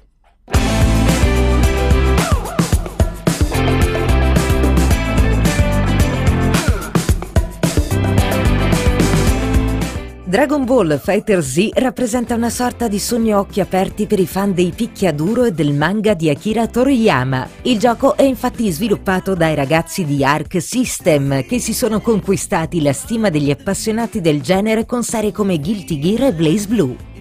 Dragon 10.33 10.65
Ball 10.65 10.99
Fighter 10.99 11.45
Z 11.45 11.73
rappresenta 11.75 12.35
una 12.35 12.49
sorta 12.49 12.89
di 12.89 12.99
sogno 12.99 13.39
occhi 13.39 13.61
aperti 13.61 14.07
per 14.07 14.19
i 14.19 14.27
fan 14.27 14.55
dei 14.55 14.73
picchiaduro 14.75 15.45
e 15.45 15.53
del 15.53 15.75
manga 15.75 16.15
di 16.15 16.31
Akira 16.31 16.67
Toriyama. 16.67 17.47
Il 17.65 17.79
gioco 17.79 18.17
è 18.17 18.23
infatti 18.23 18.71
sviluppato 18.71 19.35
dai 19.35 19.55
ragazzi 19.55 20.07
di 20.07 20.25
Arc 20.25 20.59
System, 20.63 21.45
che 21.45 21.59
si 21.59 21.75
sono 21.75 22.01
conquistati 22.01 22.81
la 22.81 22.95
stima 22.95 23.29
degli 23.29 23.51
appassionati 23.51 24.23
del 24.23 24.41
genere 24.41 24.87
con 24.87 25.05
serie 25.05 25.33
come 25.33 25.59
Guilty 25.59 25.99
Gear 25.99 26.23
e 26.23 26.33
Blaze 26.33 26.67
Blue. 26.67 27.12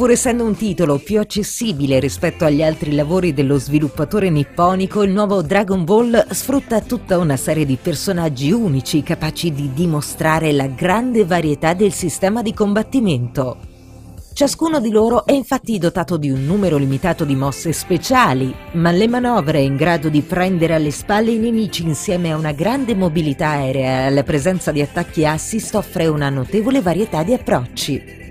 Pur 0.00 0.12
essendo 0.12 0.44
un 0.44 0.56
titolo 0.56 0.96
più 0.96 1.20
accessibile 1.20 2.00
rispetto 2.00 2.46
agli 2.46 2.62
altri 2.62 2.94
lavori 2.94 3.34
dello 3.34 3.58
sviluppatore 3.58 4.30
nipponico, 4.30 5.02
il 5.02 5.10
nuovo 5.10 5.42
Dragon 5.42 5.84
Ball 5.84 6.26
sfrutta 6.30 6.80
tutta 6.80 7.18
una 7.18 7.36
serie 7.36 7.66
di 7.66 7.76
personaggi 7.76 8.50
unici 8.50 9.02
capaci 9.02 9.52
di 9.52 9.74
dimostrare 9.74 10.52
la 10.52 10.68
grande 10.68 11.26
varietà 11.26 11.74
del 11.74 11.92
sistema 11.92 12.40
di 12.40 12.54
combattimento. 12.54 13.58
Ciascuno 14.32 14.80
di 14.80 14.88
loro 14.88 15.26
è 15.26 15.32
infatti 15.32 15.76
dotato 15.76 16.16
di 16.16 16.30
un 16.30 16.46
numero 16.46 16.78
limitato 16.78 17.26
di 17.26 17.34
mosse 17.34 17.74
speciali, 17.74 18.54
ma 18.72 18.90
le 18.92 19.06
manovre 19.06 19.60
in 19.60 19.76
grado 19.76 20.08
di 20.08 20.22
prendere 20.22 20.76
alle 20.76 20.92
spalle 20.92 21.32
i 21.32 21.38
nemici 21.38 21.82
insieme 21.82 22.32
a 22.32 22.38
una 22.38 22.52
grande 22.52 22.94
mobilità 22.94 23.48
aerea 23.48 24.04
e 24.04 24.06
alla 24.06 24.22
presenza 24.22 24.72
di 24.72 24.80
attacchi 24.80 25.26
assist 25.26 25.74
offre 25.74 26.06
una 26.06 26.30
notevole 26.30 26.80
varietà 26.80 27.22
di 27.22 27.34
approcci. 27.34 28.29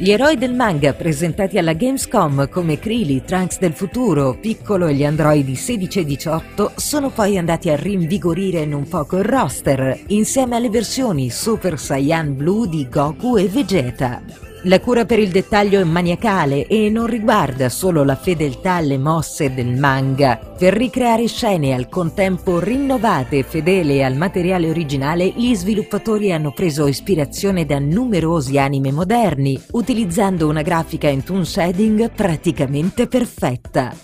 Gli 0.00 0.12
eroi 0.12 0.38
del 0.38 0.54
manga 0.54 0.94
presentati 0.94 1.58
alla 1.58 1.74
Gamescom 1.74 2.48
come 2.48 2.78
Krillin, 2.78 3.22
Trunks 3.22 3.58
del 3.58 3.74
futuro, 3.74 4.34
Piccolo 4.40 4.86
e 4.86 4.94
gli 4.94 5.04
androidi 5.04 5.54
16 5.54 5.98
e 5.98 6.04
18 6.06 6.72
sono 6.76 7.10
poi 7.10 7.36
andati 7.36 7.68
a 7.68 7.76
rinvigorire 7.76 8.64
non 8.64 8.88
poco 8.88 9.18
il 9.18 9.24
roster, 9.24 10.04
insieme 10.06 10.56
alle 10.56 10.70
versioni 10.70 11.28
Super 11.28 11.78
Saiyan 11.78 12.34
Blue 12.34 12.66
di 12.66 12.88
Goku 12.88 13.36
e 13.36 13.46
Vegeta. 13.46 14.49
La 14.64 14.78
cura 14.78 15.06
per 15.06 15.18
il 15.18 15.30
dettaglio 15.30 15.80
è 15.80 15.84
maniacale 15.84 16.66
e 16.66 16.90
non 16.90 17.06
riguarda 17.06 17.70
solo 17.70 18.04
la 18.04 18.14
fedeltà 18.14 18.74
alle 18.74 18.98
mosse 18.98 19.54
del 19.54 19.78
manga. 19.78 20.36
Per 20.36 20.74
ricreare 20.74 21.26
scene 21.28 21.72
al 21.72 21.88
contempo 21.88 22.58
rinnovate 22.58 23.38
e 23.38 23.42
fedele 23.42 24.04
al 24.04 24.16
materiale 24.16 24.68
originale, 24.68 25.32
gli 25.34 25.54
sviluppatori 25.54 26.30
hanno 26.30 26.52
preso 26.52 26.86
ispirazione 26.86 27.64
da 27.64 27.78
numerosi 27.78 28.58
anime 28.58 28.92
moderni, 28.92 29.58
utilizzando 29.70 30.46
una 30.46 30.60
grafica 30.60 31.08
in 31.08 31.24
toon 31.24 31.46
shading 31.46 32.10
praticamente 32.10 33.06
perfetta. 33.06 33.96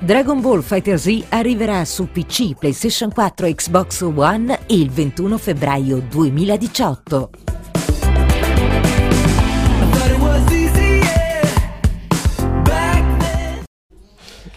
Dragon 0.00 0.40
Ball 0.40 0.62
Fighter 0.62 0.98
Z 0.98 1.26
arriverà 1.28 1.84
su 1.84 2.08
PC, 2.10 2.58
PlayStation 2.58 3.12
4 3.12 3.46
e 3.46 3.54
Xbox 3.54 4.00
One 4.00 4.58
il 4.66 4.90
21 4.90 5.38
febbraio 5.38 6.02
2018. 6.08 7.30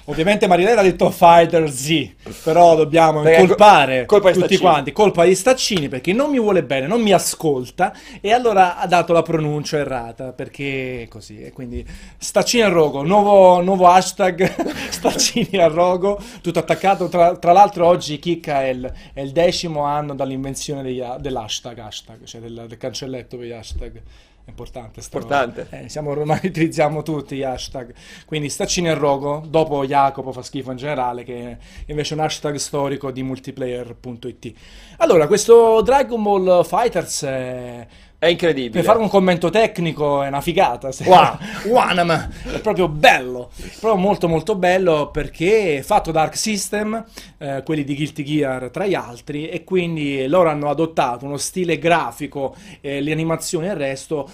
Ovviamente 0.06 0.48
Marilena 0.48 0.82
ha 0.82 0.84
detto 0.84 1.10
Fighter 1.10 1.72
Z, 1.72 2.10
però 2.44 2.76
dobbiamo 2.76 3.22
Perché 3.22 3.42
incolpare 3.42 4.06
co- 4.06 4.16
colpa 4.20 4.32
tutti 4.32 4.40
Staccini. 4.56 4.60
quanti, 4.62 4.92
colpa 4.92 5.24
di 5.24 5.34
Staccini 5.34 5.88
perché 5.88 6.12
non 6.12 6.30
mi 6.30 6.40
vuole 6.40 6.62
bene, 6.64 6.88
non 6.88 7.02
mi 7.02 7.14
ascolta 7.14 7.94
e 8.20 8.34
allora 8.34 8.78
ha 8.78 8.86
dato 8.86 9.14
la 9.14 9.22
pronuncia 9.22 9.78
errata 9.78 10.34
perché 10.34 11.08
così 11.10 11.42
e 11.42 11.54
quindi 11.54 11.86
Staccini 12.18 12.64
al 12.64 12.72
rogo, 12.72 13.04
nuovo, 13.04 13.62
nuovo 13.62 13.88
hashtag 13.88 14.44
Staccini 14.92 15.58
al 15.58 15.72
rogo, 15.72 16.20
tutto 16.42 16.60
attaccato, 16.60 17.08
tra, 17.08 17.38
tra 17.38 17.54
l'altro 17.54 17.88
oggi 17.88 18.20
Chicca 18.20 18.62
è 18.62 18.68
il, 18.68 18.92
è 19.14 19.22
il 19.22 19.32
decimo 19.32 19.84
anno 19.84 20.14
dall'invenzione 20.16 20.84
degli 20.84 21.00
ha- 21.00 21.18
dell'hashtag, 21.18 21.78
hashtag, 21.80 22.24
cioè 22.26 22.42
del, 22.42 22.66
del 22.68 22.78
cancelletto 22.78 23.38
per 23.38 23.46
gli 23.46 23.52
hashtag. 23.52 24.02
È 24.46 24.50
importante. 24.50 25.00
Importante. 25.00 25.68
Eh, 25.70 25.90
siamo 25.90 26.10
ormai 26.12 26.40
utilizziamo 26.44 27.02
tutti 27.02 27.38
gli 27.38 27.44
hashtag. 27.44 27.94
Quindi 28.26 28.50
staccini 28.50 28.90
al 28.90 28.98
rogo, 28.98 29.42
dopo 29.48 29.86
Jacopo 29.86 30.34
fa 30.34 30.42
schifo 30.42 30.72
in 30.72 30.78
generale, 30.78 31.24
che 31.24 31.52
è 31.52 31.58
invece 31.86 32.14
un 32.14 32.20
hashtag 32.20 32.56
storico 32.56 33.10
di 33.12 33.24
multiplayer.it. 33.24 34.54
Allora, 34.98 35.28
questo 35.28 35.82
Dragon 35.82 36.22
Ball 36.22 36.64
Fighters 36.64 37.24
è... 37.24 37.88
È 38.24 38.28
incredibile. 38.28 38.72
Per 38.82 38.84
fare 38.84 39.00
un 39.00 39.10
commento 39.10 39.50
tecnico 39.50 40.22
è 40.22 40.30
una 40.30 40.40
figata. 40.40 40.94
se- 40.94 41.04
Wow. 41.04 41.38
Wanam. 41.68 42.30
È 42.54 42.60
proprio 42.60 42.88
bello. 42.88 43.50
Proprio 43.82 43.96
molto 44.02 44.30
molto 44.30 44.56
bello 44.56 45.10
perché 45.12 45.80
è 45.80 45.82
fatto 45.82 46.12
da 46.12 46.22
Arc 46.22 46.38
System, 46.38 47.04
eh, 47.38 47.64
quelli 47.66 47.84
di 47.84 47.96
Guilty 47.96 48.24
Gear 48.24 48.70
tra 48.72 48.86
gli 48.86 48.94
altri, 48.94 49.50
e 49.50 49.66
quindi 49.66 50.26
loro 50.28 50.48
hanno 50.50 50.70
adottato 50.70 51.26
uno 51.26 51.36
stile 51.36 51.78
grafico, 51.78 52.56
eh, 52.80 53.02
le 53.02 53.12
animazioni 53.12 53.68
e 53.68 53.72
il 53.72 53.76
resto 53.76 54.30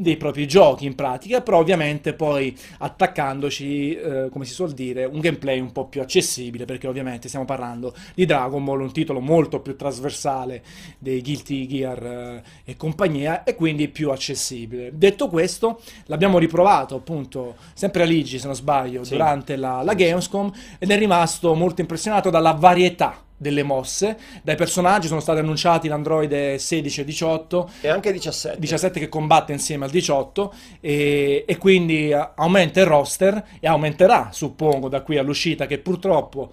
dei 0.00 0.16
propri 0.16 0.46
giochi 0.46 0.86
in 0.86 0.94
pratica, 0.94 1.40
però 1.40 1.58
ovviamente 1.58 2.14
poi 2.14 2.56
attaccandoci, 2.78 3.96
eh, 3.96 4.28
come 4.30 4.44
si 4.44 4.52
suol 4.52 4.70
dire, 4.72 5.04
un 5.04 5.18
gameplay 5.18 5.58
un 5.58 5.72
po' 5.72 5.86
più 5.86 6.00
accessibile, 6.00 6.66
perché 6.66 6.86
ovviamente 6.86 7.26
stiamo 7.26 7.44
parlando 7.44 7.92
di 8.14 8.24
Dragon 8.24 8.64
Ball, 8.64 8.80
un 8.80 8.92
titolo 8.92 9.18
molto 9.18 9.60
più 9.60 9.74
trasversale 9.74 10.62
dei 10.98 11.20
Guilty 11.20 11.66
Gear 11.66 12.06
eh, 12.06 12.42
e 12.64 12.76
compagnia, 12.76 13.42
e 13.42 13.56
quindi 13.56 13.88
più 13.88 14.10
accessibile. 14.10 14.92
Detto 14.94 15.28
questo, 15.28 15.80
l'abbiamo 16.06 16.38
riprovato 16.38 16.94
appunto 16.94 17.56
sempre 17.74 18.04
a 18.04 18.06
Ligi, 18.06 18.38
se 18.38 18.46
non 18.46 18.54
sbaglio, 18.54 19.02
Sì. 19.02 19.14
durante 19.14 19.56
la, 19.56 19.82
la 19.82 19.94
Gamescom, 19.94 20.52
ed 20.78 20.90
è 20.90 20.96
rimasto 20.96 21.54
molto 21.54 21.80
impressionato 21.80 22.30
dalla 22.30 22.52
varietà 22.52 23.22
delle 23.38 23.62
mosse, 23.62 24.18
dai 24.42 24.56
personaggi 24.56 25.06
sono 25.06 25.20
stati 25.20 25.38
annunciati 25.38 25.88
l'androide 25.88 26.58
16 26.58 27.00
e 27.00 27.04
18, 27.04 27.70
E 27.80 27.88
anche 27.88 28.12
17. 28.12 28.58
17 28.58 29.00
che 29.00 29.08
combatte 29.08 29.52
insieme 29.52 29.84
al 29.84 29.90
18 29.90 30.52
e, 30.80 31.44
e 31.46 31.56
quindi 31.56 32.10
eh, 32.10 32.30
aumenta 32.34 32.80
il 32.80 32.86
roster 32.86 33.42
e 33.60 33.66
aumenterà, 33.66 34.30
suppongo, 34.32 34.88
da 34.88 35.00
qui 35.02 35.16
all'uscita 35.18 35.66
che 35.66 35.78
purtroppo, 35.78 36.50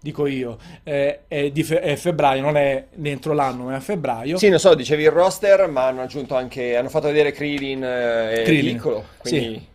dico 0.00 0.26
io, 0.26 0.56
eh, 0.84 1.26
è, 1.26 1.52
fe- 1.62 1.80
è 1.80 1.96
febbraio, 1.96 2.42
non 2.42 2.56
è 2.56 2.86
dentro 2.94 3.34
l'anno, 3.34 3.64
ma 3.64 3.72
è 3.72 3.76
a 3.76 3.80
febbraio. 3.80 4.38
Sì, 4.38 4.48
non 4.48 4.60
so, 4.60 4.74
dicevi 4.74 5.02
il 5.02 5.10
roster, 5.10 5.68
ma 5.68 5.86
hanno 5.86 6.02
aggiunto 6.02 6.36
anche, 6.36 6.76
hanno 6.76 6.88
fatto 6.88 7.08
vedere 7.08 7.32
Krillin 7.32 7.82
eh, 7.82 8.40
e 8.40 8.42
Krillin, 8.44 8.76
Piccolo, 8.76 9.04
sì. 9.22 9.68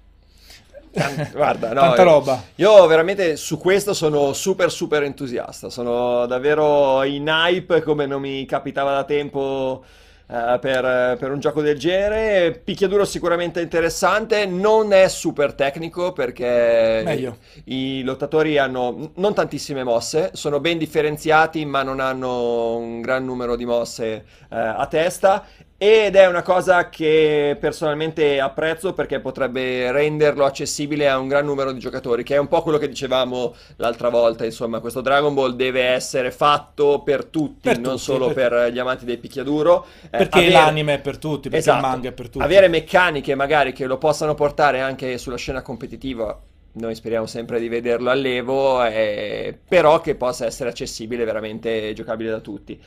Quindi... 0.95 1.15
Tan- 1.15 1.29
Guarda, 1.33 1.73
no, 1.73 1.81
Tanta 1.81 2.03
roba. 2.03 2.43
Io 2.55 2.85
veramente 2.87 3.35
su 3.35 3.57
questo 3.57 3.93
sono 3.93 4.33
super 4.33 4.71
super 4.71 5.03
entusiasta, 5.03 5.69
sono 5.69 6.25
davvero 6.25 7.03
in 7.03 7.27
hype 7.27 7.81
come 7.81 8.05
non 8.05 8.21
mi 8.21 8.45
capitava 8.45 8.93
da 8.93 9.03
tempo 9.03 9.83
eh, 10.27 10.57
per, 10.59 11.17
per 11.17 11.31
un 11.31 11.39
gioco 11.39 11.61
del 11.61 11.77
genere. 11.77 12.51
Picchiaduro 12.63 13.05
sicuramente 13.05 13.61
interessante, 13.61 14.45
non 14.45 14.91
è 14.91 15.07
super 15.07 15.53
tecnico 15.53 16.13
perché 16.13 17.01
Meglio. 17.05 17.37
i 17.65 18.01
lottatori 18.03 18.57
hanno 18.57 19.11
non 19.15 19.33
tantissime 19.33 19.83
mosse, 19.83 20.31
sono 20.33 20.59
ben 20.59 20.77
differenziati 20.77 21.63
ma 21.65 21.83
non 21.83 21.99
hanno 21.99 22.77
un 22.77 23.01
gran 23.01 23.23
numero 23.23 23.55
di 23.55 23.65
mosse 23.65 24.25
eh, 24.49 24.57
a 24.57 24.85
testa 24.87 25.45
ed 25.77 26.15
è 26.15 26.25
una 26.25 26.41
cosa 26.41 26.87
che 26.87 27.57
personalmente 27.59 28.39
apprezzo 28.39 28.93
perché 28.93 29.19
potrebbe 29.19 29.91
renderlo 29.91 30.45
accessibile 30.45 31.09
a 31.09 31.17
un 31.17 31.27
gran 31.27 31.43
numero 31.43 31.73
di 31.73 31.79
giocatori, 31.79 32.23
che 32.23 32.35
è 32.35 32.37
un 32.37 32.47
po' 32.47 32.61
quello 32.61 32.77
che 32.77 32.87
dicevamo 32.87 33.53
l'altra 33.75 34.07
volta, 34.07 34.45
insomma, 34.45 34.79
questo 34.79 35.01
Dragon 35.01 35.33
Ball 35.33 35.55
deve 35.55 35.81
essere 35.83 36.31
fatto 36.31 37.01
per 37.03 37.25
tutti, 37.25 37.67
Per 37.67 37.79
non 37.79 37.91
tutti, 37.93 38.03
solo 38.03 38.27
per- 38.31 38.49
per 38.49 38.71
gli 38.71 38.79
amanti 38.79 39.03
dei 39.03 39.17
picchiaduro. 39.17 39.85
Eh, 40.05 40.17
Perché 40.17 40.37
avere- 40.39 40.53
l'anime 40.53 40.93
è 40.93 40.99
per 40.99 41.17
tutti, 41.17 41.49
perché 41.49 41.57
Esatto. 41.57 41.83
il 41.85 41.91
manga 41.91 42.07
è 42.09 42.11
per 42.13 42.29
tutti. 42.29 42.45
Avere 42.45 42.69
meccaniche 42.69 43.35
magari 43.35 43.73
che 43.73 43.85
lo 43.85 43.97
possano 43.97 44.33
portare 44.33 44.79
anche 44.79 45.17
sulla 45.17 45.37
scena 45.37 45.61
competitiva, 45.61 46.39
noi 46.73 46.95
speriamo 46.95 47.25
sempre 47.25 47.59
di 47.59 47.67
vederlo 47.67 48.09
all'evo, 48.11 48.81
eh, 48.85 49.57
però 49.67 49.99
che 49.99 50.15
possa 50.15 50.45
essere 50.45 50.69
accessibile, 50.69 51.25
veramente 51.25 51.91
giocabile 51.91 52.29
da 52.29 52.39
tutti. 52.39 52.81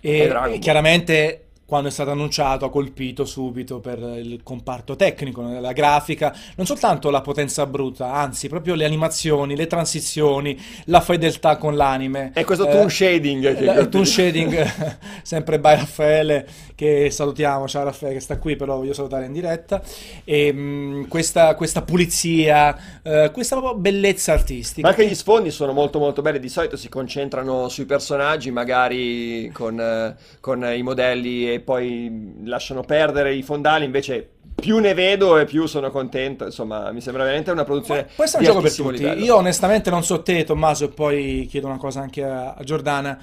E, 0.00 0.30
e 0.50 0.58
chiaramente 0.58 1.45
quando 1.66 1.88
è 1.88 1.90
stato 1.90 2.12
annunciato 2.12 2.64
ha 2.64 2.70
colpito 2.70 3.24
subito 3.24 3.80
per 3.80 3.98
il 3.98 4.40
comparto 4.44 4.94
tecnico, 4.94 5.42
la 5.42 5.72
grafica, 5.72 6.34
non 6.54 6.64
soltanto 6.64 7.10
la 7.10 7.20
potenza 7.20 7.66
bruta, 7.66 8.12
anzi 8.12 8.48
proprio 8.48 8.76
le 8.76 8.84
animazioni, 8.84 9.56
le 9.56 9.66
transizioni, 9.66 10.56
la 10.84 11.00
fedeltà 11.00 11.56
con 11.56 11.74
l'anime. 11.74 12.30
E 12.34 12.44
questo 12.44 12.66
toon 12.68 12.88
shading. 12.88 13.56
Che 13.56 13.64
Eh, 13.64 13.80
il 13.80 13.88
toon 13.88 14.06
shading, 14.06 14.64
sempre 15.22 15.58
by 15.58 15.74
Raffaele, 15.74 16.46
che 16.76 17.10
salutiamo, 17.10 17.66
ciao 17.66 17.82
Raffaele 17.82 18.14
che 18.14 18.20
sta 18.20 18.38
qui, 18.38 18.54
però 18.54 18.76
voglio 18.76 18.92
salutare 18.92 19.26
in 19.26 19.32
diretta, 19.32 19.82
e 20.22 20.52
mh, 20.52 21.08
questa, 21.08 21.56
questa 21.56 21.82
pulizia, 21.82 23.00
eh, 23.02 23.30
questa 23.32 23.60
bellezza 23.74 24.32
artistica. 24.32 24.86
Ma 24.86 24.94
anche 24.94 25.08
gli 25.08 25.14
sfondi 25.16 25.50
sono 25.50 25.72
molto 25.72 25.98
molto 25.98 26.22
belli, 26.22 26.38
di 26.38 26.48
solito 26.48 26.76
si 26.76 26.88
concentrano 26.88 27.68
sui 27.68 27.86
personaggi, 27.86 28.52
magari 28.52 29.50
con, 29.52 29.80
eh, 29.80 30.14
con 30.38 30.64
i 30.64 30.82
modelli 30.82 31.54
e 31.56 31.60
poi 31.60 32.42
lasciano 32.44 32.82
perdere 32.82 33.34
i 33.34 33.42
fondali, 33.42 33.84
invece 33.84 34.30
più 34.54 34.78
ne 34.78 34.94
vedo 34.94 35.38
e 35.38 35.44
più 35.44 35.66
sono 35.66 35.90
contento, 35.90 36.44
insomma 36.44 36.90
mi 36.90 37.00
sembra 37.00 37.22
veramente 37.24 37.50
una 37.50 37.64
produzione 37.64 38.06
Questo 38.16 38.38
è 38.38 38.40
un 38.40 38.46
gioco 38.46 38.60
per 38.60 38.74
tutti. 38.74 38.98
livello. 38.98 39.24
Io 39.24 39.36
onestamente 39.36 39.90
non 39.90 40.02
so 40.02 40.22
te, 40.22 40.44
Tommaso, 40.44 40.84
e 40.84 40.88
poi 40.88 41.46
chiedo 41.48 41.66
una 41.66 41.76
cosa 41.76 42.00
anche 42.00 42.24
a, 42.24 42.54
a 42.54 42.64
Giordana. 42.64 43.18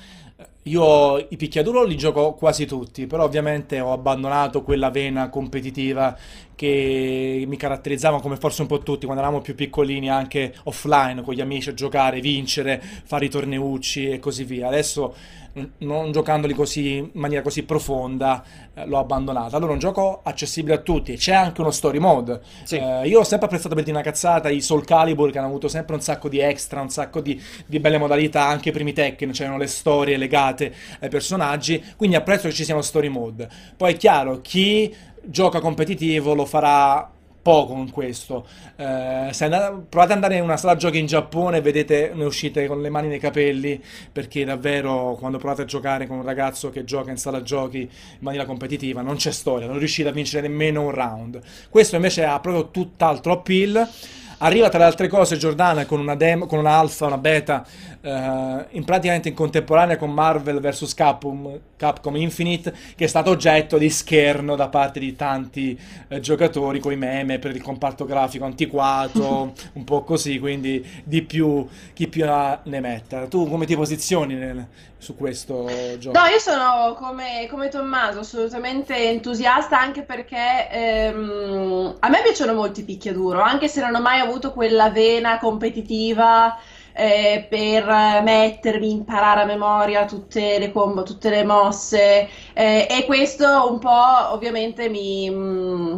Io 0.64 1.18
i 1.18 1.35
picchiaduro 1.35 1.84
li 1.84 1.98
gioco 1.98 2.35
quasi 2.35 2.65
tutti, 2.65 3.06
però 3.06 3.26
ovviamente 3.26 3.81
ho 3.81 3.91
abbandonato 3.91 4.64
quella 4.64 4.90
vena 4.90 5.27
competitiva 5.27 6.18
che 6.56 7.44
mi 7.45 7.57
caratterizzava 7.57 8.22
come 8.22 8.38
forse 8.38 8.61
un 8.61 8.68
po' 8.68 8.80
tutti 8.80 9.03
quando 9.06 9.22
eravamo 9.22 9.41
più 9.41 9.56
piccolini, 9.56 10.10
anche 10.10 10.53
offline 10.64 11.22
con 11.22 11.34
gli 11.34 11.41
amici 11.41 11.69
a 11.69 11.73
giocare, 11.73 12.22
vincere, 12.22 12.81
fare 12.81 13.26
i 13.26 13.30
torneucci 13.30 14.10
e 14.10 14.19
così 14.19 14.45
via. 14.45 14.68
Adesso 14.68 15.15
non 15.80 16.11
giocandoli 16.11 16.53
così 16.53 16.95
in 16.95 17.10
maniera 17.14 17.44
così 17.44 17.64
profonda, 17.64 18.44
l'ho 18.85 18.97
abbandonato. 18.97 19.55
Allora, 19.55 19.73
un 19.73 19.79
gioco 19.79 20.21
accessibile 20.23 20.75
a 20.75 20.77
tutti. 20.79 21.15
C'è 21.15 21.33
anche 21.33 21.61
uno 21.61 21.71
story 21.71 21.99
mode. 21.99 22.41
Sì. 22.63 22.77
Eh, 22.77 23.07
io 23.07 23.19
ho 23.19 23.23
sempre 23.23 23.47
apprezzato 23.47 23.75
per 23.75 23.87
una 23.87 24.01
cazzata 24.01 24.49
i 24.49 24.61
Soul 24.61 24.85
Calibur 24.85 25.31
che 25.31 25.37
hanno 25.37 25.47
avuto 25.47 25.67
sempre 25.67 25.95
un 25.95 26.01
sacco 26.01 26.29
di 26.29 26.39
extra, 26.39 26.81
un 26.81 26.89
sacco 26.89 27.21
di, 27.21 27.39
di 27.65 27.79
belle 27.79 27.97
modalità, 27.97 28.45
anche 28.47 28.69
i 28.69 28.71
primi 28.71 28.93
Tekken, 28.93 29.31
c'erano 29.31 29.57
le 29.57 29.67
storie 29.67 30.17
legate 30.17 30.73
ai 30.99 31.09
personaggi, 31.09 31.83
quindi 31.95 32.15
apprezzo 32.15 32.47
che 32.47 32.53
ci 32.53 32.63
siano 32.63 32.81
story 32.81 33.09
mode. 33.09 33.49
Poi 33.77 33.93
è 33.93 33.97
chiaro, 33.97 34.41
chi 34.41 34.93
gioca 35.21 35.59
competitivo 35.59 36.33
lo 36.33 36.45
farà 36.45 37.09
poco 37.43 37.73
in 37.73 37.91
questo. 37.91 38.47
Eh, 38.77 39.27
se 39.31 39.43
andate- 39.43 39.85
provate 39.89 40.13
ad 40.13 40.17
andare 40.17 40.37
in 40.37 40.43
una 40.43 40.57
sala 40.57 40.75
giochi 40.75 40.97
in 40.97 41.05
Giappone 41.05 41.61
vedete 41.61 42.11
ne 42.15 42.23
uscite 42.23 42.65
con 42.65 42.81
le 42.81 42.89
mani 42.89 43.09
nei 43.09 43.19
capelli, 43.19 43.79
perché 44.11 44.45
davvero 44.45 45.15
quando 45.19 45.37
provate 45.37 45.63
a 45.63 45.65
giocare 45.65 46.07
con 46.07 46.17
un 46.17 46.23
ragazzo 46.23 46.71
che 46.71 46.85
gioca 46.85 47.11
in 47.11 47.17
sala 47.17 47.43
giochi 47.43 47.81
in 47.81 47.89
maniera 48.19 48.45
competitiva 48.45 49.01
non 49.01 49.17
c'è 49.17 49.31
storia, 49.31 49.67
non 49.67 49.77
riuscite 49.77 50.09
a 50.09 50.13
vincere 50.13 50.47
nemmeno 50.47 50.81
un 50.81 50.91
round. 50.91 51.39
Questo 51.69 51.97
invece 51.97 52.23
ha 52.23 52.39
proprio 52.39 52.71
tutt'altro 52.71 53.33
appeal. 53.33 53.87
Arriva 54.39 54.69
tra 54.69 54.80
le 54.80 54.85
altre 54.85 55.07
cose 55.07 55.38
Giordana 55.38 55.85
con 55.85 55.99
una 55.99 56.15
demo, 56.15 56.45
con 56.45 56.60
una 56.60 56.72
alfa, 56.72 57.05
una 57.05 57.18
beta, 57.18 57.65
eh, 58.01 58.65
in 58.72 58.84
praticamente 58.84 59.30
in 59.30 59.35
contemporanea 59.35 59.97
con 59.97 60.11
Marvel 60.11 60.60
vs 60.60 60.93
Capcom, 60.93 61.60
Capcom 61.77 62.15
Infinite, 62.15 62.73
che 62.95 63.05
è 63.05 63.07
stato 63.07 63.30
oggetto 63.30 63.77
di 63.77 63.89
scherno 63.89 64.55
da 64.55 64.68
parte 64.68 64.99
di 64.99 65.15
tanti 65.15 65.80
eh, 66.07 66.19
giocatori 66.19 66.80
con 66.80 66.91
i 66.91 66.97
meme 66.97 67.39
per 67.39 67.55
il 67.55 67.61
comparto 67.61 68.05
grafico 68.05 68.45
antiquato, 68.45 69.53
un 69.73 69.84
po' 69.84 70.03
così, 70.03 70.39
quindi 70.39 70.85
di 71.03 71.22
più 71.22 71.65
chi 71.93 72.07
più 72.07 72.26
ne 72.26 72.80
metta. 72.80 73.27
Tu 73.27 73.47
come 73.47 73.65
ti 73.65 73.76
posizioni 73.76 74.35
nel- 74.35 74.68
su 75.03 75.15
questo 75.15 75.97
gioco? 75.99 76.19
No, 76.19 76.25
io 76.25 76.38
sono 76.38 76.93
come, 76.95 77.47
come 77.49 77.69
Tommaso, 77.69 78.19
assolutamente 78.19 78.95
entusiasta 79.09 79.80
anche 79.80 80.03
perché 80.03 80.69
ehm, 80.69 81.95
a 81.99 82.09
me 82.09 82.21
piacciono 82.21 82.53
molto 82.53 82.81
i 82.81 82.84
picchiaduro, 82.84 83.39
anche 83.41 83.67
se 83.67 83.81
non 83.81 83.95
ho 83.95 83.99
mai 84.01 84.19
avuto 84.19 84.53
quella 84.53 84.91
vena 84.91 85.39
competitiva 85.39 86.55
eh, 86.93 87.47
per 87.49 87.85
mettermi, 88.23 88.91
imparare 88.91 89.41
a 89.41 89.45
memoria 89.45 90.05
tutte 90.05 90.59
le 90.59 90.71
combo, 90.71 91.01
tutte 91.01 91.30
le 91.31 91.43
mosse 91.43 92.30
eh, 92.53 92.88
e 92.88 93.05
questo 93.05 93.71
un 93.71 93.80
po' 93.80 94.31
ovviamente 94.31 94.88
mi... 94.89 95.30
mm, 95.31 95.97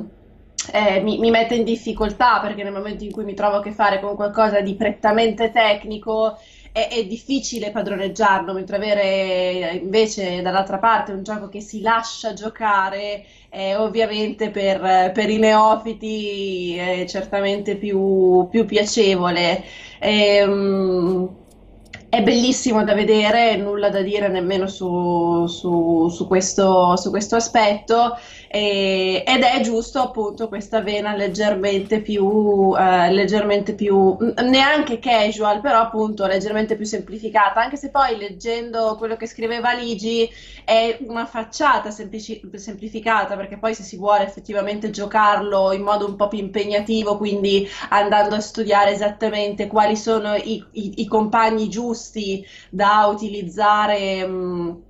eh, 0.71 0.99
mi, 1.01 1.19
mi 1.19 1.29
mette 1.29 1.55
in 1.55 1.63
difficoltà 1.63 2.39
perché 2.39 2.63
nel 2.63 2.73
momento 2.73 3.03
in 3.03 3.11
cui 3.11 3.23
mi 3.23 3.35
trovo 3.35 3.57
a 3.57 3.61
che 3.61 3.71
fare 3.71 3.99
con 3.99 4.15
qualcosa 4.15 4.61
di 4.61 4.75
prettamente 4.75 5.51
tecnico 5.51 6.37
è, 6.75 6.89
è 6.89 7.05
difficile 7.05 7.71
padroneggiarlo, 7.71 8.51
mentre 8.51 8.75
avere 8.75 9.03
eh, 9.03 9.79
invece 9.81 10.41
dall'altra 10.41 10.77
parte 10.77 11.13
un 11.13 11.23
gioco 11.23 11.47
che 11.47 11.61
si 11.61 11.79
lascia 11.79 12.33
giocare 12.33 13.25
è 13.47 13.77
ovviamente 13.77 14.49
per, 14.49 15.11
per 15.13 15.29
i 15.29 15.37
neofiti 15.37 16.75
è 16.75 17.05
certamente 17.07 17.77
più, 17.77 18.49
più 18.51 18.65
piacevole. 18.65 19.63
Ehm, 19.99 21.29
è 22.09 22.21
bellissimo 22.21 22.83
da 22.83 22.93
vedere, 22.93 23.55
nulla 23.55 23.89
da 23.89 24.01
dire 24.01 24.27
nemmeno 24.27 24.67
su, 24.67 25.47
su- 25.47 26.09
su 26.09 26.27
questo, 26.27 26.95
su 26.97 27.09
questo 27.09 27.35
aspetto, 27.37 28.17
e- 28.57 29.23
ed 29.27 29.41
è 29.43 29.59
giusto 29.61 29.99
appunto 30.01 30.47
questa 30.47 30.81
vena 30.81 31.13
leggermente 31.15 32.01
più, 32.01 32.73
eh, 32.77 33.11
leggermente 33.11 33.73
più, 33.75 34.15
neanche 34.43 34.99
casual, 34.99 35.59
però 35.61 35.79
appunto 35.81 36.25
leggermente 36.25 36.75
più 36.77 36.85
semplificata, 36.85 37.61
anche 37.61 37.75
se 37.77 37.89
poi 37.91 38.17
leggendo 38.17 38.95
quello 38.97 39.17
che 39.17 39.27
scriveva 39.27 39.73
Ligi 39.73 40.29
è 40.63 40.97
una 41.07 41.25
facciata 41.25 41.91
semplici- 41.91 42.39
semplificata, 42.53 43.35
perché 43.35 43.57
poi 43.57 43.73
se 43.75 43.83
si 43.83 43.97
vuole 43.97 44.23
effettivamente 44.23 44.89
giocarlo 44.89 45.71
in 45.73 45.81
modo 45.81 46.05
un 46.05 46.15
po' 46.15 46.27
più 46.29 46.39
impegnativo, 46.39 47.17
quindi 47.17 47.67
andando 47.89 48.35
a 48.35 48.39
studiare 48.39 48.91
esattamente 48.91 49.67
quali 49.67 49.95
sono 49.97 50.33
i, 50.35 50.63
i- 50.71 51.01
i 51.01 51.07
compagni 51.07 51.67
giusti 51.69 52.45
da 52.69 53.05
utilizzare 53.11 54.25
mh, 54.25 54.83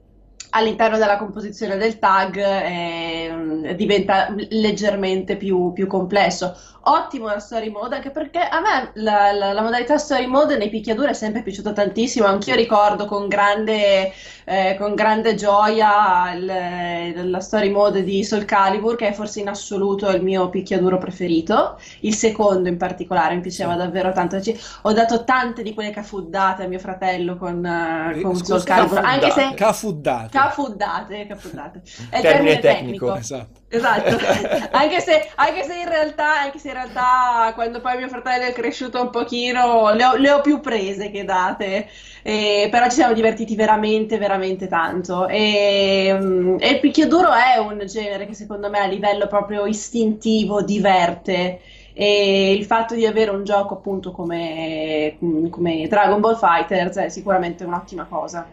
all'interno 0.55 0.97
della 0.97 1.17
composizione 1.17 1.75
del 1.75 1.99
tag, 1.99 2.37
eh, 2.37 3.73
diventa 3.75 4.33
leggermente 4.49 5.35
più, 5.35 5.73
più 5.73 5.85
complesso. 5.87 6.55
Ottimo 6.87 7.25
la 7.25 7.39
story 7.39 7.69
mode, 7.71 7.95
anche 7.95 8.11
perché 8.11 8.39
a 8.39 8.59
me 8.61 8.91
la, 8.93 9.31
la- 9.31 9.53
la 9.53 9.61
modalità 9.63 9.97
story 9.97 10.27
mode 10.27 10.55
nei 10.55 10.69
picchiaduro 10.69 11.09
è 11.09 11.13
sempre 11.13 11.41
piaciuta 11.41 11.73
tantissimo. 11.73 12.27
Anch'io 12.27 12.53
ricordo 12.55 13.05
con 13.05 13.27
grande, 13.27 14.11
eh, 14.45 14.75
con 14.79 14.93
grande 14.93 15.33
gioia 15.33 16.31
il- 16.33 17.29
la 17.31 17.39
story 17.39 17.69
mode 17.71 18.03
di 18.03 18.23
Soul 18.23 18.45
Calibur, 18.45 18.95
che 18.95 19.07
è 19.07 19.13
forse 19.13 19.39
in 19.39 19.47
assoluto 19.49 20.09
il 20.11 20.21
mio 20.21 20.47
picchiaduro 20.49 20.99
preferito. 20.99 21.79
Il 22.01 22.13
secondo 22.13 22.69
in 22.69 22.77
particolare 22.77 23.33
mi 23.33 23.41
piaceva 23.41 23.75
davvero 23.75 24.11
tanto. 24.11 24.39
Ci- 24.39 24.55
Ho 24.83 24.93
dato 24.93 25.23
tante 25.23 25.63
di 25.63 25.73
quelle 25.73 25.89
cafuddate 25.89 26.63
a 26.65 26.67
mio 26.67 26.77
fratello 26.79 27.35
con, 27.35 27.65
eh, 27.65 28.21
con 28.21 28.35
Scusa, 28.35 28.45
Soul 28.59 28.63
Calibur, 28.63 28.99
anche 29.03 29.31
se 29.31 29.53
Cafuddate. 29.55 30.29
Cafuddate, 30.47 31.25
cafuddate. 31.27 31.81
È 32.09 32.19
il 32.19 32.21
Termine 32.21 32.59
termine 32.59 32.59
tecnico. 32.59 33.11
tecnico. 33.11 33.13
Esatto. 33.13 33.61
Esatto, 33.67 34.17
anche 34.71 34.99
se, 35.01 35.31
anche 35.35 35.63
se 35.63 35.75
in 35.79 35.89
realtà, 35.89 36.39
anche 36.41 36.59
se 36.59 36.67
in 36.69 36.75
realtà 36.75 37.51
quando 37.55 37.81
poi 37.81 37.97
mio 37.97 38.07
fratello 38.07 38.45
è 38.45 38.53
cresciuto 38.53 39.01
un 39.01 39.09
pochino 39.09 39.91
le 39.93 40.05
ho, 40.05 40.15
le 40.15 40.31
ho 40.31 40.41
più 40.41 40.59
prese 40.61 41.09
che 41.11 41.23
date, 41.25 41.89
Eh, 42.23 42.67
però 42.71 42.85
ci 42.85 42.95
siamo 42.95 43.13
divertiti 43.13 43.55
veramente, 43.55 44.17
veramente 44.17 44.67
tanto. 44.67 45.27
E, 45.27 46.15
mm, 46.19 46.57
e 46.59 46.69
il 46.69 46.79
picchiaduro 46.79 47.31
è 47.33 47.57
un 47.57 47.85
genere 47.85 48.25
che 48.25 48.33
secondo 48.33 48.69
me 48.69 48.79
a 48.79 48.85
livello 48.87 49.27
proprio 49.27 49.65
istintivo 49.65 50.63
diverte. 50.63 51.61
E 51.93 52.51
il 52.53 52.65
fatto 52.65 52.93
di 52.95 53.05
avere 53.05 53.31
un 53.31 53.43
gioco 53.43 53.75
appunto 53.75 54.11
come, 54.11 55.17
come 55.49 55.87
Dragon 55.87 56.19
Ball 56.19 56.37
Fighters 56.37 56.97
è 56.97 57.09
sicuramente 57.09 57.63
un'ottima 57.63 58.05
cosa. 58.05 58.49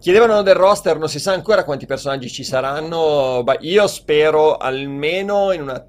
Chiedevano 0.00 0.42
del 0.42 0.54
roster, 0.54 0.96
non 0.96 1.08
si 1.08 1.18
sa 1.18 1.32
ancora 1.32 1.64
quanti 1.64 1.84
personaggi 1.84 2.30
ci 2.30 2.44
saranno. 2.44 3.42
Beh, 3.42 3.58
io 3.62 3.86
spero 3.88 4.56
almeno 4.56 5.50
in 5.50 5.62
una 5.62 5.84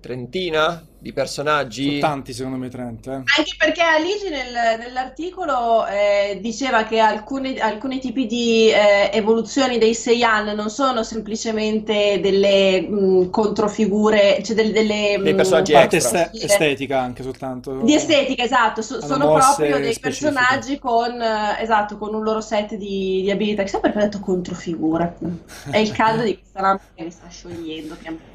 trentina 0.00 0.84
di 0.98 1.12
personaggi. 1.14 1.84
Sono 1.86 2.12
tanti 2.12 2.32
secondo 2.34 2.58
me 2.58 2.68
30. 2.68 3.10
eh. 3.12 3.14
Anche 3.14 3.54
perché 3.56 3.80
Aligi 3.82 4.28
nel- 4.28 4.78
nell'articolo 4.78 5.86
eh, 5.86 6.38
diceva 6.42 6.84
che 6.84 6.98
alcuni, 6.98 7.58
alcuni 7.58 8.00
tipi 8.00 8.26
di 8.26 8.68
eh, 8.70 9.10
evoluzioni 9.12 9.78
dei 9.78 9.94
Seiyan 9.94 10.54
non 10.54 10.68
sono 10.68 11.02
semplicemente 11.02 12.20
delle 12.20 12.82
mh, 12.82 13.30
controfigure, 13.30 14.42
cioè 14.42 14.54
del- 14.56 14.72
delle, 14.72 15.16
Dei 15.22 15.32
mh, 15.32 15.36
personaggi 15.36 15.72
Parte 15.72 15.96
extra. 15.96 16.30
este- 16.30 16.46
estetica 16.46 17.00
anche 17.00 17.22
soltanto. 17.22 17.80
di 17.82 17.94
estetica, 17.94 18.42
esatto, 18.42 18.82
so- 18.82 19.00
sono 19.00 19.32
proprio 19.32 19.78
dei 19.78 19.92
specifiche. 19.94 20.32
personaggi 20.32 20.78
con, 20.78 21.20
eh, 21.20 21.62
esatto, 21.62 21.96
con 21.96 22.14
un 22.14 22.22
loro 22.22 22.40
set 22.42 22.74
di, 22.74 23.22
di 23.22 23.30
abilità. 23.30 23.62
Chissà 23.62 23.78
perché 23.80 23.98
ho 23.98 24.00
detto 24.02 24.20
controfigure. 24.20 25.16
È 25.70 25.78
il 25.78 25.92
caldo 25.92 26.22
di 26.24 26.38
questa 26.38 26.60
lampada 26.60 26.90
che 26.94 27.04
mi 27.04 27.10
sta 27.10 27.26
sciogliendo 27.28 27.94
pian 28.00 28.16
piano. 28.16 28.28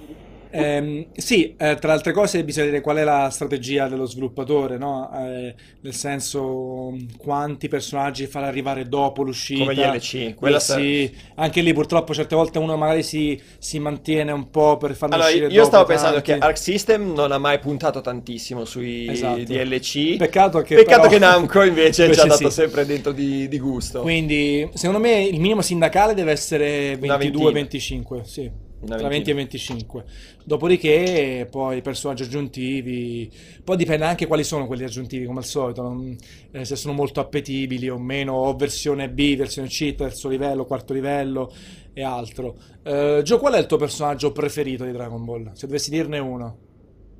Ehm, 0.57 1.05
sì, 1.15 1.55
eh, 1.57 1.75
tra 1.75 1.87
le 1.89 1.93
altre 1.93 2.11
cose 2.13 2.43
bisogna 2.43 2.65
vedere 2.65 2.81
qual 2.83 2.97
è 2.97 3.03
la 3.03 3.29
strategia 3.29 3.87
dello 3.87 4.05
sviluppatore, 4.05 4.77
no? 4.77 5.09
Eh, 5.13 5.53
nel 5.81 5.93
senso 5.93 6.91
mh, 6.91 7.17
quanti 7.17 7.67
personaggi 7.67 8.25
far 8.27 8.43
arrivare 8.43 8.87
dopo 8.87 9.21
l'uscita. 9.23 9.63
Come 9.63 9.75
gli 9.75 9.81
LC, 9.81 10.33
quella 10.35 10.57
Eh, 10.57 10.59
sì, 10.59 11.15
anche 11.35 11.61
lì 11.61 11.73
purtroppo 11.73 12.13
certe 12.13 12.35
volte 12.35 12.59
uno 12.59 12.77
magari 12.77 13.03
si, 13.03 13.39
si 13.57 13.79
mantiene 13.79 14.31
un 14.31 14.49
po' 14.49 14.77
per 14.77 14.95
farlo 14.95 15.15
Allora, 15.15 15.29
uscire 15.29 15.47
io 15.47 15.63
stavo 15.65 15.85
pensando 15.85 16.21
che 16.21 16.37
Arc 16.37 16.57
System 16.57 17.13
non 17.13 17.31
ha 17.31 17.37
mai 17.37 17.59
puntato 17.59 18.01
tantissimo 18.01 18.65
sui 18.65 19.07
Esatto. 19.07 19.43
DLC. 19.43 20.17
Peccato 20.17 20.61
che 20.61 20.75
Peccato 20.75 21.01
però- 21.01 21.11
che 21.13 21.19
Namco 21.19 21.63
invece 21.63 22.11
ci 22.13 22.19
ha 22.19 22.25
dato 22.25 22.49
sì. 22.49 22.53
sempre 22.55 22.85
dentro 22.85 23.11
di, 23.11 23.47
di 23.47 23.59
gusto. 23.59 24.01
Quindi, 24.01 24.67
secondo 24.73 24.99
me 25.01 25.23
il 25.23 25.39
minimo 25.39 25.61
sindacale 25.61 26.13
deve 26.13 26.31
essere 26.31 26.97
Una 27.01 27.17
ventina. 27.17 27.49
22-25, 27.49 28.21
sì, 28.23 28.49
tra 28.83 28.95
20 28.97 29.07
ventina. 29.07 29.31
e 29.31 29.33
25. 29.35 30.05
Dopodiché, 30.43 31.47
poi 31.49 31.81
personaggi 31.81 32.23
aggiuntivi, 32.23 33.31
poi 33.63 33.77
dipende 33.77 34.05
anche 34.05 34.27
quali 34.27 34.43
sono 34.43 34.67
quelli 34.67 34.83
aggiuntivi, 34.83 35.25
come 35.25 35.39
al 35.39 35.45
solito, 35.45 35.81
non- 35.81 36.15
eh, 36.51 36.65
se 36.65 36.75
sono 36.75 36.93
molto 36.93 37.19
appetibili 37.19 37.89
o 37.89 37.97
meno, 37.97 38.33
o 38.33 38.55
versione 38.55 39.09
B, 39.09 39.35
versione 39.35 39.67
C, 39.67 39.95
terzo 39.95 40.29
livello, 40.29 40.65
quarto 40.65 40.93
livello 40.93 41.53
e 41.93 42.03
altro. 42.03 42.55
Eh, 42.83 43.21
Gio, 43.23 43.39
qual 43.39 43.53
è 43.53 43.59
il 43.59 43.65
tuo 43.65 43.77
personaggio 43.77 44.31
preferito 44.31 44.83
di 44.83 44.91
Dragon 44.91 45.23
Ball? 45.23 45.51
Se 45.53 45.65
dovessi 45.67 45.89
dirne 45.89 46.19
uno. 46.19 46.57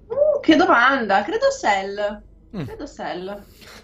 Uh, 0.08 0.40
che 0.42 0.56
domanda, 0.56 1.24
credo 1.24 1.48
Cell. 1.50 2.22
Mm. 2.56 2.64
Credo 2.64 2.86
Cell. 2.88 3.44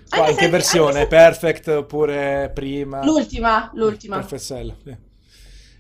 Quale- 0.09 0.23
Anche 0.27 0.31
in 0.31 0.35
che 0.37 0.43
se- 0.45 0.49
versione? 0.49 0.99
anche 0.99 1.01
se- 1.01 1.07
Perfect 1.07 1.67
oppure 1.67 2.51
prima? 2.53 3.03
L'ultima, 3.03 3.71
l'ultima. 3.73 4.17
Perfect 4.17 4.41
Cell, 4.43 4.75
sì. 4.83 4.95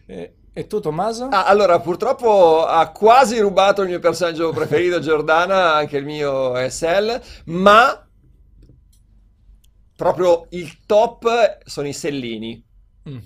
E, 0.07 0.33
e 0.53 0.67
tu, 0.67 0.79
Tommaso? 0.79 1.27
Ah, 1.31 1.45
allora, 1.45 1.79
purtroppo 1.79 2.65
ha 2.65 2.89
quasi 2.91 3.39
rubato 3.39 3.81
il 3.83 3.87
mio 3.87 3.99
personaggio 3.99 4.51
preferito, 4.51 4.99
Giordana, 5.01 5.73
anche 5.73 5.97
il 5.97 6.05
mio 6.05 6.69
Cell, 6.69 7.21
ma 7.45 8.05
proprio 9.95 10.47
il 10.49 10.85
top 10.85 11.59
sono 11.63 11.87
i 11.87 11.93
sellini. 11.93 12.63
Mm. 13.09 13.17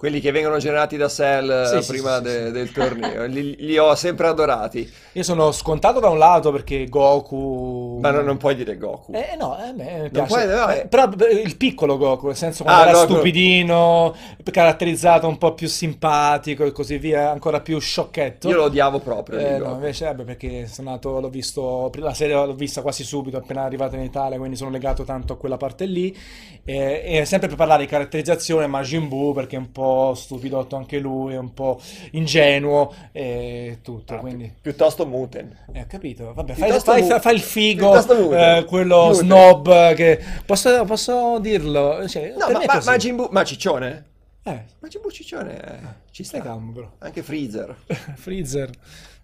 Quelli 0.00 0.20
che 0.20 0.30
vengono 0.30 0.56
generati 0.56 0.96
da 0.96 1.08
Cell 1.10 1.64
Sì, 1.66 1.76
eh, 1.76 1.82
sì, 1.82 1.90
prima 1.92 2.16
sì, 2.16 2.22
de- 2.22 2.46
sì. 2.46 2.50
del 2.52 2.72
torneo, 2.72 3.26
li, 3.28 3.54
li 3.58 3.76
ho 3.76 3.94
sempre 3.94 4.28
adorati. 4.28 4.90
Io 5.12 5.22
sono 5.22 5.52
scontato 5.52 6.00
da 6.00 6.08
un 6.08 6.16
lato 6.16 6.50
perché 6.52 6.86
Goku... 6.88 7.98
Ma 8.00 8.10
non, 8.10 8.24
non 8.24 8.38
puoi 8.38 8.54
dire 8.54 8.78
Goku. 8.78 9.12
Eh 9.12 9.36
no, 9.38 9.54
a 9.56 9.72
me 9.72 9.98
Non 9.98 10.10
piace. 10.10 10.26
puoi- 10.26 10.46
no, 10.46 10.68
Eh, 10.70 10.78
eh. 10.78 10.86
Però 10.86 11.06
eh, 11.18 11.34
il 11.34 11.54
piccolo 11.58 11.98
Goku, 11.98 12.28
nel 12.28 12.36
senso 12.36 12.62
quando 12.64 12.82
Ah, 12.82 12.88
era 12.88 12.98
Goku. 13.00 13.12
stupidino, 13.12 14.14
caratterizzato 14.50 15.26
un 15.28 15.36
po' 15.36 15.52
più 15.52 15.68
simpatico 15.68 16.64
e 16.64 16.72
così 16.72 16.96
via, 16.96 17.30
ancora 17.30 17.60
più 17.60 17.78
sciocchetto. 17.78 18.48
Io 18.48 18.56
lo 18.56 18.64
odiavo 18.64 19.00
proprio. 19.00 19.38
Eh, 19.38 19.58
no, 19.58 19.72
invece, 19.72 20.06
vabbè, 20.06 20.24
perché 20.24 20.66
sono 20.66 20.92
nato, 20.92 21.20
l'ho 21.20 21.28
visto, 21.28 21.90
la 21.96 22.14
serie 22.14 22.34
l'ho 22.34 22.54
vista 22.54 22.80
quasi 22.80 23.04
subito, 23.04 23.36
appena 23.36 23.64
arrivata 23.64 23.96
in 23.96 24.02
Italia, 24.02 24.38
quindi 24.38 24.56
sono 24.56 24.70
legato 24.70 25.04
tanto 25.04 25.34
a 25.34 25.36
quella 25.36 25.58
parte 25.58 25.84
lì. 25.84 26.16
Eh, 26.64 27.02
E, 27.04 27.24
sempre 27.26 27.48
per 27.48 27.56
parlare 27.58 27.82
di 27.82 27.88
caratterizzazione, 27.88 28.66
Majin 28.66 29.06
Buu, 29.08 29.34
perché 29.34 29.56
è 29.56 29.58
un 29.58 29.70
po' 29.72 29.88
stupidotto 30.14 30.76
anche 30.76 30.98
lui, 30.98 31.34
un 31.36 31.52
po' 31.54 31.80
ingenuo 32.12 32.92
e 33.12 33.78
tutto, 33.82 34.14
Ah, 34.14 34.18
quindi... 34.18 34.52
Piuttosto 34.60 35.06
Muten. 35.06 35.56
Eh, 35.72 35.80
ho 35.82 35.86
capito, 35.88 36.32
vabbè, 36.34 36.54
fai, 36.54 36.64
Piuttosto 36.64 36.92
fai- 36.92 37.02
fai- 37.04 37.20
fai 37.20 37.34
il 37.34 37.40
figo, 37.40 37.94
eh, 38.36 38.64
quello 38.66 39.06
Mute. 39.06 39.14
snob 39.18 39.94
che... 39.94 40.20
Posso, 40.46 40.84
posso 40.84 41.38
dirlo? 41.40 42.06
Cioè, 42.08 42.34
No, 42.36 42.50
ma, 42.50 42.62
ma. 42.66 42.80
Majin 42.84 43.16
Buu- 43.16 43.28
ma 43.30 43.44
Ciccione? 43.44 44.04
Eh, 44.42 44.64
Majin 44.78 45.00
Buu 45.02 45.10
Ciccione 45.10 45.60
eh, 45.62 45.78
ci 46.10 46.24
stai 46.24 46.40
sta. 46.40 46.48
calmo 46.50 46.72
però. 46.72 46.90
Anche 46.98 47.22
Freezer. 47.22 47.76
Freezer 48.16 48.70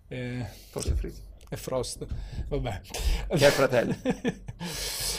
eh, 0.09 0.45
Forse 0.71 0.95
Freezer. 0.95 1.25
E 1.49 1.57
Frost, 1.57 2.05
vabbè. 2.49 2.81
Che 3.29 3.47
è 3.47 3.51
fratello. 3.51 3.95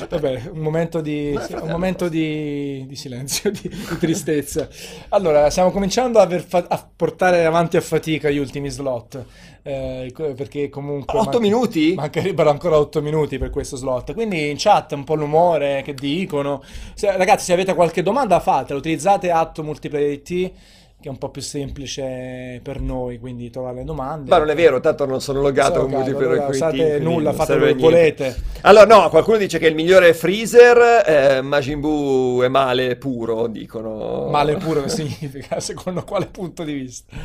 Vabbè, 0.09 0.49
un 0.51 0.59
momento 0.59 1.01
di, 1.01 1.29
sì, 1.31 1.35
un 1.35 1.41
fratello, 1.41 1.71
momento 1.71 2.07
di, 2.07 2.85
di 2.87 2.95
silenzio, 2.95 3.49
di, 3.51 3.67
di 3.67 3.97
tristezza. 3.97 4.67
Allora, 5.09 5.49
stiamo 5.49 5.71
cominciando 5.71 6.19
a, 6.19 6.27
fa- 6.39 6.65
a 6.67 6.89
portare 6.95 7.45
avanti 7.45 7.77
a 7.77 7.81
fatica 7.81 8.29
gli 8.29 8.37
ultimi 8.37 8.69
slot, 8.69 9.25
eh, 9.63 10.13
perché 10.35 10.69
comunque... 10.69 11.17
8 11.17 11.39
minuti? 11.39 11.93
Mancherebbero 11.95 12.49
ancora 12.51 12.77
8 12.77 13.01
minuti 13.01 13.39
per 13.39 13.49
questo 13.49 13.75
slot, 13.75 14.13
quindi 14.13 14.49
in 14.51 14.57
chat 14.59 14.91
un 14.91 15.03
po' 15.03 15.15
l'umore 15.15 15.81
che 15.83 15.93
dicono. 15.95 16.61
Se- 16.93 17.17
ragazzi, 17.17 17.45
se 17.45 17.53
avete 17.53 17.73
qualche 17.73 18.03
domanda 18.03 18.39
fatela, 18.39 18.77
utilizzate 18.77 19.31
Atto 19.31 19.63
Multiplayer 19.63 20.11
IT, 20.11 20.51
che 20.99 21.09
è 21.09 21.11
un 21.11 21.19
po' 21.19 21.29
più 21.29 21.43
semplice 21.43 22.59
per 22.63 22.81
noi, 22.81 23.19
quindi 23.19 23.51
trovare 23.51 23.75
le 23.77 23.83
domande. 23.83 24.29
Ma 24.31 24.39
non 24.39 24.49
è 24.49 24.55
vero, 24.55 24.79
tanto 24.79 25.05
non 25.05 25.21
sono 25.21 25.41
logato 25.41 25.73
Sono 25.73 25.83
con 25.83 25.91
Multiplayer 25.91 26.31
allora, 26.31 26.47
usate 26.47 26.77
quindi 26.77 27.03
nulla, 27.03 27.33
fate 27.33 27.57
quello 27.57 27.75
che 27.75 27.81
volete. 27.81 28.35
Allora, 28.61 28.85
no, 28.85 29.09
qualcuno 29.09 29.37
dice 29.37 29.59
che 29.59 29.67
il 29.67 29.75
migliore 29.75 30.09
è 30.09 30.13
Freezer, 30.13 31.03
eh, 31.05 31.41
Majin 31.41 31.79
Buu 31.79 32.41
è 32.41 32.47
male 32.47 32.95
puro, 32.95 33.45
dicono. 33.47 34.27
Male 34.29 34.55
puro 34.57 34.81
che 34.81 34.89
significa, 34.89 35.59
secondo 35.61 36.03
quale 36.03 36.25
punto 36.25 36.63
di 36.63 36.73
vista? 36.73 37.15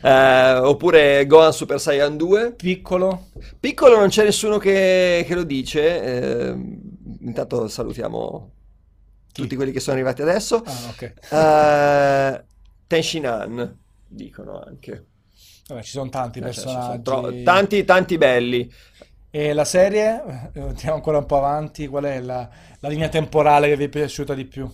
Eh, 0.00 0.52
oppure 0.58 1.26
Gohan 1.26 1.52
Super 1.52 1.80
Saiyan 1.80 2.16
2. 2.16 2.52
Piccolo? 2.52 3.26
Piccolo 3.58 3.98
non 3.98 4.08
c'è 4.08 4.22
nessuno 4.22 4.58
che, 4.58 5.24
che 5.26 5.34
lo 5.34 5.42
dice. 5.42 6.02
eh, 6.02 6.54
intanto 7.22 7.66
salutiamo 7.66 8.50
Chi? 9.32 9.42
tutti 9.42 9.56
quelli 9.56 9.72
che 9.72 9.80
sono 9.80 9.96
arrivati 9.96 10.22
adesso. 10.22 10.62
Ah, 10.64 10.72
ok. 10.90 11.12
Eh, 11.32 12.44
Tenshinhan, 12.88 13.78
dicono 14.08 14.60
anche. 14.66 15.04
Vabbè, 15.68 15.82
ci 15.82 15.90
sono 15.90 16.08
tanti 16.08 16.38
Eh, 16.40 16.42
cioè, 16.42 16.52
ci 16.52 16.58
sono 16.60 16.74
personaggi. 17.00 17.02
tro- 17.02 17.42
tanti, 17.44 17.84
tanti 17.84 18.18
belli. 18.18 18.72
E 19.30 19.52
la 19.52 19.64
serie? 19.66 20.50
Eh, 20.54 20.60
Andiamo 20.60 20.94
ancora 20.94 21.18
un 21.18 21.26
po' 21.26 21.36
avanti. 21.36 21.86
Qual 21.86 22.04
è 22.04 22.18
la, 22.20 22.48
la 22.80 22.88
linea 22.88 23.08
temporale 23.08 23.68
che 23.68 23.76
vi 23.76 23.84
è 23.84 23.88
piaciuta 23.88 24.32
di 24.34 24.46
più? 24.46 24.68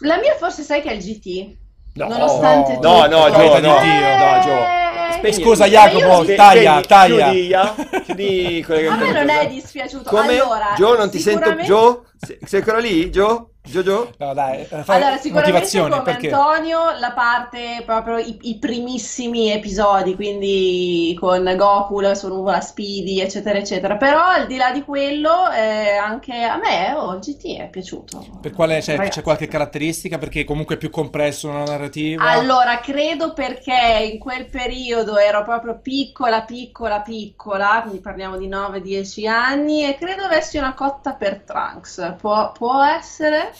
La 0.00 0.18
mia 0.18 0.34
forse 0.36 0.62
sai 0.62 0.82
che 0.82 0.90
è 0.90 0.92
il 0.94 1.02
GT. 1.02 1.56
No, 1.94 2.08
Nonostante 2.08 2.72
no, 2.72 2.76
tutto. 2.76 2.88
no, 2.88 3.06
no, 3.06 3.30
Gio, 3.30 3.56
Eh, 3.56 3.60
no, 3.60 3.70
no, 3.70 4.40
Gio. 4.42 4.84
Spegni- 5.16 5.42
Scusa, 5.42 5.64
Ma 5.66 5.70
io 5.70 5.72
Jacopo, 5.98 6.24
sì. 6.26 6.34
taglia, 6.34 6.82
Spegni- 6.82 6.86
taglia. 6.86 7.74
Chiudi. 7.74 8.04
Chiudi 8.04 8.62
quelle 8.66 8.80
che 8.82 8.86
A 8.88 8.96
me 8.96 9.12
non 9.12 9.28
è 9.30 9.48
dispiaciuto. 9.48 10.10
Come? 10.10 10.38
Allora, 10.38 10.74
Gio, 10.76 10.96
non 10.98 11.08
ti 11.10 11.18
sento. 11.18 11.38
sicuramente- 11.38 11.64
Gio? 11.72 12.06
Se- 12.18 12.38
Sei 12.44 12.60
ancora 12.60 12.78
lì? 12.78 13.10
Gio? 13.10 13.50
Gio? 13.66 14.12
No, 14.18 14.32
dai, 14.32 14.60
eh, 14.60 14.64
fai 14.64 14.96
Allora, 14.96 15.16
sicuramente 15.16 15.52
motivazione, 15.52 15.90
come 15.90 16.02
perché? 16.02 16.30
Antonio, 16.30 16.98
la 16.98 17.12
parte 17.12 17.82
proprio 17.84 18.18
i, 18.18 18.38
i 18.42 18.58
primissimi 18.58 19.50
episodi, 19.50 20.14
quindi 20.14 21.16
con 21.18 21.52
Goku, 21.56 22.00
la 22.00 22.14
sua 22.14 22.28
nuvola 22.28 22.60
Speedy, 22.60 23.20
eccetera, 23.20 23.58
eccetera. 23.58 23.96
Però 23.96 24.24
al 24.24 24.46
di 24.46 24.56
là 24.56 24.70
di 24.70 24.82
quello, 24.82 25.50
eh, 25.50 25.96
anche 25.96 26.42
a 26.42 26.56
me 26.56 26.94
oh, 26.94 27.14
il 27.14 27.20
GT 27.20 27.58
è 27.58 27.68
piaciuto. 27.68 28.38
Per 28.40 28.52
quale, 28.52 28.80
cioè, 28.80 29.08
c'è 29.08 29.22
qualche 29.22 29.48
caratteristica? 29.48 30.18
Perché 30.18 30.44
comunque 30.44 30.76
è 30.76 30.78
più 30.78 30.90
compresso 30.90 31.48
una 31.48 31.64
narrativa. 31.64 32.24
Allora, 32.24 32.78
credo 32.78 33.32
perché 33.32 34.10
in 34.12 34.18
quel 34.18 34.46
periodo 34.46 35.16
ero 35.18 35.42
proprio 35.42 35.78
piccola, 35.80 36.42
piccola, 36.42 37.00
piccola, 37.00 37.80
quindi 37.82 38.00
parliamo 38.00 38.36
di 38.36 38.48
9-10 38.48 39.26
anni, 39.26 39.84
e 39.84 39.96
credo 39.96 40.22
avessi 40.22 40.56
una 40.56 40.74
cotta 40.74 41.12
per 41.12 41.42
Trunks. 41.44 42.14
Può, 42.18 42.52
può 42.52 42.82
essere? 42.82 43.54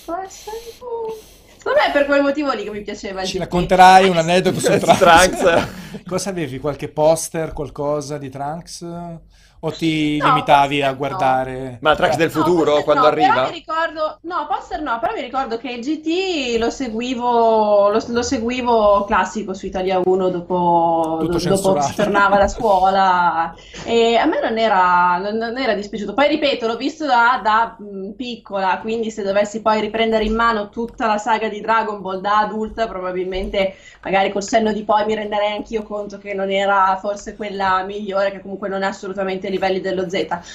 Secondo 1.56 1.80
me 1.80 1.88
è 1.88 1.92
per 1.92 2.06
quel 2.06 2.22
motivo 2.22 2.52
lì 2.52 2.62
che 2.62 2.70
mi 2.70 2.82
piaceva 2.82 3.24
Ci 3.24 3.38
racconterai 3.38 4.08
un 4.08 4.16
aneddoto 4.16 4.60
su? 4.60 4.78
Trunks. 4.78 5.68
Cosa 6.06 6.30
avevi? 6.30 6.58
Qualche 6.58 6.88
poster, 6.88 7.52
qualcosa 7.52 8.18
di 8.18 8.28
Trunks? 8.28 8.86
O 9.60 9.72
ti 9.72 10.18
No, 10.18 10.26
limitavi 10.26 10.82
a 10.82 10.88
poster 10.88 10.90
no. 10.90 10.96
guardare? 10.96 11.78
Ma 11.80 11.94
Trunks 11.94 12.14
Eh, 12.16 12.18
del 12.18 12.30
futuro, 12.30 12.64
poster 12.64 12.84
quando 12.84 13.02
no, 13.02 13.08
arriva? 13.08 13.32
Però 13.32 13.46
mi 13.46 13.52
ricordo, 13.52 14.18
no, 14.22 14.46
poster 14.48 14.80
no, 14.82 14.98
però 15.00 15.14
mi 15.14 15.22
ricordo 15.22 15.56
che 15.56 15.70
il 15.70 15.80
GT 15.80 16.58
lo 16.58 16.70
seguivo, 16.70 17.88
lo, 17.88 18.02
lo 18.06 18.22
seguivo 18.22 19.04
classico 19.04 19.54
su 19.54 19.66
Italia 19.66 20.00
1 20.04 20.28
dopo, 20.28 21.18
Tutto 21.20 21.38
dopo 21.38 21.80
si 21.80 21.94
tornava 21.94 22.36
da 22.38 22.48
scuola 22.48 23.54
e 23.84 24.16
a 24.16 24.26
me 24.26 24.40
non 24.40 24.58
era, 24.58 25.18
non, 25.18 25.36
non 25.36 25.56
era 25.58 25.74
dispiaciuto. 25.74 26.14
Poi 26.14 26.28
ripeto, 26.28 26.66
l'ho 26.66 26.76
visto 26.76 27.06
da, 27.06 27.40
da, 27.42 27.76
piccola, 28.16 28.78
quindi 28.80 29.10
se 29.10 29.22
dovessi 29.22 29.62
poi 29.62 29.80
riprendere 29.80 30.24
in 30.24 30.34
mano 30.34 30.68
tutta 30.68 31.06
la 31.06 31.18
saga 31.18 31.48
di 31.48 31.60
Dragon 31.60 32.00
Ball 32.00 32.20
da 32.20 32.38
adulta, 32.38 32.86
probabilmente 32.86 33.74
magari 34.02 34.30
col 34.30 34.42
senno 34.42 34.72
di 34.72 34.84
poi 34.84 35.04
mi 35.04 35.14
renderei 35.14 35.52
anch'io 35.56 35.82
conto 35.82 36.18
che 36.18 36.34
non 36.34 36.50
era 36.50 36.96
forse 37.00 37.34
quella 37.36 37.82
migliore, 37.84 38.30
che 38.30 38.40
comunque 38.40 38.68
non 38.68 38.82
è 38.82 38.86
assolutamente 38.86 39.45
ai 39.46 39.52
livelli 39.52 39.80
dello 39.80 40.08
Z. 40.08 40.14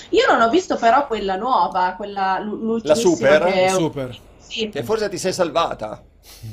Io 0.09 0.25
non 0.29 0.41
ho 0.41 0.49
visto 0.49 0.75
però 0.77 1.07
quella 1.07 1.35
nuova, 1.35 1.93
quella 1.95 2.39
l- 2.39 2.47
l'ultimissima 2.49 3.37
super? 3.37 3.41
che 3.41 3.67
Super. 3.69 4.19
sì. 4.37 4.69
Che 4.69 4.83
forse 4.83 5.09
ti 5.09 5.17
sei 5.17 5.33
salvata, 5.33 6.03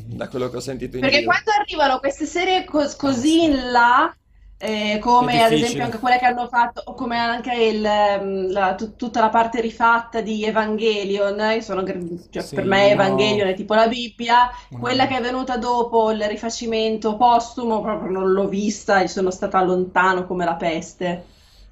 da 0.07 0.29
quello 0.29 0.49
che 0.49 0.57
ho 0.57 0.61
sentito 0.61 0.97
in 0.97 1.03
Perché 1.03 1.19
giro. 1.19 1.31
quando 1.31 1.51
arrivano 1.61 1.99
queste 2.01 2.27
serie 2.27 2.65
cos- 2.65 2.97
così 2.97 3.45
in 3.45 3.71
là, 3.71 4.13
eh, 4.61 4.99
come 5.01 5.43
ad 5.45 5.53
esempio 5.53 5.85
anche 5.85 5.99
quelle 6.01 6.19
che 6.19 6.25
hanno 6.27 6.49
fatto, 6.49 6.83
o 6.87 6.95
come 6.95 7.17
anche 7.17 7.53
il, 7.55 7.85
ehm, 7.85 8.51
la- 8.51 8.75
tut- 8.75 8.97
tutta 8.97 9.21
la 9.21 9.29
parte 9.29 9.61
rifatta 9.61 10.21
di 10.21 10.45
Evangelion, 10.45 11.41
eh, 11.41 11.63
sono 11.63 11.85
cioè, 12.31 12.43
Sì, 12.43 12.55
per 12.55 12.65
me 12.65 12.89
no. 12.89 12.91
Evangelion 12.91 13.47
è 13.49 13.55
tipo 13.55 13.75
la 13.75 13.87
Bibbia, 13.87 14.51
Una- 14.71 14.81
quella 14.81 15.07
che 15.07 15.17
è 15.17 15.21
venuta 15.21 15.57
dopo 15.57 16.11
il 16.11 16.23
rifacimento 16.27 17.17
postumo, 17.17 17.81
proprio 17.81 18.11
non 18.11 18.33
l'ho 18.33 18.49
vista, 18.49 19.01
e 19.01 19.07
sono 19.09 19.31
stata 19.31 19.63
lontano 19.63 20.27
come 20.27 20.45
la 20.45 20.57
peste. 20.57 21.27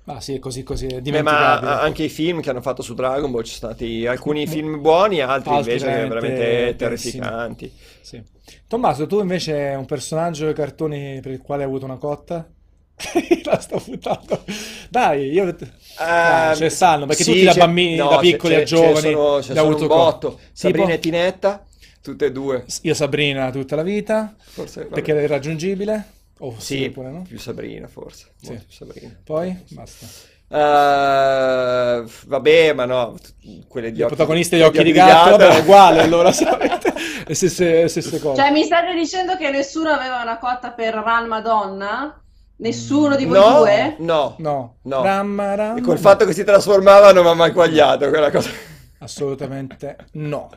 Ah 0.08 0.20
sì, 0.20 0.34
è 0.34 0.38
così 0.38 0.62
così, 0.62 0.86
è 0.86 1.22
ma 1.22 1.58
anche 1.80 2.04
i 2.04 2.08
film 2.08 2.40
che 2.40 2.50
hanno 2.50 2.60
fatto 2.60 2.80
su 2.80 2.94
Dragon 2.94 3.28
Ball, 3.28 3.42
ci 3.42 3.54
sono 3.54 3.72
stati 3.72 4.06
alcuni 4.08 4.46
film 4.46 4.80
buoni, 4.80 5.20
altri 5.20 5.54
Altri 5.54 5.72
invece 5.72 5.86
veramente 5.86 6.14
veramente 6.14 6.76
terrificanti. 6.76 7.72
Sì. 8.00 8.22
Tommaso, 8.68 9.08
tu 9.08 9.20
invece 9.20 9.74
un 9.76 9.84
personaggio 9.84 10.44
dei 10.44 10.54
cartoni 10.54 11.18
per 11.20 11.32
il 11.32 11.42
quale 11.42 11.62
hai 11.64 11.68
avuto 11.68 11.86
una 11.86 11.96
cotta? 11.96 12.48
La 13.44 13.58
sto 13.58 13.82
buttando. 13.84 14.44
Dai, 14.88 15.32
io... 15.32 15.44
Dai, 15.44 16.54
ce 16.54 16.62
ne 16.62 16.70
stanno, 16.70 17.06
perché 17.06 17.24
sì, 17.24 17.32
tutti 17.32 17.44
da 17.44 17.54
bambini, 17.54 17.96
no, 17.96 18.08
da 18.08 18.18
piccoli 18.18 18.54
a 18.54 18.58
ce 18.58 18.64
giovani, 18.64 19.10
sono, 19.10 19.42
ce 19.42 19.54
sono 19.54 19.60
avuto 19.60 19.82
un 19.82 19.88
co- 19.88 19.96
botto. 19.96 20.38
Sabrina 20.52 20.84
Tipo? 20.86 20.96
e 20.96 21.00
Tinetta, 21.00 21.66
tutte 22.00 22.26
e 22.26 22.32
due. 22.32 22.64
Io 22.82 22.94
Sabrina 22.94 23.50
tutta 23.50 23.74
la 23.74 23.82
vita, 23.82 24.34
Forse, 24.38 24.84
perché 24.84 25.10
era 25.10 25.22
irraggiungibile. 25.22 26.14
O 26.40 26.54
Sì, 26.58 26.76
sì, 26.82 26.90
pure 26.90 27.08
no? 27.10 27.22
più 27.22 27.38
Sabrina 27.38 27.88
forse, 27.88 28.32
Sì. 28.40 28.48
molto 28.48 28.64
più 28.66 28.74
Sabrina. 28.76 29.16
Poi, 29.24 29.64
basta. 29.70 30.06
Eh, 30.48 32.04
vabbè, 32.26 32.72
ma 32.72 32.84
no, 32.84 33.14
quelle 33.68 33.90
di 33.92 34.00
occhi, 34.02 34.14
protagonista 34.14 34.54
di 34.56 34.62
Occhi 34.62 34.82
di 34.82 34.92
Gatto, 34.92 35.30
vabbè, 35.36 35.56
è 35.56 35.60
uguale 35.60 36.00
allora, 36.02 36.30
sapete? 36.32 36.92
Le 37.26 37.34
stesse, 37.34 37.82
le 37.82 37.88
stesse 37.88 38.20
cose. 38.20 38.40
Cioè, 38.40 38.50
mi 38.52 38.62
state 38.62 38.94
dicendo 38.94 39.36
che 39.36 39.50
nessuno 39.50 39.90
aveva 39.90 40.22
una 40.22 40.38
cotta 40.38 40.70
per 40.70 40.94
Ran 40.94 41.26
Madonna? 41.26 42.20
Nessuno 42.58 43.16
di 43.16 43.26
voi 43.26 43.38
No, 43.38 43.58
due? 43.58 43.96
no, 43.98 44.34
No, 44.38 44.76
No. 44.82 45.02
Ramma, 45.02 45.54
ramma, 45.54 45.78
E 45.78 45.82
col 45.82 45.98
fatto 45.98 46.24
che 46.24 46.32
si 46.32 46.42
trasformavano 46.42 47.22
mi 47.22 47.28
ha 47.28 47.34
malquagliato 47.34 48.08
quella 48.08 48.30
cosa. 48.30 48.48
Assolutamente 49.00 49.96
no. 50.12 50.48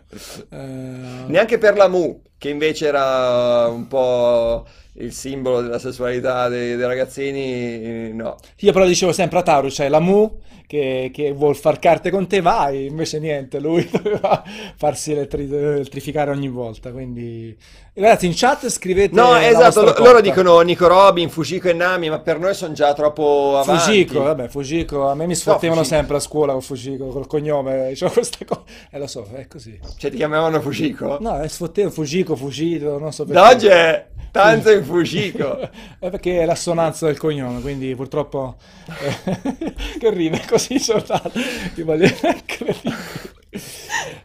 Eh, 0.50 0.56
Neanche 0.56 1.58
per 1.58 1.76
la 1.76 1.90
Mu, 1.90 2.22
che 2.38 2.50
invece 2.50 2.88
era 2.88 3.68
un 3.68 3.88
po' 3.88 4.66
il 5.00 5.14
simbolo 5.14 5.62
della 5.62 5.80
sessualità 5.80 6.48
dei, 6.48 6.76
dei 6.76 6.86
ragazzini, 6.86 8.14
no. 8.14 8.38
Io 8.58 8.72
però 8.72 8.86
dicevo 8.86 9.12
sempre 9.12 9.40
a 9.40 9.44
Tauro, 9.44 9.68
c'è 9.68 9.90
la 9.90 10.00
Mu 10.00 10.32
che, 10.70 11.10
che 11.12 11.32
vuol 11.32 11.56
far 11.56 11.80
carte 11.80 12.12
con 12.12 12.28
te, 12.28 12.42
vai, 12.42 12.86
invece 12.86 13.18
niente, 13.20 13.60
lui 13.60 13.88
doveva 13.92 14.44
farsi 14.76 15.14
elettri- 15.14 15.52
elettrificare 15.52 16.30
ogni 16.30 16.48
volta, 16.48 16.92
quindi... 16.92 17.58
Ragazzi, 17.92 18.28
in 18.28 18.34
chat 18.36 18.70
scrivete 18.70 19.14
No, 19.16 19.36
esatto, 19.36 19.82
loro 19.98 20.22
dicono 20.22 20.60
Nico 20.62 20.88
Robin, 20.88 21.28
Fujiko 21.28 21.70
e 21.70 21.74
Nami, 21.74 22.10
ma 22.10 22.20
per 22.20 22.40
noi 22.40 22.54
sono 22.54 22.74
già 22.74 22.94
troppo 22.94 23.58
avanti. 23.58 23.84
Fujiko, 23.84 24.22
vabbè, 24.22 24.48
Fujiko, 24.48 25.08
a 25.08 25.16
me 25.16 25.26
mi 25.26 25.36
sfottevano 25.36 25.82
Fujiko. 25.82 25.96
sempre 25.96 26.18
a 26.18 26.20
scuola 26.20 26.52
con 26.52 26.62
Fujiko, 26.62 27.08
col 27.08 27.26
cognome, 27.26 27.92
c'ho 27.98 28.10
questa 28.12 28.46
cosa, 28.46 28.62
eh 28.92 29.00
lo 29.00 29.08
so, 29.08 29.28
è 29.34 29.48
così. 29.48 29.78
Cioè 29.98 30.12
ti 30.12 30.18
chiamavano 30.18 30.62
Fujiko? 30.62 31.18
No, 31.20 31.40
è 31.40 31.48
sfottevano 31.48 31.92
Fujiko, 31.92 32.36
Fujito, 32.36 33.00
non 33.00 33.12
so 33.12 33.26
perché. 33.26 33.42
Da 33.42 34.19
in 34.34 34.84
Fujiko. 34.84 35.60
È 36.00 36.10
perché 36.10 36.42
è 36.42 36.46
l'assonanza 36.46 37.06
del 37.08 37.18
cognome, 37.18 37.62
quindi 37.62 37.94
purtroppo 37.96 38.58
eh, 38.88 39.74
che 40.00 40.10
ride 40.12 40.44
così 40.48 40.80
soltanto 40.80 41.40
in 41.76 41.86
maniera 41.86 42.30
incredibile. 42.34 42.96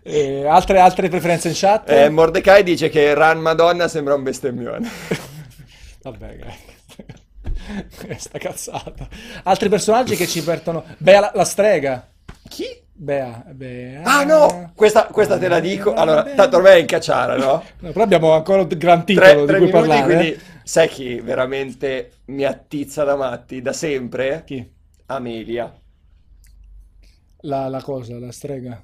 Eh, 0.03 0.47
altre, 0.47 0.79
altre 0.79 1.09
preferenze 1.09 1.49
in 1.49 1.55
chat? 1.57 1.91
Eh, 1.91 2.11
Mordecai 2.11 2.63
dice 2.63 2.89
che 2.91 3.15
Ran 3.15 3.41
Madonna 3.41 3.89
sembra 3.89 4.15
un 4.15 4.23
bestemmione. 4.23 4.89
Vabbè, 6.03 6.39
questa 7.99 8.39
cazzata. 8.39 9.09
Altri 9.45 9.69
personaggi 9.69 10.17
che 10.17 10.27
ci 10.27 10.43
perdono. 10.43 10.85
Bea 10.99 11.21
la, 11.21 11.33
la 11.35 11.45
strega. 11.45 12.07
Chi? 12.49 12.84
Bea, 12.97 13.45
Bea. 13.53 14.03
Ah 14.05 14.25
no, 14.25 14.73
questa, 14.77 15.07
questa 15.07 15.37
te 15.39 15.49
la 15.49 15.59
dico. 15.61 15.95
Allora, 15.95 16.23
tanto 16.23 16.57
ormai 16.57 16.77
è 16.79 16.81
in 16.81 16.87
cacciara, 16.87 17.37
no? 17.37 17.63
No, 17.81 17.91
però 17.93 18.05
abbiamo 18.05 18.33
ancora 18.33 18.63
un 18.63 18.69
gran 18.69 19.05
titolo 19.05 19.25
Tre, 19.25 19.41
di 19.41 19.47
tre 19.47 19.57
cui 19.57 19.67
minuti, 19.67 19.71
parlare. 19.89 20.01
eh. 20.01 20.17
quindi 20.17 20.43
sai 20.63 20.89
chi 20.89 21.21
veramente 21.21 22.13
mi 22.27 22.45
attizza 22.45 23.03
da 23.05 23.17
matti 23.17 23.61
da 23.61 23.73
sempre? 23.73 24.43
Chi? 24.47 24.73
Amelia. 25.07 25.73
La, 27.43 27.69
la 27.69 27.81
cosa, 27.83 28.19
la 28.19 28.33
strega. 28.33 28.83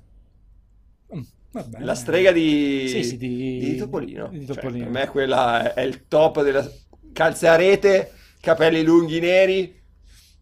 Mm, 1.15 1.23
va 1.53 1.63
bene. 1.65 1.85
La 1.85 1.95
strega 1.95 2.33
di, 2.33 2.89
Sì, 2.89 3.03
sì, 3.03 3.17
di- 3.17 3.59
di 3.59 3.77
Topolino. 3.77 4.29
di 4.29 4.47
Cioè, 4.47 4.47
Topolino. 4.47 4.85
per 4.85 4.93
me 4.93 5.07
quella 5.09 5.73
è, 5.73 5.75
è 5.75 5.83
il 5.83 6.07
top 6.09 6.43
della 6.43 6.69
calze 7.13 7.49
a 7.49 7.57
rete, 7.57 8.13
capelli 8.41 8.83
lunghi 8.83 9.21
neri, 9.21 9.79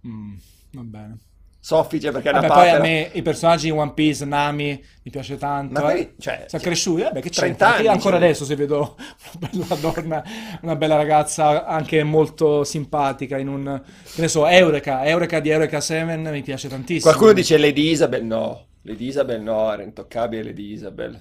Mm, 0.06 0.36
va 0.72 0.82
bene. 0.82 1.18
Soffice 1.68 2.10
perché 2.10 2.30
è 2.30 2.32
una 2.32 2.40
Vabbè, 2.40 2.54
poi 2.54 2.68
a 2.70 2.80
me 2.80 3.10
i 3.12 3.20
personaggi 3.20 3.66
di 3.66 3.76
One 3.76 3.92
Piece, 3.92 4.24
Nami, 4.24 4.82
mi 5.02 5.10
piace 5.10 5.36
tanto. 5.36 5.74
Ma 5.74 5.80
eh. 5.80 5.82
quelli, 5.82 6.14
cioè, 6.18 6.44
Sono 6.48 6.62
cresciuti, 6.62 7.02
vabbè, 7.02 7.20
che 7.20 7.28
30 7.28 7.42
c'entra? 7.42 7.66
Che 7.66 7.82
io 7.82 7.88
anni, 7.88 7.96
ancora 7.98 8.16
cioè. 8.16 8.24
adesso 8.24 8.44
se 8.46 8.56
vedo 8.56 8.96
una 9.38 9.50
bella 9.50 9.74
donna, 9.74 10.24
una 10.62 10.76
bella 10.76 10.96
ragazza 10.96 11.66
anche 11.66 12.02
molto 12.04 12.64
simpatica 12.64 13.36
in 13.36 13.48
un, 13.48 13.82
che 14.14 14.20
ne 14.22 14.28
so, 14.28 14.46
Eureka, 14.46 15.04
Eureka 15.04 15.40
di 15.40 15.50
Eureka 15.50 15.82
7 15.82 16.16
mi 16.16 16.42
piace 16.42 16.68
tantissimo. 16.68 17.10
Qualcuno 17.10 17.34
dice 17.34 17.58
Lady 17.58 17.90
Isabel, 17.90 18.24
no. 18.24 18.64
Lady 18.80 19.06
Isabel 19.06 19.42
no, 19.42 19.70
era 19.70 19.82
intoccabile 19.82 20.44
Lady 20.44 20.72
Isabel. 20.72 21.20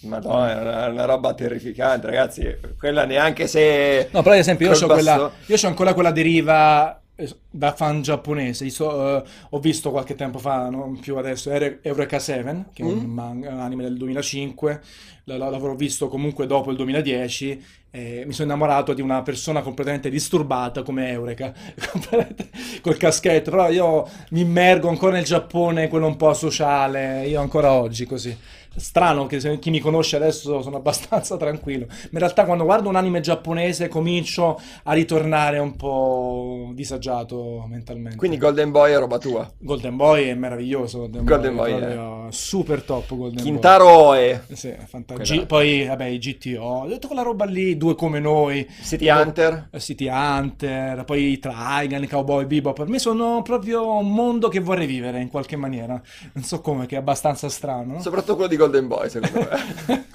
Madonna, 0.00 0.58
è 0.58 0.60
una, 0.60 0.86
una 0.88 1.04
roba 1.04 1.34
terrificante, 1.34 2.08
ragazzi. 2.08 2.56
Quella 2.76 3.04
neanche 3.04 3.46
se... 3.46 4.08
No, 4.10 4.22
però 4.22 4.34
ad 4.34 4.40
esempio 4.40 4.72
io 4.72 4.76
ho 4.76 4.86
quella, 4.88 5.30
io 5.46 5.56
c'ho 5.56 5.68
ancora 5.68 5.94
quella 5.94 6.10
deriva 6.10 6.98
eh, 6.98 7.03
da 7.50 7.72
fan 7.74 8.02
giapponese. 8.02 8.68
So- 8.70 9.18
eh, 9.18 9.22
ho 9.50 9.58
visto 9.60 9.90
qualche 9.90 10.14
tempo 10.14 10.38
fa, 10.38 10.68
non 10.68 10.98
più 10.98 11.16
adesso, 11.16 11.50
Eureka 11.50 12.18
7, 12.18 12.66
che 12.72 12.82
è 12.82 12.86
un, 12.86 12.98
Mm. 13.04 13.12
manga- 13.12 13.50
un 13.52 13.60
anime 13.60 13.82
del 13.84 13.96
2005. 13.96 14.80
L- 15.24 15.32
l'avrò 15.36 15.74
visto 15.74 16.08
comunque 16.08 16.46
dopo 16.46 16.70
il 16.70 16.76
2010. 16.76 17.62
e 17.94 18.24
mi 18.26 18.32
sono 18.32 18.48
innamorato 18.48 18.92
di 18.92 19.00
una 19.02 19.22
persona 19.22 19.62
completamente 19.62 20.10
disturbata 20.10 20.82
come 20.82 21.10
Eureka, 21.10 21.54
col 22.82 22.96
caschetto. 22.96 23.50
Però 23.52 23.70
io 23.70 24.08
mi 24.30 24.40
immergo 24.40 24.88
ancora 24.88 25.12
nel 25.14 25.22
Giappone, 25.24 25.86
quello 25.86 26.08
un 26.08 26.16
po' 26.16 26.34
sociale, 26.34 27.24
io 27.28 27.40
ancora 27.40 27.72
oggi 27.72 28.04
così. 28.04 28.36
Strano 28.76 29.26
che 29.26 29.40
se- 29.40 29.58
chi 29.58 29.70
mi 29.70 29.80
conosce 29.80 30.16
adesso 30.16 30.62
sono 30.62 30.76
abbastanza 30.76 31.36
tranquillo. 31.38 31.86
Ma 31.88 31.94
in 32.12 32.18
realtà 32.18 32.44
quando 32.44 32.64
guardo 32.64 32.88
un 32.88 32.96
anime 32.96 33.20
giapponese 33.20 33.88
comincio 33.88 34.60
a 34.84 34.92
ritornare 34.92 35.58
un 35.58 35.76
po' 35.76 36.70
disagiato 36.72 37.64
mentalmente. 37.68 38.16
Quindi 38.16 38.36
Golden 38.38 38.70
Boy 38.70 38.92
è 38.92 38.98
roba 38.98 39.18
tua. 39.18 39.50
Golden 39.58 39.96
Boy 39.96 40.28
è 40.28 40.34
meraviglioso. 40.34 40.98
Golden, 40.98 41.24
Golden 41.24 41.54
Boy, 41.56 41.72
Boy, 41.72 41.82
è 42.28 42.32
super 42.32 42.82
top. 42.82 43.14
Golden 43.14 43.42
Kintaro 43.42 43.84
Boy. 43.86 44.40
Sì, 44.52 44.68
è 44.68 44.78
fantastico. 44.86 45.22
Quella- 45.28 45.42
G- 45.42 45.46
poi, 45.46 45.86
vabbè, 45.86 46.04
i 46.06 46.18
GTO, 46.18 46.86
tutta 46.88 47.06
quella 47.06 47.22
roba 47.22 47.44
lì, 47.44 47.76
due 47.76 47.94
come 47.94 48.18
noi. 48.20 48.66
City 48.82 49.08
Hunter. 49.08 49.68
Eh, 49.70 49.80
City 49.80 50.08
Hunter, 50.08 51.04
poi 51.04 51.32
i 51.32 51.38
Trigun, 51.38 52.06
Cowboy 52.08 52.44
Bebop, 52.46 52.76
per 52.76 52.88
me 52.88 52.98
sono 52.98 53.42
proprio 53.42 53.96
un 53.96 54.12
mondo 54.12 54.48
che 54.48 54.60
vorrei 54.60 54.86
vivere 54.86 55.20
in 55.20 55.28
qualche 55.30 55.56
maniera. 55.56 56.00
Non 56.32 56.44
so 56.44 56.60
come, 56.60 56.86
che 56.86 56.96
è 56.96 56.98
abbastanza 56.98 57.48
strano. 57.48 57.94
no? 57.94 58.00
Soprattutto 58.00 58.34
quello 58.34 58.48
di 58.48 58.56
Golden 58.56 58.63
Boy, 58.70 59.08
secondo 59.10 59.46
me. 59.86 60.04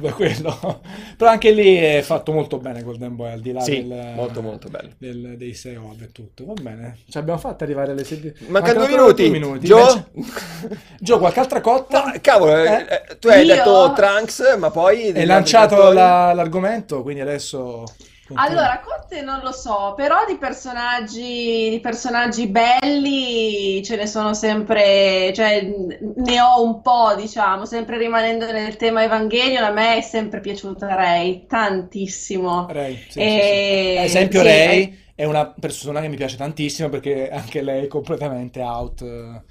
Beh, 0.00 0.12
quello. 0.12 0.80
Però 1.16 1.30
anche 1.30 1.50
lì 1.50 1.76
è 1.76 2.00
fatto 2.02 2.32
molto 2.32 2.56
bene 2.58 2.82
Golden 2.82 3.16
Boy, 3.16 3.32
al 3.32 3.40
di 3.40 3.52
là 3.52 3.60
Sì, 3.60 3.86
del- 3.86 4.12
molto 4.14 4.40
molto 4.40 4.68
bello. 4.68 4.90
del- 4.96 5.34
dei 5.36 5.52
6 5.52 5.76
ov 5.76 6.00
e 6.00 6.10
tutto. 6.12 6.46
Va 6.46 6.54
bene. 6.54 6.98
Ci 7.08 7.18
abbiamo 7.18 7.38
fatto 7.38 7.64
arrivare 7.64 7.90
alle 7.92 8.04
16. 8.04 8.46
Mancano 8.48 8.78
due 8.86 8.88
minuti. 8.88 9.38
due 9.38 9.58
Gio? 9.58 10.06
Invece- 10.12 10.78
Gio, 11.00 11.18
qualche 11.18 11.40
altra 11.40 11.60
cotta? 11.60 12.04
No, 12.04 12.12
cavolo, 12.22 12.56
Eh? 12.56 12.86
eh, 12.88 13.16
tu 13.18 13.28
hai 13.28 13.44
Io? 13.44 13.54
detto 13.54 13.92
Trunks, 13.94 14.56
ma 14.58 14.70
poi... 14.70 15.12
Hai 15.12 15.26
lanciato 15.26 15.92
la- 15.92 16.32
l'argomento, 16.32 17.02
quindi 17.02 17.20
adesso... 17.20 17.84
Allora, 18.34 18.80
Cotte 18.80 19.22
non 19.22 19.40
lo 19.42 19.52
so, 19.52 19.94
però 19.96 20.24
di 20.26 20.36
personaggi, 20.36 21.68
di 21.70 21.80
personaggi 21.80 22.46
belli 22.46 23.82
ce 23.82 23.96
ne 23.96 24.06
sono 24.06 24.34
sempre, 24.34 25.32
cioè 25.34 25.62
ne 25.62 26.40
ho 26.40 26.62
un 26.62 26.80
po', 26.80 27.14
diciamo, 27.16 27.64
sempre 27.64 27.98
rimanendo 27.98 28.50
nel 28.52 28.76
tema 28.76 29.02
Evangelion, 29.02 29.64
a 29.64 29.70
me 29.70 29.96
è 29.96 30.00
sempre 30.00 30.40
piaciuta 30.40 30.94
Rey, 30.94 31.46
tantissimo. 31.46 32.66
Ray, 32.70 32.96
sì, 33.08 33.10
sì, 33.10 33.18
sì. 33.18 33.22
E- 33.22 33.96
Ad 33.98 34.04
esempio 34.04 34.40
sì, 34.40 34.46
Ray 34.46 34.98
è 35.14 35.24
una 35.24 35.46
persona 35.46 36.00
che 36.00 36.08
mi 36.08 36.16
piace 36.16 36.36
tantissimo 36.36 36.88
perché 36.88 37.28
anche 37.30 37.62
lei 37.62 37.84
è 37.84 37.88
completamente 37.88 38.62
out 38.62 39.02
eh, 39.02 39.42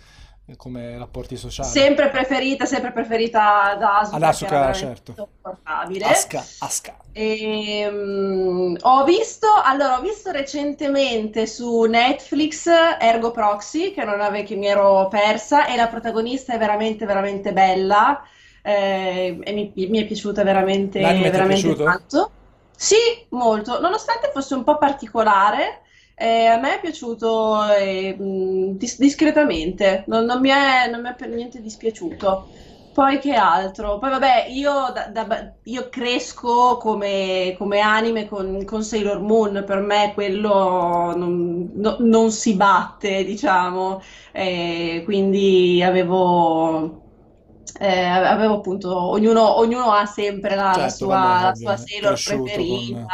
come 0.57 0.97
rapporti 0.97 1.35
sociali. 1.35 1.69
Sempre 1.69 2.09
preferita, 2.09 2.65
sempre 2.65 2.91
preferita 2.91 3.75
da 3.79 3.99
Asuka, 3.99 4.15
Ad 4.15 4.23
Asuka, 4.23 4.73
certo. 4.73 5.11
insopportabile. 5.11 6.05
Aska, 6.05 6.45
Aska. 6.59 6.97
Ehm, 7.11 8.77
ho 8.79 9.03
visto, 9.03 9.47
allora, 9.63 9.97
ho 9.97 10.01
visto 10.01 10.31
recentemente 10.31 11.47
su 11.47 11.83
Netflix 11.83 12.67
Ergo 12.99 13.31
Proxy, 13.31 13.91
che 13.91 14.03
non 14.03 14.21
ave- 14.21 14.43
che 14.43 14.55
mi 14.55 14.67
ero 14.67 15.07
persa, 15.07 15.67
e 15.67 15.75
la 15.75 15.87
protagonista 15.87 16.53
è 16.53 16.57
veramente, 16.57 17.05
veramente 17.05 17.53
bella, 17.53 18.21
eh, 18.61 19.39
e 19.41 19.51
mi, 19.53 19.71
mi 19.75 19.99
è 19.99 20.05
piaciuta 20.05 20.43
veramente, 20.43 21.01
L'anime 21.01 21.29
veramente 21.29 21.75
tanto. 21.75 22.31
Sì, 22.75 22.95
molto, 23.29 23.81
nonostante 23.81 24.31
fosse 24.31 24.55
un 24.55 24.63
po' 24.63 24.77
particolare, 24.77 25.81
Eh, 26.21 26.45
a 26.47 26.59
me 26.59 26.75
è 26.75 26.79
piaciuto 26.81 27.63
eh, 27.71 28.15
dis- 28.19 28.99
discretamente, 28.99 30.03
non, 30.07 30.25
non 30.25 30.41
mi 30.41 30.49
è, 30.49 30.89
non 30.89 31.01
mi 31.01 31.09
è 31.09 31.15
per 31.15 31.29
niente 31.29 31.61
dispiaciuto. 31.61 32.49
Poi 32.91 33.19
che 33.19 33.33
altro? 33.35 33.97
Poi 33.99 34.09
vabbè, 34.09 34.47
io, 34.49 34.91
da- 34.93 35.07
da- 35.07 35.55
io 35.63 35.87
cresco 35.89 36.75
come, 36.77 37.55
come 37.57 37.79
anime 37.79 38.27
con, 38.27 38.65
con 38.65 38.83
Sailor 38.83 39.21
Moon, 39.21 39.63
per 39.65 39.79
me 39.79 40.11
quello 40.13 41.15
non, 41.15 41.71
no- 41.75 41.95
non 41.99 42.31
si 42.31 42.55
batte, 42.55 43.23
diciamo, 43.23 44.01
Eh, 44.33 45.01
quindi 45.05 45.81
avevo, 45.83 46.98
eh, 47.79 48.03
avevo 48.05 48.55
appunto, 48.55 48.95
ognuno, 48.97 49.57
ognuno 49.57 49.91
ha 49.91 50.05
sempre 50.05 50.55
la, 50.55 50.77
la 50.77 50.89
Certo, 50.89 50.97
sua, 50.97 51.17
vabbè, 51.17 51.39
la 51.41 51.55
sua 51.55 51.77
Sailor 51.77 52.21
preferita, 52.23 52.65
con, 52.65 53.05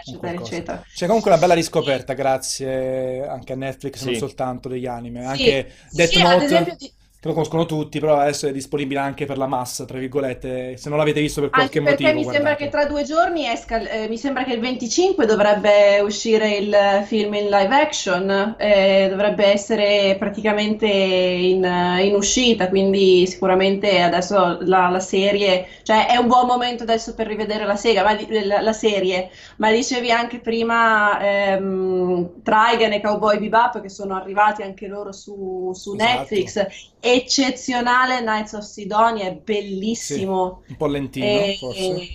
eccetera, 0.00 0.32
eccetera. 0.32 0.82
C'è 0.92 1.06
comunque 1.06 1.30
una 1.30 1.40
bella 1.40 1.54
riscoperta, 1.54 2.12
grazie 2.14 3.26
anche 3.26 3.52
a 3.52 3.56
Netflix, 3.56 4.04
non 4.04 4.14
Sì. 4.14 4.18
soltanto 4.18 4.68
degli 4.68 4.86
anime. 4.86 5.24
Sì, 5.24 5.26
Anche 5.26 5.72
Death 5.90 6.10
sì, 6.12 6.20
ad 6.20 6.30
Note, 6.30 6.44
esempio, 6.44 6.76
di- 6.76 6.94
che 7.20 7.28
lo 7.28 7.34
conoscono 7.34 7.66
tutti, 7.66 8.00
però 8.00 8.16
adesso 8.18 8.46
è 8.48 8.52
disponibile 8.52 8.98
anche 9.00 9.26
per 9.26 9.36
la 9.38 9.46
massa, 9.46 9.84
tra 9.84 9.98
virgolette. 9.98 10.76
Se 10.76 10.88
non 10.88 10.98
l'avete 10.98 11.20
visto 11.20 11.40
per 11.40 11.50
qualche 11.50 11.78
Anche 11.78 11.82
perché 11.82 12.12
motivo, 12.12 12.12
mi 12.14 12.24
sembra 12.24 12.54
guardate. 12.54 12.56
che 12.56 12.68
tra 12.70 12.86
due 12.86 13.02
giorni 13.02 13.46
esca, 13.46 13.78
eh, 13.80 14.08
mi 14.08 14.16
sembra 14.16 14.44
che 14.44 14.54
il 14.54 14.60
25 14.60 15.26
dovrebbe 15.26 16.00
uscire 16.00 16.56
il 16.56 16.74
film 17.04 17.34
in 17.34 17.48
live 17.50 17.74
action, 17.74 18.54
eh, 18.58 19.08
dovrebbe 19.10 19.44
essere 19.46 20.16
praticamente 20.18 20.86
in, 20.86 21.62
in 22.02 22.14
uscita, 22.14 22.68
quindi 22.70 23.26
sicuramente 23.26 24.00
adesso 24.00 24.58
la, 24.62 24.88
la 24.88 25.00
serie, 25.00 25.66
cioè 25.82 26.06
è 26.06 26.16
un 26.16 26.28
buon 26.28 26.46
momento 26.46 26.84
adesso 26.84 27.14
per 27.14 27.26
rivedere 27.26 27.66
la, 27.66 27.76
sega, 27.76 28.02
ma 28.04 28.16
la, 28.44 28.60
la 28.62 28.72
serie, 28.72 29.28
ma 29.58 29.70
dicevi 29.70 30.10
anche 30.10 30.38
prima 30.40 31.20
ehm, 31.20 32.42
Trigun 32.42 32.92
e 32.92 33.00
Cowboy 33.02 33.38
Bebop 33.38 33.80
che 33.82 33.90
sono 33.90 34.14
arrivati 34.16 34.62
anche 34.62 34.86
loro 34.86 35.12
su, 35.12 35.72
su 35.74 35.94
Esatto. 35.98 36.38
Netflix, 36.38 36.66
eccezionale 37.00 38.20
Knights 38.20 38.52
of 38.52 38.64
Sidonia, 38.64 39.26
è 39.26 39.34
bellissimo. 39.34 40.62
Un 40.68 40.76
po' 40.76 40.86
lentino, 40.86 41.26
E- 41.26 41.56
forse. 41.58 42.08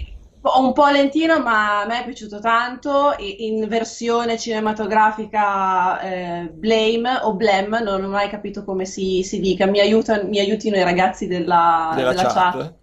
un 0.58 0.74
po' 0.74 0.88
lentino, 0.90 1.40
ma 1.40 1.82
a 1.82 1.86
me 1.88 2.02
è 2.02 2.06
piaciuto 2.06 2.40
tanto. 2.40 3.16
In 3.18 3.68
versione 3.68 4.38
cinematografica 4.38 6.00
eh, 6.02 6.50
Blame 6.54 7.18
o 7.24 7.34
Blem, 7.34 7.80
non 7.84 8.04
ho 8.04 8.08
mai 8.08 8.30
capito 8.30 8.64
come 8.64 8.86
si, 8.86 9.24
si 9.24 9.40
dica. 9.40 9.66
Mi 9.66 9.80
aiutano, 9.80 10.28
mi 10.30 10.40
aiutino 10.40 10.76
i 10.78 10.84
ragazzi 10.84 11.28
della, 11.28 11.92
Della 11.96 12.10
della 12.10 12.24
chat. 12.24 12.34
chat. 12.34 12.74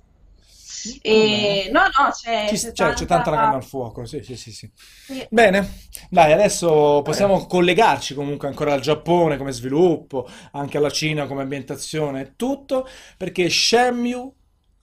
E, 1.02 1.70
no, 1.72 1.80
no, 1.82 2.10
c'è, 2.10 2.46
c'è 2.72 2.72
c'è, 2.72 2.92
c'è 2.94 3.06
tanta 3.06 3.30
la 3.30 3.36
tanta- 3.36 3.36
canna 3.36 3.56
al 3.56 3.64
fuoco, 3.64 4.04
sì, 4.04 4.20
sì, 4.24 4.36
sì, 4.36 4.50
sì. 4.52 4.70
sì. 5.06 5.26
Bene, 5.30 5.68
dai, 6.12 6.30
adesso 6.30 7.00
possiamo 7.02 7.46
collegarci 7.46 8.12
comunque 8.12 8.46
ancora 8.46 8.74
al 8.74 8.80
Giappone 8.80 9.38
come 9.38 9.50
sviluppo, 9.50 10.28
anche 10.50 10.76
alla 10.76 10.90
Cina 10.90 11.24
come 11.24 11.40
ambientazione, 11.40 12.34
tutto, 12.36 12.86
perché 13.16 13.48
Shenmue 13.48 14.30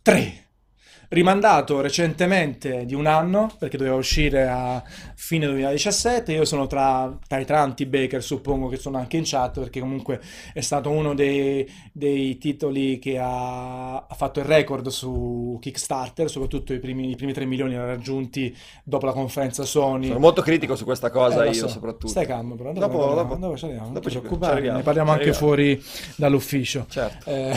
3, 0.01 0.49
rimandato 1.10 1.81
recentemente 1.81 2.86
di 2.86 2.94
un 2.94 3.06
anno, 3.07 3.52
perché 3.57 3.77
doveva 3.77 3.95
uscire 3.95 4.48
a 4.48 4.81
fine 5.15 5.45
2017, 5.48 6.31
io 6.34 6.45
sono 6.45 6.68
tra, 6.68 7.15
tra 7.27 7.40
i 7.40 7.45
tanti 7.45 7.86
Baker, 7.86 8.22
suppongo 8.23 8.68
che 8.68 8.77
sono 8.77 8.98
anche 8.98 9.18
in 9.18 9.23
chat, 9.26 9.60
perché 9.60 9.80
comunque 9.80 10.19
è 10.53 10.61
stato 10.61 10.90
uno 10.91 11.14
dei, 11.15 11.68
dei 11.91 12.38
titoli 12.38 12.99
che 12.99 13.18
ha, 13.19 13.98
ha 13.98 14.14
fatto 14.15 14.40
il 14.40 14.45
record 14.45 14.88
su 14.90 15.57
Kickstarter, 15.60 16.30
soprattutto 16.30 16.73
i 16.73 16.80
primi, 16.80 17.10
i 17.10 17.15
primi 17.15 17.34
3 17.34 17.45
milioni 17.45 17.76
raggiunti 17.76 18.56
dopo 18.84 19.06
la 19.06 19.14
conferenza 19.14 19.64
Sony. 19.64 20.07
Sono 20.07 20.19
molto 20.19 20.41
critico 20.41 20.76
su 20.76 20.84
questa 20.86 21.10
cosa 21.10 21.44
Eh, 21.44 21.48
io 21.48 21.53
so. 21.53 21.68
soprattutto. 21.68 22.07
Stai 22.07 22.26
calmo, 22.27 22.56
però. 22.56 22.72
Dopo, 22.72 22.98
Dopo- 22.98 23.14
dopo- 23.15 23.36
dopo 23.36 23.57
ci 23.57 23.65
arriviamo, 23.65 23.91
dopo 23.94 24.10
ci- 24.10 24.22
arriviamo, 24.41 24.77
ne 24.77 24.84
parliamo 24.84 25.11
anche 25.11 25.34
fuori 25.34 25.81
dall'ufficio. 26.15 26.86
Certo. 26.88 27.30
Eh, 27.30 27.53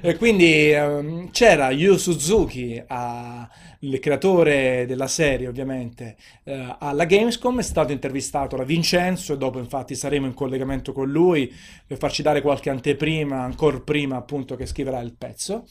e 0.00 0.16
quindi 0.16 0.70
ehm, 0.72 1.30
c'era 1.30 1.70
Yu 1.70 1.96
Suzuki, 1.96 2.61
a- 2.86 3.48
il 3.80 3.98
creatore 3.98 4.84
della 4.86 5.06
serie 5.06 5.48
ovviamente, 5.48 6.16
eh, 6.44 6.76
alla 6.78 7.04
Gamescom, 7.04 7.58
è 7.58 7.62
stato 7.62 7.92
intervistato 7.92 8.56
da 8.56 8.64
Vincenzo 8.64 9.32
e 9.32 9.38
dopo 9.38 9.58
infatti 9.58 9.94
saremo 9.94 10.26
in 10.26 10.34
collegamento 10.34 10.92
con 10.92 11.10
lui 11.10 11.52
per 11.86 11.98
farci 11.98 12.22
dare 12.22 12.40
qualche 12.40 12.70
anteprima, 12.70 13.42
ancora 13.42 13.80
prima 13.80 14.16
appunto 14.16 14.56
che 14.56 14.66
scriverà 14.66 15.00
il 15.00 15.14
pezzo, 15.16 15.64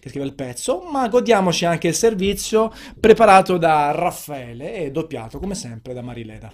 che 0.00 0.08
scrive 0.08 0.26
il 0.26 0.34
pezzo, 0.34 0.80
ma 0.90 1.08
godiamoci 1.08 1.64
anche 1.64 1.88
il 1.88 1.94
servizio 1.94 2.72
preparato 2.98 3.58
da 3.58 3.90
Raffaele 3.92 4.74
e 4.74 4.90
doppiato 4.90 5.38
come 5.38 5.54
sempre 5.54 5.92
da 5.94 6.02
Marilena. 6.02 6.52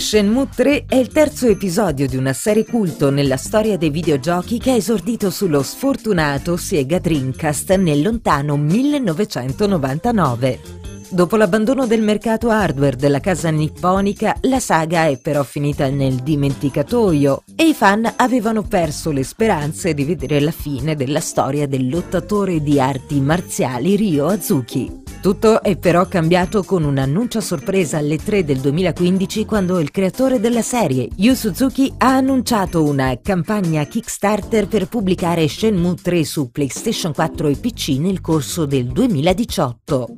Shenmue 0.00 0.48
3 0.52 0.86
è 0.88 0.96
il 0.96 1.06
terzo 1.08 1.46
episodio 1.46 2.08
di 2.08 2.16
una 2.16 2.32
serie 2.32 2.64
culto 2.64 3.10
nella 3.10 3.36
storia 3.36 3.76
dei 3.76 3.90
videogiochi 3.90 4.58
che 4.58 4.70
ha 4.70 4.74
esordito 4.74 5.28
sullo 5.30 5.62
sfortunato 5.62 6.56
Sega 6.56 6.98
Dreamcast 6.98 7.74
nel 7.74 8.00
lontano 8.00 8.56
1999. 8.56 10.78
Dopo 11.10 11.36
l'abbandono 11.36 11.86
del 11.86 12.00
mercato 12.00 12.48
hardware 12.48 12.96
della 12.96 13.20
casa 13.20 13.50
nipponica, 13.50 14.34
la 14.42 14.58
saga 14.58 15.06
è 15.06 15.18
però 15.18 15.42
finita 15.42 15.90
nel 15.90 16.14
dimenticatoio 16.14 17.42
e 17.54 17.68
i 17.68 17.74
fan 17.74 18.10
avevano 18.16 18.62
perso 18.62 19.10
le 19.10 19.22
speranze 19.22 19.92
di 19.92 20.04
vedere 20.04 20.40
la 20.40 20.50
fine 20.50 20.96
della 20.96 21.20
storia 21.20 21.68
del 21.68 21.90
lottatore 21.90 22.62
di 22.62 22.80
arti 22.80 23.20
marziali 23.20 23.96
Ryo 23.96 24.28
Azuki. 24.28 25.09
Tutto 25.20 25.62
è 25.62 25.76
però 25.76 26.06
cambiato 26.06 26.62
con 26.62 26.82
un 26.82 26.96
annuncio 26.96 27.38
a 27.38 27.42
sorpresa 27.42 27.98
alle 27.98 28.16
3 28.16 28.42
del 28.42 28.56
2015 28.60 29.44
quando 29.44 29.78
il 29.78 29.90
creatore 29.90 30.40
della 30.40 30.62
serie, 30.62 31.10
Yu 31.16 31.34
Suzuki, 31.34 31.92
ha 31.98 32.14
annunciato 32.16 32.82
una 32.82 33.18
campagna 33.22 33.84
Kickstarter 33.84 34.66
per 34.66 34.88
pubblicare 34.88 35.46
Shenmue 35.46 35.96
3 35.96 36.24
su 36.24 36.50
PlayStation 36.50 37.12
4 37.12 37.48
e 37.48 37.56
PC 37.56 37.98
nel 37.98 38.22
corso 38.22 38.64
del 38.64 38.86
2018. 38.86 40.08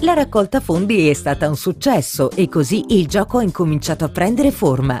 La 0.00 0.12
raccolta 0.12 0.60
fondi 0.60 1.08
è 1.08 1.14
stata 1.14 1.48
un 1.48 1.56
successo 1.56 2.30
e 2.30 2.50
così 2.50 2.84
il 2.88 3.06
gioco 3.06 3.38
ha 3.38 3.42
incominciato 3.42 4.04
a 4.04 4.10
prendere 4.10 4.50
forma. 4.50 5.00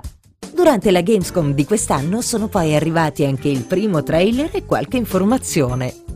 Durante 0.54 0.90
la 0.90 1.02
Gamescom 1.02 1.52
di 1.52 1.66
quest'anno 1.66 2.22
sono 2.22 2.48
poi 2.48 2.74
arrivati 2.74 3.26
anche 3.26 3.48
il 3.48 3.64
primo 3.64 4.02
trailer 4.02 4.48
e 4.50 4.64
qualche 4.64 4.96
informazione. 4.96 6.11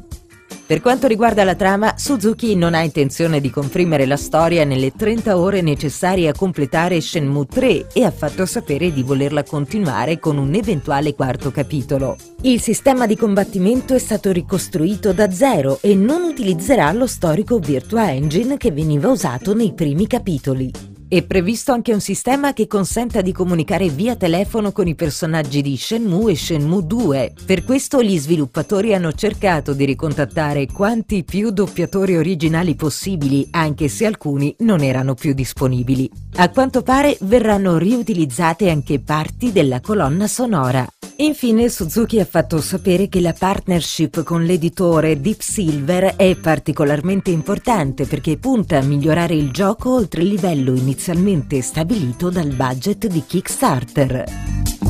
Per 0.66 0.80
quanto 0.80 1.06
riguarda 1.06 1.44
la 1.44 1.54
trama, 1.54 1.94
Suzuki 1.96 2.56
non 2.56 2.74
ha 2.74 2.82
intenzione 2.82 3.40
di 3.40 3.50
comprimere 3.50 4.04
la 4.04 4.16
storia 4.16 4.64
nelle 4.64 4.90
30 4.90 5.38
ore 5.38 5.62
necessarie 5.62 6.26
a 6.26 6.34
completare 6.34 7.00
Shenmue 7.00 7.46
3 7.46 7.86
e 7.92 8.02
ha 8.02 8.10
fatto 8.10 8.44
sapere 8.46 8.92
di 8.92 9.04
volerla 9.04 9.44
continuare 9.44 10.18
con 10.18 10.38
un 10.38 10.52
eventuale 10.54 11.14
quarto 11.14 11.52
capitolo. 11.52 12.16
Il 12.40 12.60
sistema 12.60 13.06
di 13.06 13.16
combattimento 13.16 13.94
è 13.94 13.98
stato 13.98 14.32
ricostruito 14.32 15.12
da 15.12 15.30
zero 15.30 15.78
e 15.82 15.94
non 15.94 16.24
utilizzerà 16.24 16.90
lo 16.90 17.06
storico 17.06 17.60
Virtua 17.60 18.10
Engine 18.10 18.56
che 18.56 18.72
veniva 18.72 19.08
usato 19.08 19.54
nei 19.54 19.72
primi 19.72 20.08
capitoli. 20.08 20.95
È 21.08 21.22
previsto 21.22 21.70
anche 21.70 21.92
un 21.92 22.00
sistema 22.00 22.52
che 22.52 22.66
consenta 22.66 23.20
di 23.20 23.30
comunicare 23.30 23.88
via 23.90 24.16
telefono 24.16 24.72
con 24.72 24.88
i 24.88 24.96
personaggi 24.96 25.62
di 25.62 25.76
Shenmue 25.76 26.32
e 26.32 26.36
Shenmue 26.36 26.84
2. 26.84 27.32
Per 27.46 27.62
questo 27.62 28.02
gli 28.02 28.18
sviluppatori 28.18 28.92
hanno 28.92 29.12
cercato 29.12 29.72
di 29.72 29.84
ricontattare 29.84 30.66
quanti 30.66 31.22
più 31.22 31.50
doppiatori 31.50 32.16
originali 32.16 32.74
possibili, 32.74 33.46
anche 33.52 33.86
se 33.86 34.04
alcuni 34.04 34.52
non 34.58 34.82
erano 34.82 35.14
più 35.14 35.32
disponibili. 35.32 36.10
A 36.38 36.50
quanto 36.50 36.82
pare 36.82 37.16
verranno 37.20 37.78
riutilizzate 37.78 38.68
anche 38.68 38.98
parti 38.98 39.52
della 39.52 39.80
colonna 39.80 40.26
sonora. 40.26 40.84
Infine 41.18 41.70
Suzuki 41.70 42.20
ha 42.20 42.26
fatto 42.26 42.60
sapere 42.60 43.08
che 43.08 43.22
la 43.22 43.32
partnership 43.32 44.22
con 44.22 44.44
l'editore 44.44 45.18
Deep 45.18 45.40
Silver 45.40 46.14
è 46.14 46.36
particolarmente 46.36 47.30
importante 47.30 48.04
perché 48.04 48.36
punta 48.36 48.76
a 48.76 48.82
migliorare 48.82 49.34
il 49.34 49.50
gioco 49.50 49.94
oltre 49.94 50.20
il 50.20 50.28
livello 50.28 50.74
inizialmente 50.96 51.60
stabilito 51.60 52.30
dal 52.30 52.54
budget 52.54 53.06
di 53.08 53.22
Kickstarter. 53.26 54.85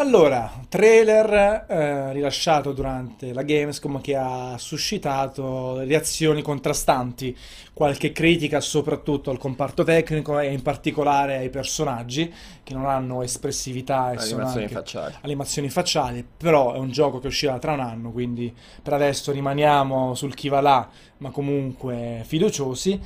Allora, 0.00 0.50
trailer 0.70 1.66
eh, 1.68 2.12
rilasciato 2.14 2.72
durante 2.72 3.34
la 3.34 3.42
Gamescom 3.42 4.00
che 4.00 4.16
ha 4.16 4.56
suscitato 4.56 5.80
reazioni 5.80 6.40
contrastanti, 6.40 7.36
qualche 7.74 8.10
critica 8.10 8.62
soprattutto 8.62 9.30
al 9.30 9.36
comparto 9.36 9.84
tecnico 9.84 10.38
e 10.38 10.54
in 10.54 10.62
particolare 10.62 11.36
ai 11.36 11.50
personaggi 11.50 12.32
che 12.62 12.72
non 12.72 12.86
hanno 12.86 13.20
espressività 13.20 14.12
e 14.12 14.18
sono 14.20 14.36
Animazioni 14.40 14.62
anche 14.64 14.74
facciali. 14.74 15.14
animazioni 15.20 15.68
facciali, 15.68 16.26
però 16.34 16.72
è 16.72 16.78
un 16.78 16.90
gioco 16.90 17.18
che 17.18 17.26
uscirà 17.26 17.58
tra 17.58 17.72
un 17.72 17.80
anno, 17.80 18.10
quindi 18.10 18.50
per 18.82 18.94
adesso 18.94 19.32
rimaniamo 19.32 20.14
sul 20.14 20.32
chi 20.32 20.48
va 20.48 20.62
là, 20.62 20.88
ma 21.18 21.28
comunque 21.28 22.22
fiduciosi, 22.24 22.98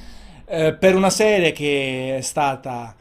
eh, 0.47 0.73
per 0.75 0.95
una 0.95 1.11
serie 1.11 1.51
che 1.51 2.19
è 2.19 2.21
stata 2.21 2.95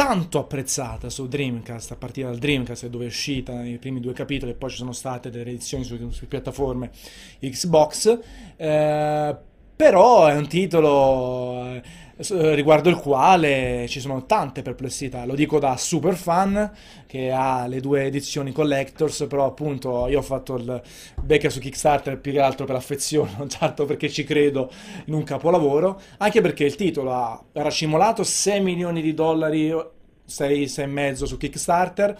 tanto 0.00 0.38
apprezzata 0.38 1.10
su 1.10 1.28
Dreamcast, 1.28 1.90
a 1.90 1.96
partire 1.96 2.28
dal 2.28 2.38
Dreamcast 2.38 2.86
dove 2.86 3.04
è 3.04 3.08
uscita 3.08 3.52
nei 3.52 3.76
primi 3.76 4.00
due 4.00 4.14
capitoli 4.14 4.52
e 4.52 4.54
poi 4.54 4.70
ci 4.70 4.78
sono 4.78 4.92
state 4.92 5.28
delle 5.28 5.50
edizioni 5.50 5.84
su, 5.84 6.08
su 6.08 6.26
piattaforme 6.26 6.90
Xbox, 7.38 8.18
eh, 8.56 9.36
però 9.76 10.26
è 10.26 10.36
un 10.36 10.48
titolo 10.48 11.66
eh, 11.66 11.82
riguardo 12.28 12.88
il 12.90 12.96
quale 12.96 13.86
ci 13.88 14.00
sono 14.00 14.26
tante 14.26 14.62
perplessità, 14.62 15.24
lo 15.24 15.34
dico 15.34 15.58
da 15.58 15.76
super 15.76 16.14
fan 16.14 16.70
che 17.06 17.30
ha 17.30 17.66
le 17.66 17.80
due 17.80 18.04
edizioni 18.04 18.52
collectors, 18.52 19.26
però 19.28 19.46
appunto 19.46 20.06
io 20.08 20.18
ho 20.18 20.22
fatto 20.22 20.56
il 20.56 20.82
becca 21.22 21.48
su 21.48 21.60
Kickstarter 21.60 22.18
più 22.18 22.32
che 22.32 22.40
altro 22.40 22.66
per 22.66 22.76
affezione, 22.76 23.32
non 23.38 23.48
tanto 23.48 23.86
perché 23.86 24.10
ci 24.10 24.24
credo 24.24 24.70
in 25.06 25.14
un 25.14 25.22
capolavoro, 25.22 26.00
anche 26.18 26.40
perché 26.40 26.64
il 26.64 26.76
titolo 26.76 27.12
ha 27.12 27.42
racimolato 27.52 28.22
6 28.22 28.60
milioni 28.60 29.00
di 29.00 29.14
dollari, 29.14 29.74
6, 30.24 30.64
6,5 30.64 31.24
su 31.24 31.36
Kickstarter. 31.36 32.16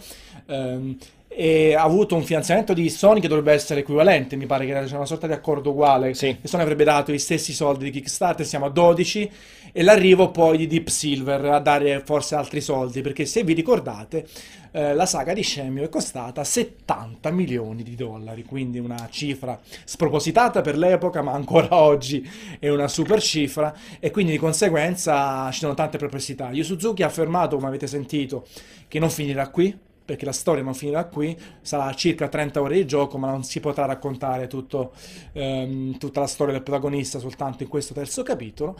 Ehm, 0.47 0.97
e 1.33 1.73
ha 1.73 1.83
avuto 1.83 2.15
un 2.15 2.23
finanziamento 2.23 2.73
di 2.73 2.89
Sony 2.89 3.21
che 3.21 3.29
dovrebbe 3.29 3.53
essere 3.53 3.79
equivalente, 3.79 4.35
mi 4.35 4.45
pare 4.45 4.65
che 4.65 4.73
c'è 4.73 4.95
una 4.95 5.05
sorta 5.05 5.27
di 5.27 5.33
accordo 5.33 5.69
uguale, 5.71 6.13
Sì. 6.13 6.37
che 6.41 6.47
Sony 6.47 6.63
avrebbe 6.63 6.83
dato 6.83 7.13
gli 7.13 7.17
stessi 7.17 7.53
soldi 7.53 7.85
di 7.85 7.91
Kickstarter, 7.91 8.45
siamo 8.45 8.65
a 8.65 8.69
12 8.69 9.31
e 9.71 9.81
l'arrivo 9.83 10.29
poi 10.31 10.57
di 10.57 10.67
Deep 10.67 10.89
Silver 10.89 11.45
a 11.45 11.59
dare 11.59 12.01
forse 12.03 12.35
altri 12.35 12.59
soldi, 12.59 13.01
perché 13.01 13.25
se 13.25 13.43
vi 13.43 13.53
ricordate 13.53 14.25
eh, 14.73 14.93
la 14.93 15.05
saga 15.05 15.33
di 15.33 15.41
Shenmue 15.41 15.83
è 15.85 15.89
costata 15.89 16.43
70 16.43 17.31
milioni 17.31 17.81
di 17.81 17.95
dollari, 17.95 18.43
quindi 18.43 18.79
una 18.79 19.07
cifra 19.09 19.57
spropositata 19.85 20.59
per 20.59 20.77
l'epoca, 20.77 21.21
ma 21.21 21.31
ancora 21.31 21.75
oggi 21.75 22.29
è 22.59 22.67
una 22.67 22.89
super 22.89 23.21
cifra 23.21 23.73
e 24.01 24.11
quindi 24.11 24.33
di 24.33 24.37
conseguenza 24.37 25.49
ci 25.51 25.59
sono 25.59 25.73
tante 25.75 25.97
perplessità. 25.97 26.49
Yu 26.51 26.63
Suzuki 26.63 27.03
ha 27.03 27.07
affermato, 27.07 27.55
come 27.55 27.67
avete 27.69 27.87
sentito, 27.87 28.45
che 28.89 28.99
non 28.99 29.09
finirà 29.09 29.47
qui, 29.49 29.77
perché 30.11 30.25
la 30.25 30.33
storia 30.33 30.61
non 30.61 30.73
finirà 30.73 31.05
qui, 31.05 31.37
sarà 31.61 31.93
circa 31.93 32.27
30 32.27 32.61
ore 32.61 32.75
di 32.75 32.85
gioco, 32.85 33.17
ma 33.17 33.29
non 33.29 33.45
si 33.45 33.61
potrà 33.61 33.85
raccontare 33.85 34.47
tutto, 34.47 34.91
ehm, 35.31 35.97
tutta 35.97 36.19
la 36.19 36.27
storia 36.27 36.51
del 36.53 36.63
protagonista 36.63 37.17
soltanto 37.17 37.63
in 37.63 37.69
questo 37.69 37.93
terzo 37.93 38.21
capitolo. 38.21 38.75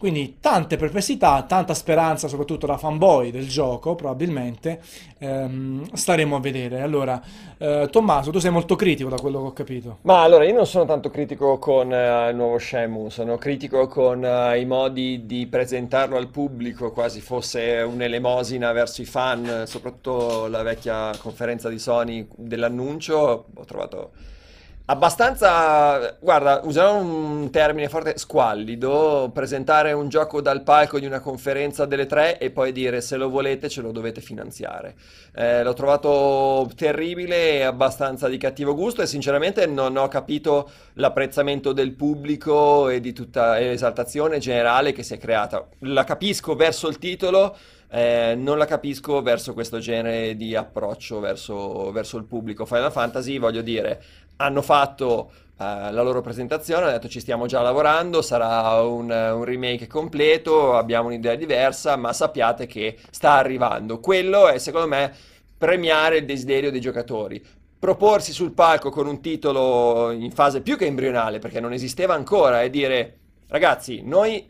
Quindi 0.00 0.38
tante 0.40 0.78
perplessità, 0.78 1.42
tanta 1.42 1.74
speranza, 1.74 2.26
soprattutto 2.26 2.64
da 2.64 2.78
fanboy 2.78 3.30
del 3.30 3.46
gioco, 3.46 3.94
probabilmente. 3.94 4.80
Ehm, 5.18 5.92
staremo 5.92 6.36
a 6.36 6.40
vedere. 6.40 6.80
Allora, 6.80 7.20
eh, 7.58 7.86
Tommaso, 7.90 8.30
tu 8.30 8.38
sei 8.38 8.50
molto 8.50 8.76
critico 8.76 9.10
da 9.10 9.16
quello 9.16 9.42
che 9.42 9.46
ho 9.48 9.52
capito. 9.52 9.98
Ma 10.00 10.22
allora, 10.22 10.46
io 10.46 10.54
non 10.54 10.64
sono 10.64 10.86
tanto 10.86 11.10
critico 11.10 11.58
con 11.58 11.92
eh, 11.92 12.30
il 12.30 12.34
nuovo 12.34 12.58
Shenmue, 12.58 13.10
sono 13.10 13.36
critico 13.36 13.88
con 13.88 14.24
eh, 14.24 14.58
i 14.58 14.64
modi 14.64 15.26
di 15.26 15.46
presentarlo 15.46 16.16
al 16.16 16.28
pubblico, 16.28 16.92
quasi 16.92 17.20
fosse 17.20 17.84
un'elemosina 17.86 18.72
verso 18.72 19.02
i 19.02 19.04
fan, 19.04 19.64
soprattutto 19.66 20.46
la 20.46 20.62
vecchia 20.62 21.10
conferenza 21.20 21.68
di 21.68 21.78
Sony 21.78 22.26
dell'annuncio, 22.36 23.48
ho 23.54 23.64
trovato 23.66 24.12
abbastanza, 24.90 26.16
guarda, 26.18 26.62
userò 26.64 26.96
un 26.96 27.48
termine 27.50 27.88
forte, 27.88 28.18
squallido, 28.18 29.30
presentare 29.32 29.92
un 29.92 30.08
gioco 30.08 30.40
dal 30.40 30.62
palco 30.62 30.98
di 30.98 31.06
una 31.06 31.20
conferenza 31.20 31.86
delle 31.86 32.06
tre 32.06 32.38
e 32.38 32.50
poi 32.50 32.72
dire 32.72 33.00
se 33.00 33.16
lo 33.16 33.30
volete 33.30 33.68
ce 33.68 33.82
lo 33.82 33.92
dovete 33.92 34.20
finanziare. 34.20 34.96
Eh, 35.32 35.62
l'ho 35.62 35.74
trovato 35.74 36.68
terribile 36.74 37.52
e 37.52 37.62
abbastanza 37.62 38.28
di 38.28 38.36
cattivo 38.36 38.74
gusto 38.74 39.00
e 39.00 39.06
sinceramente 39.06 39.64
non 39.66 39.96
ho 39.96 40.08
capito 40.08 40.68
l'apprezzamento 40.94 41.72
del 41.72 41.92
pubblico 41.92 42.88
e 42.88 43.00
di 43.00 43.12
tutta 43.12 43.58
l'esaltazione 43.58 44.38
generale 44.38 44.90
che 44.90 45.04
si 45.04 45.14
è 45.14 45.18
creata. 45.18 45.68
La 45.80 46.02
capisco 46.02 46.56
verso 46.56 46.88
il 46.88 46.98
titolo, 46.98 47.56
eh, 47.92 48.34
non 48.36 48.58
la 48.58 48.66
capisco 48.66 49.22
verso 49.22 49.52
questo 49.52 49.78
genere 49.78 50.36
di 50.36 50.56
approccio 50.56 51.20
verso, 51.20 51.92
verso 51.92 52.16
il 52.16 52.24
pubblico. 52.24 52.64
Final 52.64 52.90
Fantasy, 52.90 53.38
voglio 53.38 53.62
dire, 53.62 54.02
hanno 54.40 54.62
fatto 54.62 55.30
eh, 55.58 55.92
la 55.92 56.02
loro 56.02 56.22
presentazione, 56.22 56.84
hanno 56.84 56.92
detto 56.92 57.08
ci 57.08 57.20
stiamo 57.20 57.46
già 57.46 57.60
lavorando, 57.60 58.22
sarà 58.22 58.80
un, 58.82 59.10
un 59.10 59.44
remake 59.44 59.86
completo, 59.86 60.74
abbiamo 60.74 61.08
un'idea 61.08 61.34
diversa, 61.34 61.96
ma 61.96 62.12
sappiate 62.12 62.66
che 62.66 62.96
sta 63.10 63.32
arrivando. 63.32 64.00
Quello 64.00 64.48
è 64.48 64.58
secondo 64.58 64.88
me 64.88 65.12
premiare 65.56 66.18
il 66.18 66.24
desiderio 66.24 66.70
dei 66.70 66.80
giocatori. 66.80 67.44
Proporsi 67.78 68.32
sul 68.32 68.52
palco 68.52 68.90
con 68.90 69.06
un 69.06 69.20
titolo 69.20 70.10
in 70.10 70.32
fase 70.32 70.60
più 70.62 70.76
che 70.76 70.86
embrionale, 70.86 71.38
perché 71.38 71.60
non 71.60 71.72
esisteva 71.72 72.14
ancora, 72.14 72.62
e 72.62 72.70
dire 72.70 73.18
ragazzi, 73.48 74.02
noi 74.02 74.48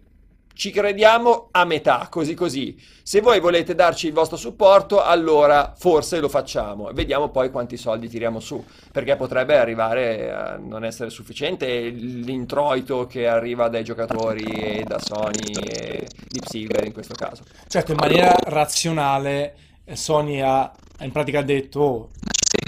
ci 0.55 0.71
crediamo 0.71 1.49
a 1.53 1.65
metà, 1.65 2.09
così 2.11 2.35
così. 2.35 2.77
Se 3.03 3.21
voi 3.21 3.41
volete 3.41 3.75
darci 3.75 4.07
il 4.07 4.13
vostro 4.13 4.37
supporto, 4.37 5.03
allora 5.03 5.75
forse 5.77 6.21
lo 6.21 6.29
facciamo. 6.29 6.91
Vediamo 6.93 7.31
poi 7.31 7.51
quanti 7.51 7.77
soldi 7.77 8.09
tiriamo 8.09 8.41
su, 8.41 8.63
perché 8.93 9.17
potrebbe 9.17 9.57
arrivare 9.57 10.33
a 10.33 10.57
non 10.57 10.85
essere 10.85 11.11
sufficiente 11.11 11.89
l'introito 11.89 13.07
che 13.07 13.27
arriva 13.27 13.69
dai 13.69 13.85
giocatori 13.85 14.45
e 14.45 14.85
da 14.85 14.99
Sony 14.99 15.53
e 15.63 16.07
Deep 16.29 16.45
Silver 16.47 16.85
in 16.85 16.93
questo 16.93 17.15
caso. 17.15 17.43
Certo, 17.67 17.93
in 17.93 17.99
maniera 17.99 18.37
razionale 18.45 19.55
eh, 19.85 19.97
Sony 19.97 20.41
ha 20.41 20.71
in 21.01 21.11
pratica 21.11 21.43
detto 21.43 21.81
"Oh, 21.81 22.09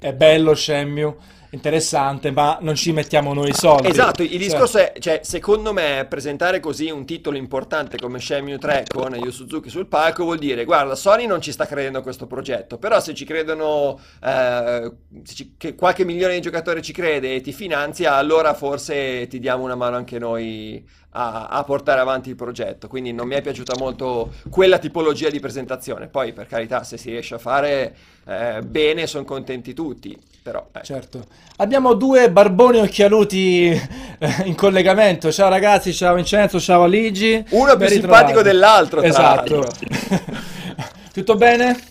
è 0.00 0.12
bello 0.12 0.54
Shenmue, 0.54 1.16
interessante, 1.52 2.30
ma 2.30 2.58
non 2.62 2.74
ci 2.74 2.92
mettiamo 2.92 3.34
noi 3.34 3.52
soldi. 3.52 3.88
Esatto, 3.88 4.22
il 4.22 4.38
Cioè, 4.38 4.38
discorso 4.38 4.78
è, 4.78 4.94
cioè, 4.98 5.20
secondo 5.22 5.72
me, 5.74 6.06
presentare 6.08 6.60
così 6.60 6.90
un 6.90 7.04
titolo 7.04 7.36
importante 7.36 7.98
come 7.98 8.18
Shenmue 8.20 8.58
3 8.58 8.86
con 8.88 9.14
Yu 9.14 9.30
Suzuki 9.30 9.68
sul 9.68 9.86
palco 9.86 10.24
vuol 10.24 10.38
dire, 10.38 10.64
guarda, 10.64 10.94
Sony 10.94 11.26
non 11.26 11.42
ci 11.42 11.52
sta 11.52 11.66
credendo 11.66 11.98
a 11.98 12.02
questo 12.02 12.26
progetto, 12.26 12.78
però 12.78 13.00
se 13.00 13.12
ci 13.12 13.26
credono, 13.26 13.98
eh, 14.22 14.92
se 15.24 15.34
ci- 15.34 15.54
che 15.58 15.74
qualche 15.74 16.04
milione 16.06 16.34
di 16.34 16.40
giocatori 16.40 16.80
ci 16.80 16.92
crede 16.94 17.34
e 17.34 17.40
ti 17.42 17.52
finanzia, 17.52 18.14
allora 18.14 18.54
forse 18.54 19.26
ti 19.26 19.38
diamo 19.38 19.64
una 19.64 19.74
mano 19.74 19.96
anche 19.96 20.18
noi 20.18 20.82
a, 21.10 21.48
a 21.48 21.64
portare 21.64 22.00
avanti 22.00 22.30
il 22.30 22.36
progetto. 22.36 22.88
Quindi 22.88 23.12
non 23.12 23.26
mi 23.28 23.34
è 23.34 23.42
piaciuta 23.42 23.74
molto 23.78 24.32
quella 24.48 24.78
tipologia 24.78 25.28
di 25.28 25.40
presentazione. 25.40 26.08
Poi, 26.08 26.32
per 26.32 26.46
carità, 26.46 26.82
se 26.84 26.96
si 26.96 27.10
riesce 27.10 27.34
a 27.34 27.38
fare 27.38 27.94
eh, 28.26 28.60
bene, 28.62 29.06
sono 29.06 29.24
contenti 29.24 29.74
tutti, 29.74 30.16
però... 30.42 30.66
ecco. 30.72 30.84
Certo. 30.84 31.26
Abbiamo 31.56 31.94
due 31.94 32.30
barboni 32.30 32.78
occhialuti 32.80 33.68
eh, 33.68 34.34
in 34.44 34.54
collegamento. 34.54 35.30
Ciao 35.30 35.48
ragazzi, 35.48 35.92
ciao 35.94 36.14
Vincenzo, 36.14 36.58
ciao 36.58 36.82
Aligi. 36.82 37.44
Uno 37.50 37.76
più 37.76 37.86
simpatico 37.88 38.42
dell'altro, 38.42 39.00
tra 39.00 39.08
Esatto. 39.08 39.66
Tutto 41.12 41.36
bene? 41.36 41.90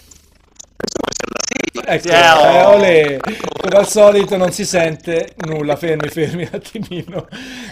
Ecco, 1.86 2.10
Ciao. 2.10 2.44
eh, 2.44 2.76
olè. 2.76 3.18
come 3.62 3.76
al 3.78 3.88
solito 3.88 4.36
non 4.36 4.52
si 4.52 4.66
sente 4.66 5.34
nulla, 5.46 5.76
fermi, 5.76 6.10
fermi 6.10 6.44
un 6.44 6.50
attimino. 6.52 7.28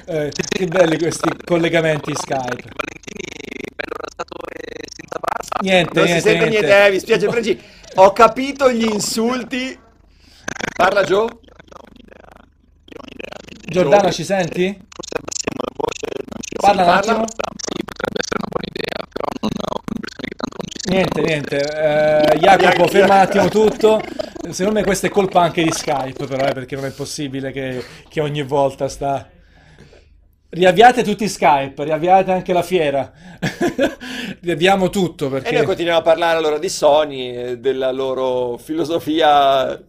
Eh, 0.06 0.32
che 0.48 0.66
belli 0.68 0.98
questi 0.98 1.30
collegamenti 1.44 2.14
Skype. 2.16 2.70
Niente, 5.62 5.92
Non 5.94 6.06
si 6.06 6.12
niente, 6.12 6.30
sente 6.30 6.50
niente, 6.50 6.86
eh, 6.86 6.92
mi 6.92 7.00
spiace. 7.00 7.60
Ho 7.96 8.12
capito 8.14 8.72
gli 8.72 8.86
insulti. 8.86 9.78
Parla 10.76 11.04
Joe? 11.04 11.28
Giordano, 13.66 14.12
ci 14.12 14.24
senti? 14.24 14.88
Parla 16.60 16.82
un 16.82 16.88
parla. 16.88 17.12
attimo. 17.12 17.26
Niente, 20.90 21.22
niente. 21.22 21.60
Eh, 22.34 22.38
Jacopo, 22.40 22.88
ferma 22.88 23.16
un 23.16 23.20
attimo 23.22 23.48
tutto. 23.48 24.02
Secondo 24.50 24.80
me 24.80 24.86
questa 24.86 25.08
è 25.08 25.10
colpa 25.10 25.42
anche 25.42 25.62
di 25.62 25.72
Skype, 25.72 26.26
però, 26.26 26.48
eh, 26.48 26.54
perché 26.54 26.76
non 26.76 26.86
è 26.86 26.92
possibile 26.92 27.52
che, 27.52 27.84
che 28.08 28.22
ogni 28.22 28.42
volta 28.42 28.88
sta... 28.88 29.30
Riavviate 30.52 31.04
tutti 31.04 31.28
Skype, 31.28 31.84
riavviate 31.84 32.32
anche 32.32 32.54
la 32.54 32.64
fiera. 32.64 33.12
Riavviamo 34.42 34.90
tutto 34.90 35.28
E 35.28 35.30
noi 35.30 35.42
perché... 35.42 35.64
continuiamo 35.64 36.00
a 36.00 36.04
parlare 36.04 36.38
allora 36.38 36.58
di 36.58 36.70
Sony 36.70 37.36
e 37.36 37.58
della 37.60 37.92
loro 37.92 38.58
filosofia. 38.58 39.80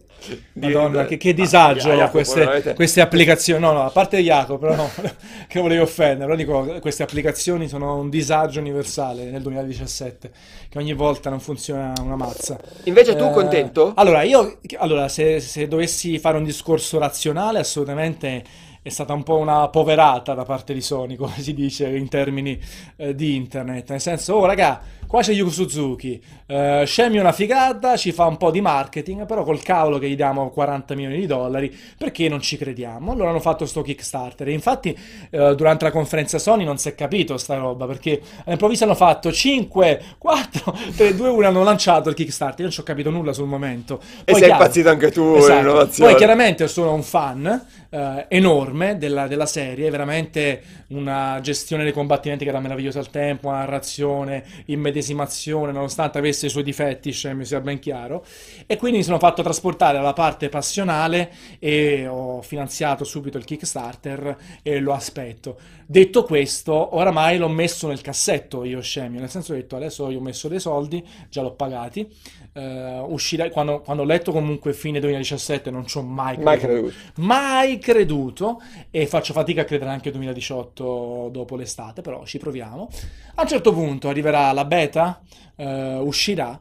Di- 0.53 0.67
Madonna, 0.67 1.05
che, 1.05 1.17
che 1.17 1.33
disagio 1.33 1.89
Ah, 1.91 1.95
Jacopo, 1.95 2.11
queste, 2.11 2.39
veramente. 2.39 2.73
queste 2.73 3.01
applicazioni. 3.01 3.59
No, 3.61 3.71
no, 3.71 3.83
a 3.83 3.89
parte 3.89 4.19
Jacopo, 4.19 4.57
però 4.59 4.75
no, 4.75 4.89
che 5.47 5.59
volevo 5.59 5.83
offendere, 5.83 6.25
però 6.25 6.35
dico, 6.35 6.79
queste 6.79 7.03
applicazioni 7.03 7.67
sono 7.67 7.97
un 7.97 8.09
disagio 8.09 8.59
universale 8.59 9.29
nel 9.29 9.41
2017, 9.41 10.31
che 10.69 10.77
ogni 10.77 10.93
volta 10.93 11.29
non 11.29 11.39
funziona 11.39 11.93
una 12.01 12.15
mazza. 12.15 12.59
Invece 12.83 13.15
tu 13.15 13.25
Eh, 13.25 13.31
contento? 13.31 13.93
Allora, 13.95 14.23
io, 14.23 14.59
allora, 14.77 15.07
se, 15.07 15.39
se 15.39 15.67
dovessi 15.67 16.19
fare 16.19 16.37
un 16.37 16.43
discorso 16.43 16.97
razionale, 16.99 17.59
assolutamente 17.59 18.43
è 18.83 18.89
stata 18.89 19.13
un 19.13 19.21
po' 19.21 19.37
una 19.37 19.69
poverata 19.69 20.33
da 20.33 20.43
parte 20.43 20.73
di 20.73 20.81
Sony, 20.81 21.15
come 21.17 21.39
si 21.39 21.53
dice 21.53 21.87
in 21.87 22.09
termini 22.09 22.59
eh, 22.97 23.13
di 23.15 23.35
internet. 23.35 23.89
Nel 23.91 24.01
senso, 24.01 24.33
oh 24.35 24.45
raga, 24.45 24.81
qua 25.11 25.21
c'è 25.21 25.33
Yu 25.33 25.49
Suzuki, 25.49 26.23
uh, 26.47 26.85
Scemi 26.85 27.17
è 27.17 27.19
una 27.19 27.33
figata, 27.33 27.97
ci 27.97 28.13
fa 28.13 28.27
un 28.27 28.37
po' 28.37 28.49
di 28.49 28.61
marketing, 28.61 29.25
però 29.25 29.43
col 29.43 29.61
cavolo 29.61 29.97
che 29.97 30.09
gli 30.09 30.15
diamo 30.15 30.49
40 30.51 30.95
milioni 30.95 31.19
di 31.19 31.25
dollari, 31.25 31.75
perché 31.97 32.29
non 32.29 32.39
ci 32.39 32.55
crediamo? 32.55 33.11
Allora 33.11 33.29
hanno 33.31 33.41
fatto 33.41 33.65
sto 33.65 33.81
Kickstarter 33.81 34.47
e 34.47 34.53
infatti 34.53 34.97
uh, 35.31 35.53
durante 35.53 35.83
la 35.83 35.91
conferenza 35.91 36.39
Sony 36.39 36.63
non 36.63 36.77
si 36.77 36.87
è 36.87 36.95
capito 36.95 37.35
sta 37.35 37.57
roba, 37.57 37.87
perché 37.87 38.21
all'improvviso 38.45 38.85
hanno 38.85 38.95
fatto 38.95 39.33
5, 39.33 40.01
4, 40.17 40.77
3, 40.95 41.13
2, 41.13 41.27
1, 41.27 41.45
hanno 41.45 41.63
lanciato 41.63 42.07
il 42.07 42.15
Kickstarter, 42.15 42.59
io 42.59 42.63
non 42.63 42.71
ci 42.71 42.79
ho 42.79 42.83
capito 42.83 43.09
nulla 43.09 43.33
sul 43.33 43.47
momento. 43.47 43.99
E 44.23 44.31
Poi 44.31 44.35
sei 44.35 44.43
chiaro- 44.45 44.61
impazzito 44.61 44.89
anche 44.89 45.11
tu, 45.11 45.35
Esatto. 45.35 45.53
l'innovazione. 45.55 46.09
Poi 46.09 46.17
chiaramente 46.17 46.67
sono 46.69 46.93
un 46.93 47.03
fan 47.03 47.65
eh, 47.89 48.25
enorme 48.29 48.97
della, 48.97 49.27
della 49.27 49.45
serie, 49.45 49.89
veramente 49.89 50.61
una 50.91 51.39
gestione 51.41 51.83
dei 51.83 51.93
combattimenti 51.93 52.43
che 52.43 52.49
era 52.49 52.59
meravigliosa 52.59 52.99
al 52.99 53.09
tempo, 53.09 53.47
una 53.47 53.59
narrazione, 53.59 54.43
immedesimazione, 54.65 55.71
nonostante 55.71 56.17
avesse 56.17 56.45
i 56.45 56.49
suoi 56.49 56.63
difetti, 56.63 57.11
scemi 57.11 57.45
sia 57.45 57.59
ben 57.59 57.79
chiaro. 57.79 58.25
E 58.65 58.77
quindi 58.77 58.99
mi 58.99 59.03
sono 59.03 59.19
fatto 59.19 59.41
trasportare 59.41 59.97
alla 59.97 60.13
parte 60.13 60.49
passionale 60.49 61.31
e 61.59 62.07
ho 62.07 62.41
finanziato 62.41 63.03
subito 63.03 63.37
il 63.37 63.45
Kickstarter 63.45 64.37
e 64.61 64.79
lo 64.79 64.93
aspetto. 64.93 65.57
Detto 65.85 66.23
questo, 66.23 66.95
oramai 66.95 67.37
l'ho 67.37 67.49
messo 67.49 67.87
nel 67.87 68.01
cassetto 68.01 68.63
io 68.63 68.81
scemio, 68.81 69.19
nel 69.19 69.29
senso 69.29 69.51
che 69.51 69.59
ho 69.59 69.61
detto 69.61 69.75
adesso 69.75 70.09
io 70.09 70.19
ho 70.19 70.21
messo 70.21 70.47
dei 70.47 70.59
soldi, 70.59 71.05
già 71.29 71.41
l'ho 71.41 71.51
pagati, 71.51 72.07
eh, 72.53 72.99
uscirà, 73.07 73.49
quando, 73.49 73.81
quando 73.81 74.03
ho 74.03 74.05
letto 74.05 74.31
comunque 74.31 74.73
fine 74.73 74.99
2017 74.99 75.71
non 75.71 75.85
ci 75.87 75.97
ho 75.97 76.01
mai 76.03 76.37
Mai 76.37 76.57
creduto, 76.57 76.59
creduto. 76.59 76.95
mai 77.15 77.77
creduto 77.79 78.61
e 78.89 79.07
faccio 79.07 79.33
fatica 79.33 79.61
a 79.61 79.65
credere 79.65 79.89
anche 79.91 80.11
2018 80.11 81.29
dopo 81.31 81.55
l'estate, 81.55 82.01
però 82.01 82.25
ci 82.25 82.37
proviamo. 82.37 82.89
A 83.35 83.41
un 83.43 83.47
certo 83.47 83.73
punto 83.73 84.09
arriverà 84.09 84.51
la 84.51 84.65
beta, 84.65 85.21
eh, 85.55 85.97
uscirà 85.97 86.59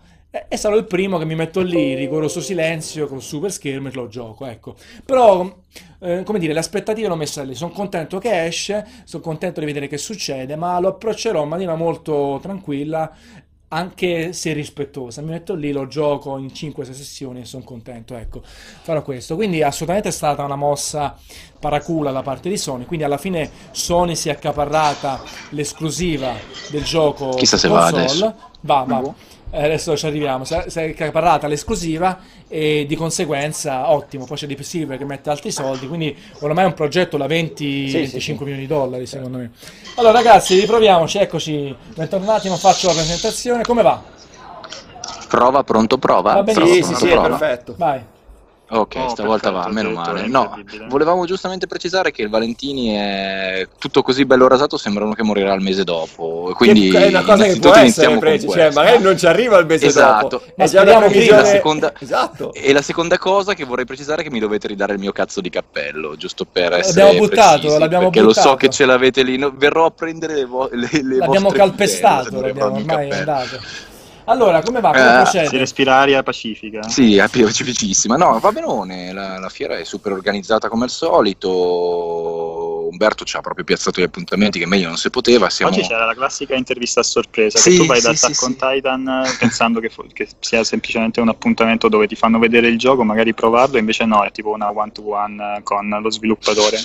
e 0.49 0.57
sarò 0.57 0.77
il 0.77 0.85
primo 0.85 1.19
che 1.19 1.25
mi 1.25 1.35
metto 1.35 1.61
lì, 1.61 1.95
rigoroso 1.95 2.41
silenzio, 2.41 3.09
col 3.09 3.21
super 3.21 3.51
schermo 3.51 3.89
e 3.89 3.93
lo 3.93 4.07
gioco, 4.07 4.47
ecco. 4.47 4.77
Però, 5.05 5.53
eh, 5.99 6.23
come 6.23 6.39
dire, 6.39 6.53
le 6.53 6.61
aspettative 6.61 7.09
l'ho 7.09 7.17
messa 7.17 7.43
lì, 7.43 7.57
sono 7.57 7.73
contento 7.73 8.19
che 8.19 8.45
esce, 8.45 8.87
sono 9.05 9.23
contento 9.25 9.59
di 9.59 9.67
vedere 9.67 9.89
che 9.89 9.99
succede, 9.99 10.55
ma 10.55 10.79
lo 10.79 10.87
approccerò 10.89 11.43
in 11.43 11.49
maniera 11.49 11.75
molto 11.75 12.39
tranquilla, 12.41 13.13
anche 13.73 14.33
se 14.33 14.53
rispettosa. 14.53 15.23
Mi 15.23 15.31
metto 15.31 15.55
lì, 15.55 15.73
lo 15.73 15.87
gioco 15.87 16.39
in 16.39 16.47
5-6 16.47 16.91
sessioni 16.93 17.41
e 17.41 17.45
sono 17.45 17.63
contento, 17.65 18.17
ecco, 18.17 18.43
farò 18.45 19.03
questo. 19.03 19.37
Quindi 19.37 19.63
assolutamente 19.63 20.09
è 20.09 20.13
stata 20.13 20.45
una 20.45 20.57
mossa 20.57 21.17
paracula 21.59 22.11
da 22.11 22.23
parte 22.23 22.49
di 22.49 22.57
Sony, 22.57 22.85
quindi 22.85 23.05
alla 23.05 23.19
fine 23.19 23.51
Sony 23.71 24.17
si 24.17 24.29
è 24.29 24.33
accaparrata 24.33 25.23
l'esclusiva 25.51 26.35
del 26.71 26.83
gioco 26.85 27.31
Chissà 27.31 27.57
se 27.57 27.69
va 27.69 27.91
console. 27.91 28.01
adesso. 28.01 28.35
Va, 28.63 28.85
va. 28.87 29.15
Eh, 29.53 29.65
adesso 29.65 29.97
ci 29.97 30.07
arriviamo, 30.07 30.45
si 30.45 30.55
è, 30.55 30.65
si 30.69 30.79
è 30.79 30.91
accaparrata 30.91 31.49
l'esclusiva 31.49 32.19
e 32.47 32.85
di 32.87 32.95
conseguenza 32.95 33.91
ottimo, 33.91 34.25
poi 34.25 34.37
c'è 34.37 34.47
Deep 34.47 34.61
Silver 34.61 34.97
che 34.97 35.05
mette 35.05 35.29
altri 35.29 35.51
soldi, 35.51 35.89
quindi 35.89 36.17
ormai 36.41 36.65
è 36.65 36.67
un 36.69 36.75
progetto 36.75 37.17
da 37.17 37.27
20-25 37.27 37.89
Sì, 37.89 38.07
sì, 38.07 38.21
sì. 38.21 38.33
milioni 38.39 38.61
di 38.61 38.67
dollari 38.69 39.07
secondo 39.07 39.39
me. 39.39 39.51
Allora 39.97 40.13
ragazzi, 40.13 40.59
riproviamoci, 40.61 41.19
eccoci, 41.19 41.75
bentornati, 41.97 42.29
un 42.31 42.37
attimo 42.37 42.57
faccio 42.57 42.87
la 42.89 42.93
presentazione, 42.93 43.63
come 43.63 43.83
va? 43.83 44.01
Prova, 45.29 45.65
pronto, 45.65 45.99
prova. 45.99 46.35
Va 46.35 46.43
benissimo. 46.43 46.67
Prova, 46.67 46.75
Sì, 46.75 46.83
sì, 46.83 46.89
pronto, 46.91 46.99
sì, 47.07 47.09
è 47.09 47.13
prova. 47.13 47.37
perfetto. 47.37 47.75
Vai. 47.77 48.01
Ok, 48.73 48.95
Oh, 48.99 49.09
stavolta 49.09 49.51
perfetto, 49.51 49.69
va, 49.69 49.73
meno 49.75 49.91
male. 49.91 50.27
No, 50.29 50.57
volevamo 50.89 51.25
giustamente 51.27 51.67
precisare 51.67 52.13
che 52.13 52.23
il 52.23 52.29
Valentini 52.29 52.91
è 52.95 53.67
tutto 53.79 54.01
così 54.03 54.25
bello 54.25 54.47
rasato, 54.47 54.77
sembra 54.77 55.05
uno 55.05 55.15
che 55.15 55.25
morirà 55.25 55.53
il 55.55 55.61
mese 55.61 55.83
dopo. 55.83 56.53
Quindi 56.55 56.89
Che 56.89 57.07
è 57.07 57.09
una 57.09 57.23
cosa 57.23 57.45
che 57.45 57.59
può 57.59 57.73
essere 57.75 58.17
preci, 58.19 58.49
cioè 58.49 58.71
magari 58.73 59.03
non 59.03 59.19
ci 59.19 59.27
arriva 59.27 59.59
il 59.59 59.67
mese 59.67 59.87
Esatto. 59.87 60.29
dopo. 60.29 60.45
Ma 60.55 60.65
È 60.65 60.69
già 60.69 60.81
speriamo 60.83 61.07
previsione... 61.09 61.41
la 61.41 61.47
seconda- 61.47 61.93
Esatto. 61.99 62.53
E 62.55 62.73
la 62.73 62.83
seconda 62.83 63.19
cosa 63.19 63.55
che 63.55 63.65
vorrei 63.65 63.85
precisare 63.87 64.21
è 64.21 64.25
che 64.25 64.31
mi 64.31 64.39
dovete 64.39 64.69
ridare 64.69 64.93
il 64.93 65.01
mio 65.01 65.11
cazzo 65.13 65.41
di 65.41 65.51
cappello, 65.51 66.15
giusto 66.17 66.45
per 66.45 66.73
essere 66.75 67.03
L'abbiamo 67.03 67.27
buttato, 67.27 67.59
precisi, 67.59 67.79
l'abbiamo 67.81 68.05
perché 68.05 68.21
lo 68.21 68.27
buttato. 68.29 68.49
so 68.51 68.55
che 68.55 68.69
ce 68.69 68.85
l'avete 68.85 69.23
lì. 69.25 69.37
no, 69.37 69.53
verrò 69.57 69.87
a 69.87 69.91
prendere 69.91 70.35
le, 70.35 70.45
vo- 70.45 70.69
le, 70.71 70.89
le 70.93 71.17
L'abbiamo 71.17 71.49
vostre 71.49 71.59
calpestato, 71.59 72.41
l'abbiamo 72.41 72.75
ormai 72.77 72.83
è 72.85 72.87
cappello. 73.11 73.15
andato. 73.33 73.61
Allora, 74.31 74.63
come 74.63 74.81
va? 74.81 74.91
Come 74.91 75.01
Eh, 75.03 75.27
Si 75.27 75.33
procede? 75.33 75.59
respira 75.59 75.97
aria 75.97 76.23
pacifica. 76.23 76.83
Sì, 76.89 77.17
è 77.17 77.27
pacificissima. 77.29 78.15
No, 78.17 78.39
va 78.39 78.53
benone, 78.53 79.13
la, 79.13 79.39
la 79.41 79.49
fiera 79.49 79.77
è 79.77 79.83
super 79.85 80.13
organizzata 80.13 80.69
come 80.69 80.85
al 80.85 80.91
solito. 80.91 82.60
Umberto 82.91 83.25
ci 83.25 83.37
ha 83.37 83.41
proprio 83.41 83.65
piazzato 83.65 84.01
gli 84.01 84.05
appuntamenti 84.05 84.59
che 84.59 84.67
meglio 84.67 84.89
non 84.89 84.97
si 84.97 85.11
poteva. 85.11 85.49
Siamo... 85.49 85.73
Oggi 85.73 85.83
c'era 85.83 86.05
la 86.05 86.15
classica 86.15 86.55
intervista 86.55 87.01
a 87.01 87.03
sorpresa, 87.03 87.59
Sì, 87.59 87.71
che 87.71 87.77
tu 87.77 87.87
vai 87.87 88.01
da 88.01 88.13
sì, 88.15 88.25
Attack 88.25 88.35
sì, 88.35 88.45
on 88.45 88.51
sì. 88.51 88.59
Titan 88.59 89.09
eh, 89.09 89.37
pensando 89.39 89.81
che, 89.81 89.89
fo- 89.89 90.07
che 90.13 90.29
sia 90.41 90.65
semplicemente 90.65 91.21
un 91.21 91.29
appuntamento 91.29 91.89
dove 91.89 92.07
ti 92.07 92.17
fanno 92.17 92.39
vedere 92.39 92.69
il 92.69 92.79
gioco, 92.79 93.05
magari 93.05 93.33
provarlo, 93.33 93.79
invece 93.79 94.05
no, 94.05 94.25
è 94.25 94.33
tipo 94.33 94.51
una 94.51 94.71
one-to-one 94.71 95.61
con 95.63 95.89
lo 95.89 96.11
sviluppatore. 96.11 96.79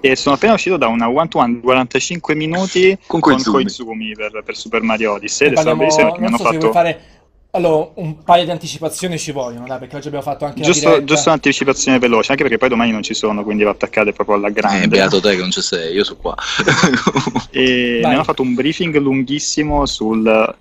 E 0.00 0.14
sono 0.14 0.34
appena 0.34 0.52
uscito 0.52 0.76
da 0.76 0.88
una 0.88 1.08
one-to-one 1.08 1.54
di 1.54 1.60
45 1.60 2.34
minuti 2.34 2.96
Con 3.06 3.20
con 3.20 3.42
Koizumi. 3.42 4.12
Per, 4.12 4.42
per 4.44 4.56
Super 4.56 4.82
Mario 4.82 5.14
Odyssey, 5.14 5.48
ed 5.48 5.54
è 5.54 5.60
stato 5.60 5.76
bellissimo 5.76 6.04
perché 6.04 6.20
mi 6.20 6.26
hanno 6.26 6.36
so 6.36 6.44
fatto... 6.44 7.04
Allora, 7.56 7.90
un 7.94 8.22
paio 8.22 8.44
di 8.44 8.50
anticipazioni 8.50 9.18
ci 9.18 9.32
vogliono, 9.32 9.66
dai, 9.66 9.78
perché 9.78 9.96
oggi 9.96 10.08
abbiamo 10.08 10.24
fatto 10.24 10.44
anche 10.44 10.60
Giusto, 10.60 11.02
giusto 11.04 11.28
un'anticipazione 11.30 11.98
veloce, 11.98 12.30
anche 12.32 12.42
perché 12.42 12.58
poi 12.58 12.68
domani 12.68 12.90
non 12.92 13.02
ci 13.02 13.14
sono, 13.14 13.42
quindi 13.44 13.64
va 13.64 13.70
attaccate 13.70 14.12
proprio 14.12 14.36
alla 14.36 14.48
Eh, 14.48 14.52
grande. 14.52 14.88
beato 14.88 15.20
te 15.20 15.30
che 15.30 15.40
non 15.40 15.50
ci 15.50 15.62
sei, 15.62 15.94
io 15.94 16.04
sono 16.04 16.18
qua. 16.20 16.34
E 17.50 18.02
hanno 18.04 18.24
fatto 18.24 18.42
un 18.42 18.52
briefing 18.54 18.94
lunghissimo 18.98 19.86
sul 19.86 20.54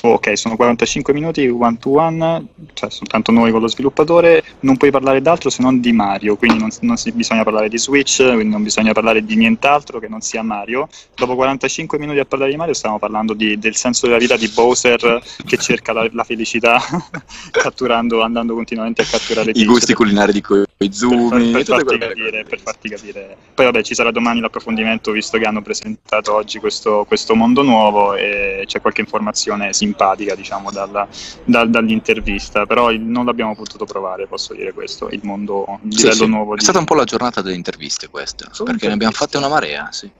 ok, 0.00 0.36
sono 0.36 0.56
45 0.56 1.12
minuti 1.12 1.46
one 1.46 1.76
to 1.78 1.90
one, 1.90 2.46
cioè 2.74 2.90
soltanto 2.90 3.32
noi 3.32 3.50
con 3.50 3.60
lo 3.60 3.68
sviluppatore, 3.68 4.42
non 4.60 4.76
puoi 4.76 4.90
parlare 4.90 5.20
d'altro 5.20 5.50
se 5.50 5.62
non 5.62 5.80
di 5.80 5.92
Mario, 5.92 6.36
quindi 6.36 6.58
non, 6.58 6.70
non 6.80 6.96
si- 6.96 7.12
bisogna 7.12 7.42
parlare 7.42 7.68
di 7.68 7.78
Switch, 7.78 8.22
quindi 8.22 8.48
non 8.48 8.62
bisogna 8.62 8.92
parlare 8.92 9.24
di 9.24 9.36
nient'altro 9.36 9.98
che 9.98 10.08
non 10.08 10.20
sia 10.20 10.42
Mario. 10.42 10.88
Dopo 11.14 11.34
45 11.34 11.98
minuti 11.98 12.18
a 12.18 12.24
parlare 12.24 12.50
di 12.50 12.56
Mario 12.56 12.74
stiamo 12.74 12.98
parlando 12.98 13.34
di- 13.34 13.58
del 13.58 13.76
senso 13.76 14.06
della 14.06 14.18
vita 14.18 14.36
di 14.36 14.48
Bowser 14.48 15.22
che 15.44 15.56
cerca 15.56 15.92
la, 15.92 16.08
la 16.12 16.24
felicità 16.24 16.80
catturando, 17.50 18.22
andando 18.22 18.54
continuamente 18.54 19.02
a 19.02 19.04
catturare 19.04 19.52
I 19.54 19.64
gusti 19.64 19.94
culinari 19.94 20.32
di 20.32 20.40
Koizumi, 20.40 21.50
per, 21.52 21.64
tutte 21.64 21.64
farti 21.64 21.84
quelle 21.84 22.08
capire, 22.08 22.44
per 22.44 22.60
farti 22.60 22.88
capire. 22.88 23.36
Poi 23.54 23.64
vabbè 23.66 23.82
ci 23.82 23.94
sarà 23.94 24.10
domani 24.10 24.40
l'approfondimento 24.40 25.10
visto 25.12 25.38
che 25.38 25.44
hanno 25.44 25.62
presentato 25.62 26.34
oggi 26.34 26.58
questo, 26.58 27.04
questo 27.06 27.34
mondo 27.34 27.62
nuovo 27.62 28.14
e 28.14 28.64
c'è 28.66 28.80
qualche 28.80 29.00
informazione 29.00 29.72
simpatica 29.82 30.34
diciamo 30.36 30.70
dalla- 30.70 31.08
dal- 31.44 31.68
dall'intervista, 31.70 32.66
però 32.66 32.90
il- 32.90 33.00
non 33.00 33.24
l'abbiamo 33.24 33.54
potuto 33.54 33.84
provare, 33.84 34.26
posso 34.26 34.54
dire 34.54 34.72
questo, 34.72 35.08
il 35.08 35.20
mondo, 35.24 35.64
il 35.84 35.92
Sì, 35.92 36.04
livello 36.04 36.24
sì. 36.24 36.26
nuovo 36.26 36.54
È 36.54 36.58
di... 36.58 36.62
stata 36.62 36.78
un 36.78 36.84
po' 36.84 36.94
la 36.94 37.04
giornata 37.04 37.42
delle 37.42 37.56
interviste 37.56 38.08
questa, 38.08 38.48
Solo 38.52 38.70
perché 38.70 38.86
ne 38.86 38.94
abbiamo 38.94 39.12
fatte 39.12 39.36
una 39.38 39.48
marea, 39.48 39.88
sì. 39.90 40.10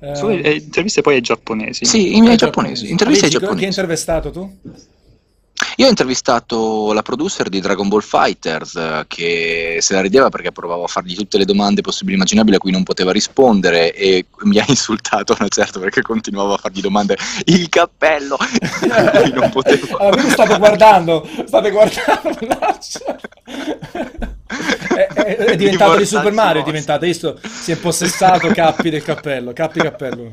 Eh, 0.00 0.14
Solo- 0.16 0.32
eh, 0.32 0.54
interviste 0.54 1.00
poi 1.00 1.14
ai 1.14 1.20
giapponesi. 1.20 1.84
Sì, 1.86 2.16
i 2.16 2.20
miei 2.20 2.36
giapponesi, 2.36 2.90
interviste 2.90 3.26
ai 3.26 3.30
Amici, 3.30 3.38
Chi 3.38 3.44
hai 3.44 3.56
giapponesi. 3.56 3.66
intervistato 3.66 4.30
tu? 4.30 4.58
Io 5.76 5.86
ho 5.86 5.88
intervistato 5.88 6.92
la 6.92 7.02
producer 7.02 7.48
di 7.48 7.60
Dragon 7.60 7.88
Ball 7.88 8.00
Fighters 8.00 8.76
eh, 8.76 9.04
che 9.08 9.78
se 9.80 9.94
la 9.94 10.00
rideva 10.00 10.28
perché 10.28 10.52
provavo 10.52 10.84
a 10.84 10.88
fargli 10.88 11.14
tutte 11.16 11.38
le 11.38 11.44
domande 11.44 11.80
possibili 11.80 12.12
e 12.12 12.16
immaginabili 12.16 12.56
a 12.56 12.58
cui 12.58 12.70
non 12.70 12.84
poteva 12.84 13.10
rispondere 13.10 13.92
e 13.92 14.26
mi 14.42 14.58
ha 14.58 14.64
insultato 14.68 15.32
a 15.32 15.36
una 15.40 15.48
certa 15.48 15.80
perché 15.80 16.02
continuavo 16.02 16.54
a 16.54 16.58
fargli 16.58 16.80
domande 16.80 17.16
il 17.46 17.68
cappello 17.68 18.36
non 19.34 19.50
potevo. 19.50 19.96
Allora, 19.96 20.14
quindi 20.16 20.32
state 20.32 20.58
guardando, 20.58 21.28
state 21.46 21.70
guardando. 21.70 22.30
È, 24.94 25.08
è- 25.08 25.36
è 25.36 25.56
diventato 25.56 25.96
di 25.96 26.06
Super 26.06 26.32
Mario, 26.32 26.62
è 26.62 26.64
diventato, 26.64 27.04
visto, 27.04 27.40
si 27.42 27.72
è 27.72 27.76
possessato 27.76 28.48
Cappi 28.48 28.90
del 28.90 29.02
cappello, 29.02 29.52
Cappi 29.52 29.80
cappello. 29.80 30.30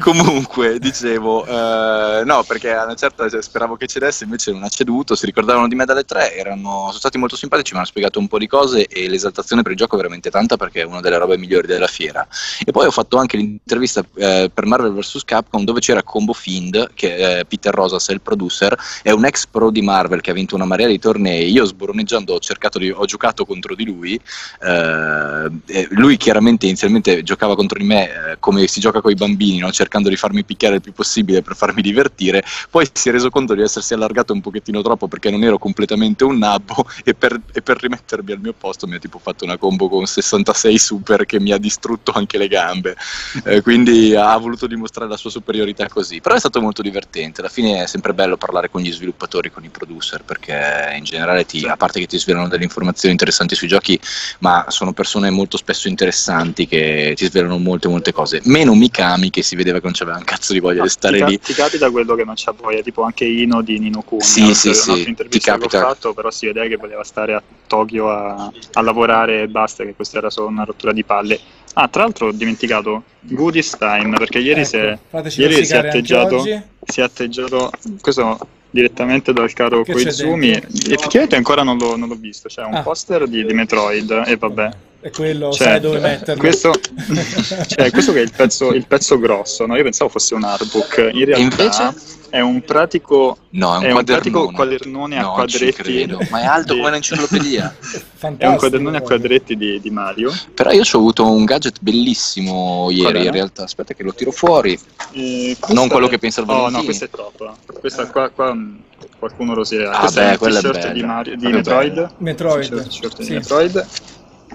Comunque, 0.00 0.78
dicevo, 0.78 1.44
eh, 1.44 2.24
no, 2.24 2.42
perché 2.44 2.72
a 2.72 2.84
una 2.84 2.94
certa 2.94 3.28
cioè, 3.28 3.42
speravo 3.42 3.76
che 3.76 3.86
cedesse, 3.90 4.24
invece 4.24 4.52
non 4.52 4.62
ha 4.62 4.68
ceduto. 4.68 5.14
Si 5.14 5.26
ricordavano 5.26 5.68
di 5.68 5.74
me 5.74 5.84
dalle 5.84 6.04
tre, 6.04 6.34
erano, 6.34 6.86
sono 6.86 6.92
stati 6.92 7.18
molto 7.18 7.36
simpatici, 7.36 7.72
mi 7.72 7.78
hanno 7.78 7.86
spiegato 7.88 8.18
un 8.18 8.28
po' 8.28 8.38
di 8.38 8.46
cose 8.46 8.86
e 8.86 9.08
l'esaltazione 9.08 9.62
per 9.62 9.72
il 9.72 9.76
gioco 9.76 9.94
è 9.94 9.98
veramente 9.98 10.30
tanta 10.30 10.56
perché 10.56 10.82
è 10.82 10.84
una 10.84 11.00
delle 11.00 11.18
robe 11.18 11.36
migliori 11.36 11.66
della 11.66 11.86
fiera. 11.86 12.26
E 12.64 12.70
poi 12.72 12.86
ho 12.86 12.90
fatto 12.90 13.18
anche 13.18 13.36
l'intervista 13.36 14.04
eh, 14.14 14.50
per 14.52 14.64
Marvel 14.64 14.92
vs. 14.92 15.22
Capcom 15.24 15.64
dove 15.64 15.80
c'era 15.80 16.02
Combo 16.02 16.32
Find, 16.32 16.90
che 16.94 17.16
è 17.16 17.44
Peter 17.44 17.74
Rosas 17.74 18.08
è 18.08 18.12
il 18.12 18.20
producer, 18.20 18.76
è 19.02 19.10
un 19.10 19.24
ex 19.24 19.46
pro 19.46 19.70
di 19.70 19.82
Marvel 19.82 20.20
che 20.20 20.30
ha 20.30 20.34
vinto 20.34 20.54
una 20.54 20.64
marea 20.64 20.86
di 20.86 20.98
tornei. 20.98 21.50
Io 21.50 21.64
sboroneggiando 21.64 22.34
ho 22.34 22.38
cercato 22.38 22.78
di, 22.78 22.90
ho 22.90 23.04
giocato 23.04 23.44
contro 23.44 23.74
di 23.74 23.84
lui, 23.84 24.20
eh, 24.62 25.88
lui 25.90 26.16
chiaramente 26.16 26.66
inizialmente 26.66 27.22
giocava 27.22 27.54
contro 27.54 27.78
di 27.78 27.84
me 27.84 28.08
eh, 28.08 28.36
come 28.38 28.66
si 28.66 28.80
gioca 28.80 29.00
con 29.00 29.10
i 29.10 29.14
bambini, 29.14 29.58
no? 29.58 29.70
cercando 29.72 30.08
di 30.08 30.16
farmi 30.16 30.44
picchiare 30.44 30.76
il 30.76 30.80
più 30.80 30.92
possibile 30.92 31.42
per 31.42 31.56
farmi 31.56 31.82
divertire, 31.82 32.44
poi 32.70 32.88
si 32.92 33.08
è 33.08 33.12
reso 33.12 33.30
conto 33.30 33.54
di 33.54 33.62
essersi 33.80 33.94
allargato 33.94 34.32
un 34.32 34.40
pochettino 34.40 34.82
troppo 34.82 35.08
perché 35.08 35.30
non 35.30 35.42
ero 35.42 35.58
completamente 35.58 36.24
un 36.24 36.38
nabbo 36.38 36.86
e 37.04 37.14
per, 37.14 37.40
e 37.52 37.62
per 37.62 37.80
rimettermi 37.80 38.32
al 38.32 38.40
mio 38.40 38.54
posto 38.56 38.86
mi 38.86 38.94
ha 38.94 38.98
tipo 38.98 39.18
fatto 39.18 39.44
una 39.44 39.56
combo 39.58 39.88
con 39.88 40.06
66 40.06 40.78
super 40.78 41.26
che 41.26 41.40
mi 41.40 41.52
ha 41.52 41.58
distrutto 41.58 42.12
anche 42.12 42.38
le 42.38 42.48
gambe, 42.48 42.96
eh, 43.44 43.62
quindi 43.62 44.14
ha 44.14 44.36
voluto 44.36 44.66
dimostrare 44.66 45.10
la 45.10 45.16
sua 45.16 45.30
superiorità 45.30 45.88
così, 45.88 46.20
però 46.20 46.34
è 46.34 46.38
stato 46.38 46.60
molto 46.60 46.82
divertente, 46.82 47.40
alla 47.40 47.50
fine 47.50 47.82
è 47.82 47.86
sempre 47.86 48.14
bello 48.14 48.36
parlare 48.36 48.70
con 48.70 48.80
gli 48.80 48.92
sviluppatori, 48.92 49.50
con 49.50 49.64
i 49.64 49.68
producer, 49.68 50.22
perché 50.24 50.94
in 50.96 51.04
generale 51.04 51.44
ti, 51.46 51.64
a 51.66 51.76
parte 51.76 52.00
che 52.00 52.06
ti 52.06 52.18
svelano 52.18 52.48
delle 52.48 52.64
informazioni 52.64 53.12
interessanti 53.12 53.54
sui 53.54 53.68
giochi, 53.68 53.98
ma 54.40 54.66
sono 54.68 54.92
persone 54.92 55.30
molto 55.30 55.56
spesso 55.56 55.88
interessanti 55.88 56.66
che 56.66 57.14
ti 57.16 57.24
svelano 57.26 57.58
molte 57.58 57.88
molte 57.88 58.12
cose, 58.12 58.40
meno 58.44 58.74
Mikami 58.74 59.30
che 59.30 59.42
si 59.42 59.56
vedeva 59.56 59.78
che 59.78 59.84
non 59.84 59.94
c'aveva 59.94 60.16
un 60.18 60.24
cazzo 60.24 60.52
di 60.52 60.60
voglia 60.60 60.78
No, 60.78 60.82
di 60.82 60.88
stare 60.88 61.16
ti, 61.16 61.18
ca- 61.18 61.26
lì. 61.26 61.38
ti 61.40 61.52
capita 61.54 61.90
quello 61.90 62.14
che 62.14 62.24
non 62.24 62.34
c'ha 62.36 62.52
voglia, 62.52 62.80
tipo 62.82 63.02
anche 63.02 63.24
Ino 63.24 63.62
di 63.72 63.78
Nino 63.78 64.02
Kuni. 64.02 64.22
Sì, 64.22 64.40
un'altra- 64.40 64.72
sì, 64.72 64.74
sì, 64.74 65.14
ti 65.14 65.38
che 65.38 65.50
ho 65.50 65.54
capita. 65.54 65.80
fatto, 65.80 66.12
però 66.14 66.30
si 66.30 66.46
vedeva 66.46 66.66
che 66.66 66.76
voleva 66.76 67.04
stare 67.04 67.34
a 67.34 67.42
Tokyo 67.66 68.10
a, 68.10 68.50
a 68.72 68.80
lavorare 68.82 69.42
e 69.42 69.48
basta, 69.48 69.84
che 69.84 69.94
questa 69.94 70.18
era 70.18 70.30
solo 70.30 70.48
una 70.48 70.64
rottura 70.64 70.92
di 70.92 71.04
palle. 71.04 71.38
Ah, 71.74 71.86
tra 71.88 72.02
l'altro 72.02 72.26
ho 72.28 72.32
dimenticato 72.32 73.04
Goodies 73.20 73.76
Time, 73.78 74.16
perché 74.18 74.38
ieri, 74.40 74.64
si, 74.64 74.76
è, 74.76 74.98
Ecco, 75.10 75.28
ieri 75.36 75.64
si 75.64 75.72
è 75.72 75.76
anche 75.76 75.88
atteggiato, 75.88 76.42
si 76.84 77.00
è 77.00 77.02
atteggiato, 77.02 77.70
questo 78.00 78.38
direttamente 78.70 79.32
dal 79.32 79.52
caro 79.52 79.82
Che 79.82 79.92
Koizumi, 79.92 80.50
effettivamente 80.50 81.36
ancora 81.36 81.62
non 81.62 81.76
l'ho, 81.78 81.96
non 81.96 82.08
l'ho 82.08 82.14
visto, 82.16 82.48
c'è 82.48 82.62
un 82.64 82.74
Ah. 82.74 82.82
poster 82.82 83.26
di, 83.28 83.44
di 83.44 83.52
Metroid 83.52 84.22
e 84.26 84.36
vabbè. 84.36 84.70
E 85.02 85.10
quello 85.10 85.50
Cioè, 85.50 85.66
sai 85.66 85.80
dove 85.80 85.98
metterlo. 85.98 86.42
Questo, 86.42 86.72
cioè, 87.66 87.90
questo 87.90 88.12
che 88.12 88.18
è 88.18 88.22
il 88.22 88.32
pezzo, 88.36 88.72
il 88.74 88.86
pezzo 88.86 89.18
grosso, 89.18 89.64
no? 89.64 89.74
Io 89.76 89.82
pensavo 89.82 90.10
fosse 90.10 90.34
un 90.34 90.44
artbook, 90.44 91.08
in 91.12 91.24
realtà 91.24 91.62
invece? 91.62 92.18
è 92.28 92.40
un 92.40 92.60
pratico, 92.62 93.38
No, 93.52 93.74
è 93.74 93.76
un 93.78 93.84
è 93.84 93.92
un 93.92 94.04
pratico 94.04 94.50
quadernone. 94.50 95.16
a 95.18 95.22
No, 95.22 95.32
quadretti. 95.32 95.72
credo. 95.82 96.18
Ma 96.28 96.42
è 96.42 96.44
alto 96.44 96.74
di- 96.74 96.78
come 96.80 96.90
un'enciclopedia. 96.90 97.74
È 98.36 98.46
un 98.46 98.56
quadernone 98.56 98.98
a 98.98 99.00
quadretti 99.00 99.56
di, 99.56 99.80
di 99.80 99.88
Mario. 99.88 100.30
Però 100.52 100.70
io 100.72 100.84
ci 100.84 100.94
ho 100.94 100.98
avuto 100.98 101.24
un 101.26 101.46
gadget 101.46 101.78
bellissimo 101.80 102.88
ieri 102.90 103.02
Qual 103.12 103.14
è? 103.14 103.24
in 103.24 103.30
realtà. 103.32 103.62
Aspetta 103.64 103.94
che 103.94 104.02
lo 104.02 104.12
tiro 104.12 104.30
fuori. 104.30 104.78
E 105.12 105.56
Non 105.68 105.88
quello 105.88 106.06
è- 106.06 106.10
che 106.10 106.18
pensa 106.18 106.42
il 106.42 106.48
Oh 106.50 106.52
no, 106.52 106.58
Valentini. 106.58 106.84
questa 106.84 107.04
è 107.06 107.08
troppa. 107.10 107.56
Questa 107.80 108.06
qua, 108.08 108.28
qua 108.28 108.52
mh, 108.52 108.82
qualcuno 109.18 109.54
rosica. 109.54 109.90
Ah, 109.92 110.00
questa 110.00 110.20
beh, 110.20 110.28
è 110.28 110.32
il 110.32 110.38
quella 110.38 110.58
è 110.58 110.62
t-shirt 110.62 110.92
di, 110.92 111.02
Mario, 111.02 111.34
di 111.36 111.40
Quella 111.40 111.54
è 111.54 111.56
Metroid. 111.58 112.10
Metroid. 112.18 112.68
T-shirt, 112.68 112.88
t-shirt 112.88 113.16
di 113.16 113.24
Sì. 113.24 113.32
Metroid. 113.32 113.86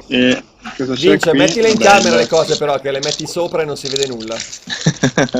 E 0.07 0.43
cosa 0.77 0.93
c'è 0.93 1.09
Vince, 1.09 1.29
qui? 1.29 1.39
mettile 1.39 1.69
in 1.69 1.75
Vabbè, 1.77 1.85
camera 1.89 2.15
le 2.17 2.27
cose 2.27 2.57
però, 2.57 2.79
che 2.79 2.91
le 2.91 2.99
metti 3.03 3.25
sopra 3.25 3.61
e 3.61 3.65
non 3.65 3.77
si 3.77 3.87
vede 3.87 4.07
nulla. 4.07 4.35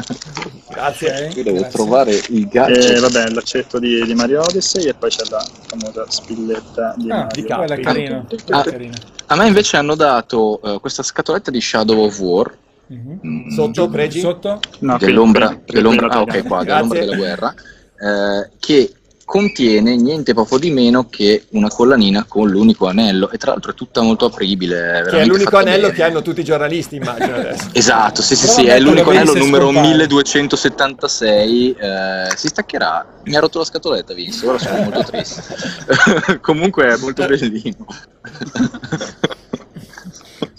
Grazie. 0.70 1.32
Io 1.36 1.44
devo 1.44 1.58
grazie. 1.60 1.72
trovare 1.72 2.12
il 2.12 2.42
E 2.44 2.48
gadget. 2.48 3.00
vabbè, 3.00 3.30
l'accetto 3.32 3.80
di, 3.80 4.04
di 4.04 4.14
Mario 4.14 4.42
Odyssey 4.42 4.86
e 4.88 4.94
poi 4.94 5.10
c'è 5.10 5.24
la 5.30 5.46
famosa 5.68 6.06
spilletta 6.10 6.94
di 6.98 7.10
Ah, 7.12 7.24
Mario. 7.24 7.46
quella 7.46 7.76
è 7.76 7.80
carina. 7.80 8.26
Ah. 8.50 8.64
carina. 8.64 8.96
A 9.28 9.36
me 9.36 9.48
invece 9.48 9.78
hanno 9.78 9.96
dato 9.96 10.62
eh, 10.62 10.80
questa 10.80 11.04
scatoletta 11.04 11.52
di 11.52 11.62
Shadow 11.62 12.04
of 12.04 12.20
War. 12.20 12.58
Mhm. 12.88 13.20
mm, 13.26 13.50
Sotto, 13.50 13.90
pregi? 13.90 14.20
Sotto? 14.20 14.60
No, 14.80 14.98
dell'ombra, 14.98 15.48
quella- 15.48 15.62
dell'ombra- 15.66 16.08
quella 16.08 16.22
ah, 16.22 16.26
taglia. 16.26 16.40
ok, 16.42 16.48
qua, 16.48 16.64
dell'ombra 16.64 17.00
della 17.00 17.16
guerra, 17.16 17.54
eh, 17.54 18.50
che 18.60 18.94
contiene 19.26 19.96
niente 19.96 20.36
poco 20.36 20.60
di 20.60 20.70
meno 20.70 21.10
che 21.10 21.46
una 21.50 21.68
collanina 21.68 22.26
con 22.26 22.48
l'unico 22.48 22.88
anello 22.88 23.32
e 23.32 23.38
tra 23.38 23.52
l'altro 23.52 23.72
è 23.72 23.74
tutta 23.74 24.02
molto 24.02 24.26
apribile. 24.26 25.04
Che 25.10 25.20
è 25.22 25.26
l'unico 25.26 25.58
anello 25.58 25.88
bene. 25.88 25.94
che 25.94 26.04
hanno 26.04 26.22
tutti 26.22 26.42
i 26.42 26.44
giornalisti, 26.44 26.98
immagino 26.98 27.34
adesso. 27.36 27.70
Esatto, 27.74 28.22
sì, 28.22 28.36
sì, 28.36 28.48
sì, 28.48 28.66
è 28.68 28.80
l'unico 28.80 29.10
anello 29.10 29.34
numero 29.34 29.66
scompare. 29.66 29.88
1276. 29.88 31.76
eh, 31.78 32.36
si 32.36 32.48
staccherà. 32.48 33.06
Mi 33.24 33.36
ha 33.36 33.40
rotto 33.40 33.58
la 33.58 33.66
scatoletta, 33.66 34.14
Vince. 34.14 34.48
Ora 34.48 34.60
sono 34.60 34.84
molto 34.84 35.04
triste. 35.04 36.40
Comunque 36.40 36.94
è 36.94 36.98
molto 36.98 37.26
bellino. 37.26 37.86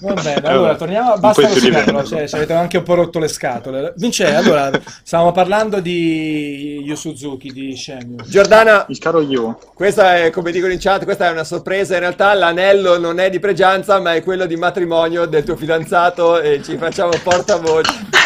Va 0.00 0.14
bene, 0.14 0.42
Eh, 0.42 0.48
allora 0.48 0.74
torniamo. 0.76 1.10
Non 1.10 1.20
Basta 1.20 1.48
rosicare, 1.48 2.04
cioè, 2.04 2.28
ci 2.28 2.34
avete 2.34 2.52
anche 2.52 2.78
un 2.78 2.82
po' 2.82 2.94
rotto 2.94 3.18
le 3.18 3.28
scatole. 3.28 3.92
Vince, 3.96 4.26
allora, 4.34 4.70
stavamo 5.02 5.32
parlando 5.32 5.80
di 5.80 6.82
Yu 6.84 6.94
Suzuki, 6.94 7.52
di 7.52 7.76
Shenmue. 7.76 8.24
Giordana, 8.26 8.84
Il 8.88 8.98
caro 8.98 9.20
Yu. 9.20 9.56
questa 9.74 10.16
è, 10.16 10.30
come 10.30 10.52
dicono 10.52 10.72
in 10.72 10.78
chat, 10.78 11.04
questa 11.04 11.28
è 11.28 11.30
una 11.30 11.44
sorpresa. 11.44 11.94
In 11.94 12.00
realtà 12.00 12.34
l'anello 12.34 12.98
non 12.98 13.18
è 13.18 13.30
di 13.30 13.38
pregianza, 13.38 14.00
ma 14.00 14.14
è 14.14 14.22
quello 14.22 14.46
di 14.46 14.56
matrimonio 14.56 15.26
del 15.26 15.44
tuo 15.44 15.56
fidanzato 15.56 16.40
e 16.40 16.62
ci 16.62 16.76
facciamo 16.76 17.12
portavoce. 17.22 18.24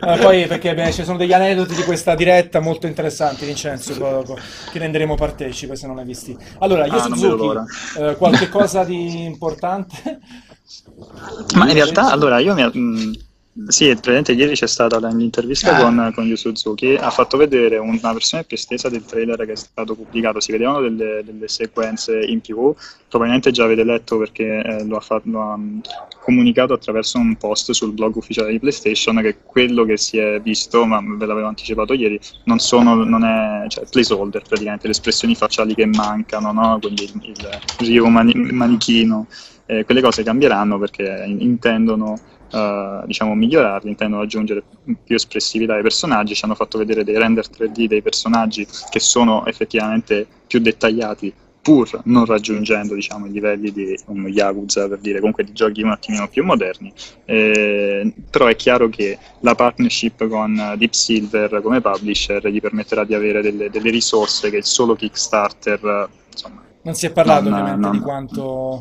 Ah, 0.00 0.16
poi 0.16 0.46
perché 0.46 0.74
beh, 0.74 0.92
ci 0.92 1.04
sono 1.04 1.16
degli 1.16 1.32
aneddoti 1.32 1.74
di 1.74 1.82
questa 1.84 2.14
diretta 2.14 2.60
molto 2.60 2.86
interessanti, 2.86 3.44
Vincenzo, 3.44 3.94
dopo, 3.94 4.36
che 4.70 4.78
renderemo 4.78 5.14
partecipe 5.14 5.76
se 5.76 5.86
non 5.86 5.98
hai 5.98 6.04
visti. 6.04 6.36
Allora, 6.58 6.86
Yu 6.86 6.94
Ah, 6.94 7.00
Suzuki, 7.00 7.48
eh, 7.98 8.16
qualche 8.16 8.48
cosa 8.48 8.84
di 8.84 9.24
importante? 9.24 10.20
Ma 11.54 11.66
in 11.66 11.74
realtà, 11.74 12.10
allora, 12.10 12.38
io 12.38 12.54
mi... 12.54 13.30
sì, 13.66 13.86
praticamente 13.88 14.32
ieri 14.32 14.54
c'è 14.54 14.66
stata 14.66 14.98
l'intervista 15.08 15.76
Ah. 15.76 15.82
con, 15.82 16.10
con 16.14 16.24
Yu 16.26 16.36
Suzuki, 16.36 16.94
ha 16.94 17.10
fatto 17.10 17.36
vedere 17.36 17.76
una 17.76 18.12
versione 18.12 18.44
più 18.44 18.56
estesa 18.56 18.88
del 18.88 19.04
trailer 19.04 19.44
che 19.44 19.52
è 19.52 19.56
stato 19.56 19.94
pubblicato, 19.94 20.40
si 20.40 20.52
vedevano 20.52 20.80
delle, 20.80 21.22
delle 21.22 21.48
sequenze 21.48 22.18
in 22.22 22.40
più, 22.40 22.74
probabilmente 23.08 23.50
già 23.50 23.64
avete 23.64 23.84
letto 23.84 24.16
perché 24.16 24.62
eh, 24.62 24.84
lo 24.86 24.96
ha, 24.96 25.00
fa- 25.00 25.20
lo 25.24 25.40
ha, 25.42 25.56
mh, 25.56 25.80
comunicato 26.22 26.72
attraverso 26.72 27.18
un 27.18 27.36
post 27.36 27.72
sul 27.72 27.92
blog 27.92 28.16
ufficiale 28.16 28.52
di 28.52 28.58
PlayStation 28.58 29.16
che 29.20 29.38
quello 29.44 29.84
che 29.84 29.98
si 29.98 30.16
è 30.16 30.40
visto, 30.40 30.86
ma 30.86 31.02
ve 31.04 31.26
l'avevo 31.26 31.46
anticipato 31.48 31.92
ieri, 31.92 32.18
non 32.44 32.58
sono, 32.58 32.94
non 33.04 33.22
è, 33.24 33.68
cioè, 33.68 33.84
placeholder 33.86 34.42
praticamente, 34.48 34.86
le 34.86 34.92
espressioni 34.92 35.34
facciali 35.34 35.74
che 35.74 35.84
mancano, 35.84 36.52
no? 36.52 36.78
quindi 36.80 37.04
il, 37.04 37.34
il 37.36 37.60
Ryu 37.86 38.06
mani- 38.06 38.34
manichino, 38.50 39.26
eh, 39.66 39.84
quelle 39.84 40.00
cose 40.00 40.22
cambieranno 40.22 40.78
perché 40.78 41.24
in- 41.26 41.40
intendono 41.40 42.18
eh, 42.52 43.02
diciamo 43.06 43.34
migliorarli, 43.34 43.90
intendono 43.90 44.22
aggiungere 44.22 44.62
più 45.04 45.14
espressività 45.14 45.74
ai 45.74 45.82
personaggi, 45.82 46.34
ci 46.34 46.44
hanno 46.44 46.54
fatto 46.54 46.78
vedere 46.78 47.04
dei 47.04 47.18
render 47.18 47.46
3D 47.48 47.86
dei 47.86 48.02
personaggi 48.02 48.66
che 48.90 49.00
sono 49.00 49.44
effettivamente 49.46 50.26
più 50.46 50.60
dettagliati 50.60 51.32
pur 51.62 52.00
non 52.06 52.24
raggiungendo 52.24 52.92
diciamo, 52.92 53.26
i 53.26 53.30
livelli 53.30 53.70
di 53.70 53.96
un 54.06 54.26
Yakuza 54.26 54.88
per 54.88 54.98
dire 54.98 55.20
comunque 55.20 55.44
di 55.44 55.52
giochi 55.52 55.82
un 55.82 55.90
attimino 55.90 56.26
più 56.26 56.42
moderni. 56.44 56.92
Eh, 57.24 58.12
però 58.28 58.46
è 58.46 58.56
chiaro 58.56 58.88
che 58.88 59.16
la 59.40 59.54
partnership 59.54 60.26
con 60.26 60.74
Deep 60.76 60.92
Silver 60.92 61.60
come 61.62 61.80
publisher 61.80 62.48
gli 62.48 62.60
permetterà 62.60 63.04
di 63.04 63.14
avere 63.14 63.42
delle, 63.42 63.70
delle 63.70 63.90
risorse 63.90 64.50
che 64.50 64.56
il 64.56 64.64
solo 64.64 64.96
Kickstarter 64.96 66.08
insomma 66.32 66.62
Non 66.82 66.94
si 66.94 67.06
è 67.06 67.12
parlato 67.12 67.48
Non- 67.48 67.52
ovviamente 67.52 67.80
non- 67.80 67.92
di 67.92 68.00
quanto 68.00 68.80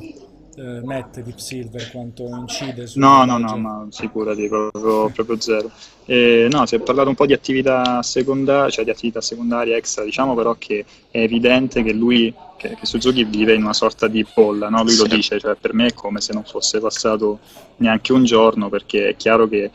eh, 0.55 0.81
mette 0.83 1.23
Deep 1.23 1.37
Silver, 1.37 1.89
quanto 1.91 2.23
incide 2.27 2.87
su 2.87 2.99
No, 2.99 3.23
no, 3.25 3.37
no, 3.37 3.57
ma 3.57 3.87
sicurati, 3.89 4.47
proprio, 4.47 5.09
proprio 5.09 5.39
zero. 5.39 5.71
Eh, 6.05 6.47
no, 6.51 6.65
si 6.65 6.75
è 6.75 6.79
parlato 6.79 7.09
un 7.09 7.15
po' 7.15 7.25
di 7.25 7.33
attività 7.33 8.01
secondaria, 8.01 8.69
cioè 8.69 8.83
di 8.83 8.89
attività 8.89 9.21
secondarie 9.21 9.75
extra, 9.77 10.03
diciamo 10.03 10.33
però 10.35 10.55
che 10.57 10.83
è 11.09 11.19
evidente 11.19 11.83
che 11.83 11.93
lui, 11.93 12.33
che, 12.57 12.75
che 12.75 12.85
Suzuki 12.85 13.23
vive 13.23 13.53
in 13.53 13.63
una 13.63 13.73
sorta 13.73 14.07
di 14.07 14.25
bolla, 14.31 14.67
no? 14.69 14.83
Lui 14.83 14.95
lo 14.97 15.07
Sì. 15.07 15.15
dice, 15.15 15.39
cioè 15.39 15.55
per 15.55 15.73
me 15.73 15.87
è 15.87 15.93
come 15.93 16.19
se 16.21 16.33
non 16.33 16.43
fosse 16.43 16.79
passato 16.79 17.39
neanche 17.77 18.11
un 18.13 18.23
giorno, 18.25 18.69
perché 18.69 19.09
è 19.09 19.15
chiaro 19.15 19.47
che 19.47 19.71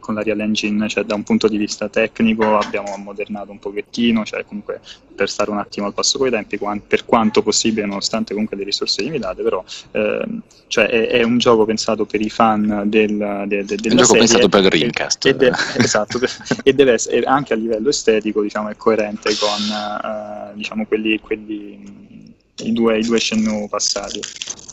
con 0.00 0.14
la 0.14 0.22
Real 0.22 0.40
Engine, 0.40 0.88
cioè 0.88 1.04
da 1.04 1.14
un 1.14 1.22
punto 1.22 1.48
di 1.48 1.56
vista 1.56 1.88
tecnico, 1.88 2.58
abbiamo 2.58 2.92
ammodernato 2.94 3.50
un 3.50 3.58
pochettino, 3.58 4.24
cioè 4.24 4.44
comunque 4.44 4.80
per 5.14 5.28
stare 5.28 5.50
un 5.50 5.58
attimo 5.58 5.86
al 5.86 5.94
passo 5.94 6.16
coi 6.16 6.30
tempi, 6.30 6.58
per 6.86 7.04
quanto 7.04 7.42
possibile, 7.42 7.86
nonostante 7.86 8.32
comunque 8.32 8.56
le 8.56 8.64
risorse 8.64 9.02
limitate, 9.02 9.42
però 9.42 9.64
ehm, 9.90 10.42
cioè 10.68 10.86
è, 10.86 11.08
è 11.08 11.22
un 11.24 11.38
gioco 11.38 11.64
pensato 11.64 12.04
per 12.04 12.20
i 12.20 12.30
fan 12.30 12.84
del, 12.86 13.44
de- 13.46 13.64
de- 13.64 13.76
della 13.76 13.94
un 13.94 14.00
gioco 14.02 14.12
pensato 14.14 14.48
per 14.48 14.66
e- 14.66 14.68
Dreamcast. 14.68 15.26
e, 15.26 15.34
de- 15.34 15.52
esatto, 15.78 16.20
e 16.62 16.72
deve 16.72 16.92
essere 16.92 17.24
anche 17.24 17.52
a 17.52 17.56
livello 17.56 17.88
estetico 17.88 18.42
diciamo, 18.42 18.68
è 18.68 18.76
coerente 18.76 19.30
con 19.36 19.48
eh, 19.48 20.54
diciamo, 20.54 20.86
quelli, 20.86 21.18
quelli, 21.18 22.17
i, 22.62 22.72
due, 22.72 22.98
i 22.98 23.02
due 23.02 23.18
Shenmue 23.18 23.68
passati. 23.68 24.20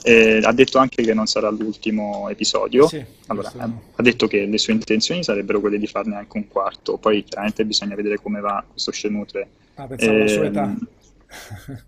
E 0.04 0.40
ha 0.44 0.52
detto 0.52 0.78
anche 0.78 1.02
che 1.04 1.14
non 1.14 1.26
sarà 1.26 1.50
l'ultimo 1.50 2.30
episodio. 2.30 2.88
Sì, 2.88 3.04
Allora, 3.28 3.52
ha 3.58 3.70
ha 3.96 4.02
detto 4.04 4.28
che 4.28 4.46
le 4.46 4.58
sue 4.60 4.74
intenzioni 4.74 5.24
sarebbero 5.24 5.60
quelle 5.60 5.80
di 5.80 5.88
farne 5.88 6.16
anche 6.16 6.38
un 6.38 6.48
quarto, 6.48 6.98
poi 6.98 7.24
chiaramente 7.24 7.66
bisogna 7.66 7.96
vedere 7.96 8.20
come 8.22 8.40
va 8.40 8.64
questo 8.70 8.92
3. 8.92 9.48
Ah, 9.76 9.88
pensavo 9.88 10.16
alla 10.16 10.28
sua 10.28 10.44
Ehm, 10.44 10.52
età. 10.52 10.76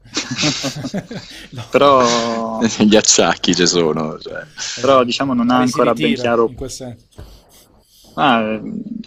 No. 1.51 1.63
Però, 1.69 2.59
Gli 2.79 2.95
acciacchi 2.95 3.55
ci 3.55 3.67
sono. 3.67 4.17
Cioè. 4.19 4.43
però 4.81 5.03
diciamo 5.03 5.33
non 5.33 5.49
ha 5.49 5.57
ancora 5.57 5.93
ben 5.93 6.15
chiaro 6.15 6.47
in 6.49 6.55
quel 6.55 6.71
senso. 6.71 7.05
Ah, 8.19 8.59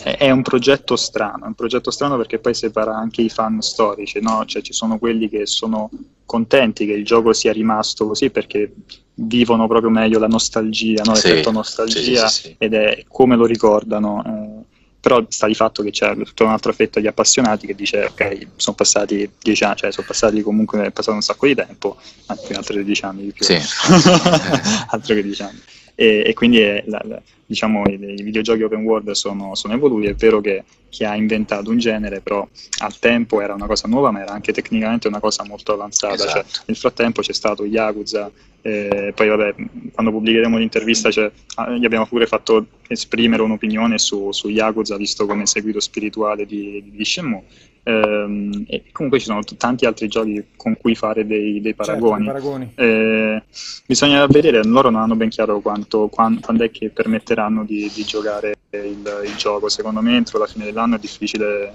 è, 0.02 0.30
un 0.30 0.42
progetto 0.42 0.94
strano, 0.94 1.44
è 1.44 1.46
un 1.48 1.54
progetto 1.54 1.90
strano 1.90 2.16
perché 2.16 2.38
poi 2.38 2.54
separa 2.54 2.94
anche 2.94 3.22
i 3.22 3.28
fan 3.28 3.60
storici, 3.60 4.20
no? 4.20 4.44
Cioè 4.46 4.62
ci 4.62 4.72
sono 4.72 4.98
quelli 4.98 5.28
che 5.28 5.46
sono 5.46 5.90
contenti 6.24 6.86
che 6.86 6.92
il 6.92 7.04
gioco 7.04 7.32
sia 7.32 7.52
rimasto 7.52 8.06
così 8.06 8.30
perché 8.30 8.72
vivono 9.14 9.66
proprio 9.66 9.90
meglio 9.90 10.20
la 10.20 10.28
nostalgia, 10.28 11.02
no? 11.04 11.16
Sì, 11.16 11.26
l'effetto 11.26 11.50
nostalgia 11.50 12.28
sì, 12.28 12.42
sì, 12.42 12.48
sì. 12.48 12.54
ed 12.56 12.72
è 12.74 13.04
come 13.08 13.34
lo 13.34 13.46
ricordano. 13.46 14.22
eh, 14.24 14.68
però 15.00 15.24
sta 15.28 15.46
di 15.46 15.54
fatto 15.54 15.82
che 15.82 15.90
c'è 15.90 16.14
tutta 16.14 16.44
un'altra 16.44 16.72
fetta 16.72 17.00
di 17.00 17.06
appassionati 17.06 17.66
che 17.66 17.74
dice 17.74 18.04
ok, 18.04 18.48
sono 18.56 18.76
passati 18.76 19.28
dieci 19.40 19.64
anni, 19.64 19.76
cioè 19.76 19.92
sono 19.92 20.06
passati 20.06 20.42
comunque, 20.42 20.84
è 20.84 20.90
passato 20.90 21.16
un 21.16 21.22
sacco 21.22 21.46
di 21.46 21.54
tempo, 21.54 21.96
anzi 22.26 22.52
altri 22.52 22.84
dieci 22.84 23.04
anni 23.04 23.22
di 23.22 23.32
più, 23.32 23.44
Sì. 23.44 23.56
altro 24.88 25.14
che 25.14 25.22
dieci 25.22 25.42
anni. 25.42 25.60
E, 26.00 26.22
e 26.24 26.32
quindi 26.32 26.60
è 26.60 26.82
la- 26.86 27.02
la- 27.04 27.20
diciamo 27.44 27.82
i, 27.86 27.92
i 27.92 28.22
videogiochi 28.22 28.62
open 28.62 28.84
world 28.84 29.10
sono, 29.10 29.54
sono 29.54 29.74
evoluti, 29.74 30.06
è 30.06 30.14
vero 30.14 30.40
che 30.40 30.64
chi 30.88 31.04
ha 31.04 31.14
inventato 31.14 31.68
un 31.68 31.76
genere, 31.76 32.20
però 32.22 32.48
al 32.78 32.98
tempo 32.98 33.42
era 33.42 33.52
una 33.52 33.66
cosa 33.66 33.86
nuova, 33.86 34.10
ma 34.10 34.22
era 34.22 34.32
anche 34.32 34.50
tecnicamente 34.50 35.08
una 35.08 35.20
cosa 35.20 35.44
molto 35.44 35.74
avanzata. 35.74 36.14
Esatto. 36.14 36.30
Cioè, 36.48 36.62
nel 36.68 36.76
frattempo 36.78 37.20
c'è 37.20 37.34
stato 37.34 37.66
Yakuza, 37.66 38.30
eh, 38.62 39.12
poi 39.14 39.28
vabbè, 39.28 39.54
quando 39.92 40.12
pubblicheremo 40.12 40.58
l'intervista 40.58 41.10
cioè, 41.10 41.30
ah, 41.56 41.70
gli 41.70 41.84
abbiamo 41.84 42.06
pure 42.06 42.26
fatto 42.26 42.66
esprimere 42.88 43.42
un'opinione 43.42 43.98
su, 43.98 44.32
su 44.32 44.48
Yakuza, 44.48 44.96
visto 44.96 45.26
come 45.26 45.46
seguito 45.46 45.80
spirituale 45.80 46.44
di, 46.46 46.82
di 46.90 47.04
Shenmue. 47.04 47.42
Ehm, 47.82 48.64
e 48.68 48.84
comunque 48.92 49.18
ci 49.18 49.26
sono 49.26 49.42
t- 49.42 49.56
tanti 49.56 49.86
altri 49.86 50.08
giochi 50.08 50.44
con 50.56 50.76
cui 50.76 50.94
fare 50.94 51.26
dei, 51.26 51.60
dei 51.60 51.74
Certo, 51.74 51.84
paragoni. 51.84 52.26
paragoni. 52.26 52.72
Eh, 52.74 53.42
bisogna 53.86 54.26
vedere, 54.26 54.62
loro 54.64 54.90
non 54.90 55.00
hanno 55.00 55.16
ben 55.16 55.30
chiaro 55.30 55.60
quanto, 55.60 56.08
quan- 56.08 56.40
quando 56.40 56.64
è 56.64 56.70
che 56.70 56.90
permetteranno 56.90 57.64
di, 57.64 57.90
di 57.94 58.04
giocare 58.04 58.56
il, 58.70 59.22
il 59.24 59.34
gioco. 59.36 59.68
Secondo 59.70 60.02
me 60.02 60.16
entro 60.16 60.38
la 60.38 60.46
fine 60.46 60.66
dell'anno 60.66 60.96
è 60.96 60.98
difficile, 60.98 61.72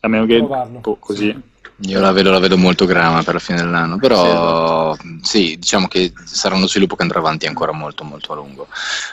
a 0.00 0.08
meno 0.08 0.24
che 0.24 0.40
boh, 0.40 0.96
così. 0.98 1.50
Io 1.84 2.00
la 2.00 2.12
vedo, 2.12 2.30
la 2.30 2.38
vedo 2.38 2.56
molto 2.56 2.86
grama 2.86 3.22
per 3.22 3.34
la 3.34 3.40
fine 3.40 3.58
dell'anno, 3.58 3.98
però 3.98 4.96
sì, 5.22 5.56
diciamo 5.58 5.88
che 5.88 6.12
sarà 6.24 6.54
uno 6.54 6.66
sviluppo 6.68 6.94
che 6.96 7.02
andrà 7.02 7.18
avanti 7.18 7.46
ancora 7.46 7.72
molto 7.72 8.04
molto 8.04 8.32
a 8.32 8.36
lungo. 8.36 8.68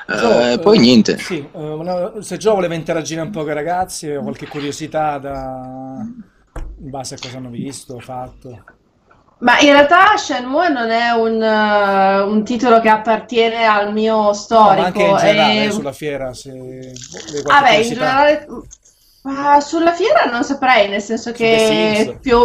Eh, 0.07 0.15
Gio, 0.15 0.59
poi 0.59 0.77
eh, 0.77 0.79
niente, 0.79 1.17
Sì, 1.17 1.37
eh, 1.37 1.49
una- 1.57 2.21
se 2.21 2.37
Gio 2.37 2.53
voleva 2.53 2.75
interagire 2.75 3.21
un 3.21 3.31
po' 3.31 3.41
con 3.41 3.51
i 3.51 3.53
ragazzi, 3.55 4.09
o 4.11 4.21
qualche 4.21 4.47
curiosità 4.47 5.17
da... 5.17 5.97
in 6.81 6.89
base 6.89 7.15
a 7.15 7.17
cosa 7.19 7.37
hanno 7.37 7.49
visto, 7.49 7.99
fatto. 7.99 8.63
Ma 9.39 9.57
in 9.59 9.71
realtà 9.71 10.17
Shenmue 10.17 10.67
non 10.67 10.89
è 10.89 11.11
un, 11.11 11.41
eh, 11.41 12.19
un 12.21 12.43
titolo 12.43 12.81
che 12.81 12.89
appartiene 12.89 13.63
al 13.65 13.93
mio 13.93 14.15
No, 14.15 14.25
ma 14.29 14.33
storico. 14.33 14.83
anche 14.83 15.01
in 15.03 15.15
generale, 15.17 15.63
e- 15.63 15.65
eh, 15.65 15.71
sulla 15.71 15.93
fiera, 15.93 16.33
se 16.33 16.51
Vabbè, 16.51 17.69
in 17.69 17.81
curiosità. 17.81 17.95
generale, 17.95 18.47
ma 19.23 19.59
sulla 19.59 19.93
fiera 19.93 20.25
non 20.25 20.43
saprei, 20.43 20.89
nel 20.89 21.01
senso 21.01 21.31
che 21.31 22.17
più... 22.21 22.37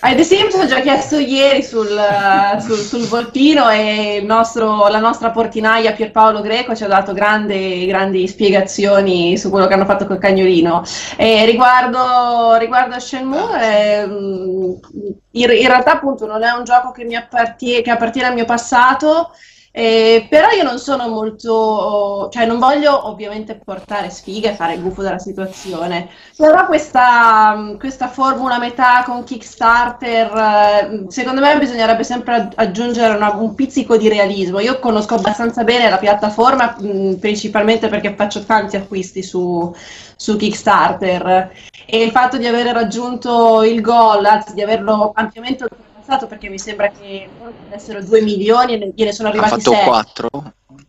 Ai 0.00 0.14
The 0.14 0.24
Sims 0.24 0.52
ho 0.54 0.66
già 0.66 0.80
chiesto 0.80 1.16
ieri 1.16 1.62
sul, 1.62 1.88
sul- 2.60 2.76
sul 2.84 3.06
volpino 3.06 3.70
e 3.70 4.16
il 4.16 4.26
nostro- 4.26 4.88
la 4.88 4.98
nostra 4.98 5.30
portinaia 5.30 5.94
Pierpaolo 5.94 6.42
Greco 6.42 6.76
ci 6.76 6.84
ha 6.84 6.86
dato 6.86 7.14
grandi, 7.14 7.86
grandi 7.86 8.28
spiegazioni 8.28 9.38
su 9.38 9.48
quello 9.48 9.66
che 9.66 9.72
hanno 9.72 9.86
fatto 9.86 10.04
col 10.06 10.18
cagnolino. 10.18 10.82
E 11.16 11.46
riguardo, 11.46 12.56
riguardo 12.58 13.00
Shenmue, 13.00 14.02
ehm, 14.02 14.80
in, 15.30 15.50
in 15.50 15.66
realtà 15.66 15.92
appunto 15.92 16.26
non 16.26 16.42
è 16.42 16.50
un 16.50 16.64
gioco 16.64 16.90
che 16.90 17.04
mi 17.04 17.14
appartie- 17.16 17.80
che 17.80 17.90
appartiene 17.90 18.28
al 18.28 18.34
mio 18.34 18.44
passato, 18.44 19.30
eh, 19.78 20.26
però 20.30 20.48
io 20.50 20.62
non 20.62 20.78
sono 20.78 21.06
molto, 21.08 22.30
cioè 22.32 22.46
non 22.46 22.58
voglio 22.58 23.08
ovviamente 23.08 23.60
portare 23.62 24.08
sfiga 24.08 24.48
e 24.50 24.54
fare 24.54 24.72
il 24.74 24.80
gufo 24.80 25.02
della 25.02 25.18
situazione, 25.18 26.08
però 26.34 26.64
questa, 26.64 27.74
questa 27.78 28.08
formula 28.08 28.58
metà 28.58 29.02
con 29.04 29.22
Kickstarter, 29.22 30.32
eh, 30.34 31.04
secondo 31.08 31.42
me 31.42 31.58
bisognerebbe 31.58 32.04
sempre 32.04 32.34
agg- 32.34 32.52
aggiungere 32.56 33.14
una- 33.16 33.34
un 33.34 33.54
pizzico 33.54 33.98
di 33.98 34.08
realismo. 34.08 34.60
Io 34.60 34.78
conosco 34.78 35.14
abbastanza 35.14 35.62
bene 35.62 35.90
la 35.90 35.98
piattaforma, 35.98 36.74
mh, 36.80 37.16
principalmente 37.20 37.88
perché 37.88 38.14
faccio 38.14 38.44
tanti 38.46 38.76
acquisti 38.76 39.22
su, 39.22 39.70
su 40.16 40.36
Kickstarter 40.36 41.50
e 41.86 42.02
il 42.02 42.10
fatto 42.10 42.38
di 42.38 42.46
aver 42.46 42.66
raggiunto 42.74 43.62
il 43.62 43.80
goal, 43.82 44.24
anzi 44.24 44.54
di 44.54 44.62
averlo 44.62 45.12
ampiamente 45.14 45.66
oltrepassato, 46.06 46.26
perché 46.26 46.48
mi 46.48 46.58
sembra 46.58 46.90
che 46.90 47.28
essero 47.70 48.02
2 48.02 48.20
milioni 48.22 48.74
e 48.74 48.78
ne- 48.78 48.92
gliene 48.94 49.12
sono 49.12 49.28
hanno 49.28 49.40
arrivati 49.40 49.62
fatto 49.62 49.76
6. 49.76 49.84
4? 49.84 50.28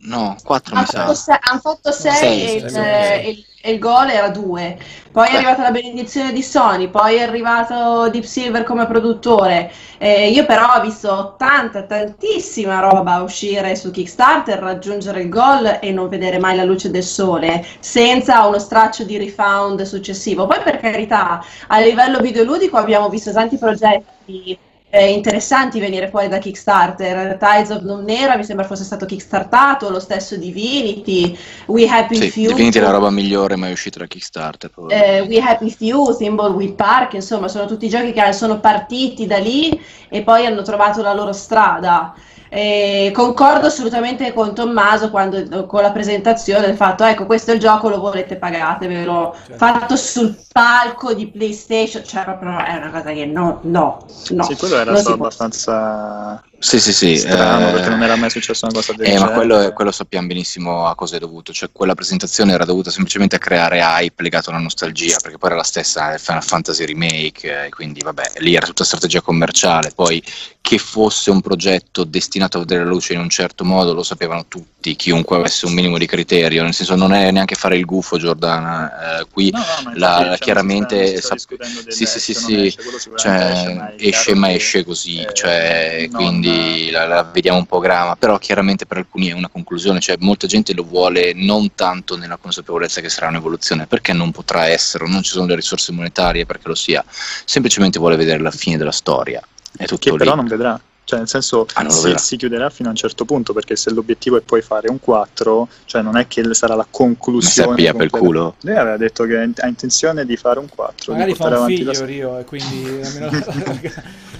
No, 0.00 0.36
4 0.42 0.76
mi 0.76 0.80
Hanno 0.80 0.86
sa. 0.86 0.98
fatto, 1.00 1.14
se- 1.14 1.38
han 1.40 1.60
fatto 1.60 1.92
sei 1.92 2.12
Sei, 2.12 2.44
e, 2.44 2.48
sì, 2.48 2.56
il, 2.56 2.70
sì, 2.70 2.78
e 2.78 3.28
il- 3.30 3.44
il 3.72 3.78
gol 3.78 4.08
era 4.10 4.28
due. 4.30 4.78
Poi 5.10 5.26
è 5.28 5.30
Beh. 5.30 5.36
arrivata 5.36 5.62
la 5.62 5.70
benedizione 5.72 6.32
di 6.32 6.42
Sony, 6.42 6.88
poi 6.88 7.16
è 7.16 7.22
arrivato 7.22 8.08
Deep 8.10 8.22
Silver 8.24 8.62
come 8.64 8.86
produttore. 8.86 9.70
Eh, 9.98 10.30
io 10.30 10.46
però 10.46 10.74
ho 10.76 10.80
visto 10.80 11.34
tanta, 11.36 11.82
tantissima 11.84 12.78
roba 12.80 13.20
uscire 13.22 13.74
su 13.76 13.90
Kickstarter, 13.90 14.58
raggiungere 14.60 15.22
il 15.22 15.28
gol 15.28 15.78
e 15.80 15.90
non 15.92 16.08
vedere 16.08 16.38
mai 16.38 16.54
la 16.56 16.64
luce 16.64 16.90
del 16.90 17.02
sole, 17.02 17.64
senza 17.80 18.46
uno 18.46 18.58
straccio 18.58 19.04
di 19.04 19.16
refound 19.18 19.82
successivo. 19.82 20.46
Poi 20.46 20.60
per 20.62 20.78
carità, 20.78 21.42
a 21.66 21.80
livello 21.80 22.20
videoludico 22.20 22.76
abbiamo 22.76 23.08
visto 23.08 23.32
tanti 23.32 23.58
progetti 23.58 24.58
eh, 24.90 25.12
interessanti 25.12 25.80
venire 25.80 26.08
fuori 26.08 26.28
da 26.28 26.38
Kickstarter. 26.38 27.36
Tides 27.36 27.70
of 27.70 27.82
Numenera 27.82 28.36
mi 28.36 28.44
sembra 28.44 28.64
fosse 28.64 28.84
stato 28.84 29.04
kickstartato, 29.06 29.90
lo 29.90 30.00
stesso 30.00 30.36
Divinity, 30.36 31.36
We 31.66 31.86
Happy 31.86 32.16
Sì, 32.16 32.30
Few. 32.30 32.48
Divinity 32.48 32.78
è 32.78 32.82
la 32.82 32.90
roba 32.90 33.10
migliore 33.10 33.56
mai 33.56 33.72
uscita 33.72 33.98
da 33.98 34.06
Kickstarter. 34.06 34.70
eh. 34.88 35.20
We 35.22 35.40
Happy 35.40 35.70
Few, 35.70 36.16
Thimbleweed 36.16 36.72
Park, 36.74 37.14
insomma, 37.14 37.48
sono 37.48 37.66
tutti 37.66 37.88
giochi 37.88 38.12
che 38.12 38.32
sono 38.32 38.60
partiti 38.60 39.26
da 39.26 39.38
lì 39.38 39.78
e 40.08 40.22
poi 40.22 40.46
hanno 40.46 40.62
trovato 40.62 41.02
la 41.02 41.12
loro 41.12 41.32
strada. 41.32 42.14
Eh, 42.50 43.10
concordo 43.14 43.66
assolutamente 43.66 44.32
con 44.32 44.54
Tommaso 44.54 45.10
quando, 45.10 45.66
con 45.66 45.82
la 45.82 45.92
presentazione 45.92 46.66
del 46.66 46.76
fatto, 46.76 47.04
ecco, 47.04 47.26
questo 47.26 47.50
è 47.50 47.54
il 47.54 47.60
gioco, 47.60 47.88
lo 47.88 48.00
volete 48.00 48.36
pagatevelo, 48.36 49.34
Certo. 49.38 49.56
fatto 49.56 49.96
sul 49.96 50.36
palco 50.52 51.12
di 51.12 51.28
PlayStation, 51.28 52.02
cioè 52.04 52.24
proprio 52.24 52.56
è 52.64 52.76
una 52.76 52.90
cosa 52.90 53.12
che 53.12 53.26
no, 53.26 53.58
no, 53.62 54.04
no. 54.30 54.42
sì, 54.44 54.56
quello 54.56 54.76
era 54.76 54.96
stato 54.96 55.14
abbastanza 55.14 56.42
Sì, 56.60 56.80
sì, 56.80 56.92
sì. 56.92 57.16
strano 57.16 57.68
eh, 57.68 57.72
perché 57.72 57.88
non 57.88 58.02
era 58.02 58.16
mai 58.16 58.30
successa 58.30 58.66
una 58.66 58.74
cosa 58.74 58.92
del 58.92 59.06
Eh, 59.06 59.12
ma 59.12 59.18
genere. 59.28 59.34
quello, 59.34 59.72
quello 59.72 59.92
sappiamo 59.92 60.26
benissimo 60.26 60.86
a 60.86 60.94
cosa 60.96 61.16
è 61.16 61.18
dovuto, 61.20 61.52
cioè 61.52 61.68
quella 61.70 61.94
presentazione 61.94 62.52
era 62.52 62.64
dovuta 62.64 62.90
semplicemente 62.90 63.36
a 63.36 63.38
creare 63.38 63.78
hype 63.80 64.22
legato 64.22 64.50
alla 64.50 64.58
nostalgia, 64.58 65.18
perché 65.22 65.38
poi 65.38 65.50
era 65.50 65.58
la 65.58 65.64
stessa 65.64 66.10
del 66.10 66.18
Final 66.18 66.42
Fantasy 66.42 66.84
Remake, 66.84 67.66
eh, 67.66 67.68
quindi 67.70 68.00
vabbè, 68.02 68.32
lì 68.38 68.54
era 68.56 68.66
tutta 68.66 68.82
strategia 68.84 69.20
commerciale, 69.20 69.92
poi 69.94 70.22
che 70.60 70.76
fosse 70.78 71.30
un 71.30 71.40
progetto 71.40 72.04
destinato 72.04 72.58
a 72.58 72.60
vedere 72.60 72.84
la 72.84 72.90
luce 72.90 73.14
in 73.14 73.20
un 73.20 73.30
certo 73.30 73.64
modo 73.64 73.94
lo 73.94 74.02
sapevano 74.02 74.44
tutti, 74.48 74.96
chiunque 74.96 75.36
avesse 75.36 75.64
un 75.64 75.72
minimo 75.72 75.96
di 75.96 76.04
criterio, 76.06 76.62
nel 76.62 76.74
senso 76.74 76.94
non 76.94 77.14
è 77.14 77.30
neanche 77.30 77.54
fare 77.54 77.76
il 77.78 77.86
gufo 77.86 78.18
Giordana, 78.18 79.20
eh, 79.20 79.26
qui 79.32 79.50
No, 79.50 79.60
no, 79.60 79.64
ma 79.84 79.92
la- 79.96 80.08
infatti, 80.08 80.28
cioè, 80.28 80.38
chiaramente 80.38 81.16
sta 81.18 81.28
sa- 81.28 81.34
discutendo 81.34 81.80
del 81.82 81.92
sì, 81.92 82.04
sì, 82.04 82.20
sì, 82.20 82.34
sì, 82.34 82.66
esce, 82.66 82.82
cioè, 83.16 83.94
esce, 83.96 84.34
ma 84.34 84.52
esce 84.52 84.78
ma 84.78 84.84
così, 84.84 85.20
eh, 85.22 85.32
cioè, 85.32 86.06
non- 86.10 86.20
quindi 86.20 86.47
la, 86.90 87.06
la 87.06 87.22
vediamo 87.22 87.58
un 87.58 87.66
po' 87.66 87.78
grama, 87.78 88.16
però 88.16 88.38
chiaramente 88.38 88.86
per 88.86 88.98
alcuni 88.98 89.28
è 89.28 89.32
una 89.32 89.48
conclusione, 89.48 90.00
cioè 90.00 90.16
molta 90.20 90.46
gente 90.46 90.74
lo 90.74 90.84
vuole 90.84 91.32
non 91.34 91.74
tanto 91.74 92.16
nella 92.16 92.36
consapevolezza 92.36 93.00
che 93.00 93.08
sarà 93.08 93.28
un'evoluzione, 93.28 93.86
perché 93.86 94.12
non 94.12 94.30
potrà 94.30 94.66
essere, 94.66 95.06
non 95.08 95.22
ci 95.22 95.30
sono 95.32 95.46
le 95.46 95.54
risorse 95.54 95.92
monetarie 95.92 96.46
perché 96.46 96.68
lo 96.68 96.74
sia, 96.74 97.04
semplicemente 97.44 97.98
vuole 97.98 98.16
vedere 98.16 98.40
la 98.40 98.50
fine 98.50 98.76
della 98.76 98.92
storia, 98.92 99.42
è 99.76 99.84
tutto 99.84 100.10
che 100.10 100.10
lì. 100.10 100.16
però 100.16 100.34
non 100.34 100.46
vedrà. 100.46 100.80
Cioè, 101.08 101.20
nel 101.20 101.28
senso, 101.28 101.66
Ah, 101.72 101.88
si, 101.88 102.12
si 102.18 102.36
chiuderà 102.36 102.68
fino 102.68 102.88
a 102.88 102.90
un 102.90 102.96
certo 102.98 103.24
punto, 103.24 103.54
perché 103.54 103.76
se 103.76 103.90
l'obiettivo 103.92 104.36
è 104.36 104.42
poi 104.42 104.60
fare 104.60 104.90
un 104.90 105.00
4, 105.00 105.66
cioè 105.86 106.02
non 106.02 106.18
è 106.18 106.26
che 106.28 106.42
sarà 106.52 106.74
la 106.74 106.82
Ma 106.82 106.88
conclusione. 106.90 107.68
si 107.68 107.72
appia 107.72 107.94
per 107.94 108.04
il 108.04 108.10
culo? 108.10 108.56
Lei 108.60 108.76
aveva 108.76 108.98
detto 108.98 109.24
che 109.24 109.38
ha 109.38 109.66
intenzione 109.66 110.26
di 110.26 110.36
fare 110.36 110.58
un 110.58 110.68
4, 110.68 111.12
Magari 111.12 111.32
di 111.32 111.38
fa 111.38 111.44
portare 111.44 111.60
un 111.60 111.72
avanti 111.72 111.84
la 111.84 111.92
figlio 111.94 112.04
Rio 112.04 112.38
e 112.38 112.44
quindi 112.44 113.00
almeno 113.02 113.30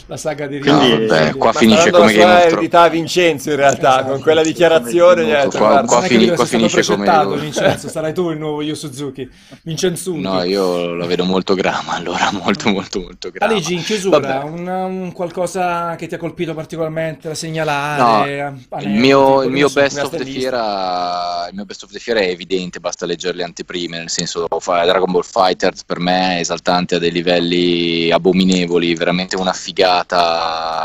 la, 0.08 0.16
saga 0.16 0.46
di 0.46 0.58
Rio. 0.60 0.76
Quindi- 0.76 1.06
vabbè, 1.06 1.36
qua 1.36 1.52
finisce 1.52 1.90
come 1.90 2.12
Game 2.12 2.24
of 2.24 2.30
Thrones. 2.38 2.52
eredità 2.52 2.82
a 2.82 2.88
Vincenzo 2.88 3.50
in 3.50 3.56
realtà, 3.56 3.98
Esatto. 3.98 4.12
con 4.12 4.20
quella 4.22 4.42
dichiarazione 4.42 5.24
gli 5.24 5.30
ha 5.32 5.44
detto, 5.44 5.58
Qua- 5.58 5.84
qua 5.84 6.00
fini- 6.02 6.28
qua 6.30 6.44
finisce 6.46 6.82
come 6.84 7.36
Vincenzo, 7.36 7.88
sarai 7.88 8.12
tu 8.14 8.30
il 8.30 8.38
nuovo 8.38 8.62
Yu 8.62 8.74
Suzuki. 8.74 9.28
Vincenzuti. 9.62 10.20
No, 10.20 10.42
io 10.42 10.94
la 10.94 11.06
vedo 11.06 11.24
molto 11.24 11.54
grama, 11.54 11.92
allora 11.94 12.30
molto 12.42 12.68
molto 12.70 13.00
molto 13.00 13.30
grama. 13.30 13.52
Aligi, 13.52 13.74
in 13.74 13.82
chiusura, 13.82 14.42
un, 14.44 14.66
un 14.66 15.12
qualcosa 15.12 15.94
che 15.96 16.06
ti 16.06 16.14
ha 16.14 16.18
colpito 16.18 16.54
particolarmente 16.54 17.22
da 17.22 17.28
No, 17.28 17.34
segnalare? 17.34 18.54
il 18.80 18.88
mio, 18.88 19.42
il 19.42 19.50
mio 19.50 19.68
best 19.68 19.98
of 20.02 20.10
the 20.16 20.24
fiera 20.24 21.46
il 21.48 21.54
mio 21.54 21.64
best 21.64 21.82
of 21.82 21.90
the 21.90 21.98
fiera 21.98 22.20
è 22.20 22.28
evidente, 22.28 22.80
basta 22.80 23.06
leggere 23.06 23.36
le 23.36 23.42
anteprime, 23.44 23.98
nel 23.98 24.10
senso 24.10 24.46
Dragon 24.48 25.10
Ball 25.10 25.22
Fighters 25.22 25.84
per 25.84 25.98
me 25.98 26.36
è 26.36 26.40
esaltante 26.40 26.94
a 26.96 26.98
dei 26.98 27.10
livelli 27.12 28.10
abominevoli, 28.10 28.94
veramente 28.94 29.36
una 29.36 29.52
figata 29.52 29.97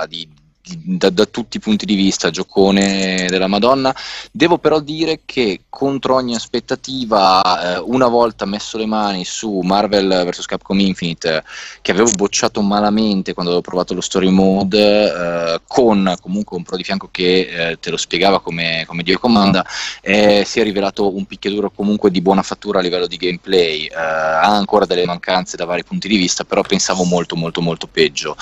di 0.10 0.43
da, 0.66 1.10
da, 1.10 1.26
tutti 1.26 1.58
i 1.58 1.60
punti 1.60 1.86
di 1.86 1.96
vista, 1.96 2.30
giocone 2.30 3.26
della 3.28 3.48
Madonna. 3.48 3.94
Devo 4.32 4.58
però 4.58 4.80
dire 4.80 5.22
che 5.26 5.64
contro 5.68 6.16
ogni 6.16 6.36
aspettativa, 6.36 7.76
eh, 7.76 7.80
una 7.80 8.08
volta 8.08 8.46
messo 8.46 8.78
le 8.78 8.86
mani 8.86 9.26
su 9.26 9.60
Marvel 9.60 10.24
vs. 10.26 10.46
Capcom 10.46 10.80
Infinite, 10.80 11.44
che 11.82 11.92
avevo 11.92 12.12
bocciato 12.16 12.62
malamente 12.62 13.34
quando 13.34 13.52
avevo 13.52 13.68
provato 13.68 13.94
lo 13.94 14.00
story 14.00 14.30
mode, 14.30 15.04
eh, 15.04 15.62
con 15.68 16.16
comunque 16.22 16.56
un 16.56 16.64
pro 16.64 16.78
di 16.78 16.84
fianco 16.84 17.10
che 17.12 17.72
eh, 17.72 17.80
te 17.80 17.90
lo 17.90 17.98
spiegava 17.98 18.40
come, 18.40 18.86
come 18.88 19.04
Dio 19.04 19.20
comanda, 19.20 19.66
eh, 20.02 20.44
si 20.46 20.62
è 20.62 20.64
rivelato 20.64 21.14
un 21.14 21.26
picchiaduro 21.26 21.72
comunque 21.72 22.10
di 22.10 22.22
buona 22.22 22.42
fattura 22.42 22.80
a 22.80 22.82
livello 22.82 23.08
di 23.08 23.18
gameplay. 23.18 23.86
Eh, 23.86 23.96
ha 23.96 24.56
ancora 24.56 24.86
delle 24.86 25.06
mancanze 25.06 25.58
da 25.58 25.66
vari 25.66 25.84
punti 25.84 26.08
di 26.08 26.16
vista, 26.16 26.46
però 26.46 26.62
pensavo 26.62 27.04
molto 27.04 27.36
molto 27.36 27.60
molto 27.62 27.88
peggio. 27.88 28.38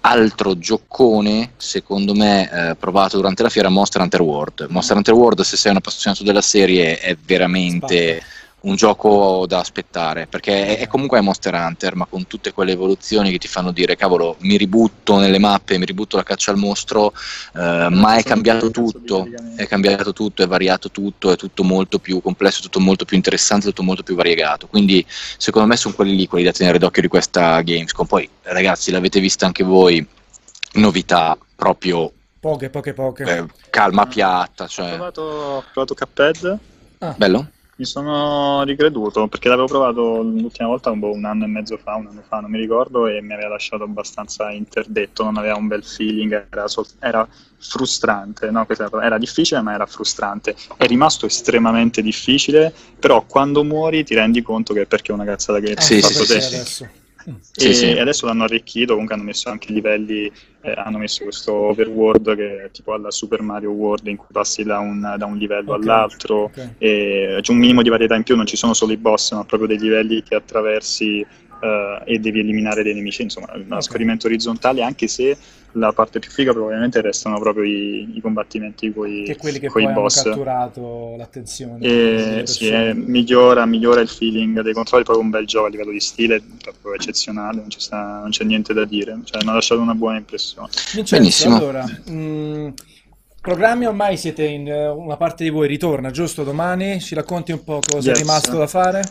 Altro 0.00 0.58
giocone 0.58 1.33
secondo 1.56 2.14
me, 2.14 2.50
eh, 2.50 2.74
provato 2.76 3.16
durante 3.16 3.42
la 3.42 3.48
fiera 3.48 3.68
Monster 3.68 4.00
Hunter 4.02 4.22
World. 4.22 4.66
Monster 4.70 4.96
Hunter 4.96 5.14
World, 5.14 5.40
se 5.42 5.56
sei 5.56 5.70
un 5.70 5.78
appassionato 5.78 6.22
della 6.22 6.42
serie, 6.42 6.98
è 6.98 7.16
veramente 7.16 8.22
un 8.64 8.76
gioco 8.76 9.44
da 9.46 9.58
aspettare, 9.58 10.26
perché 10.26 10.66
è, 10.66 10.78
è 10.78 10.86
comunque 10.86 11.20
Monster 11.20 11.54
Hunter, 11.54 11.96
ma 11.96 12.06
con 12.06 12.26
tutte 12.26 12.52
quelle 12.52 12.72
evoluzioni 12.72 13.30
che 13.30 13.38
ti 13.38 13.48
fanno 13.48 13.72
dire, 13.72 13.96
cavolo, 13.96 14.36
mi 14.40 14.56
ributto 14.56 15.18
nelle 15.18 15.38
mappe, 15.38 15.78
mi 15.78 15.84
ributto 15.84 16.16
la 16.16 16.22
caccia 16.22 16.50
al 16.50 16.56
mostro, 16.56 17.12
eh, 17.54 17.88
ma 17.90 18.16
è 18.16 18.22
cambiato 18.22 18.70
tutto, 18.70 19.28
è 19.56 19.66
cambiato 19.66 20.12
tutto, 20.12 20.42
è 20.42 20.46
variato 20.46 20.90
tutto, 20.90 21.30
è 21.30 21.36
tutto 21.36 21.62
molto 21.62 21.98
più 21.98 22.20
complesso, 22.20 22.62
tutto 22.62 22.80
molto 22.80 23.04
più 23.04 23.16
interessante, 23.16 23.66
tutto 23.66 23.82
molto 23.82 24.02
più 24.02 24.14
variegato. 24.14 24.66
Quindi, 24.66 25.04
secondo 25.36 25.68
me, 25.68 25.76
sono 25.76 25.94
quelli 25.94 26.16
lì, 26.16 26.26
quelli 26.26 26.44
da 26.44 26.52
tenere 26.52 26.78
d'occhio 26.78 27.02
di 27.02 27.08
questa 27.08 27.60
Gamescom. 27.60 28.06
Poi, 28.06 28.28
ragazzi, 28.42 28.90
l'avete 28.90 29.20
vista 29.20 29.46
anche 29.46 29.62
voi 29.62 30.06
novità 30.74 31.36
proprio 31.56 32.12
poche, 32.44 32.68
poche, 32.68 32.92
poche. 32.92 33.22
Eh, 33.24 33.46
calma 33.70 34.06
piatta. 34.06 34.66
Cioè... 34.66 34.92
Ho 34.92 34.96
provato, 34.96 35.22
ho 35.22 35.64
provato 35.72 35.94
Cuphead. 35.94 36.58
Ah. 36.98 37.14
Bello? 37.16 37.48
Mi 37.76 37.86
sono 37.86 38.62
ricreduto 38.62 39.26
perché 39.26 39.48
l'avevo 39.48 39.66
provato 39.66 40.22
l'ultima 40.22 40.68
volta 40.68 40.90
un, 40.90 41.02
un 41.02 41.24
anno 41.24 41.44
e 41.44 41.48
mezzo 41.48 41.76
fa, 41.76 41.96
un 41.96 42.06
anno 42.06 42.22
fa, 42.28 42.38
non 42.38 42.50
mi 42.50 42.58
ricordo, 42.58 43.08
e 43.08 43.20
mi 43.20 43.32
aveva 43.32 43.48
lasciato 43.48 43.82
abbastanza 43.82 44.50
interdetto, 44.50 45.24
non 45.24 45.38
aveva 45.38 45.56
un 45.56 45.66
bel 45.66 45.82
feeling, 45.82 46.46
era, 46.50 46.68
sol- 46.68 46.86
era 47.00 47.26
frustrante, 47.58 48.50
no? 48.50 48.64
era 49.02 49.18
difficile 49.18 49.60
ma 49.62 49.74
era 49.74 49.86
frustrante. 49.86 50.54
È 50.76 50.86
rimasto 50.86 51.26
estremamente 51.26 52.00
difficile, 52.00 52.72
però 53.00 53.24
quando 53.26 53.64
muori 53.64 54.04
ti 54.04 54.14
rendi 54.14 54.40
conto 54.42 54.72
che 54.72 54.82
è 54.82 54.86
perché 54.86 55.10
è 55.10 55.14
una 55.14 55.24
cazzata 55.24 55.58
che 55.58 55.72
hai 55.72 55.82
sì, 55.82 56.00
fatto 56.00 56.24
sì, 56.24 56.32
te. 56.32 56.40
Sì, 56.40 56.86
sì, 57.40 57.68
e 57.68 57.72
sì. 57.72 57.86
adesso 57.90 58.26
l'hanno 58.26 58.44
arricchito, 58.44 58.92
comunque 58.92 59.14
hanno 59.14 59.24
messo 59.24 59.48
anche 59.48 59.70
i 59.70 59.74
livelli, 59.74 60.30
eh, 60.62 60.72
hanno 60.76 60.98
messo 60.98 61.22
questo 61.22 61.52
overworld 61.54 62.36
che 62.36 62.64
è 62.64 62.70
tipo 62.70 62.92
alla 62.92 63.10
Super 63.10 63.42
Mario 63.42 63.70
World 63.70 64.06
in 64.06 64.16
cui 64.16 64.28
passi 64.30 64.62
da 64.62 64.78
un, 64.78 65.14
da 65.16 65.26
un 65.26 65.36
livello 65.36 65.72
okay. 65.72 65.82
all'altro, 65.82 66.44
okay. 66.44 66.74
e 66.78 67.38
c'è 67.40 67.52
un 67.52 67.58
minimo 67.58 67.82
di 67.82 67.88
varietà 67.88 68.14
in 68.14 68.22
più, 68.22 68.36
non 68.36 68.46
ci 68.46 68.56
sono 68.56 68.74
solo 68.74 68.92
i 68.92 68.96
boss, 68.96 69.32
ma 69.32 69.44
proprio 69.44 69.68
dei 69.68 69.78
livelli 69.78 70.22
che 70.22 70.34
attraversi 70.34 71.24
uh, 71.60 72.02
e 72.04 72.18
devi 72.18 72.40
eliminare 72.40 72.82
dei 72.82 72.94
nemici, 72.94 73.22
insomma, 73.22 73.50
un 73.54 73.64
okay. 73.66 73.82
scorrimento 73.82 74.26
orizzontale, 74.26 74.82
anche 74.82 75.08
se 75.08 75.36
la 75.74 75.92
parte 75.92 76.18
più 76.18 76.30
figa 76.30 76.52
probabilmente 76.52 77.00
restano 77.00 77.38
proprio 77.38 77.64
i, 77.64 78.16
i 78.16 78.20
combattimenti 78.20 78.92
con 78.92 79.08
i 79.08 79.34
quelli 79.36 79.58
che 79.58 79.68
coi 79.68 79.84
poi 79.84 79.92
boss. 79.92 80.18
hanno 80.18 80.34
catturato 80.34 81.14
l'attenzione. 81.16 81.78
E, 81.80 82.42
sì, 82.46 82.68
è, 82.68 82.92
migliora, 82.92 83.66
migliora 83.66 84.00
il 84.00 84.08
feeling 84.08 84.60
dei 84.60 84.72
controlli, 84.72 85.04
proprio 85.04 85.24
un 85.24 85.30
bel 85.30 85.46
gioco 85.46 85.66
a 85.66 85.68
livello 85.68 85.90
di 85.90 86.00
stile, 86.00 86.42
proprio 86.62 86.94
eccezionale, 86.94 87.60
non, 87.60 87.70
sta, 87.70 88.20
non 88.20 88.30
c'è 88.30 88.44
niente 88.44 88.72
da 88.72 88.84
dire, 88.84 89.18
cioè, 89.24 89.42
mi 89.42 89.50
ha 89.50 89.54
lasciato 89.54 89.80
una 89.80 89.94
buona 89.94 90.18
impressione. 90.18 90.68
Vincenzo, 90.92 91.16
Benissimo. 91.16 91.56
Allora, 91.56 91.84
mh, 91.84 92.12
mm, 92.12 92.68
programmi 93.40 93.86
ormai 93.86 94.16
siete 94.16 94.44
in 94.44 94.66
una 94.68 95.16
parte 95.16 95.44
di 95.44 95.50
voi 95.50 95.68
ritorna, 95.68 96.10
giusto? 96.10 96.44
Domani 96.44 97.00
ci 97.00 97.14
racconti 97.14 97.52
un 97.52 97.64
po' 97.64 97.80
cosa 97.86 98.10
yes. 98.10 98.18
è 98.18 98.20
rimasto 98.20 98.56
da 98.56 98.66
fare? 98.66 99.02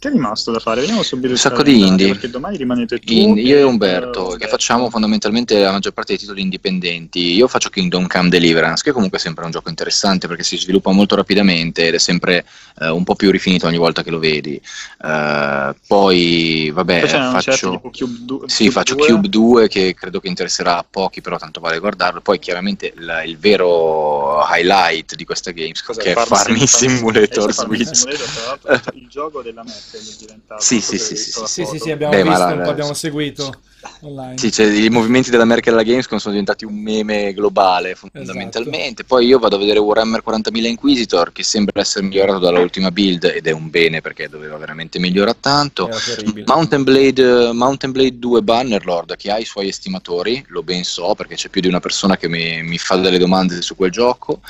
Che 0.00 0.06
è 0.06 0.12
rimasto 0.12 0.52
da 0.52 0.60
fare? 0.60 0.78
Vediamo 0.82 1.02
subito 1.02 1.30
un 1.30 1.36
sacco 1.36 1.64
di 1.64 1.84
indie. 1.84 2.10
Perché 2.10 2.30
domani 2.30 2.56
rimanete 2.56 3.00
tu. 3.00 3.12
In, 3.12 3.36
io 3.36 3.56
e 3.56 3.64
Umberto, 3.64 4.36
che 4.38 4.46
facciamo 4.46 4.90
fondamentalmente 4.90 5.58
la 5.58 5.72
maggior 5.72 5.92
parte 5.92 6.12
dei 6.12 6.20
titoli 6.20 6.40
indipendenti. 6.40 7.34
Io 7.34 7.48
faccio 7.48 7.68
Kingdom 7.68 8.06
Come 8.06 8.28
Deliverance, 8.28 8.84
che 8.84 8.92
comunque 8.92 9.18
è 9.18 9.20
sempre 9.20 9.44
un 9.44 9.50
gioco 9.50 9.70
interessante 9.70 10.28
perché 10.28 10.44
si 10.44 10.56
sviluppa 10.56 10.92
molto 10.92 11.16
rapidamente 11.16 11.88
ed 11.88 11.94
è 11.94 11.98
sempre 11.98 12.44
uh, 12.78 12.94
un 12.94 13.02
po' 13.02 13.16
più 13.16 13.32
rifinito 13.32 13.66
ogni 13.66 13.76
volta 13.76 14.04
che 14.04 14.10
lo 14.10 14.20
vedi. 14.20 14.60
Uh, 15.00 15.74
poi, 15.88 16.70
vabbè, 16.72 17.08
faccio, 17.08 17.50
certo, 17.50 17.80
Cube, 17.80 18.18
du- 18.20 18.44
sì, 18.46 18.66
Cube 18.66 18.70
faccio 18.70 18.94
2. 18.94 19.06
Cube 19.08 19.28
2 19.28 19.68
che 19.68 19.94
credo 19.94 20.20
che 20.20 20.28
interesserà 20.28 20.78
a 20.78 20.86
pochi, 20.88 21.20
però 21.22 21.38
tanto 21.38 21.58
vale 21.58 21.80
guardarlo. 21.80 22.20
Poi, 22.20 22.38
chiaramente, 22.38 22.92
la, 22.98 23.24
il 23.24 23.36
vero 23.36 24.46
highlight 24.48 25.16
di 25.16 25.24
questa 25.24 25.50
Games 25.50 25.82
Cos'è? 25.82 26.00
che 26.02 26.12
è 26.12 26.24
Farming 26.24 26.66
Simulator 26.68 27.52
Switch. 27.52 27.96
Simulator, 27.96 28.80
il 28.94 29.08
gioco 29.08 29.42
della 29.42 29.64
meta 29.66 29.87
diventato. 30.18 30.60
Sì, 30.60 30.80
sì, 30.80 30.98
sì, 30.98 31.16
sì, 31.16 31.42
sì, 31.46 31.64
sì, 31.64 31.78
sì, 31.78 31.90
abbiamo 31.90 32.12
Beh, 32.12 32.22
visto, 32.22 32.38
la, 32.38 32.64
abbiamo 32.64 32.94
seguito 32.94 33.52
online. 34.00 34.38
Sì, 34.38 34.50
cioè, 34.50 34.66
i 34.66 34.88
movimenti 34.88 35.30
della 35.30 35.44
Merkel 35.44 35.72
alla 35.72 35.82
Gamescom 35.82 36.18
sono 36.18 36.32
diventati 36.32 36.64
un 36.64 36.74
meme 36.74 37.32
globale 37.32 37.94
fondamentalmente. 37.94 39.02
Esatto. 39.02 39.04
Poi 39.06 39.26
io 39.26 39.38
vado 39.38 39.56
a 39.56 39.58
vedere 39.58 39.78
Warhammer 39.78 40.22
40.000 40.26 40.64
Inquisitor 40.66 41.32
che 41.32 41.42
sembra 41.42 41.80
essere 41.80 42.04
migliorato 42.04 42.38
dalla 42.38 42.60
ultima 42.60 42.90
build 42.90 43.24
ed 43.24 43.46
è 43.46 43.52
un 43.52 43.70
bene 43.70 44.00
perché 44.00 44.28
doveva 44.28 44.56
veramente 44.56 44.98
migliorare 44.98 45.38
tanto. 45.40 45.88
Mountain 46.46 46.82
Blade, 46.82 47.52
Mountain 47.52 47.92
Blade 47.92 48.18
2 48.18 48.42
Bannerlord 48.42 49.16
che 49.16 49.30
ha 49.30 49.38
i 49.38 49.44
suoi 49.44 49.68
estimatori, 49.68 50.44
lo 50.48 50.62
ben 50.62 50.84
so 50.84 51.14
perché 51.14 51.34
c'è 51.34 51.48
più 51.48 51.60
di 51.60 51.68
una 51.68 51.80
persona 51.80 52.16
che 52.16 52.28
mi, 52.28 52.62
mi 52.62 52.78
fa 52.78 52.96
delle 52.96 53.18
domande 53.18 53.62
su 53.62 53.76
quel 53.76 53.90
gioco. 53.90 54.40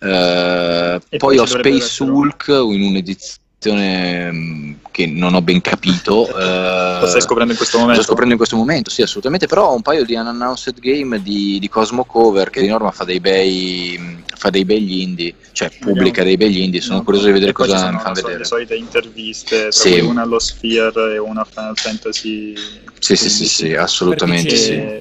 Uh, 0.00 0.98
poi, 1.08 1.18
poi 1.18 1.38
ho 1.38 1.46
Space 1.46 2.02
Hulk 2.02 2.48
in 2.48 2.82
un'edizione 2.82 3.40
Mm, 3.70 4.72
che 4.90 5.06
non 5.06 5.34
ho 5.34 5.42
ben 5.42 5.60
capito. 5.60 6.28
Eh, 6.42 6.98
Lo 7.00 7.06
stai 7.06 7.20
scoprendo 7.20 7.52
in 7.52 7.56
questo 7.56 7.78
momento? 7.78 7.98
Lo 7.98 8.02
sto 8.02 8.12
scoprendo 8.12 8.32
in 8.32 8.38
questo 8.38 8.56
momento, 8.56 8.90
sì, 8.90 9.02
assolutamente. 9.02 9.46
Però 9.46 9.68
ho 9.68 9.74
un 9.74 9.82
paio 9.82 10.04
di 10.04 10.14
unannounced 10.14 10.80
game 10.80 11.22
di, 11.22 11.58
di 11.60 11.68
Cosmo 11.68 12.04
Cover 12.04 12.50
che 12.50 12.60
di 12.60 12.68
norma 12.68 12.90
fa 12.90 13.04
dei 13.04 13.20
bei, 13.20 14.22
fa 14.34 14.50
dei 14.50 14.64
begli 14.64 15.00
indie, 15.00 15.34
cioè 15.52 15.70
pubblica 15.78 16.24
dei 16.24 16.36
begli 16.36 16.58
indie. 16.58 16.80
Sono 16.80 16.98
no, 16.98 17.04
curioso 17.04 17.26
di 17.26 17.32
vedere 17.32 17.52
cosa 17.52 17.90
mi 17.90 17.98
fanno 17.98 18.14
vedere. 18.14 18.38
Le 18.38 18.44
solite 18.44 18.74
interviste, 18.74 19.70
sì. 19.72 20.00
una 20.00 20.22
allo 20.22 20.38
Sphere 20.38 21.14
e 21.14 21.18
una 21.18 21.44
Final 21.44 21.76
Fantasy. 21.76 22.54
Sì, 22.98 23.16
sì, 23.16 23.30
sì, 23.30 23.46
sì, 23.46 23.74
assolutamente 23.74 24.56
sì. 24.56 25.00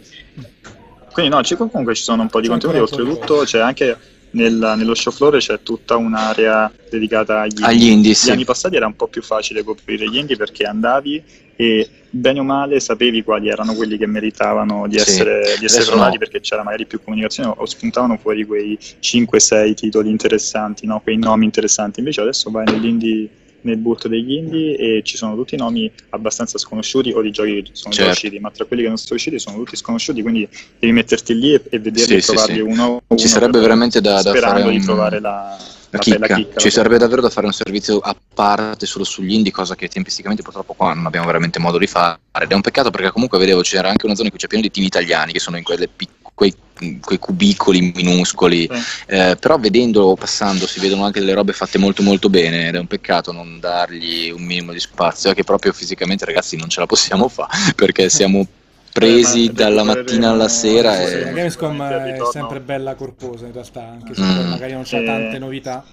Quindi 1.12 1.32
no, 1.32 1.42
comunque 1.58 1.94
ci 1.94 2.04
sono 2.04 2.22
un 2.22 2.30
po' 2.30 2.40
di 2.40 2.48
contenuti, 2.48 2.80
oltretutto 2.80 3.44
c'è 3.44 3.60
anche 3.60 3.98
nel, 4.32 4.74
nello 4.78 4.96
show 4.96 5.12
floor 5.12 5.38
c'è 5.38 5.62
tutta 5.62 5.96
un'area 5.96 6.72
dedicata 6.90 7.42
agli, 7.42 7.62
agli 7.62 7.88
indie. 7.88 8.14
Sì. 8.14 8.28
Gli 8.28 8.32
anni 8.32 8.46
passati 8.46 8.76
era 8.76 8.88
un 8.88 8.96
po' 8.96 9.08
più 9.08 9.22
facile 9.22 9.64
coprire 9.64 10.10
gli 10.10 10.18
indie 10.18 10.36
perché 10.36 10.66
andavi 10.66 11.24
e 11.56 11.90
bene 12.10 12.40
o 12.40 12.44
male 12.44 12.80
sapevi 12.80 13.24
quali 13.24 13.50
erano 13.50 13.74
quelli 13.74 13.98
che 13.98 14.08
meritavano 14.08 14.88
di 14.88 14.98
essere, 14.98 15.46
sì. 15.46 15.60
di 15.60 15.66
essere 15.66 15.86
provati 15.86 16.14
no. 16.14 16.20
perché 16.20 16.40
c'era 16.40 16.64
magari 16.64 16.86
più 16.86 17.02
comunicazione 17.04 17.54
o 17.56 17.66
spuntavano 17.66 18.18
fuori 18.18 18.46
quei 18.46 18.78
5-6 18.80 19.74
titoli 19.74 20.10
interessanti, 20.10 20.86
no? 20.86 21.00
quei 21.02 21.18
nomi 21.18 21.46
interessanti. 21.46 22.00
Invece 22.00 22.22
adesso 22.22 22.50
vai 22.50 22.66
nell'indie 22.66 23.30
nel 23.62 23.78
bulto 23.78 24.08
degli 24.08 24.34
indie 24.34 24.78
e 24.78 25.02
ci 25.04 25.18
sono 25.18 25.36
tutti 25.36 25.56
nomi 25.56 25.92
abbastanza 26.10 26.58
sconosciuti 26.58 27.12
o 27.12 27.22
di 27.22 27.32
giochi 27.32 27.62
che 27.64 27.70
sono 27.74 27.94
certo. 27.94 28.12
usciti, 28.12 28.40
ma 28.40 28.52
tra 28.52 28.66
quelli 28.66 28.84
che 28.84 28.88
non 28.88 28.98
sono 28.98 29.16
usciti 29.16 29.40
sono 29.40 29.58
tutti 29.58 29.76
sconosciuti, 29.76 30.22
quindi 30.22 30.48
devi 30.80 30.94
metterti 30.94 31.38
lì 31.38 31.54
e, 31.54 31.62
e 31.70 31.80
vederli 31.80 32.22
sì, 32.22 32.32
e 32.32 32.34
trovarli 32.34 32.56
sì, 32.56 32.60
uno, 32.62 33.02
uno 33.06 33.20
Ci 33.20 33.28
sarebbe 33.28 33.60
veramente 33.60 34.02
da, 34.02 34.22
da 34.22 34.34
fare 34.34 34.64
un... 34.64 34.72
di 34.72 34.80
trovare 34.82 35.20
la, 35.20 35.58
la 35.90 36.00
chicca. 36.00 36.36
chicca. 36.36 36.60
Ci 36.60 36.70
sarebbe 36.70 36.98
davvero 36.98 37.22
da 37.22 37.30
fare 37.30 37.46
un 37.46 37.54
servizio 37.54 38.00
a 38.00 38.16
parte 38.34 38.86
solo 38.86 39.04
sugli 39.04 39.34
indie, 39.34 39.52
cosa 39.52 39.76
che 39.76 39.88
tempisticamente 39.88 40.42
purtroppo 40.42 40.74
qua 40.74 40.94
non 40.94 41.06
abbiamo 41.06 41.26
veramente 41.26 41.60
modo 41.60 41.78
di 41.78 41.88
fare. 41.88 42.20
Ed 42.42 42.52
è 42.52 42.54
un 42.54 42.62
peccato 42.62 42.90
perché 42.90 43.12
comunque 43.12 43.38
vedevo 43.38 43.62
c'era 43.62 43.90
anche 43.90 44.06
una 44.06 44.16
zona 44.16 44.26
in 44.28 44.32
cui 44.32 44.40
c'è 44.40 44.48
pieno 44.48 44.64
di 44.64 44.72
team 44.72 44.86
italiani 44.86 45.34
che 45.34 45.40
sono 45.40 45.58
in 45.58 45.64
quelle 45.64 45.88
piccole 45.88 46.21
quei, 46.34 46.56
quei, 47.00 47.20
cubicoli 47.20 47.92
minuscoli, 47.96 48.70
sì. 48.72 48.82
eh, 49.08 49.38
però 49.40 49.58
vedendo, 49.58 50.16
passando, 50.16 50.68
si 50.68 50.80
vedono 50.80 51.06
anche 51.06 51.20
delle 51.20 51.34
robe 51.34 51.54
fatte 51.54 51.78
molto 51.78 52.02
molto 52.02 52.30
bene 52.30 52.68
ed 52.68 52.76
è 52.76 52.80
un 52.80 52.88
peccato 52.88 53.32
non 53.32 53.60
dargli 53.60 54.32
un 54.32 54.44
minimo 54.44 54.72
di 54.72 54.80
spazio, 54.80 55.32
è 55.32 55.36
che 55.36 55.44
proprio 55.44 55.74
fisicamente 55.74 56.26
ragazzi 56.26 56.58
non 56.58 56.70
ce 56.70 56.80
la 56.80 56.86
possiamo 56.86 57.28
fare 57.28 57.74
perché 57.76 58.10
siamo 58.10 58.48
presi 58.92 59.46
eh, 59.46 59.52
dalla 59.52 59.84
mattina 59.84 60.30
alla 60.32 60.50
sera. 60.50 60.96
Sì, 60.96 61.14
e... 61.14 61.24
La 61.24 61.32
Gamescom 61.32 61.84
è 61.84 62.18
sempre 62.32 62.60
bella 62.60 62.96
corposa 62.96 63.46
in 63.46 63.54
realtà, 63.54 63.82
anche 63.82 64.14
se 64.14 64.22
mm. 64.22 64.50
magari 64.50 64.74
non 64.74 64.84
c'è 64.84 65.04
tante 65.04 65.38
novità. 65.38 65.84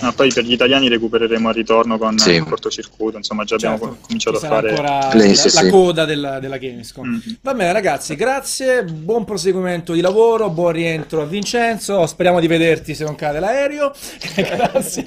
Ah, 0.00 0.12
poi 0.12 0.32
per 0.32 0.44
gli 0.44 0.52
italiani 0.52 0.88
recupereremo 0.88 1.48
al 1.48 1.54
ritorno 1.54 1.98
con 1.98 2.18
sì. 2.18 2.32
il 2.32 2.44
cortocircuito, 2.44 3.16
insomma 3.16 3.44
già 3.44 3.56
certo. 3.56 3.74
abbiamo 3.74 3.96
cominciato 4.00 4.36
a 4.36 4.40
fare 4.40 4.76
la, 4.76 5.12
la, 5.12 5.70
coda 5.70 6.04
della, 6.04 6.38
della 6.38 6.56
Gamescom. 6.56 7.06
Mm-hmm. 7.06 7.34
Va 7.40 7.54
bene 7.54 7.72
ragazzi, 7.72 8.14
grazie, 8.14 8.84
buon 8.84 9.24
proseguimento 9.24 9.92
di 9.92 10.00
lavoro, 10.00 10.50
buon 10.50 10.72
rientro 10.72 11.22
a 11.22 11.24
Vincenzo, 11.24 12.06
speriamo 12.06 12.38
di 12.38 12.46
vederti 12.46 12.94
se 12.94 13.04
non 13.04 13.16
cade 13.16 13.40
l'aereo. 13.40 13.92
grazie. 14.36 15.04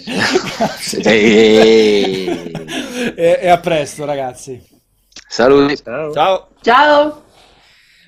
grazie. 0.57 1.01
e, 3.15 3.39
e 3.41 3.47
a 3.47 3.57
presto 3.59 4.03
ragazzi. 4.03 4.61
Saluti. 5.27 5.77
Ciao. 5.81 6.11
Ciao. 6.11 6.47
Ciao. 6.61 7.23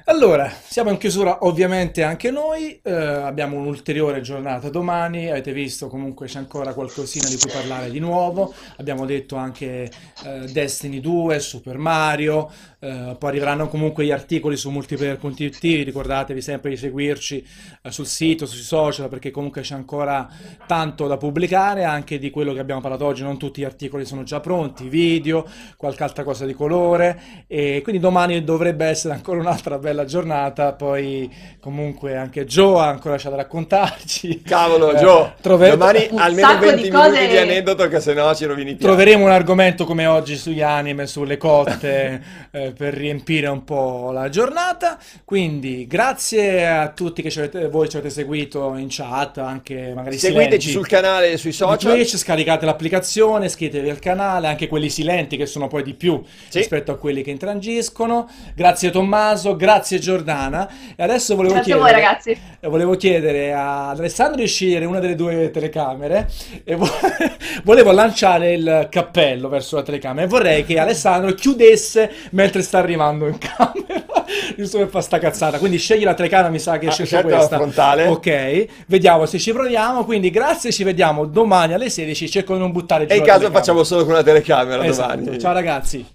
Allora, 0.06 0.50
siamo 0.50 0.90
in 0.90 0.98
chiusura 0.98 1.46
ovviamente 1.46 2.02
anche 2.02 2.32
noi, 2.32 2.80
eh, 2.82 2.92
abbiamo 2.92 3.58
un'ulteriore 3.58 4.22
giornata 4.22 4.70
domani, 4.70 5.30
avete 5.30 5.54
visto 5.54 5.88
comunque 5.88 6.26
c'è 6.26 6.40
ancora 6.40 6.74
qualcosina 6.74 7.28
di 7.30 7.38
cui 7.38 7.52
parlare 7.52 7.92
di 7.92 8.00
nuovo, 8.00 8.52
abbiamo 8.78 9.06
detto 9.06 9.36
anche 9.36 9.92
eh, 10.26 10.46
Destiny 10.52 11.00
2, 11.00 11.40
Super 11.40 11.78
Mario, 11.78 12.52
eh, 12.84 13.16
poi 13.18 13.30
arriveranno 13.30 13.68
comunque 13.68 14.04
gli 14.04 14.12
articoli 14.12 14.58
su 14.58 14.72
multiplayer.it, 14.72 15.62
ricordatevi 15.62 16.42
sempre 16.42 16.72
di 16.72 16.78
seguirci 16.78 17.46
eh, 17.84 17.92
sul 17.92 18.08
sito, 18.08 18.48
sui 18.48 18.62
social, 18.62 19.08
perché 19.08 19.30
comunque 19.30 19.62
c'è 19.62 19.76
ancora 19.76 20.28
tanto 20.66 21.06
da 21.06 21.18
pubblicare, 21.18 21.84
anche 21.84 22.18
di 22.18 22.32
quello 22.32 22.54
che 22.54 22.60
abbiamo 22.60 22.82
parlato 22.82 23.06
oggi, 23.06 23.22
non 23.22 23.38
tutti 23.38 23.62
gli 23.62 23.66
articoli 23.66 24.04
sono 24.04 24.24
già 24.24 24.40
pronti, 24.40 24.90
video, 24.90 25.48
qualche 25.78 26.02
altra 26.04 26.24
cosa 26.24 26.46
di 26.46 26.54
colore, 26.54 27.46
e 27.46 27.82
quindi 27.84 28.02
domani 28.02 28.44
dovrebbe 28.44 28.86
essere 28.88 29.14
ancora 29.14 29.40
un'altra 29.40 29.78
bella 29.78 30.06
giornata, 30.06 30.74
poi 30.74 31.32
comunque 31.60 32.18
anche 32.18 32.46
Joe 32.46 32.80
ha 32.82 32.88
ancora 32.88 33.18
c'è 33.18 33.30
da 33.30 33.36
raccontarci. 33.36 34.42
Cavolo, 34.42 34.94
Eh, 34.94 34.98
Gio, 34.98 35.34
trove- 35.40 35.70
domani 35.70 36.10
almeno 36.16 36.48
sacco 36.48 36.66
20 36.66 36.82
di 36.82 36.90
minuti 36.90 37.10
cose- 37.10 37.28
di 37.28 37.38
aneddoto 37.38 37.88
che 37.88 38.00
se 38.00 38.14
no 38.14 38.34
ci 38.34 38.46
rovini 38.46 38.74
piano. 38.76 38.94
Troveremo 38.94 39.26
un 39.26 39.32
argomento 39.32 39.86
come 39.86 40.08
oggi 40.08 40.36
sugli 40.36 40.62
anime, 40.64 41.06
sulle 41.06 41.38
cotte, 41.38 42.24
eh, 42.52 42.71
per 42.74 42.94
riempire 42.94 43.48
un 43.48 43.64
po' 43.64 44.12
la 44.12 44.30
giornata. 44.30 44.98
Quindi 45.26 45.88
grazie 45.88 46.68
a 46.68 46.90
tutti 46.90 47.22
che 47.22 47.30
ci 47.30 47.40
avete, 47.40 47.68
voi 47.70 47.90
ci 47.90 47.98
avete 47.98 48.14
seguito 48.14 48.76
in 48.76 48.88
chat, 48.90 49.38
anche 49.40 49.94
magari 49.96 50.18
Seguiteci 50.18 50.68
silenti 50.68 50.70
sul 50.70 50.88
canale 50.88 51.32
e 51.32 51.38
sui 51.38 51.52
social. 51.52 51.94
Twitch, 51.94 52.18
scaricate 52.18 52.66
l'applicazione, 52.66 53.46
iscrivetevi 53.46 53.90
al 53.90 54.00
canale, 54.00 54.48
anche 54.48 54.68
quelli 54.68 54.90
silenti 54.90 55.38
che 55.38 55.46
sono 55.46 55.68
poi 55.68 55.84
di 55.84 55.94
più 55.94 56.22
Sì. 56.50 56.58
rispetto 56.60 56.92
a 56.92 56.98
quelli 56.98 57.22
che 57.24 57.32
intrangiscono. 57.32 58.30
Grazie 58.56 58.90
Tommaso, 58.92 59.56
grazie 59.56 60.00
Giordana. 60.00 60.70
E 60.96 61.04
adesso 61.04 61.36
volevo 61.36 61.54
Grazie 61.56 61.74
a 61.74 61.76
chiedere, 61.78 61.94
voi, 61.96 62.06
ragazzi. 62.08 62.38
volevo 62.70 62.96
chiedere 62.96 63.54
ad 63.54 64.00
Alessandro 64.00 64.42
di 64.42 64.48
scegliere 64.48 64.86
una 64.86 65.00
delle 65.00 65.16
due 65.16 65.50
telecamere 65.52 66.30
e 66.64 66.76
vo- 66.76 66.90
volevo 67.64 67.92
lanciare 67.92 68.54
il 68.54 68.88
cappello 68.90 69.50
verso 69.50 69.76
la 69.78 69.84
telecamera 69.84 70.26
e 70.26 70.30
vorrei 70.30 70.66
che 70.66 70.80
Alessandro 70.80 71.34
chiudesse 71.34 72.12
mentre 72.32 72.61
sta 72.62 72.78
arrivando 72.80 73.28
in 73.28 73.38
camera. 73.38 74.00
Giusto 74.56 74.78
per 74.78 74.88
fare 74.90 75.04
sta 75.04 75.20
cazzata. 75.20 75.58
Quindi 75.60 75.78
scegli 75.78 76.04
la 76.04 76.14
telecamera, 76.14 76.50
mi 76.50 76.60
sa 76.60 76.78
che 76.78 76.88
Ah, 76.88 76.92
scelgo 76.92 77.10
certo, 77.10 77.28
questa. 77.36 77.56
frontale. 77.58 78.08
Ok, 78.08 78.66
vediamo 78.88 79.26
se 79.26 79.40
ci 79.40 79.52
proviamo. 79.52 80.06
Quindi 80.06 80.30
grazie, 80.30 80.72
ci 80.72 80.84
vediamo 80.84 81.26
domani 81.26 81.74
alle 81.74 81.90
16. 81.90 82.30
Cerco 82.30 82.54
di 82.54 82.60
non 82.60 82.72
buttare 82.72 83.06
giù 83.06 83.14
E 83.14 83.18
in 83.18 83.24
caso 83.24 83.38
telecamera. 83.40 83.60
facciamo 83.60 83.84
solo 83.84 84.06
con 84.06 84.14
la 84.14 84.24
telecamera 84.24 84.86
Esatto. 84.86 85.18
domani. 85.18 85.40
Ciao 85.40 85.54
ragazzi. 85.54 86.06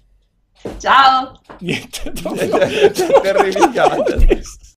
Ciao! 0.79 1.39
Niente, 1.59 2.11
proprio- 2.21 2.57
Terrificante. 3.21 4.41